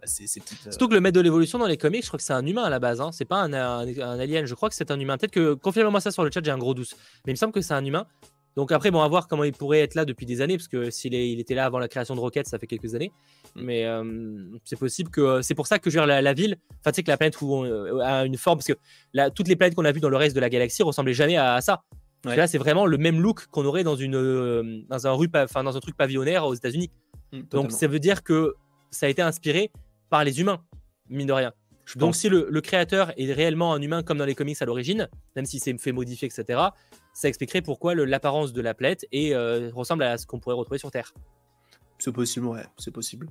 bah, 0.00 0.06
ses 0.06 0.24
petites. 0.40 0.66
euh, 0.66 0.70
Surtout 0.70 0.88
que 0.88 0.94
le 0.94 1.00
maître 1.00 1.16
de 1.16 1.20
l'évolution 1.20 1.58
dans 1.58 1.66
les 1.66 1.76
comics, 1.76 2.02
je 2.02 2.08
crois 2.08 2.18
que 2.18 2.24
c'est 2.24 2.32
un 2.32 2.46
humain 2.46 2.64
à 2.64 2.70
la 2.70 2.78
base. 2.78 3.00
Hein. 3.00 3.10
C'est 3.12 3.24
pas 3.24 3.42
un, 3.42 3.52
un- 3.52 3.86
un 3.86 4.18
alien. 4.18 4.46
Je 4.46 4.54
crois 4.54 4.68
que 4.68 4.74
c'est 4.74 4.90
un 4.90 4.98
humain. 5.00 5.18
Peut-être 5.18 5.32
que 5.32 5.54
confirmez-moi 5.54 6.00
ça 6.00 6.10
sur 6.10 6.24
le 6.24 6.30
chat. 6.30 6.40
J'ai 6.44 6.50
un 6.50 6.58
gros 6.58 6.74
doute. 6.74 6.94
Mais 7.26 7.32
il 7.32 7.34
me 7.34 7.38
semble 7.38 7.52
que 7.52 7.60
c'est 7.60 7.74
un 7.74 7.84
humain. 7.84 8.06
Donc 8.56 8.72
après, 8.72 8.90
bon, 8.90 9.00
à 9.00 9.06
voir 9.08 9.28
comment 9.28 9.44
il 9.44 9.52
pourrait 9.52 9.78
être 9.78 9.94
là 9.94 10.04
depuis 10.04 10.26
des 10.26 10.40
années, 10.40 10.56
parce 10.56 10.66
que 10.66 10.90
s'il 10.90 11.14
il 11.14 11.38
était 11.38 11.54
là 11.54 11.66
avant 11.66 11.78
la 11.78 11.86
création 11.86 12.16
de 12.16 12.20
Rocket, 12.20 12.48
ça 12.48 12.58
fait 12.58 12.66
quelques 12.66 12.96
années. 12.96 13.12
Mm. 13.54 13.62
Mais 13.62 13.84
euh, 13.84 14.04
c'est 14.64 14.78
possible 14.78 15.10
que 15.10 15.42
c'est 15.42 15.54
pour 15.54 15.66
ça 15.66 15.78
que 15.78 15.90
je 15.90 15.96
veux 15.98 16.02
dire, 16.02 16.06
la, 16.06 16.22
la 16.22 16.32
ville, 16.32 16.56
enfin 16.80 16.90
tu 16.92 16.96
sais 16.96 17.02
que 17.02 17.10
la 17.10 17.16
planète 17.16 17.40
où 17.40 17.52
on, 17.52 17.64
euh, 17.64 17.98
a 18.00 18.24
une 18.24 18.36
forme, 18.36 18.58
parce 18.58 18.66
que 18.68 19.28
toutes 19.30 19.48
les 19.48 19.56
planètes 19.56 19.74
qu'on 19.74 19.84
a 19.84 19.92
vues 19.92 20.00
dans 20.00 20.08
le 20.08 20.16
reste 20.16 20.34
de 20.34 20.40
la 20.40 20.48
galaxie 20.50 20.82
ressemblaient 20.82 21.14
jamais 21.14 21.36
à, 21.36 21.54
à 21.54 21.60
ça. 21.60 21.82
Ouais. 22.26 22.36
là, 22.36 22.46
c'est 22.46 22.58
vraiment 22.58 22.84
le 22.84 22.98
même 22.98 23.20
look 23.20 23.46
qu'on 23.46 23.64
aurait 23.64 23.82
dans 23.82 23.96
une 23.96 24.14
euh, 24.14 24.82
dans 24.88 25.06
un 25.06 25.12
rue, 25.12 25.30
enfin 25.34 25.64
dans 25.64 25.76
un 25.76 25.80
truc 25.80 25.96
pavillonnaire 25.96 26.44
aux 26.44 26.54
États-Unis. 26.54 26.90
hmm, 27.32 27.40
Donc 27.50 27.72
ça 27.72 27.86
veut 27.86 27.98
dire 27.98 28.22
que 28.22 28.54
ça 28.90 29.06
a 29.06 29.08
été 29.08 29.22
inspiré 29.22 29.70
par 30.10 30.22
les 30.24 30.40
humains, 30.40 30.60
mine 31.08 31.26
de 31.26 31.32
rien. 31.32 31.52
Je 31.86 31.98
Donc 31.98 32.10
pense. 32.10 32.18
si 32.18 32.28
le, 32.28 32.46
le 32.50 32.60
créateur 32.60 33.12
est 33.16 33.32
réellement 33.32 33.72
un 33.72 33.80
humain 33.80 34.02
comme 34.02 34.18
dans 34.18 34.24
les 34.26 34.34
comics 34.34 34.60
à 34.60 34.64
l'origine, 34.64 35.08
même 35.34 35.46
si 35.46 35.58
c'est 35.58 35.76
fait 35.80 35.92
modifier, 35.92 36.28
etc., 36.28 36.60
ça 37.12 37.28
expliquerait 37.28 37.62
pourquoi 37.62 37.94
l'apparence 37.94 38.52
de 38.52 38.60
la 38.60 38.74
planète 38.74 39.06
est, 39.12 39.34
euh, 39.34 39.70
ressemble 39.74 40.02
à 40.04 40.16
ce 40.18 40.26
qu'on 40.26 40.38
pourrait 40.38 40.54
retrouver 40.54 40.78
sur 40.78 40.90
Terre. 40.90 41.12
C'est 42.00 42.12
possible, 42.12 42.46
ouais, 42.46 42.64
c'est 42.78 42.90
possible. 42.90 43.28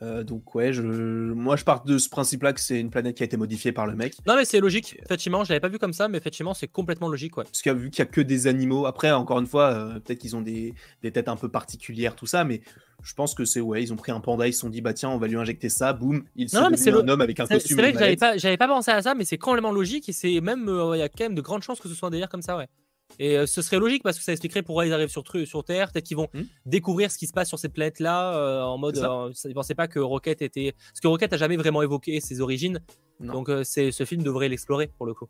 Euh, 0.00 0.22
donc 0.22 0.54
ouais, 0.54 0.72
je... 0.72 0.82
moi 0.82 1.56
je 1.56 1.64
pars 1.64 1.82
de 1.84 1.98
ce 1.98 2.08
principe-là 2.08 2.52
que 2.52 2.60
c'est 2.60 2.78
une 2.78 2.88
planète 2.90 3.16
qui 3.16 3.24
a 3.24 3.26
été 3.26 3.36
modifiée 3.36 3.72
par 3.72 3.84
le 3.86 3.96
mec. 3.96 4.14
Non 4.28 4.36
mais 4.36 4.44
c'est 4.44 4.60
logique, 4.60 4.96
effectivement, 5.02 5.42
je 5.42 5.48
l'avais 5.48 5.58
pas 5.60 5.68
vu 5.68 5.78
comme 5.80 5.92
ça, 5.92 6.06
mais 6.06 6.18
effectivement 6.18 6.54
c'est 6.54 6.68
complètement 6.68 7.08
logique. 7.08 7.36
Ouais. 7.36 7.42
Parce 7.44 7.62
qu'il 7.62 7.72
y 7.72 7.74
a 7.74 7.78
vu 7.78 7.90
qu'il 7.90 7.98
y 7.98 8.02
a 8.02 8.06
que 8.06 8.20
des 8.20 8.46
animaux. 8.46 8.86
Après, 8.86 9.10
encore 9.10 9.40
une 9.40 9.46
fois, 9.48 9.70
euh, 9.72 9.98
peut-être 9.98 10.18
qu'ils 10.20 10.36
ont 10.36 10.40
des, 10.40 10.72
des 11.02 11.10
têtes 11.10 11.28
un 11.28 11.34
peu 11.34 11.48
particulières, 11.48 12.14
tout 12.14 12.26
ça, 12.26 12.44
mais 12.44 12.60
je 13.02 13.12
pense 13.14 13.34
que 13.34 13.44
c'est 13.44 13.60
ouais, 13.60 13.82
ils 13.82 13.92
ont 13.92 13.96
pris 13.96 14.12
un 14.12 14.20
panda, 14.20 14.46
ils 14.46 14.52
se 14.52 14.60
sont 14.60 14.68
dit 14.70 14.82
bah 14.82 14.92
tiens, 14.92 15.10
on 15.10 15.18
va 15.18 15.26
lui 15.26 15.36
injecter 15.36 15.68
ça, 15.68 15.92
boum, 15.92 16.22
il 16.36 16.48
s'est 16.48 16.56
Non, 16.58 16.64
mais 16.70 16.76
devenu 16.76 16.84
c'est 16.84 16.90
un 16.92 17.02
le- 17.02 17.10
homme 17.12 17.20
avec 17.20 17.40
un 17.40 17.46
costume. 17.46 17.76
c'est 17.76 17.82
vrai 17.82 17.92
que 17.92 17.98
j'avais 18.38 18.56
pas, 18.56 18.66
pas 18.68 18.72
pensé 18.72 18.92
à 18.92 19.02
ça, 19.02 19.14
mais 19.16 19.24
c'est 19.24 19.38
complètement 19.38 19.72
logique 19.72 20.08
et 20.08 20.12
c'est 20.12 20.40
même, 20.40 20.68
euh, 20.68 20.96
il 20.96 21.00
y 21.00 21.02
a 21.02 21.08
quand 21.08 21.24
même 21.24 21.34
de 21.34 21.40
grandes 21.40 21.62
chances 21.64 21.80
que 21.80 21.88
ce 21.88 21.94
soit 21.94 22.06
un 22.06 22.12
délire 22.12 22.28
comme 22.28 22.42
ça, 22.42 22.56
ouais. 22.56 22.68
Et 23.18 23.36
euh, 23.38 23.46
ce 23.46 23.62
serait 23.62 23.78
logique 23.78 24.02
parce 24.02 24.18
que 24.18 24.24
ça 24.24 24.32
expliquerait 24.32 24.62
pourquoi 24.62 24.86
ils 24.86 24.92
arrivent 24.92 25.08
sur, 25.08 25.24
Terre, 25.64 25.90
peut-être 25.92 26.04
qu'ils 26.04 26.16
vont 26.16 26.28
Hmm. 26.34 26.42
découvrir 26.66 27.10
ce 27.10 27.18
qui 27.18 27.26
se 27.26 27.32
passe 27.32 27.48
sur 27.48 27.58
cette 27.58 27.72
planète-là 27.72 28.34
euh, 28.36 28.62
en 28.62 28.78
mode, 28.78 28.98
euh, 28.98 29.32
ils 29.44 29.54
pensaient 29.54 29.74
pas 29.74 29.88
que 29.88 29.98
Rocket 29.98 30.42
était, 30.42 30.72
parce 30.72 31.00
que 31.00 31.08
Rocket 31.08 31.32
a 31.32 31.36
jamais 31.36 31.56
vraiment 31.56 31.82
évoqué 31.82 32.20
ses 32.20 32.40
origines, 32.40 32.80
Non. 33.20 33.32
donc 33.34 33.48
euh, 33.48 33.64
ce 33.64 34.04
film 34.04 34.22
devrait 34.22 34.48
l'explorer 34.48 34.90
pour 34.98 35.06
le 35.06 35.14
coup. 35.14 35.26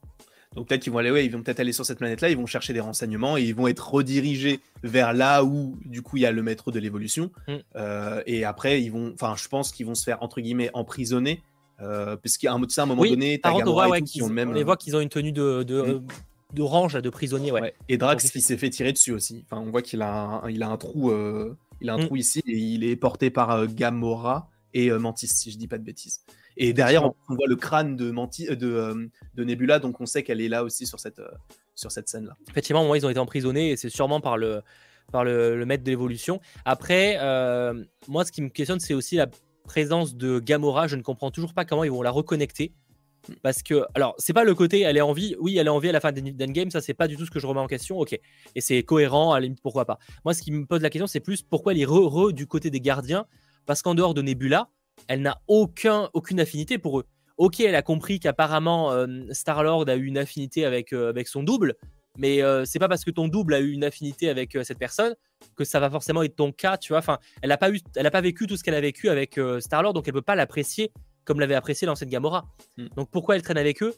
Donc 0.57 0.67
peut-être 0.69 0.83
qu'ils 0.83 0.93
vont 0.93 0.99
aller, 0.99 1.11
ouais, 1.11 1.25
ils 1.27 1.31
vont 1.31 1.43
peut-être 1.43 1.61
aller 1.61 1.73
sur 1.73 1.85
cette 1.85 1.99
planète-là, 1.99 2.31
ils 2.31 2.37
vont 2.37 2.47
chercher 2.47 2.73
des 2.73 2.81
renseignements 2.81 3.37
et 3.37 3.43
ils 3.43 3.55
vont 3.55 3.69
être 3.69 3.93
redirigés 3.93 4.61
vers 4.83 5.13
là 5.13 5.45
où, 5.45 5.77
du 5.85 6.01
coup, 6.03 6.17
il 6.17 6.23
y 6.23 6.27
a 6.27 6.33
le 6.33 6.43
maître 6.43 6.73
de 6.73 6.79
l'évolution. 6.79 7.31
Mm. 7.47 7.55
Euh, 7.77 8.23
et 8.27 8.45
après, 8.45 8.83
ils 8.83 8.91
vont, 8.91 9.13
enfin, 9.15 9.35
je 9.37 9.47
pense 9.49 9.73
qu'ils 9.73 9.85
vont 9.87 9.95
se 9.95 10.05
faire 10.05 10.23
entre 10.23 10.41
guillemets 10.41 10.71
emprisonner, 10.73 11.43
euh, 11.81 12.17
parce 12.17 12.39
qu'à 12.39 12.53
un, 12.53 12.59
moment 12.87 13.03
Oui, 13.03 13.11
donné, 13.11 13.39
t'as 13.43 13.57
Gamora 13.57 13.89
et 13.89 13.91
ouais, 13.91 13.99
tout 14.01 14.07
qui 14.07 14.23
ont 14.23 14.29
le 14.29 14.35
même. 14.35 14.49
on 14.51 14.53
les 14.55 14.65
voit 14.65 14.77
qu'ils 14.79 14.97
ont 14.97 15.01
une 15.01 15.09
tenue 15.11 15.33
de, 15.33 15.63
de, 15.63 15.83
Hmm. 15.83 16.07
D'orange, 16.55 16.95
de 16.95 17.11
prisonnier, 17.11 17.53
ouais. 17.53 17.61
Ouais. 17.61 17.75
Et 17.89 17.99
Drax, 17.99 18.31
il 18.35 18.41
s'est 18.43 18.57
fait 18.57 18.71
tirer 18.71 18.93
dessus 18.93 19.13
aussi. 19.13 19.45
Enfin, 19.51 19.61
on 19.61 19.71
voit 19.71 19.83
qu'il 19.83 20.01
a, 20.03 20.43
un, 20.45 20.51
il 20.51 20.63
a 20.63 20.69
un 20.69 20.77
trou, 20.77 21.11
euh, 21.11 21.57
il 21.81 21.91
a 21.91 21.95
un 21.95 21.99
Mm. 21.99 22.07
trou 22.07 22.17
ici 22.17 22.43
et 22.47 22.57
il 22.57 22.85
est 22.85 22.97
porté 22.97 23.31
par 23.31 23.51
euh, 23.51 23.67
Gamora 23.67 24.49
et 24.75 24.91
euh, 24.91 24.99
Mantis, 24.99 25.29
si 25.29 25.51
je 25.51 25.59
dis 25.59 25.69
pas 25.69 25.79
de 25.79 25.85
bêtises. 25.85 26.21
Et 26.57 26.73
derrière, 26.73 27.05
on, 27.05 27.15
on 27.29 27.35
voit 27.35 27.47
le 27.47 27.57
crâne 27.57 27.97
de, 27.97 28.11
Mantis, 28.11 28.47
de, 28.47 29.11
de 29.35 29.45
Nebula, 29.45 29.79
donc 29.79 30.01
on 30.01 30.07
sait 30.07 30.23
qu'elle 30.23 30.41
est 30.41 30.49
là 30.49 30.65
aussi 30.65 30.87
sur 30.87 30.99
cette, 30.99 31.21
sur 31.75 31.93
cette 31.93 32.09
scène-là. 32.09 32.35
Effectivement, 32.51 32.85
moi, 32.85 32.97
ils 32.99 33.05
ont 33.07 33.11
été 33.11 33.21
emprisonnés 33.21 33.71
et 33.71 33.77
c'est 33.77 33.91
sûrement 33.91 34.21
par 34.21 34.37
le, 34.39 34.63
par 35.13 35.25
le, 35.25 35.57
le 35.57 35.67
maître 35.67 35.85
de 35.85 35.91
l'évolution. 35.91 36.41
Après, 36.65 37.17
moi, 38.09 38.25
ce 38.25 38.33
qui 38.33 38.43
me 38.43 38.49
questionne, 38.49 38.81
c'est 38.81 38.95
aussi 38.95 39.17
la 39.17 39.29
présence 39.65 40.17
de 40.17 40.41
Gamora. 40.41 40.89
Je 40.89 40.97
ne 40.97 41.03
comprends 41.03 41.31
toujours 41.31 41.55
pas 41.55 41.65
comment 41.65 41.85
ils 41.85 41.91
vont 41.91 42.03
la 42.03 42.11
reconnecter. 42.11 42.73
Parce 43.43 43.63
que, 43.63 43.85
alors, 43.95 44.15
c'est 44.19 44.33
pas 44.33 44.45
le 44.45 44.55
côté 44.55 44.81
elle 44.81 44.97
est 44.97 45.03
en 45.03 45.13
vie. 45.13 45.37
Oui, 45.41 45.57
elle 45.59 45.67
est 45.67 45.71
en 45.71 45.79
vie 45.79 45.89
à 45.89 45.93
la 45.93 46.01
fin 46.01 46.13
d'Endgame, 46.13 46.71
ça, 46.71 46.81
c'est 46.81 46.95
pas 46.95 47.09
du 47.09 47.17
tout 47.17 47.27
ce 47.27 47.31
que 47.31 47.41
je 47.41 47.47
remets 47.47 47.61
en 47.61 47.67
question. 47.67 47.99
Ok. 47.99 48.19
Et 48.55 48.61
c'est 48.61 48.83
cohérent, 48.83 49.33
à 49.33 49.41
la 49.41 49.45
limite, 49.45 49.61
pourquoi 49.63 49.85
pas. 49.85 49.99
Moi, 50.25 50.35
ce 50.35 50.43
qui 50.43 50.53
me 50.53 50.67
pose 50.67 50.83
la 50.83 50.91
question, 50.91 51.07
c'est 51.07 51.21
plus 51.21 51.43
pourquoi 51.43 51.73
elle 51.73 51.81
est 51.81 51.87
re, 51.87 52.33
du 52.33 52.47
côté 52.47 52.71
des 52.71 52.81
gardiens. 52.81 53.27
Parce 53.67 53.83
qu'en 53.83 53.95
dehors 53.95 54.15
de 54.15 54.23
Nebula, 54.23 54.69
elle 55.07 55.23
n'a 55.23 55.41
aucun, 55.47 56.11
aucune 56.15 56.41
affinité 56.41 56.79
pour 56.79 56.99
eux. 56.99 57.05
Ok, 57.37 57.61
elle 57.61 57.77
a 57.77 57.83
compris 57.83 58.19
qu'apparemment 58.19 58.91
euh, 58.91 59.07
Star-Lord 59.31 59.89
a 59.89 59.95
eu 59.95 60.07
une 60.07 60.19
affinité 60.19 60.65
avec, 60.65 60.93
euh, 60.93 61.11
avec 61.11 61.29
son 61.29 61.45
double, 61.45 61.77
mais 62.17 62.43
euh, 62.43 62.65
c'est 62.65 62.81
pas 62.81 62.89
parce 62.89 63.05
que 63.05 63.13
ton 63.13 63.29
double 63.29 63.55
a 63.55 63.61
eu 63.61 63.71
une 63.71 63.85
affinité 63.85 64.29
avec 64.29 64.59
cette 64.65 64.79
personne 64.79 65.15
que 65.55 65.63
ça 65.63 65.79
va 65.79 65.89
forcément 65.89 66.25
être 66.25 66.35
ton 66.35 66.51
cas, 66.51 66.77
tu 66.77 66.93
vois. 66.93 66.99
Enfin, 66.99 67.19
elle 67.41 67.51
n'a 67.51 67.57
pas, 67.57 67.71
eu, 67.71 67.79
elle 67.95 68.07
a 68.07 68.11
pas 68.11 68.21
vécu 68.21 68.49
tout 68.49 68.57
ce 68.57 68.65
qu'elle 68.65 68.75
a 68.75 68.81
vécu 68.81 69.09
avec 69.09 69.39
Star-Lord, 69.61 69.93
donc 69.93 70.09
elle 70.09 70.15
peut 70.15 70.21
pas 70.21 70.35
l'apprécier 70.35 70.91
comme 71.29 71.41
l'avait 71.41 71.55
apprécié 71.55 71.87
l'ancienne 71.87 72.09
Gamora. 72.09 72.47
Hmm. 72.79 72.87
Donc 72.97 73.11
pourquoi 73.11 73.37
elle 73.37 73.43
traîne 73.43 73.59
avec 73.59 73.83
eux? 73.83 73.95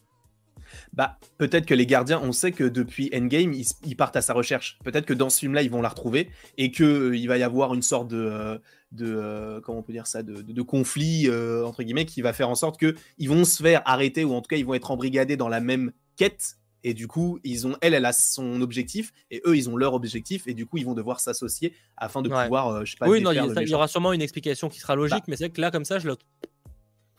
Bah, 0.92 1.18
peut-être 1.38 1.64
que 1.64 1.74
les 1.74 1.86
gardiens, 1.86 2.20
on 2.22 2.32
sait 2.32 2.50
que 2.50 2.64
depuis 2.64 3.08
Endgame, 3.14 3.52
ils, 3.52 3.96
partent 3.96 4.16
à 4.16 4.20
sa 4.20 4.34
recherche. 4.34 4.78
Peut-être 4.84 5.06
que 5.06 5.14
dans 5.14 5.30
ce 5.30 5.38
film-là, 5.38 5.62
ils 5.62 5.70
vont 5.70 5.80
la 5.80 5.88
retrouver 5.88 6.28
et 6.58 6.72
qu'il 6.72 7.14
il 7.14 7.26
va 7.26 7.38
y 7.38 7.42
avoir 7.44 7.72
une 7.72 7.82
sorte 7.82 8.08
de, 8.08 8.60
de 8.90 9.60
comment 9.64 9.78
on 9.78 9.82
peut 9.82 9.92
dire 9.92 10.08
ça, 10.08 10.22
de, 10.22 10.62
conflit 10.62 11.28
entre 11.64 11.82
guillemets 11.82 12.04
qui 12.04 12.20
va 12.20 12.32
faire 12.32 12.48
en 12.48 12.54
sorte 12.56 12.78
que 12.78 12.94
ils 13.18 13.28
vont 13.28 13.44
se 13.44 13.62
faire 13.62 13.82
arrêter 13.84 14.24
ou 14.24 14.34
en 14.34 14.42
tout 14.42 14.48
cas 14.48 14.56
ils 14.56 14.66
vont 14.66 14.74
être 14.74 14.90
embrigadés 14.90 15.36
dans 15.36 15.48
la 15.48 15.60
même 15.60 15.92
quête. 16.16 16.56
Et 16.82 16.94
du 16.94 17.08
coup, 17.08 17.38
ils 17.44 17.66
ont, 17.66 17.76
elle, 17.82 17.92
elle 17.92 18.06
a 18.06 18.12
son 18.14 18.62
objectif 18.62 19.12
et 19.30 19.42
eux, 19.44 19.54
ils 19.54 19.68
ont 19.68 19.76
leur 19.76 19.92
objectif 19.92 20.46
et 20.46 20.54
du 20.54 20.64
coup, 20.64 20.78
ils 20.78 20.86
vont 20.86 20.94
devoir 20.94 21.20
s'associer 21.20 21.74
afin 21.96 22.22
de 22.22 22.30
pouvoir, 22.30 22.86
je 22.86 22.92
sais 22.92 22.96
pas. 22.96 23.06
Oui, 23.06 23.20
non, 23.20 23.32
il 23.32 23.68
y, 23.68 23.74
aura 23.74 23.86
sûrement 23.86 24.14
une 24.14 24.22
explication 24.22 24.70
qui 24.70 24.80
sera 24.80 24.94
logique, 24.94 25.18
bah 25.18 25.24
mais 25.28 25.36
c'est 25.36 25.50
que 25.50 25.60
là, 25.60 25.70
comme 25.70 25.84
ça, 25.84 25.98
je 25.98 26.08
le 26.08 26.16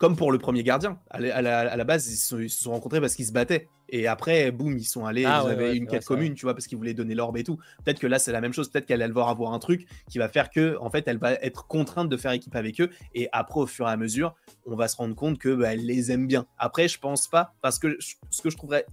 comme 0.02 0.16
pour 0.16 0.32
le 0.32 0.38
premier 0.38 0.64
gardien. 0.64 0.98
À 1.10 1.20
la, 1.20 1.84
base, 1.84 2.10
ils 2.10 2.16
se, 2.16 2.48
sont, 2.48 2.72
rencontrés 2.72 3.00
parce 3.00 3.14
qu'ils 3.14 3.26
se 3.26 3.30
battaient. 3.30 3.68
Et 3.88 4.08
après, 4.08 4.50
boum, 4.50 4.76
ils 4.76 4.82
sont 4.82 5.06
allés, 5.06 5.24
ah 5.24 5.44
ils 5.46 5.52
avaient 5.52 5.76
une 5.76 5.86
quête 5.86 6.04
commune, 6.04 6.34
tu 6.34 6.44
vois, 6.44 6.54
parce 6.54 6.66
qu'ils 6.66 6.76
voulaient 6.76 6.92
donner 6.92 7.14
l'orbe 7.14 7.36
et 7.36 7.44
tout. 7.44 7.56
Peut-être 7.84 8.00
que 8.00 8.08
là, 8.08 8.18
c'est 8.18 8.32
la 8.32 8.40
même 8.40 8.52
chose. 8.52 8.68
Peut-être 8.68 8.86
qu'elle 8.86 9.12
va 9.12 9.28
avoir 9.28 9.52
un 9.52 9.60
truc 9.60 9.86
qui 10.10 10.18
va 10.18 10.28
faire 10.28 10.50
que, 10.50 10.76
en 10.80 10.90
fait, 10.90 11.06
elle 11.06 11.18
va 11.18 11.34
être 11.34 11.68
contrainte 11.68 12.08
de 12.08 12.16
faire 12.16 12.32
équipe 12.32 12.56
avec 12.56 12.80
eux. 12.80 12.90
Et 13.14 13.28
après, 13.30 13.60
au 13.60 13.66
fur 13.68 13.86
et 13.86 13.92
à 13.92 13.96
mesure, 13.96 14.34
on 14.66 14.74
va 14.74 14.88
se 14.88 14.96
rendre 14.96 15.14
compte 15.14 15.38
que 15.38 15.54
bah, 15.54 15.72
elle 15.72 15.86
les 15.86 16.10
aime 16.10 16.26
bien. 16.26 16.46
Après, 16.58 16.88
je 16.88 16.98
pense 16.98 17.28
pas, 17.28 17.54
parce 17.62 17.78
que 17.78 17.96
ce 18.00 18.42
que 18.42 18.50
je 18.50 18.56
trouverais 18.56 18.86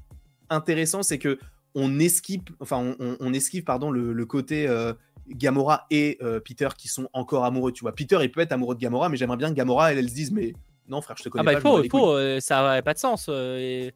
intéressant, 0.52 1.02
c'est 1.02 1.18
que 1.18 1.40
on 1.74 1.98
esquive, 1.98 2.42
enfin, 2.60 2.96
on, 3.00 3.34
esquive, 3.34 3.64
pardon, 3.64 3.90
le, 3.90 4.26
côté. 4.28 4.68
Euh, 4.68 4.94
Gamora 5.32 5.86
et 5.92 6.18
euh, 6.24 6.40
Peter 6.40 6.70
qui 6.76 6.88
sont 6.88 7.08
encore 7.14 7.46
amoureux, 7.46 7.72
tu 7.72 7.82
vois. 7.82 7.94
Peter, 7.94 8.18
il 8.24 8.32
peut 8.32 8.42
être 8.42 8.52
amoureux 8.52 8.74
de 8.74 8.80
Gamora, 8.80 9.10
mais 9.10 9.18
j'aimerais 9.18 9.38
bien 9.38 9.50
que 9.50 9.54
Gamora, 9.54 9.92
elle, 9.92 10.00
elle 10.00 10.10
se 10.10 10.16
dise, 10.16 10.32
mais 10.32 10.54
non, 10.90 11.02
frère, 11.02 11.18
je 11.18 11.24
te 11.24 11.30
connais 11.30 11.42
ah 11.42 11.54
bah, 11.54 11.62
pas. 11.62 11.82
Il 11.84 11.90
faut, 11.90 12.14
euh, 12.14 12.40
ça 12.40 12.62
n'aurait 12.62 12.82
pas 12.82 12.94
de 12.94 13.00
sens. 13.00 13.28
Euh, 13.30 13.90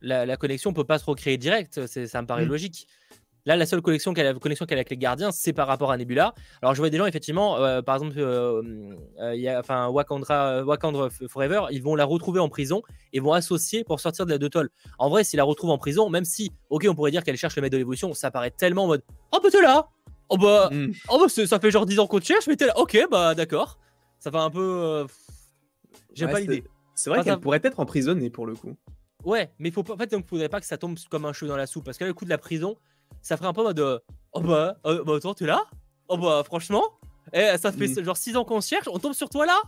la, 0.00 0.26
la, 0.26 0.36
connexion 0.36 0.72
peut 0.72 0.84
pas 0.84 0.98
se 0.98 1.04
recréer 1.04 1.38
direct, 1.38 1.86
ça 1.86 2.22
me 2.22 2.26
paraît 2.26 2.44
mm. 2.44 2.48
logique. 2.48 2.86
Là, 3.46 3.56
la 3.56 3.64
seule 3.64 3.80
connexion 3.80 4.12
qu'elle 4.12 4.26
a, 4.26 4.34
connexion 4.34 4.66
qu'elle 4.66 4.76
a 4.76 4.80
avec 4.80 4.90
les 4.90 4.98
gardiens, 4.98 5.32
c'est 5.32 5.54
par 5.54 5.66
rapport 5.66 5.90
à 5.90 5.96
Nebula. 5.96 6.34
Alors, 6.60 6.74
je 6.74 6.82
vois 6.82 6.90
des 6.90 6.98
gens, 6.98 7.06
effectivement, 7.06 7.56
euh, 7.56 7.80
par 7.80 7.94
exemple, 7.94 8.18
il 8.18 9.40
y 9.40 9.48
a, 9.48 9.58
enfin, 9.58 9.88
Wakandra, 9.88 10.64
Wakandra 10.64 11.08
Forever, 11.28 11.62
ils 11.70 11.82
vont 11.82 11.94
la 11.94 12.04
retrouver 12.04 12.40
en 12.40 12.50
prison 12.50 12.82
et 13.14 13.20
vont 13.20 13.32
associer 13.32 13.84
pour 13.84 14.00
sortir 14.00 14.26
de 14.26 14.32
la 14.32 14.38
de 14.38 14.48
Toll. 14.48 14.68
En 14.98 15.08
vrai, 15.08 15.24
s'ils 15.24 15.38
la 15.38 15.44
retrouvent 15.44 15.70
en 15.70 15.78
prison, 15.78 16.10
même 16.10 16.26
si, 16.26 16.52
ok, 16.68 16.86
on 16.90 16.94
pourrait 16.94 17.10
dire 17.10 17.24
qu'elle 17.24 17.38
cherche 17.38 17.56
le 17.56 17.62
maître 17.62 17.72
de 17.72 17.78
l'évolution, 17.78 18.12
ça 18.12 18.30
paraît 18.30 18.50
tellement 18.50 18.84
en 18.84 18.88
mode 18.88 19.02
Oh, 19.32 19.38
bah 19.42 19.48
t'es 19.50 19.62
là 19.62 19.88
Oh, 20.28 20.36
bah, 20.36 20.68
mm. 20.70 20.92
oh, 21.08 21.18
bah 21.18 21.46
ça 21.46 21.58
fait 21.58 21.70
genre 21.70 21.86
10 21.86 22.00
ans 22.00 22.06
qu'on 22.06 22.20
te 22.20 22.26
cherche, 22.26 22.46
mais 22.48 22.56
t'es 22.56 22.66
là. 22.66 22.78
Ok, 22.78 22.98
bah 23.10 23.34
d'accord. 23.34 23.78
Ça 24.18 24.30
fait 24.30 24.36
un 24.36 24.50
peu. 24.50 25.06
J'ai 26.18 26.26
pas 26.26 26.40
l'idée. 26.40 26.64
C'est 26.94 27.10
vrai 27.10 27.22
qu'elle 27.22 27.40
pourrait 27.40 27.60
être 27.62 27.80
emprisonnée 27.80 28.30
pour 28.30 28.46
le 28.46 28.54
coup. 28.54 28.76
Ouais, 29.24 29.50
mais 29.58 29.70
faut 29.70 29.82
pas, 29.82 29.94
en 29.94 29.96
fait, 29.96 30.10
donc, 30.10 30.26
faudrait 30.26 30.48
pas 30.48 30.60
que 30.60 30.66
ça 30.66 30.78
tombe 30.78 30.96
comme 31.10 31.24
un 31.24 31.32
cheveu 31.32 31.48
dans 31.48 31.56
la 31.56 31.66
soupe 31.66 31.84
parce 31.84 31.98
que 31.98 32.04
le 32.04 32.14
coup 32.14 32.24
de 32.24 32.30
la 32.30 32.38
prison, 32.38 32.76
ça 33.20 33.36
ferait 33.36 33.48
un 33.48 33.52
peu 33.52 33.62
mode 33.62 33.80
euh, 33.80 33.98
oh 34.32 34.40
bah, 34.40 34.76
oh, 34.84 35.04
bah 35.04 35.16
attends, 35.16 35.34
t'es 35.34 35.46
là? 35.46 35.64
Oh 36.08 36.16
bah 36.16 36.42
franchement, 36.44 36.84
eh, 37.32 37.58
ça 37.58 37.72
fait 37.72 37.88
mm. 37.88 38.04
genre 38.04 38.16
6 38.16 38.36
ans 38.36 38.44
qu'on 38.44 38.60
cherche, 38.60 38.88
on 38.88 38.98
tombe 38.98 39.12
sur 39.12 39.28
toi 39.28 39.44
là? 39.44 39.60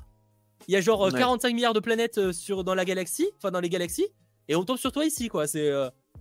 Il 0.69 0.75
y 0.75 0.77
a 0.77 0.81
genre 0.81 1.11
45 1.13 1.49
euh, 1.49 1.55
milliards 1.55 1.75
de 1.75 1.81
planètes 1.81 2.19
euh, 2.19 2.33
sur, 2.33 2.65
dans 2.65 2.75
la 2.75 2.85
galaxie, 2.85 3.29
enfin 3.39 3.51
dans 3.51 3.61
les 3.61 3.69
galaxies, 3.69 4.09
et 4.49 4.55
on 4.57 4.65
tombe 4.65 4.79
sur 4.79 4.93
toi 4.93 5.05
ici 5.05 5.29
quoi. 5.29 5.47
C'est 5.47 5.71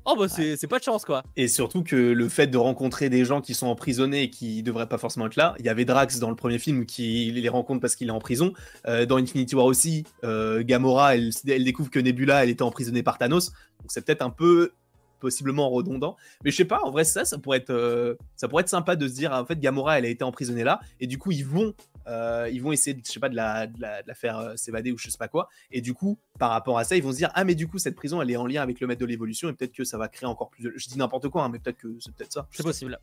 Oh 0.06 0.16
bah 0.18 0.28
c'est 0.28 0.68
pas 0.68 0.80
de 0.80 0.84
chance 0.84 1.06
quoi. 1.06 1.24
Et 1.36 1.48
surtout 1.48 1.84
que 1.84 1.96
le 1.96 2.30
fait 2.30 2.48
de 2.48 2.58
rencontrer 2.58 3.10
des 3.10 3.26
gens 3.26 3.42
qui 3.42 3.54
sont 3.54 3.68
emprisonnés 3.68 4.24
et 4.24 4.30
qui 4.30 4.64
devraient 4.64 4.90
pas 4.90 4.98
forcément 4.98 5.28
être 5.28 5.36
là, 5.36 5.54
il 5.60 5.66
y 5.66 5.70
avait 5.70 5.86
Drax 5.86 6.20
dans 6.20 6.30
le 6.30 6.36
premier 6.36 6.58
film 6.58 6.86
qui 6.86 7.32
les 7.32 7.50
rencontre 7.50 7.80
parce 7.80 7.96
qu'il 7.96 8.08
est 8.08 8.12
en 8.12 8.20
prison. 8.20 8.54
Euh, 8.88 9.06
dans 9.06 9.18
Infinity 9.18 9.56
War 9.56 9.66
aussi, 9.66 10.06
euh, 10.24 10.64
Gamora, 10.64 11.16
elle, 11.16 11.32
découvre 11.64 11.92
que 11.92 12.00
Nebula, 12.00 12.44
elle 12.44 12.50
était 12.50 12.64
emprisonnée 12.64 13.04
par 13.04 13.20
Thanos. 13.20 13.52
Donc 13.82 13.90
c'est 13.90 14.04
peut-être 14.04 14.24
un 14.24 14.32
peu 14.32 14.72
possiblement 15.20 15.70
redondant. 15.70 16.16
Mais 16.44 16.50
je 16.50 16.56
sais 16.56 16.66
pas, 16.66 16.82
en 16.84 16.92
vrai 16.92 17.04
ça, 17.04 17.26
ça 17.26 17.38
pourrait 17.38 17.58
être, 17.60 17.70
euh, 17.70 18.16
ça 18.36 18.48
pourrait 18.48 18.62
être 18.62 18.70
sympa 18.70 18.96
de 18.96 19.08
se 19.08 19.14
dire 19.14 19.32
en 19.32 19.46
fait 19.46 19.60
Gamora, 19.60 20.00
elle 20.00 20.06
a 20.06 20.10
été 20.10 20.24
emprisonnée 20.24 20.64
là 20.64 20.80
et 21.00 21.06
du 21.08 21.20
coup 21.20 21.32
ils 21.32 21.46
vont 21.46 21.76
euh, 22.08 22.50
ils 22.52 22.62
vont 22.62 22.72
essayer, 22.72 23.00
je 23.06 23.12
sais 23.12 23.20
pas, 23.20 23.30
de 23.30 23.36
la, 23.36 23.68
de 23.68 23.80
la, 23.80 24.14
faire 24.14 24.38
euh, 24.38 24.56
s'évader 24.56 24.92
ou 24.92 24.98
je 24.98 25.10
sais 25.10 25.18
pas 25.18 25.28
quoi. 25.28 25.50
Et 25.72 25.82
du 25.82 25.94
coup, 25.94 26.18
par 26.38 26.52
rapport 26.52 26.78
à 26.78 26.84
ça, 26.84 26.96
ils 26.96 27.04
vont 27.04 27.12
se 27.12 27.18
dire 27.18 27.32
ah 27.34 27.44
mais 27.44 27.56
du 27.56 27.68
coup 27.68 27.78
cette 27.78 27.96
prison 27.96 28.22
elle 28.22 28.32
est 28.32 28.38
en 28.38 28.46
lien 28.46 28.62
avec 28.62 28.80
le 28.80 28.88
maître 28.88 29.02
de 29.02 29.06
l'évolution 29.06 29.50
et 29.50 29.54
peut-être 29.54 29.74
que 29.74 29.84
ça 29.84 29.98
va 29.98 30.08
créer 30.08 30.28
encore 30.28 30.50
plus. 30.50 30.64
De... 30.64 30.74
Je 30.76 30.88
dis 30.88 30.98
n'importe 30.98 31.30
quoi, 31.30 31.44
hein, 31.44 31.50
mais 31.50 31.60
peut-être 31.60 31.78
que 31.78 31.98
c'est 32.00 32.14
peut-être 32.14 32.34
ça. 32.34 32.48
C'est 32.52 32.64
possible. 32.64 33.00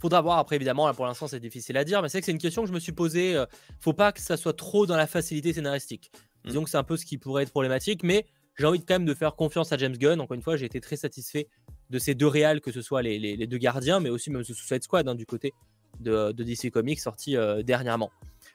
Faudra 0.00 0.20
voir 0.20 0.38
après 0.38 0.56
évidemment 0.56 0.86
là 0.86 0.94
pour 0.94 1.06
l'instant 1.06 1.26
c'est 1.26 1.40
difficile 1.40 1.76
à 1.76 1.82
dire 1.82 2.02
mais 2.02 2.08
c'est 2.08 2.20
que 2.20 2.26
c'est 2.26 2.32
une 2.32 2.38
question 2.38 2.62
que 2.62 2.68
je 2.68 2.72
me 2.72 2.78
suis 2.78 2.92
posée 2.92 3.34
euh, 3.34 3.46
faut 3.80 3.92
pas 3.92 4.12
que 4.12 4.20
ça 4.20 4.36
soit 4.36 4.56
trop 4.56 4.86
dans 4.86 4.96
la 4.96 5.08
facilité 5.08 5.52
scénaristique 5.52 6.12
mm. 6.44 6.48
disons 6.48 6.64
que 6.64 6.70
c'est 6.70 6.76
un 6.76 6.84
peu 6.84 6.96
ce 6.96 7.04
qui 7.04 7.18
pourrait 7.18 7.42
être 7.42 7.50
problématique 7.50 8.04
mais 8.04 8.24
j'ai 8.56 8.66
envie 8.66 8.78
quand 8.78 8.94
même 8.94 9.06
de 9.06 9.14
faire 9.14 9.34
confiance 9.34 9.72
à 9.72 9.76
James 9.76 9.96
Gunn 9.96 10.20
encore 10.20 10.36
une 10.36 10.42
fois 10.42 10.56
j'ai 10.56 10.66
été 10.66 10.80
très 10.80 10.94
satisfait 10.94 11.48
de 11.90 11.98
ces 11.98 12.14
deux 12.14 12.28
réals 12.28 12.60
que 12.60 12.70
ce 12.70 12.80
soit 12.80 13.02
les, 13.02 13.18
les, 13.18 13.46
deux 13.48 13.58
gardiens 13.58 13.98
mais 13.98 14.08
aussi 14.08 14.30
même 14.30 14.44
ce 14.44 14.54
Suicide 14.54 14.84
Squad 14.84 15.08
hein, 15.08 15.16
du 15.16 15.26
côté 15.26 15.52
de, 16.00 16.32
de, 16.32 16.44
DC 16.44 16.70
Comics 16.70 17.00
sorti 17.00 17.36
dernièrement 17.64 18.10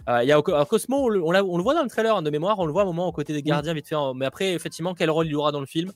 euh, 0.10 0.24
il 0.24 0.28
y 0.28 0.32
a 0.32 0.42
Cosmo, 0.42 1.06
on 1.06 1.10
le, 1.10 1.24
on, 1.24 1.32
le, 1.58 1.64
voit 1.64 1.74
dans 1.74 1.84
le 1.84 1.90
trailer 1.90 2.16
hein, 2.16 2.22
de 2.22 2.30
mémoire, 2.30 2.60
on 2.60 2.66
le 2.66 2.74
voit 2.74 2.82
à 2.82 2.84
un 2.84 2.88
moment 2.88 3.08
aux 3.08 3.12
côtés 3.12 3.34
des 3.34 3.42
gardiens 3.42 3.74
vite 3.74 3.88
fait. 3.88 3.96
Mais 4.16 4.26
après, 4.26 4.54
effectivement, 4.54 4.94
quel 4.94 5.10
rôle 5.10 5.28
il 5.28 5.36
aura 5.36 5.52
dans 5.52 5.62
le 5.62 5.66
film? 5.66 5.92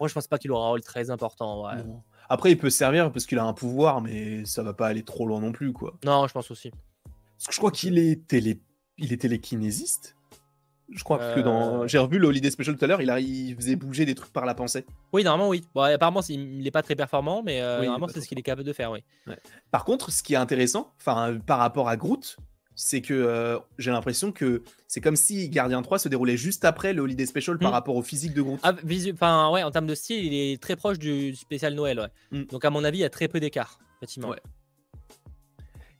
Moi, 0.00 0.08
je 0.08 0.14
pense 0.14 0.26
pas 0.26 0.38
qu'il 0.38 0.50
aura 0.50 0.66
un 0.66 0.70
rôle 0.70 0.82
très 0.82 1.10
important. 1.10 1.66
Après, 2.28 2.50
il 2.50 2.58
peut 2.58 2.70
servir 2.70 3.12
parce 3.12 3.26
qu'il 3.26 3.38
a 3.38 3.44
un 3.44 3.52
pouvoir, 3.52 4.00
mais 4.00 4.44
ça 4.44 4.62
va 4.62 4.72
pas 4.72 4.88
aller 4.88 5.02
trop 5.02 5.26
loin 5.26 5.40
non 5.40 5.52
plus, 5.52 5.72
quoi. 5.72 5.94
Non, 6.04 6.26
je 6.26 6.32
pense 6.32 6.50
aussi. 6.50 6.70
Parce 7.38 7.48
que 7.48 7.52
je 7.52 7.58
crois 7.58 7.70
qu'il 7.70 7.98
est 7.98 8.26
télé... 8.26 8.60
il 8.98 9.12
est 9.12 9.18
télékinésiste. 9.18 10.13
Je 10.94 11.02
crois 11.02 11.18
que 11.18 11.40
dans. 11.40 11.82
Euh. 11.82 11.86
J'ai 11.86 11.98
revu 11.98 12.18
le 12.18 12.28
Holiday 12.28 12.50
Special 12.50 12.76
tout 12.76 12.84
à 12.84 12.88
l'heure, 12.88 13.02
il, 13.02 13.10
a... 13.10 13.18
il 13.20 13.54
faisait 13.56 13.76
bouger 13.76 14.04
des 14.04 14.14
trucs 14.14 14.32
par 14.32 14.46
la 14.46 14.54
pensée. 14.54 14.84
Oui, 15.12 15.24
normalement, 15.24 15.48
oui. 15.48 15.64
Bon, 15.74 15.82
apparemment, 15.82 16.20
il 16.28 16.62
n'est 16.62 16.70
pas 16.70 16.82
très 16.82 16.94
performant, 16.94 17.42
mais 17.42 17.60
euh, 17.60 17.82
normalement, 17.82 18.08
c'est 18.08 18.20
ce 18.20 18.28
qu'il 18.28 18.38
est 18.38 18.42
capable 18.42 18.66
de 18.66 18.72
faire, 18.72 18.90
oui. 18.92 19.02
Par 19.70 19.84
contre, 19.84 20.10
ce 20.10 20.22
qui 20.22 20.34
est 20.34 20.38
intéressant, 20.38 20.92
enfin, 20.98 21.36
par 21.44 21.58
rapport 21.58 21.88
à 21.88 21.96
Groot, 21.96 22.36
c'est 22.76 23.00
que 23.00 23.14
euh, 23.14 23.58
j'ai 23.78 23.90
l'impression 23.90 24.32
que 24.32 24.62
c'est 24.88 25.00
comme 25.00 25.16
si 25.16 25.48
Gardien 25.48 25.82
3 25.82 25.98
se 25.98 26.08
déroulait 26.08 26.36
juste 26.36 26.64
après 26.64 26.92
le 26.92 27.02
Holiday 27.02 27.26
Special 27.26 27.58
par 27.58 27.70
hmm. 27.70 27.74
rapport 27.74 27.96
au 27.96 28.02
physique 28.02 28.34
de 28.34 28.42
Groot. 28.42 28.60
Ah, 28.62 28.74
enfin, 29.12 29.50
ouais, 29.50 29.62
en 29.62 29.70
termes 29.70 29.86
de 29.86 29.94
style, 29.94 30.24
il 30.24 30.34
est 30.34 30.62
très 30.62 30.76
proche 30.76 30.98
du 30.98 31.34
spécial 31.34 31.74
Noël. 31.74 32.00
Ouais. 32.00 32.38
Hmm. 32.38 32.44
Donc, 32.44 32.64
à 32.64 32.70
mon 32.70 32.84
avis, 32.84 32.98
il 32.98 33.02
y 33.02 33.04
a 33.04 33.10
très 33.10 33.28
peu 33.28 33.40
d'écart, 33.40 33.78
effectivement. 33.98 34.30
Ouais. 34.30 34.40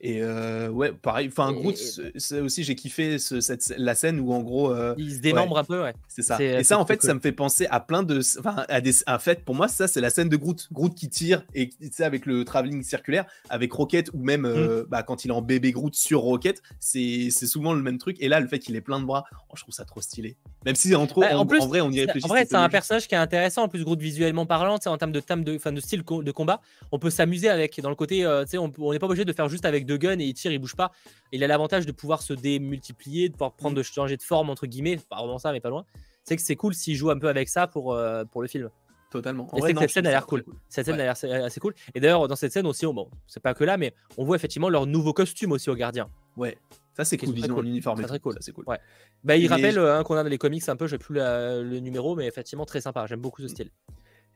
Et 0.07 0.21
euh, 0.21 0.69
ouais, 0.69 0.93
pareil. 0.93 1.29
Enfin, 1.29 1.51
Groot, 1.51 1.79
c'est 2.17 2.41
aussi 2.41 2.63
j'ai 2.63 2.75
kiffé 2.75 3.19
cette, 3.19 3.75
la 3.79 3.95
scène 3.95 4.21
où 4.21 4.35
en 4.35 4.43
gros, 4.43 4.71
euh, 4.71 4.95
il 4.99 5.15
se 5.15 5.21
démembre 5.21 5.57
un 5.57 5.65
peu, 5.65 5.83
ouais. 5.83 5.95
C'est 6.09 6.21
ça. 6.21 6.37
Et 6.43 6.63
ça, 6.63 6.79
en 6.79 6.85
fait, 6.85 7.01
ça 7.01 7.15
me 7.15 7.21
fait 7.21 7.33
penser 7.33 7.67
à 7.71 7.81
plein 7.81 8.03
de, 8.03 8.21
enfin, 8.39 8.67
à 8.69 8.83
des, 8.83 8.93
en 9.07 9.19
fait, 9.19 9.47
pour 9.47 9.55
moi, 9.55 9.67
ça, 9.67 9.89
c'est 9.89 10.03
la 10.03 10.11
scène 10.11 10.29
de 10.29 10.37
Groot, 10.37 10.69
Groot 10.73 10.95
qui 10.95 11.09
tire 11.09 11.47
et 11.55 11.71
tu 11.71 11.89
sais 11.91 12.05
avec 12.05 12.27
le 12.27 12.45
travelling 12.45 12.83
circulaire, 12.83 13.25
avec 13.49 13.73
Rocket 13.73 14.11
ou 14.13 14.23
même 14.23 14.45
euh, 14.45 14.83
mm. 14.83 14.87
bah, 14.91 15.03
quand 15.03 15.25
il 15.25 15.29
est 15.31 15.35
en 15.35 15.41
bébé 15.41 15.73
Groot 15.73 15.95
sur 15.95 16.21
Rocket, 16.21 16.63
c'est 16.81 17.31
souvent 17.31 17.73
le 17.73 17.81
même 17.81 17.97
truc. 17.97 18.19
Et 18.21 18.29
là, 18.29 18.41
le 18.41 18.47
fait 18.47 18.59
qu'il 18.59 18.77
ait 18.77 18.83
plein 18.83 19.01
de 19.01 19.07
bras, 19.07 19.25
oh, 19.33 19.55
je 19.57 19.63
trouve 19.63 19.73
ça 19.73 19.87
trop 19.87 20.03
stylé. 20.03 20.37
Même 20.67 20.75
si 20.75 20.95
en, 20.95 21.07
trop, 21.07 21.23
bah, 21.23 21.39
en, 21.39 21.47
plus, 21.47 21.63
en 21.63 21.67
vrai, 21.67 21.81
on 21.81 21.91
y 21.91 22.01
réfléchit. 22.01 22.27
En 22.27 22.29
vrai, 22.29 22.45
c'est 22.45 22.57
un 22.57 22.69
personnage 22.69 23.09
qui 23.09 23.15
est 23.15 23.19
intéressant. 23.19 23.63
En 23.63 23.69
plus, 23.69 23.83
Groot 23.83 23.99
visuellement 23.99 24.45
parlant, 24.45 24.75
en 24.85 24.99
termes 24.99 25.13
de 25.13 25.21
thème 25.21 25.45
de, 25.45 25.57
fin, 25.57 25.73
de 25.73 25.81
style 25.81 26.03
de 26.05 26.31
combat, 26.31 26.61
on 26.93 26.99
peut 26.99 27.09
s'amuser 27.09 27.49
avec. 27.49 27.81
Dans 27.81 27.89
le 27.89 27.97
côté, 27.97 28.19
tu 28.19 28.51
sais, 28.51 28.59
on 28.59 28.93
n'est 28.93 28.99
pas 28.99 29.07
obligé 29.07 29.25
de 29.25 29.33
faire 29.33 29.49
juste 29.49 29.65
avec 29.65 29.87
deux 29.87 29.94
guns 29.97 30.19
et 30.19 30.25
il 30.25 30.35
tire, 30.35 30.53
il 30.53 30.59
bouge 30.59 30.77
pas. 30.77 30.93
Il 31.33 31.43
a 31.45 31.47
l'avantage 31.47 31.87
de 31.87 31.93
pouvoir 31.93 32.23
se 32.23 32.33
démultiplier, 32.33 33.29
de 33.29 33.35
pouvoir 33.35 33.53
prendre, 33.53 33.77
de 33.77 33.83
changer 33.83 34.17
de 34.17 34.23
forme, 34.23 34.51
entre 34.51 34.67
guillemets, 34.67 34.99
pas 35.09 35.17
vraiment 35.19 35.39
ça, 35.39 35.53
mais 35.53 35.61
pas 35.61 35.71
loin. 35.71 35.85
C'est 36.25 36.37
que 36.37 36.43
c'est 36.43 36.57
cool 36.57 36.75
s'il 36.75 36.97
joue 36.97 37.11
un 37.11 37.19
peu 37.19 37.29
avec 37.29 37.49
ça 37.49 37.67
pour, 37.67 37.93
euh, 37.93 38.25
pour 38.25 38.43
le 38.43 38.49
film. 38.49 38.71
Totalement. 39.11 39.49
Et 39.57 39.75
cette 39.75 39.91
scène 39.91 40.07
a 40.07 40.11
l'air 40.11 40.27
cool. 40.27 40.45
Cette 40.69 40.87
scène 40.87 41.01
a 41.01 41.15
l'air 41.15 41.45
assez 41.45 41.61
cool. 41.61 41.75
Et 41.95 42.01
d'ailleurs, 42.01 42.27
dans 42.27 42.37
cette 42.37 42.53
scène 42.53 42.67
aussi, 42.67 42.85
bon, 42.85 43.09
c'est 43.29 43.43
pas 43.43 43.55
que 43.55 43.63
là, 43.63 43.77
mais 43.77 43.95
on 44.17 44.25
voit 44.25 44.35
effectivement 44.35 44.69
leur 44.69 44.87
nouveau 44.87 45.13
costume 45.13 45.53
aussi 45.53 45.71
aux 45.71 45.77
gardiens. 45.77 46.09
Ouais. 46.37 46.59
Ça, 46.97 47.05
c'est 47.05 47.17
cool. 47.17 47.39
Ils 47.39 47.53
ont 47.53 47.63
uniforme. 47.63 48.03
Très, 48.03 48.19
cool. 48.19 48.37
C'est 48.41 48.53
cool. 48.53 48.65
Ouais. 48.67 48.79
Bah, 49.23 49.37
il 49.37 49.47
rappelle 49.49 49.79
hein, 49.79 50.03
qu'on 50.03 50.17
a 50.17 50.23
dans 50.23 50.29
les 50.29 50.39
comics 50.39 50.69
un 50.69 50.77
peu, 50.77 50.87
je 50.87 50.97
plus 50.97 51.15
le 51.15 51.79
numéro, 51.79 52.17
mais 52.17 52.27
effectivement, 52.27 52.65
très 52.65 52.81
sympa. 52.81 53.07
J'aime 53.07 53.21
beaucoup 53.21 53.43
ce 53.43 53.49
style. 53.49 53.71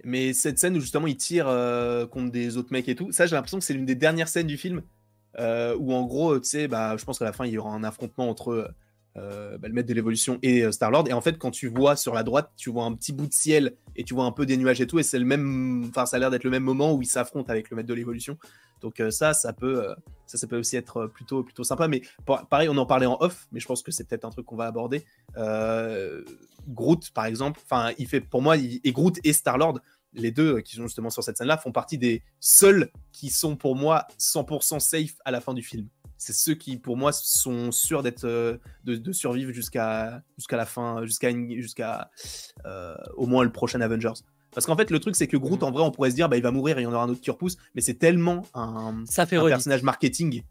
Mais 0.04 0.32
cette 0.32 0.58
scène 0.58 0.76
où 0.76 0.80
justement 0.80 1.06
il 1.06 1.16
tire 1.16 1.48
euh, 1.48 2.06
contre 2.06 2.30
des 2.30 2.56
autres 2.56 2.72
mecs 2.72 2.88
et 2.88 2.94
tout, 2.94 3.10
ça, 3.12 3.26
j'ai 3.26 3.34
l'impression 3.34 3.58
que 3.58 3.64
c'est 3.64 3.74
l'une 3.74 3.86
des 3.86 3.96
dernières 3.96 4.28
scènes 4.28 4.46
du 4.46 4.56
film 4.56 4.78
euh, 4.78 4.82
où 5.38 5.92
en 5.92 6.04
gros, 6.04 6.38
tu 6.38 6.48
sais, 6.48 6.68
bah, 6.68 6.96
je 6.96 7.04
pense 7.04 7.18
qu'à 7.18 7.24
la 7.24 7.32
fin, 7.32 7.46
il 7.46 7.52
y 7.52 7.58
aura 7.58 7.72
un 7.72 7.84
affrontement 7.84 8.28
entre 8.28 8.70
bah, 9.14 9.68
le 9.68 9.72
maître 9.72 9.88
de 9.88 9.94
l'évolution 9.94 10.38
et 10.42 10.70
Star-Lord. 10.70 11.08
Et 11.08 11.12
en 11.12 11.20
fait, 11.20 11.38
quand 11.38 11.50
tu 11.50 11.68
vois 11.68 11.96
sur 11.96 12.14
la 12.14 12.22
droite, 12.22 12.50
tu 12.56 12.70
vois 12.70 12.84
un 12.84 12.94
petit 12.94 13.12
bout 13.12 13.26
de 13.26 13.32
ciel 13.32 13.74
et 13.96 14.04
tu 14.04 14.14
vois 14.14 14.24
un 14.24 14.32
peu 14.32 14.46
des 14.46 14.56
nuages 14.56 14.80
et 14.80 14.86
tout, 14.86 14.98
et 14.98 15.02
c'est 15.02 15.18
le 15.18 15.24
même, 15.24 15.86
enfin, 15.88 16.06
ça 16.06 16.16
a 16.16 16.20
l'air 16.20 16.30
d'être 16.30 16.44
le 16.44 16.50
même 16.50 16.62
moment 16.62 16.92
où 16.94 17.02
ils 17.02 17.06
s'affrontent 17.06 17.50
avec 17.50 17.70
le 17.70 17.76
maître 17.76 17.88
de 17.88 17.94
l'évolution. 17.94 18.38
Donc 18.80 19.02
ça, 19.10 19.34
ça 19.34 19.52
peut, 19.52 19.88
ça, 20.26 20.38
ça 20.38 20.46
peut 20.46 20.58
aussi 20.58 20.76
être 20.76 21.08
plutôt, 21.08 21.42
plutôt 21.42 21.64
sympa. 21.64 21.88
Mais 21.88 22.02
pareil, 22.48 22.68
on 22.68 22.76
en 22.76 22.86
parlait 22.86 23.06
en 23.06 23.16
off, 23.20 23.48
mais 23.50 23.58
je 23.58 23.66
pense 23.66 23.82
que 23.82 23.90
c'est 23.90 24.04
peut-être 24.04 24.24
un 24.24 24.30
truc 24.30 24.46
qu'on 24.46 24.56
va 24.56 24.66
aborder. 24.66 25.04
Groot, 26.68 27.10
par 27.10 27.24
exemple, 27.24 27.60
enfin, 27.64 27.92
il 27.98 28.06
fait, 28.06 28.20
pour 28.20 28.42
moi, 28.42 28.56
et 28.56 28.92
Groot 28.92 29.18
et 29.24 29.32
Star-Lord, 29.32 29.80
les 30.20 30.30
deux 30.30 30.60
qui 30.60 30.76
sont 30.76 30.82
justement 30.82 31.10
sur 31.10 31.22
cette 31.22 31.36
scène-là, 31.36 31.58
font 31.58 31.72
partie 31.72 31.98
des 31.98 32.22
seuls 32.40 32.90
qui 33.12 33.30
sont 33.30 33.56
pour 33.56 33.76
moi 33.76 34.06
100% 34.18 34.80
safe 34.80 35.14
à 35.24 35.30
la 35.30 35.40
fin 35.40 35.54
du 35.54 35.62
film 35.62 35.88
c'est 36.18 36.32
ceux 36.32 36.54
qui, 36.54 36.76
pour 36.76 36.96
moi, 36.96 37.12
sont 37.12 37.70
sûrs 37.70 38.02
d'être 38.02 38.24
euh, 38.24 38.58
de, 38.84 39.12
survivre 39.12 39.52
jusqu'à 39.52 40.22
jusqu'à 40.36 40.56
la 40.56 40.66
fin, 40.66 41.04
jusqu'à 41.04 41.30
jusqu'à 41.30 42.10
euh, 42.66 42.94
au 43.16 43.26
moins 43.26 43.44
le 43.44 43.52
prochain 43.52 43.80
Avengers. 43.80 44.20
Parce 44.52 44.66
qu'en 44.66 44.76
fait, 44.76 44.90
le 44.90 44.98
truc, 44.98 45.14
c'est 45.14 45.28
que 45.28 45.36
Groot, 45.36 45.62
en 45.62 45.70
vrai, 45.70 45.82
on 45.82 45.90
pourrait 45.90 46.10
se 46.10 46.16
dire, 46.16 46.28
bah, 46.28 46.36
il 46.36 46.42
va 46.42 46.50
mourir 46.50 46.78
et 46.78 46.82
il 46.82 46.84
y 46.84 46.86
en 46.86 46.92
aura 46.92 47.04
un 47.04 47.08
autre 47.08 47.20
qui 47.20 47.30
repousse, 47.30 47.56
mais 47.74 47.80
c'est 47.80 47.94
tellement 47.94 48.44
un, 48.54 49.04
ça 49.06 49.26
fait 49.26 49.38
personnage 49.38 49.82
marketing. 49.82 50.42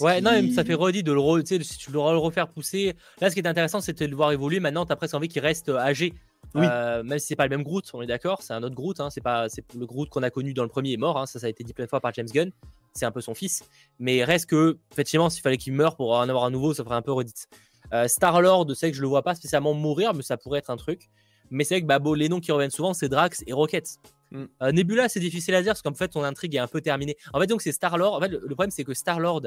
Ouais, 0.00 0.20
non, 0.20 0.30
ça 0.52 0.64
fait 0.64 0.74
redit 0.74 1.02
de 1.02 1.12
le, 1.12 1.42
tu 1.42 1.62
sais, 1.62 1.90
le 1.92 1.98
refaire 1.98 2.48
pousser. 2.48 2.94
Là, 3.20 3.30
ce 3.30 3.34
qui 3.34 3.40
est 3.40 3.46
intéressant, 3.46 3.80
c'était 3.80 4.06
de 4.06 4.10
le 4.10 4.16
voir 4.16 4.32
évoluer. 4.32 4.58
Maintenant, 4.58 4.86
tu 4.86 4.92
as 4.92 4.96
presque 4.96 5.14
envie 5.14 5.28
qu'il 5.28 5.42
reste 5.42 5.68
euh, 5.68 5.78
âgé. 5.78 6.14
Oui. 6.54 6.66
même 6.66 7.18
si 7.18 7.26
c'est 7.26 7.36
pas 7.36 7.44
le 7.44 7.50
même 7.50 7.62
Groot, 7.62 7.90
on 7.94 8.02
est 8.02 8.06
d'accord, 8.06 8.42
c'est 8.42 8.52
un 8.52 8.62
autre 8.62 8.74
Groot. 8.74 9.00
Hein, 9.00 9.10
c'est 9.10 9.22
pas, 9.22 9.48
c'est 9.48 9.64
le 9.74 9.86
Groot 9.86 10.08
qu'on 10.08 10.22
a 10.22 10.30
connu 10.30 10.54
dans 10.54 10.62
le 10.62 10.68
premier 10.68 10.92
est 10.92 10.96
mort. 10.96 11.18
Hein, 11.18 11.26
ça, 11.26 11.40
ça 11.40 11.46
a 11.46 11.48
été 11.48 11.64
dit 11.64 11.72
plein 11.72 11.84
de 11.84 11.90
fois 11.90 12.00
par 12.00 12.12
James 12.14 12.28
Gunn 12.32 12.50
c'est 12.94 13.06
un 13.06 13.10
peu 13.10 13.20
son 13.20 13.34
fils. 13.34 13.64
Mais 13.98 14.24
reste 14.24 14.46
que, 14.46 14.78
effectivement, 14.92 15.28
s'il 15.28 15.42
fallait 15.42 15.56
qu'il 15.56 15.72
meure 15.72 15.96
pour 15.96 16.12
en 16.12 16.28
avoir 16.28 16.44
un 16.44 16.50
nouveau, 16.50 16.74
ça 16.74 16.84
ferait 16.84 16.94
un 16.94 17.02
peu 17.02 17.12
redite. 17.12 17.48
Euh, 17.92 18.08
Star-Lord, 18.08 18.74
c'est 18.74 18.90
que 18.90 18.96
je 18.96 19.02
le 19.02 19.08
vois 19.08 19.22
pas 19.22 19.34
spécialement 19.34 19.74
mourir, 19.74 20.14
mais 20.14 20.22
ça 20.22 20.36
pourrait 20.36 20.60
être 20.60 20.70
un 20.70 20.76
truc. 20.76 21.10
Mais 21.50 21.64
c'est 21.64 21.74
vrai 21.74 21.82
que 21.82 21.86
bah, 21.86 22.00
les 22.16 22.28
noms 22.28 22.40
qui 22.40 22.52
reviennent 22.52 22.70
souvent, 22.70 22.94
c'est 22.94 23.08
Drax 23.08 23.44
et 23.46 23.52
Rocket. 23.52 23.98
Mm. 24.30 24.44
Euh, 24.62 24.72
Nebula, 24.72 25.08
c'est 25.08 25.20
difficile 25.20 25.54
à 25.54 25.62
dire 25.62 25.72
parce 25.72 25.82
qu'en 25.82 25.94
fait, 25.94 26.12
son 26.12 26.24
intrigue 26.24 26.54
est 26.54 26.60
un 26.60 26.66
peu 26.66 26.80
terminée. 26.80 27.16
En 27.32 27.40
fait, 27.40 27.46
donc, 27.46 27.62
c'est 27.62 27.72
Star-Lord. 27.72 28.14
En 28.14 28.20
fait, 28.20 28.28
le, 28.28 28.40
problème, 28.46 28.70
c'est 28.70 28.84
que 28.84 28.94
Star-Lord 28.94 29.42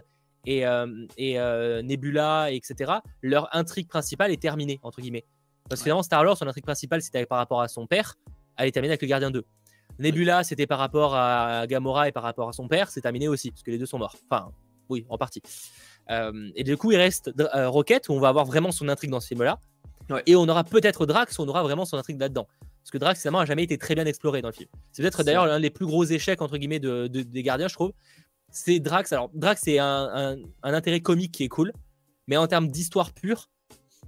et, 0.45 0.65
euh, 0.67 1.07
et 1.17 1.35
Nebula, 1.83 2.51
etc., 2.51 2.93
leur 3.21 3.53
intrigue 3.55 3.87
principale 3.87 4.31
est 4.31 4.41
terminée, 4.41 4.79
entre 4.83 5.01
guillemets. 5.01 5.25
Parce 5.69 5.81
que 5.81 5.83
finalement, 5.83 6.03
Star-Lord, 6.03 6.37
son 6.37 6.47
intrigue 6.47 6.63
principale, 6.63 7.01
c'était 7.01 7.25
par 7.25 7.37
rapport 7.37 7.61
à 7.61 7.67
son 7.67 7.87
père. 7.87 8.15
Elle 8.57 8.67
est 8.67 8.71
terminée 8.71 8.91
avec 8.91 9.01
le 9.01 9.07
Gardien 9.07 9.31
2. 9.31 9.43
Nebula, 9.99 10.43
c'était 10.43 10.67
par 10.67 10.79
rapport 10.79 11.15
à 11.15 11.65
Gamora 11.67 12.07
et 12.07 12.11
par 12.11 12.23
rapport 12.23 12.49
à 12.49 12.53
son 12.53 12.67
père, 12.67 12.89
c'est 12.89 13.01
terminé 13.01 13.27
aussi, 13.27 13.51
parce 13.51 13.63
que 13.63 13.71
les 13.71 13.77
deux 13.77 13.85
sont 13.85 13.97
morts. 13.97 14.15
Enfin, 14.29 14.51
oui, 14.89 15.05
en 15.09 15.17
partie. 15.17 15.41
Euh, 16.09 16.49
et 16.55 16.63
du 16.63 16.77
coup, 16.77 16.91
il 16.91 16.97
reste 16.97 17.31
euh, 17.39 17.69
Rocket, 17.69 18.09
où 18.09 18.13
on 18.13 18.19
va 18.19 18.29
avoir 18.29 18.45
vraiment 18.45 18.71
son 18.71 18.87
intrigue 18.89 19.09
dans 19.09 19.19
ce 19.19 19.27
film-là. 19.27 19.59
Et 20.25 20.35
on 20.35 20.47
aura 20.47 20.63
peut-être 20.63 21.05
Drax, 21.05 21.37
où 21.37 21.41
on 21.41 21.47
aura 21.47 21.63
vraiment 21.63 21.83
son 21.83 21.97
intrigue 21.97 22.19
là-dedans. 22.19 22.47
Parce 22.81 22.91
que 22.91 22.97
Drax, 22.97 23.19
finalement, 23.19 23.39
n'a 23.39 23.45
jamais 23.45 23.63
été 23.63 23.77
très 23.77 23.93
bien 23.93 24.05
exploré 24.05 24.41
dans 24.41 24.47
le 24.47 24.53
film. 24.53 24.69
C'est 24.93 25.01
peut-être 25.01 25.23
d'ailleurs 25.23 25.45
l'un 25.45 25.59
des 25.59 25.69
plus 25.69 25.85
gros 25.85 26.05
échecs, 26.05 26.41
entre 26.41 26.57
guillemets, 26.57 26.79
de, 26.79 27.07
des 27.07 27.43
gardiens, 27.43 27.67
je 27.67 27.73
trouve. 27.73 27.91
C'est 28.49 28.79
Drax. 28.79 29.11
Alors, 29.11 29.29
Drax, 29.33 29.61
c'est 29.65 29.79
un, 29.79 30.37
un, 30.63 30.73
intérêt 30.73 31.01
comique 31.01 31.33
qui 31.33 31.43
est 31.43 31.49
cool. 31.49 31.73
Mais 32.27 32.37
en 32.37 32.47
termes 32.47 32.69
d'histoire 32.69 33.11
pure, 33.11 33.49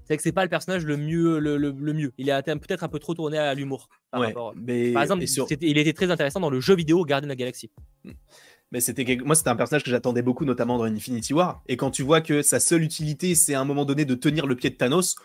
c'est 0.10 0.18
que 0.18 0.24
c'est 0.24 0.32
pas 0.32 0.44
le 0.44 0.50
personnage 0.50 0.86
le 0.86 0.98
mieux, 0.98 1.38
le, 1.38 1.58
le, 1.58 1.94
mieux. 1.94 2.12
Il 2.18 2.30
est 2.30 2.44
peut-être 2.44 2.84
un 2.84 2.88
peu 2.88 2.98
trop 2.98 3.14
tourné 3.14 3.38
à 3.38 3.54
l'humour. 3.54 3.90
Par, 4.10 4.54
mais... 4.56 4.92
par 4.92 5.04
exemple, 5.04 5.24
il 5.62 5.78
était 5.78 5.94
très 5.94 6.10
intéressant 6.10 6.40
dans 6.40 6.50
le 6.50 6.60
jeu 6.60 6.76
vidéo 6.76 7.06
Gardien 7.06 7.28
de 7.28 7.32
la 7.32 7.36
Galaxie. 7.36 7.70
Hmm. 8.04 8.14
Mais 8.72 8.82
c'était 8.82 9.18
moi, 9.24 9.36
c'était 9.36 9.50
un 9.50 9.56
personnage 9.56 9.84
que 9.84 9.92
j'attendais 9.92 10.24
beaucoup, 10.24 10.46
notamment 10.46 10.80
dans 10.80 10.86
Infinity 10.86 11.34
War. 11.34 11.62
Et 11.68 11.78
quand 11.78 11.92
tu 11.92 12.02
vois 12.02 12.22
que 12.22 12.42
sa 12.42 12.60
seule 12.60 12.82
utilité, 12.82 13.36
c'est 13.36 13.54
à 13.54 13.62
un 13.62 13.66
moment 13.66 13.86
donné 13.86 14.06
de 14.06 14.16
tenir 14.16 14.48
le 14.48 14.56
pied 14.56 14.72
de 14.72 14.76
Thanos, 14.76 15.16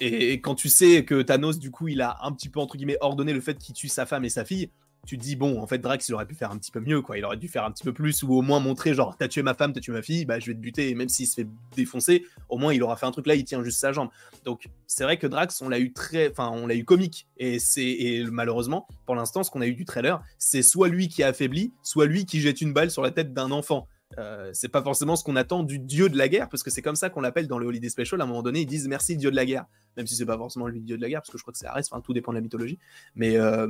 et 0.00 0.40
quand 0.40 0.54
tu 0.54 0.68
sais 0.68 1.04
que 1.04 1.22
Thanos, 1.22 1.58
du 1.58 1.70
coup, 1.70 1.88
il 1.88 2.00
a 2.00 2.18
un 2.22 2.32
petit 2.32 2.48
peu 2.48 2.60
entre 2.60 2.76
guillemets 2.76 2.98
ordonné 3.00 3.32
le 3.32 3.40
fait 3.40 3.58
qu'il 3.58 3.74
tue 3.74 3.88
sa 3.88 4.06
femme 4.06 4.24
et 4.24 4.28
sa 4.28 4.44
fille, 4.44 4.70
tu 5.06 5.18
te 5.18 5.22
dis 5.22 5.36
bon 5.36 5.60
en 5.60 5.66
fait 5.66 5.78
Drax 5.78 6.08
il 6.08 6.14
aurait 6.14 6.26
pu 6.26 6.34
faire 6.34 6.50
un 6.50 6.58
petit 6.58 6.70
peu 6.70 6.80
mieux 6.80 7.02
quoi. 7.02 7.18
Il 7.18 7.24
aurait 7.24 7.36
dû 7.36 7.48
faire 7.48 7.64
un 7.64 7.70
petit 7.70 7.84
peu 7.84 7.92
plus 7.92 8.22
ou 8.22 8.34
au 8.34 8.42
moins 8.42 8.60
montrer 8.60 8.94
genre 8.94 9.16
t'as 9.16 9.28
tué 9.28 9.42
ma 9.42 9.54
femme 9.54 9.72
t'as 9.72 9.80
tué 9.80 9.92
ma 9.92 10.02
fille 10.02 10.24
bah 10.24 10.38
je 10.38 10.46
vais 10.46 10.54
te 10.54 10.60
buter. 10.60 10.90
Et 10.90 10.94
même 10.94 11.08
s'il 11.08 11.26
se 11.26 11.34
fait 11.34 11.46
défoncer 11.76 12.24
au 12.48 12.58
moins 12.58 12.72
il 12.72 12.82
aura 12.82 12.96
fait 12.96 13.06
un 13.06 13.10
truc 13.10 13.26
là 13.26 13.34
il 13.34 13.44
tient 13.44 13.62
juste 13.62 13.80
sa 13.80 13.92
jambe. 13.92 14.08
Donc 14.44 14.68
c'est 14.86 15.04
vrai 15.04 15.18
que 15.18 15.26
Drax 15.26 15.60
on 15.62 15.68
l'a 15.68 15.78
eu 15.78 15.92
très 15.92 16.30
enfin 16.30 16.50
on 16.52 16.66
l'a 16.66 16.74
eu 16.74 16.84
comique. 16.84 17.26
Et 17.36 17.58
c'est 17.58 18.24
malheureusement 18.30 18.86
pour 19.06 19.14
l'instant 19.14 19.42
ce 19.42 19.50
qu'on 19.50 19.60
a 19.60 19.66
eu 19.66 19.74
du 19.74 19.84
trailer 19.84 20.22
c'est 20.38 20.62
soit 20.62 20.88
lui 20.88 21.08
qui 21.08 21.22
est 21.22 21.26
affaibli 21.26 21.72
soit 21.82 22.06
lui 22.06 22.26
qui 22.26 22.40
jette 22.40 22.60
une 22.60 22.72
balle 22.72 22.90
sur 22.90 23.02
la 23.02 23.10
tête 23.10 23.32
d'un 23.32 23.50
enfant 23.50 23.88
euh, 24.18 24.50
c'est 24.52 24.68
pas 24.68 24.82
forcément 24.82 25.16
ce 25.16 25.24
qu'on 25.24 25.36
attend 25.36 25.62
du 25.62 25.78
dieu 25.78 26.08
de 26.08 26.16
la 26.16 26.28
guerre, 26.28 26.48
parce 26.48 26.62
que 26.62 26.70
c'est 26.70 26.82
comme 26.82 26.96
ça 26.96 27.10
qu'on 27.10 27.20
l'appelle 27.20 27.48
dans 27.48 27.58
le 27.58 27.66
Holiday 27.66 27.88
Special. 27.88 28.20
À 28.20 28.24
un 28.24 28.26
moment 28.26 28.42
donné, 28.42 28.60
ils 28.60 28.66
disent 28.66 28.88
merci 28.88 29.16
dieu 29.16 29.30
de 29.30 29.36
la 29.36 29.46
guerre, 29.46 29.66
même 29.96 30.06
si 30.06 30.14
c'est 30.14 30.26
pas 30.26 30.36
forcément 30.36 30.66
le 30.66 30.78
dieu 30.78 30.96
de 30.96 31.02
la 31.02 31.08
guerre, 31.08 31.20
parce 31.20 31.30
que 31.30 31.38
je 31.38 31.42
crois 31.42 31.52
que 31.52 31.58
c'est 31.58 31.66
Ares. 31.66 31.82
Enfin, 31.90 32.00
tout 32.00 32.12
dépend 32.12 32.32
de 32.32 32.38
la 32.38 32.42
mythologie. 32.42 32.78
Mais, 33.14 33.36
euh, 33.36 33.68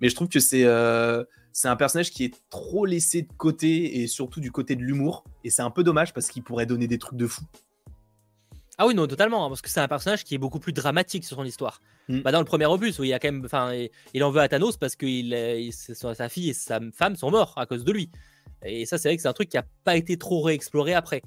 mais 0.00 0.08
je 0.08 0.14
trouve 0.14 0.28
que 0.28 0.40
c'est 0.40 0.64
euh, 0.64 1.24
c'est 1.52 1.68
un 1.68 1.76
personnage 1.76 2.10
qui 2.10 2.24
est 2.24 2.34
trop 2.50 2.84
laissé 2.84 3.22
de 3.22 3.32
côté 3.36 4.00
et 4.00 4.06
surtout 4.06 4.40
du 4.40 4.52
côté 4.52 4.76
de 4.76 4.82
l'humour. 4.82 5.24
Et 5.42 5.50
c'est 5.50 5.62
un 5.62 5.70
peu 5.70 5.84
dommage 5.84 6.12
parce 6.12 6.28
qu'il 6.28 6.42
pourrait 6.42 6.66
donner 6.66 6.86
des 6.86 6.98
trucs 6.98 7.18
de 7.18 7.26
fou. 7.26 7.42
Ah 8.78 8.86
oui, 8.86 8.94
non, 8.94 9.06
totalement, 9.06 9.46
hein, 9.46 9.48
parce 9.48 9.62
que 9.62 9.70
c'est 9.70 9.80
un 9.80 9.88
personnage 9.88 10.22
qui 10.22 10.34
est 10.34 10.38
beaucoup 10.38 10.60
plus 10.60 10.74
dramatique 10.74 11.24
sur 11.24 11.36
son 11.36 11.44
histoire. 11.44 11.80
Mm. 12.08 12.20
Bah 12.20 12.32
dans 12.32 12.40
le 12.40 12.44
premier 12.44 12.66
opus, 12.66 12.98
où 12.98 13.04
il 13.04 13.14
a 13.14 13.18
quand 13.18 13.32
même, 13.32 13.42
enfin, 13.44 13.72
il 14.12 14.22
en 14.22 14.30
veut 14.30 14.40
à 14.40 14.48
Thanos 14.48 14.76
parce 14.76 14.96
que 14.96 15.06
il, 15.06 15.72
sa 15.72 16.28
fille 16.28 16.50
et 16.50 16.54
sa 16.54 16.80
femme 16.92 17.16
sont 17.16 17.30
morts 17.30 17.54
à 17.56 17.64
cause 17.66 17.84
de 17.84 17.92
lui. 17.92 18.10
Et 18.64 18.86
ça, 18.86 18.98
c'est 18.98 19.08
vrai 19.08 19.16
que 19.16 19.22
c'est 19.22 19.28
un 19.28 19.32
truc 19.32 19.48
qui 19.48 19.56
n'a 19.56 19.64
pas 19.84 19.96
été 19.96 20.16
trop 20.16 20.40
réexploré 20.42 20.94
après. 20.94 21.22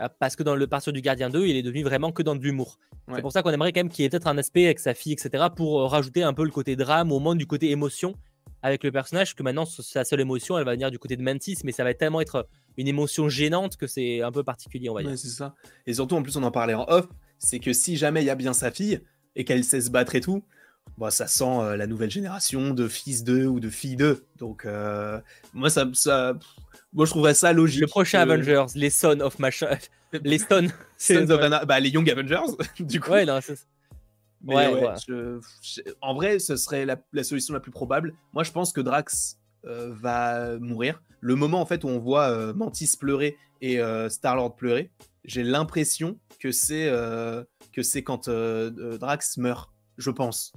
Euh, 0.00 0.08
parce 0.18 0.36
que 0.36 0.42
dans 0.42 0.54
le 0.54 0.66
partir 0.66 0.92
du 0.92 1.00
Gardien 1.00 1.30
2, 1.30 1.46
il 1.46 1.56
est 1.56 1.62
devenu 1.62 1.82
vraiment 1.82 2.12
que 2.12 2.22
dans 2.22 2.36
de 2.36 2.42
l'humour. 2.42 2.78
C'est 3.14 3.22
pour 3.22 3.32
ça 3.32 3.42
qu'on 3.42 3.50
aimerait 3.50 3.72
quand 3.72 3.80
même 3.80 3.88
qu'il 3.88 4.02
y 4.02 4.06
ait 4.06 4.10
peut-être 4.10 4.26
un 4.26 4.36
aspect 4.36 4.64
avec 4.64 4.80
sa 4.80 4.94
fille, 4.94 5.12
etc., 5.12 5.44
pour 5.54 5.80
euh, 5.80 5.86
rajouter 5.86 6.22
un 6.22 6.34
peu 6.34 6.44
le 6.44 6.50
côté 6.50 6.74
drame, 6.74 7.12
au 7.12 7.20
moins 7.20 7.36
du 7.36 7.46
côté 7.46 7.70
émotion 7.70 8.14
avec 8.62 8.82
le 8.82 8.90
personnage, 8.90 9.36
que 9.36 9.42
maintenant, 9.44 9.64
sa 9.64 10.04
seule 10.04 10.20
émotion, 10.20 10.58
elle 10.58 10.64
va 10.64 10.72
venir 10.72 10.90
du 10.90 10.98
côté 10.98 11.16
de 11.16 11.22
Mantis, 11.22 11.58
mais 11.62 11.70
ça 11.70 11.84
va 11.84 11.94
tellement 11.94 12.20
être 12.20 12.48
une 12.76 12.88
émotion 12.88 13.28
gênante 13.28 13.76
que 13.76 13.86
c'est 13.86 14.22
un 14.22 14.32
peu 14.32 14.42
particulier, 14.42 14.88
on 14.88 14.94
va 14.94 15.02
dire. 15.02 15.16
c'est 15.16 15.28
ça. 15.28 15.54
Et 15.86 15.94
surtout, 15.94 16.16
en 16.16 16.22
plus, 16.22 16.36
on 16.36 16.42
en 16.42 16.50
parlait 16.50 16.74
en 16.74 16.84
off, 16.88 17.06
c'est 17.38 17.60
que 17.60 17.72
si 17.72 17.96
jamais 17.96 18.22
il 18.22 18.26
y 18.26 18.30
a 18.30 18.34
bien 18.34 18.52
sa 18.52 18.72
fille 18.72 19.00
et 19.36 19.44
qu'elle 19.44 19.62
sait 19.62 19.80
se 19.80 19.90
battre 19.90 20.16
et 20.16 20.20
tout, 20.20 20.42
bah, 20.98 21.10
ça 21.10 21.26
sent 21.26 21.44
euh, 21.44 21.76
la 21.76 21.86
nouvelle 21.86 22.10
génération 22.10 22.70
de 22.70 22.88
fils 22.88 23.24
d'eux 23.24 23.46
ou 23.46 23.60
de 23.60 23.70
filles 23.70 23.96
d'eux. 23.96 24.24
Donc, 24.38 24.66
moi, 25.54 25.70
ça, 25.70 25.86
ça, 25.92 26.34
moi, 26.92 27.04
je 27.04 27.10
trouverais 27.10 27.34
ça 27.34 27.52
logique. 27.52 27.82
Le 27.82 27.86
prochain 27.86 28.20
Avengers, 28.20 28.66
les 28.74 28.88
Sons 28.90 29.20
of 29.20 29.38
Machin. 29.38 29.76
les 30.24 30.38
Sons. 30.38 30.68
Sons 30.96 31.30
of 31.30 31.40
bah, 31.66 31.78
les 31.78 31.90
Young 31.90 32.08
Avengers, 32.08 32.56
du 32.80 33.00
coup. 33.00 33.10
Ouais, 33.10 33.26
non, 33.26 33.38
c'est. 33.42 33.58
Ouais, 34.46 34.68
ouais, 34.68 35.40
en 36.00 36.14
vrai, 36.14 36.38
ce 36.38 36.56
serait 36.56 36.86
la, 36.86 37.24
solution 37.24 37.52
la 37.52 37.60
plus 37.60 37.72
probable. 37.72 38.14
Moi, 38.32 38.44
je 38.44 38.52
pense 38.52 38.72
que 38.72 38.80
Drax 38.80 39.38
euh, 39.66 39.92
va 39.92 40.58
mourir. 40.58 41.02
Le 41.20 41.34
moment 41.34 41.60
en 41.60 41.66
fait 41.66 41.82
où 41.82 41.88
on 41.88 41.98
voit 41.98 42.28
euh, 42.28 42.54
Mantis 42.54 42.96
pleurer 42.98 43.36
et 43.60 43.80
euh, 43.80 44.08
Star 44.08 44.36
Lord 44.36 44.54
pleurer, 44.54 44.90
j'ai 45.24 45.42
l'impression 45.42 46.18
que 46.38 46.52
c'est 46.52 46.86
que 47.72 47.82
c'est 47.82 48.04
quand 48.04 48.28
Drax 48.28 49.38
meurt. 49.38 49.72
Je 49.98 50.10
pense. 50.10 50.52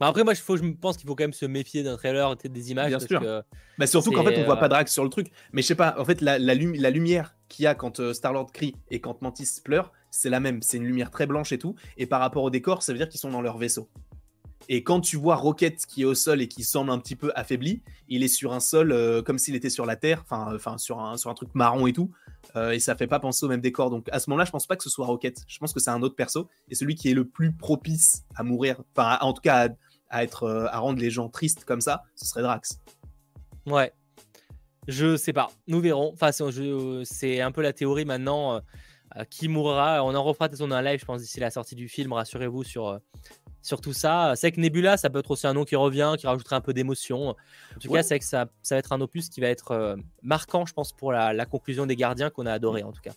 Bah, 0.00 0.06
après, 0.06 0.24
moi, 0.24 0.32
je, 0.32 0.40
faut, 0.40 0.56
je 0.56 0.62
pense 0.62 0.96
qu'il 0.96 1.06
faut 1.06 1.14
quand 1.14 1.24
même 1.24 1.34
se 1.34 1.44
méfier 1.44 1.82
d'un 1.82 1.96
trailer 1.98 2.34
et 2.42 2.48
des 2.48 2.70
images. 2.70 2.88
Bien 2.88 3.00
sûr. 3.00 3.42
bah, 3.78 3.86
surtout 3.86 4.10
qu'en 4.10 4.24
fait, 4.24 4.40
on 4.40 4.44
voit 4.44 4.56
pas 4.56 4.64
euh, 4.64 4.70
Drax 4.70 4.90
sur 4.90 5.04
le 5.04 5.10
truc. 5.10 5.30
Mais 5.52 5.60
je 5.60 5.66
sais 5.66 5.74
pas, 5.74 5.94
en 5.98 6.06
fait, 6.06 6.22
la, 6.22 6.38
la, 6.38 6.54
la 6.54 6.90
lumière 6.90 7.36
qu'il 7.48 7.64
y 7.64 7.66
a 7.66 7.74
quand 7.74 8.00
euh, 8.00 8.14
Star-Lord 8.14 8.50
crie 8.50 8.74
et 8.90 9.00
quand 9.00 9.20
Mantis 9.20 9.60
pleure, 9.62 9.92
c'est 10.10 10.30
la 10.30 10.40
même. 10.40 10.62
C'est 10.62 10.78
une 10.78 10.86
lumière 10.86 11.10
très 11.10 11.26
blanche 11.26 11.52
et 11.52 11.58
tout. 11.58 11.74
Et 11.98 12.06
par 12.06 12.20
rapport 12.20 12.42
au 12.42 12.50
décor, 12.50 12.82
ça 12.82 12.92
veut 12.92 12.98
dire 12.98 13.10
qu'ils 13.10 13.20
sont 13.20 13.30
dans 13.30 13.42
leur 13.42 13.58
vaisseau. 13.58 13.90
Et 14.70 14.84
quand 14.84 15.00
tu 15.00 15.16
vois 15.16 15.34
Rocket 15.34 15.84
qui 15.84 16.02
est 16.02 16.04
au 16.04 16.14
sol 16.14 16.40
et 16.40 16.48
qui 16.48 16.62
semble 16.62 16.90
un 16.90 16.98
petit 16.98 17.16
peu 17.16 17.32
affaibli, 17.34 17.82
il 18.08 18.22
est 18.22 18.28
sur 18.28 18.52
un 18.52 18.60
sol 18.60 18.92
euh, 18.92 19.20
comme 19.20 19.36
s'il 19.36 19.56
était 19.56 19.70
sur 19.70 19.84
la 19.84 19.96
Terre, 19.96 20.22
enfin, 20.24 20.54
enfin 20.54 20.78
sur, 20.78 21.00
un, 21.00 21.16
sur 21.16 21.28
un 21.28 21.34
truc 21.34 21.48
marron 21.54 21.86
et 21.88 21.92
tout. 21.92 22.10
et 22.72 22.78
ça 22.78 22.94
fait 22.94 23.08
pas 23.08 23.18
penser 23.18 23.44
au 23.44 23.48
même 23.48 23.60
décor. 23.60 23.90
Donc 23.90 24.08
à 24.12 24.20
ce 24.20 24.30
moment-là, 24.30 24.44
je 24.44 24.50
pense 24.50 24.66
pas 24.66 24.76
que 24.76 24.84
ce 24.84 24.90
soit 24.90 25.06
Rocket. 25.06 25.44
Je 25.46 25.58
pense 25.58 25.72
que 25.72 25.80
c'est 25.80 25.90
un 25.90 26.02
autre 26.02 26.14
perso. 26.14 26.48
Et 26.68 26.74
celui 26.74 26.94
qui 26.94 27.10
est 27.10 27.14
le 27.14 27.26
plus 27.26 27.52
propice 27.52 28.22
à 28.36 28.44
mourir, 28.44 28.80
enfin, 28.96 29.18
en 29.22 29.32
tout 29.32 29.42
cas, 29.42 29.68
à, 29.68 29.68
à, 30.10 30.24
être, 30.24 30.44
euh, 30.44 30.66
à 30.70 30.78
rendre 30.78 31.00
les 31.00 31.10
gens 31.10 31.28
tristes 31.28 31.64
comme 31.64 31.80
ça, 31.80 32.02
ce 32.16 32.26
serait 32.26 32.42
Drax. 32.42 32.80
Ouais. 33.66 33.92
Je 34.88 35.16
sais 35.16 35.32
pas. 35.32 35.50
Nous 35.66 35.80
verrons. 35.80 36.12
Enfin, 36.12 36.30
c'est 36.32 37.40
un 37.40 37.52
peu 37.52 37.62
la 37.62 37.72
théorie 37.72 38.04
maintenant. 38.04 38.60
Euh, 39.16 39.24
qui 39.24 39.48
mourra 39.48 40.04
On 40.04 40.14
en 40.14 40.22
refera 40.22 40.48
de 40.48 40.72
un 40.72 40.82
live, 40.82 41.00
je 41.00 41.04
pense, 41.04 41.20
d'ici 41.20 41.40
la 41.40 41.50
sortie 41.50 41.74
du 41.74 41.88
film. 41.88 42.12
Rassurez-vous 42.12 42.62
sur, 42.62 42.88
euh, 42.88 42.98
sur 43.60 43.80
tout 43.80 43.92
ça. 43.92 44.34
C'est 44.36 44.52
que 44.52 44.60
Nebula, 44.60 44.96
ça 44.96 45.10
peut 45.10 45.18
être 45.18 45.30
aussi 45.32 45.48
un 45.48 45.52
nom 45.52 45.64
qui 45.64 45.74
revient, 45.74 46.14
qui 46.16 46.28
rajouterait 46.28 46.56
un 46.56 46.60
peu 46.60 46.72
d'émotion. 46.72 47.30
En 47.30 47.78
tout 47.80 47.90
cas, 47.90 48.04
c'est 48.04 48.20
que 48.20 48.24
ça, 48.24 48.46
ça 48.62 48.76
va 48.76 48.78
être 48.78 48.92
un 48.92 49.00
opus 49.00 49.28
qui 49.28 49.40
va 49.40 49.48
être 49.48 49.96
marquant, 50.22 50.64
je 50.64 50.72
pense, 50.72 50.92
pour 50.92 51.10
la, 51.10 51.32
la 51.32 51.44
conclusion 51.44 51.86
des 51.86 51.96
gardiens 51.96 52.30
qu'on 52.30 52.46
a 52.46 52.52
adoré, 52.52 52.84
en 52.84 52.92
tout 52.92 53.02
cas. 53.02 53.12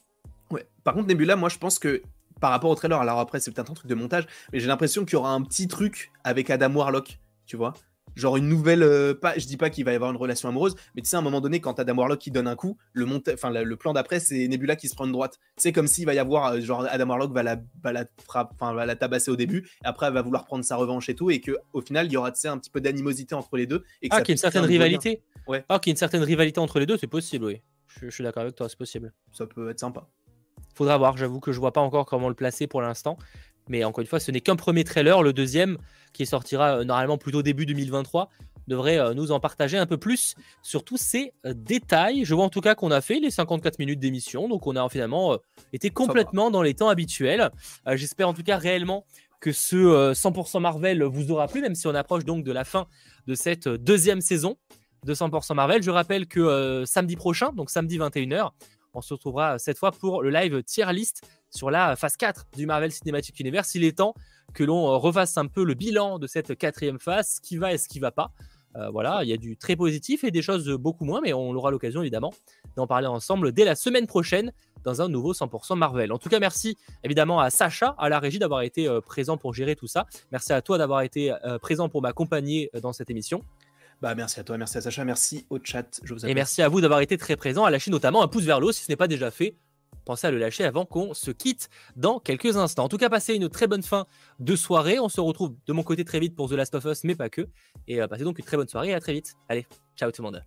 Ouais. 0.49 0.67
Par 0.83 0.95
contre, 0.95 1.07
Nebula, 1.07 1.35
moi, 1.35 1.49
je 1.49 1.59
pense 1.59 1.77
que 1.77 2.01
par 2.39 2.51
rapport 2.51 2.69
au 2.69 2.75
trailer. 2.75 2.99
Alors 2.99 3.19
après, 3.19 3.39
c'est 3.39 3.51
peut-être 3.51 3.71
un 3.71 3.73
truc 3.75 3.88
de 3.88 3.95
montage, 3.95 4.25
mais 4.51 4.59
j'ai 4.59 4.67
l'impression 4.67 5.05
qu'il 5.05 5.13
y 5.13 5.15
aura 5.17 5.31
un 5.34 5.41
petit 5.41 5.67
truc 5.67 6.11
avec 6.23 6.49
Adam 6.49 6.73
Warlock, 6.73 7.19
tu 7.45 7.57
vois. 7.57 7.73
Genre 8.15 8.38
une 8.38 8.47
nouvelle. 8.47 8.84
euh, 8.84 9.15
pas, 9.15 9.34
je 9.39 9.47
dis 9.47 9.57
pas 9.57 9.71
qu'il 9.71 9.86
va 9.86 9.91
y 9.91 9.95
avoir 9.95 10.11
une 10.11 10.17
relation 10.17 10.47
amoureuse, 10.47 10.75
mais 10.95 11.01
tu 11.01 11.09
sais, 11.09 11.15
à 11.15 11.19
un 11.19 11.23
moment 11.23 11.41
donné, 11.41 11.59
quand 11.61 11.79
Adam 11.79 11.95
Warlock 11.97 12.19
qui 12.19 12.29
donne 12.29 12.47
un 12.47 12.55
coup, 12.55 12.77
le, 12.91 13.05
monta- 13.07 13.34
enfin, 13.34 13.49
le, 13.49 13.63
le 13.63 13.75
plan 13.75 13.91
d'après, 13.91 14.19
c'est 14.19 14.47
Nebula 14.47 14.75
qui 14.75 14.88
se 14.88 14.93
prend 14.93 15.05
une 15.05 15.11
droite. 15.11 15.39
C'est 15.57 15.71
comme 15.71 15.88
s'il 15.88 16.05
va 16.05 16.13
y 16.13 16.19
avoir. 16.19 16.53
euh, 16.53 16.59
genre, 16.61 16.86
Adam 16.91 17.07
Warlock 17.09 17.34
va 17.34 17.41
la, 17.41 17.55
va 17.81 17.91
la, 17.91 18.05
frappe- 18.23 18.53
va 18.59 18.86
la 18.86 18.95
tabasser 18.95 19.31
au 19.31 19.36
début, 19.36 19.67
et 19.84 19.88
après, 19.88 20.05
elle 20.05 20.13
va 20.13 20.21
vouloir 20.21 20.45
prendre 20.45 20.63
sa 20.63 20.75
revanche 20.75 21.09
et 21.09 21.15
tout, 21.15 21.31
et 21.31 21.41
qu'au 21.41 21.81
final, 21.81 22.05
il 22.05 22.11
y 22.11 22.17
aura 22.17 22.31
tu 22.31 22.39
sais, 22.41 22.49
un 22.49 22.59
petit 22.59 22.69
peu 22.69 22.81
d'animosité 22.81 23.34
entre 23.34 23.57
les 23.57 23.65
deux. 23.65 23.84
Et 24.03 24.09
que 24.09 24.15
Ah, 24.15 24.21
qu'il 24.21 24.29
y 24.29 24.31
ait 24.34 24.36
une 24.36 24.38
certaine 24.38 24.63
un 24.65 24.67
rivalité 24.67 25.23
Ouais. 25.47 25.65
Ah, 25.67 25.79
qu'il 25.79 25.89
y 25.89 25.91
ait 25.91 25.95
une 25.95 25.97
certaine 25.97 26.21
rivalité 26.23 26.59
entre 26.59 26.79
les 26.79 26.86
deux, 26.86 26.97
c'est 26.97 27.07
possible, 27.07 27.45
oui. 27.45 27.61
Je, 27.88 28.05
je 28.05 28.11
suis 28.11 28.23
d'accord 28.23 28.43
avec 28.43 28.53
toi, 28.55 28.69
c'est 28.69 28.77
possible. 28.77 29.11
Ça 29.31 29.47
peut 29.47 29.69
être 29.71 29.79
sympa. 29.79 30.07
Faudra 30.74 30.97
voir, 30.97 31.17
j'avoue 31.17 31.39
que 31.39 31.51
je 31.51 31.59
vois 31.59 31.74
pas 31.74 31.82
encore 31.82 32.05
comment 32.05 32.30
le 32.30 32.36
placer 32.36 32.67
pour 32.67 32.82
l'instant. 32.82 33.17
Mais 33.69 33.84
encore 33.84 34.01
une 34.01 34.07
fois, 34.07 34.19
ce 34.19 34.32
n'est 34.32 34.41
qu'un 34.41 34.55
premier 34.55 34.84
trailer. 34.84 35.24
Le 35.24 35.34
deuxième, 35.34 35.78
qui 36.11 36.26
sortira 36.26 36.80
euh, 36.80 36.84
normalement 36.84 37.17
plutôt 37.17 37.41
début 37.41 37.65
2023, 37.65 38.30
devrait 38.67 38.97
euh, 38.97 39.13
nous 39.13 39.32
en 39.32 39.39
partager 39.39 39.78
un 39.78 39.86
peu 39.86 39.97
plus 39.97 40.36
sur 40.61 40.84
tous 40.84 40.97
ces 40.97 41.34
euh, 41.45 41.53
détails. 41.55 42.26
Je 42.26 42.34
vois 42.34 42.45
en 42.45 42.49
tout 42.49 42.61
cas 42.61 42.76
qu'on 42.76 42.91
a 42.91 43.01
fait 43.01 43.19
les 43.19 43.32
54 43.32 43.80
minutes 43.80 43.99
d'émission. 43.99 44.47
Donc 44.47 44.67
on 44.67 44.76
a 44.76 44.88
finalement 44.89 45.38
été 45.71 45.89
complètement 45.89 46.51
dans 46.51 46.61
les 46.61 46.74
temps 46.74 46.89
habituels. 46.89 47.51
J'espère 47.93 48.28
en 48.28 48.34
tout 48.34 48.43
cas 48.43 48.57
réellement 48.57 49.05
que 49.39 49.51
ce 49.51 49.76
euh, 49.76 50.13
100% 50.13 50.59
Marvel 50.61 51.03
vous 51.03 51.32
aura 51.32 51.47
plu, 51.47 51.61
même 51.61 51.76
si 51.76 51.88
on 51.88 51.95
approche 51.95 52.24
donc 52.26 52.43
de 52.43 52.51
la 52.51 52.63
fin 52.63 52.88
de 53.28 53.36
cette 53.36 53.67
deuxième 53.67 54.21
saison 54.21 54.57
de 55.05 55.13
100% 55.13 55.53
Marvel. 55.53 55.84
Je 55.84 55.91
rappelle 55.91 56.28
que 56.28 56.84
samedi 56.86 57.15
prochain, 57.15 57.51
donc 57.51 57.69
samedi 57.69 57.97
21h, 57.97 58.51
on 58.93 59.01
se 59.01 59.13
retrouvera 59.13 59.59
cette 59.59 59.77
fois 59.77 59.91
pour 59.91 60.21
le 60.21 60.29
live 60.29 60.63
tier 60.63 60.91
list 60.91 61.21
sur 61.49 61.71
la 61.71 61.95
phase 61.95 62.17
4 62.17 62.45
du 62.55 62.65
Marvel 62.65 62.91
Cinematic 62.91 63.39
Universe. 63.39 63.75
Il 63.75 63.83
est 63.83 63.97
temps 63.97 64.13
que 64.53 64.63
l'on 64.63 64.87
euh, 64.87 64.97
refasse 64.97 65.37
un 65.37 65.47
peu 65.47 65.63
le 65.63 65.73
bilan 65.73 66.19
de 66.19 66.27
cette 66.27 66.57
quatrième 66.57 66.99
phase, 66.99 67.35
ce 67.35 67.41
qui 67.41 67.57
va 67.57 67.73
et 67.73 67.77
ce 67.77 67.87
qui 67.87 67.99
va 67.99 68.11
pas. 68.11 68.31
Euh, 68.75 68.89
voilà, 68.89 69.23
il 69.23 69.29
y 69.29 69.33
a 69.33 69.37
du 69.37 69.55
très 69.55 69.75
positif 69.75 70.23
et 70.23 70.31
des 70.31 70.41
choses 70.41 70.67
beaucoup 70.69 71.05
moins, 71.05 71.21
mais 71.21 71.33
on 71.33 71.51
aura 71.53 71.69
l'occasion 71.69 72.01
évidemment 72.01 72.33
d'en 72.75 72.87
parler 72.87 73.07
ensemble 73.07 73.51
dès 73.51 73.65
la 73.65 73.75
semaine 73.75 74.07
prochaine 74.07 74.51
dans 74.83 75.01
un 75.01 75.09
nouveau 75.09 75.33
100% 75.33 75.75
Marvel. 75.75 76.11
En 76.11 76.17
tout 76.17 76.29
cas, 76.29 76.39
merci 76.39 76.77
évidemment 77.03 77.39
à 77.39 77.49
Sacha, 77.49 77.95
à 77.97 78.09
la 78.09 78.19
régie 78.19 78.39
d'avoir 78.39 78.61
été 78.61 78.87
euh, 78.87 79.01
présent 79.01 79.37
pour 79.37 79.53
gérer 79.53 79.75
tout 79.75 79.87
ça. 79.87 80.05
Merci 80.31 80.53
à 80.53 80.61
toi 80.61 80.77
d'avoir 80.77 81.01
été 81.01 81.31
euh, 81.31 81.57
présent 81.57 81.89
pour 81.89 82.01
m'accompagner 82.01 82.69
euh, 82.75 82.79
dans 82.79 82.93
cette 82.93 83.09
émission. 83.09 83.43
Bah, 84.04 84.16
merci 84.16 84.41
à 84.41 84.43
toi, 84.43 84.58
merci 84.58 84.78
à 84.78 84.82
Sacha, 84.82 85.06
merci 85.06 85.45
au 85.49 85.60
chat. 85.64 86.01
Je 86.04 86.14
vous 86.14 86.26
Et 86.26 86.34
merci 86.34 86.62
à 86.62 86.68
vous 86.68 86.82
d'avoir 86.82 86.99
été 86.99 87.18
très 87.18 87.38
présent, 87.38 87.64
à 87.64 87.72
lâcher 87.72 87.89
notamment 87.89 88.22
un 88.22 88.28
pouce 88.28 88.43
vers 88.43 88.60
le 88.60 88.66
haut 88.66 88.72
si 88.74 88.84
ce 88.84 88.91
n'est 88.91 88.97
pas 88.97 89.08
déjà 89.08 89.32
fait. 89.32 89.56
Pensez 90.04 90.28
à 90.28 90.32
le 90.32 90.38
lâcher 90.38 90.66
avant 90.66 90.84
qu'on 90.86 91.14
se 91.14 91.32
quitte 91.32 91.70
dans 91.95 92.20
quelques 92.20 92.58
instants. 92.58 92.84
En 92.84 92.89
tout 92.89 92.97
cas, 92.97 93.08
passez 93.08 93.34
une 93.34 93.47
très 93.47 93.66
bonne 93.66 93.82
fin 93.82 94.06
de 94.39 94.58
soirée. 94.58 94.99
On 94.99 95.08
se 95.08 95.22
retrouve 95.22 95.56
de 95.66 95.72
mon 95.72 95.84
côté 95.84 96.04
très 96.04 96.20
vite 96.20 96.36
pour 96.36 96.49
The 96.49 96.54
Last 96.54 96.76
of 96.76 96.84
Us, 96.84 97.06
mais 97.06 97.16
pas 97.16 97.30
que. 97.30 97.47
Et 97.88 98.01
euh, 98.01 98.08
passez 98.10 98.26
donc 98.26 98.38
une 98.39 98.43
très 98.43 98.58
bonne 98.58 98.68
soirée 98.68 98.89
et 98.89 98.93
à 98.93 98.99
très 98.99 99.14
vite. 99.14 99.36
Allez, 99.47 99.66
ciao 99.95 100.12
tout 100.12 100.22
le 100.22 100.32
monde. 100.32 100.43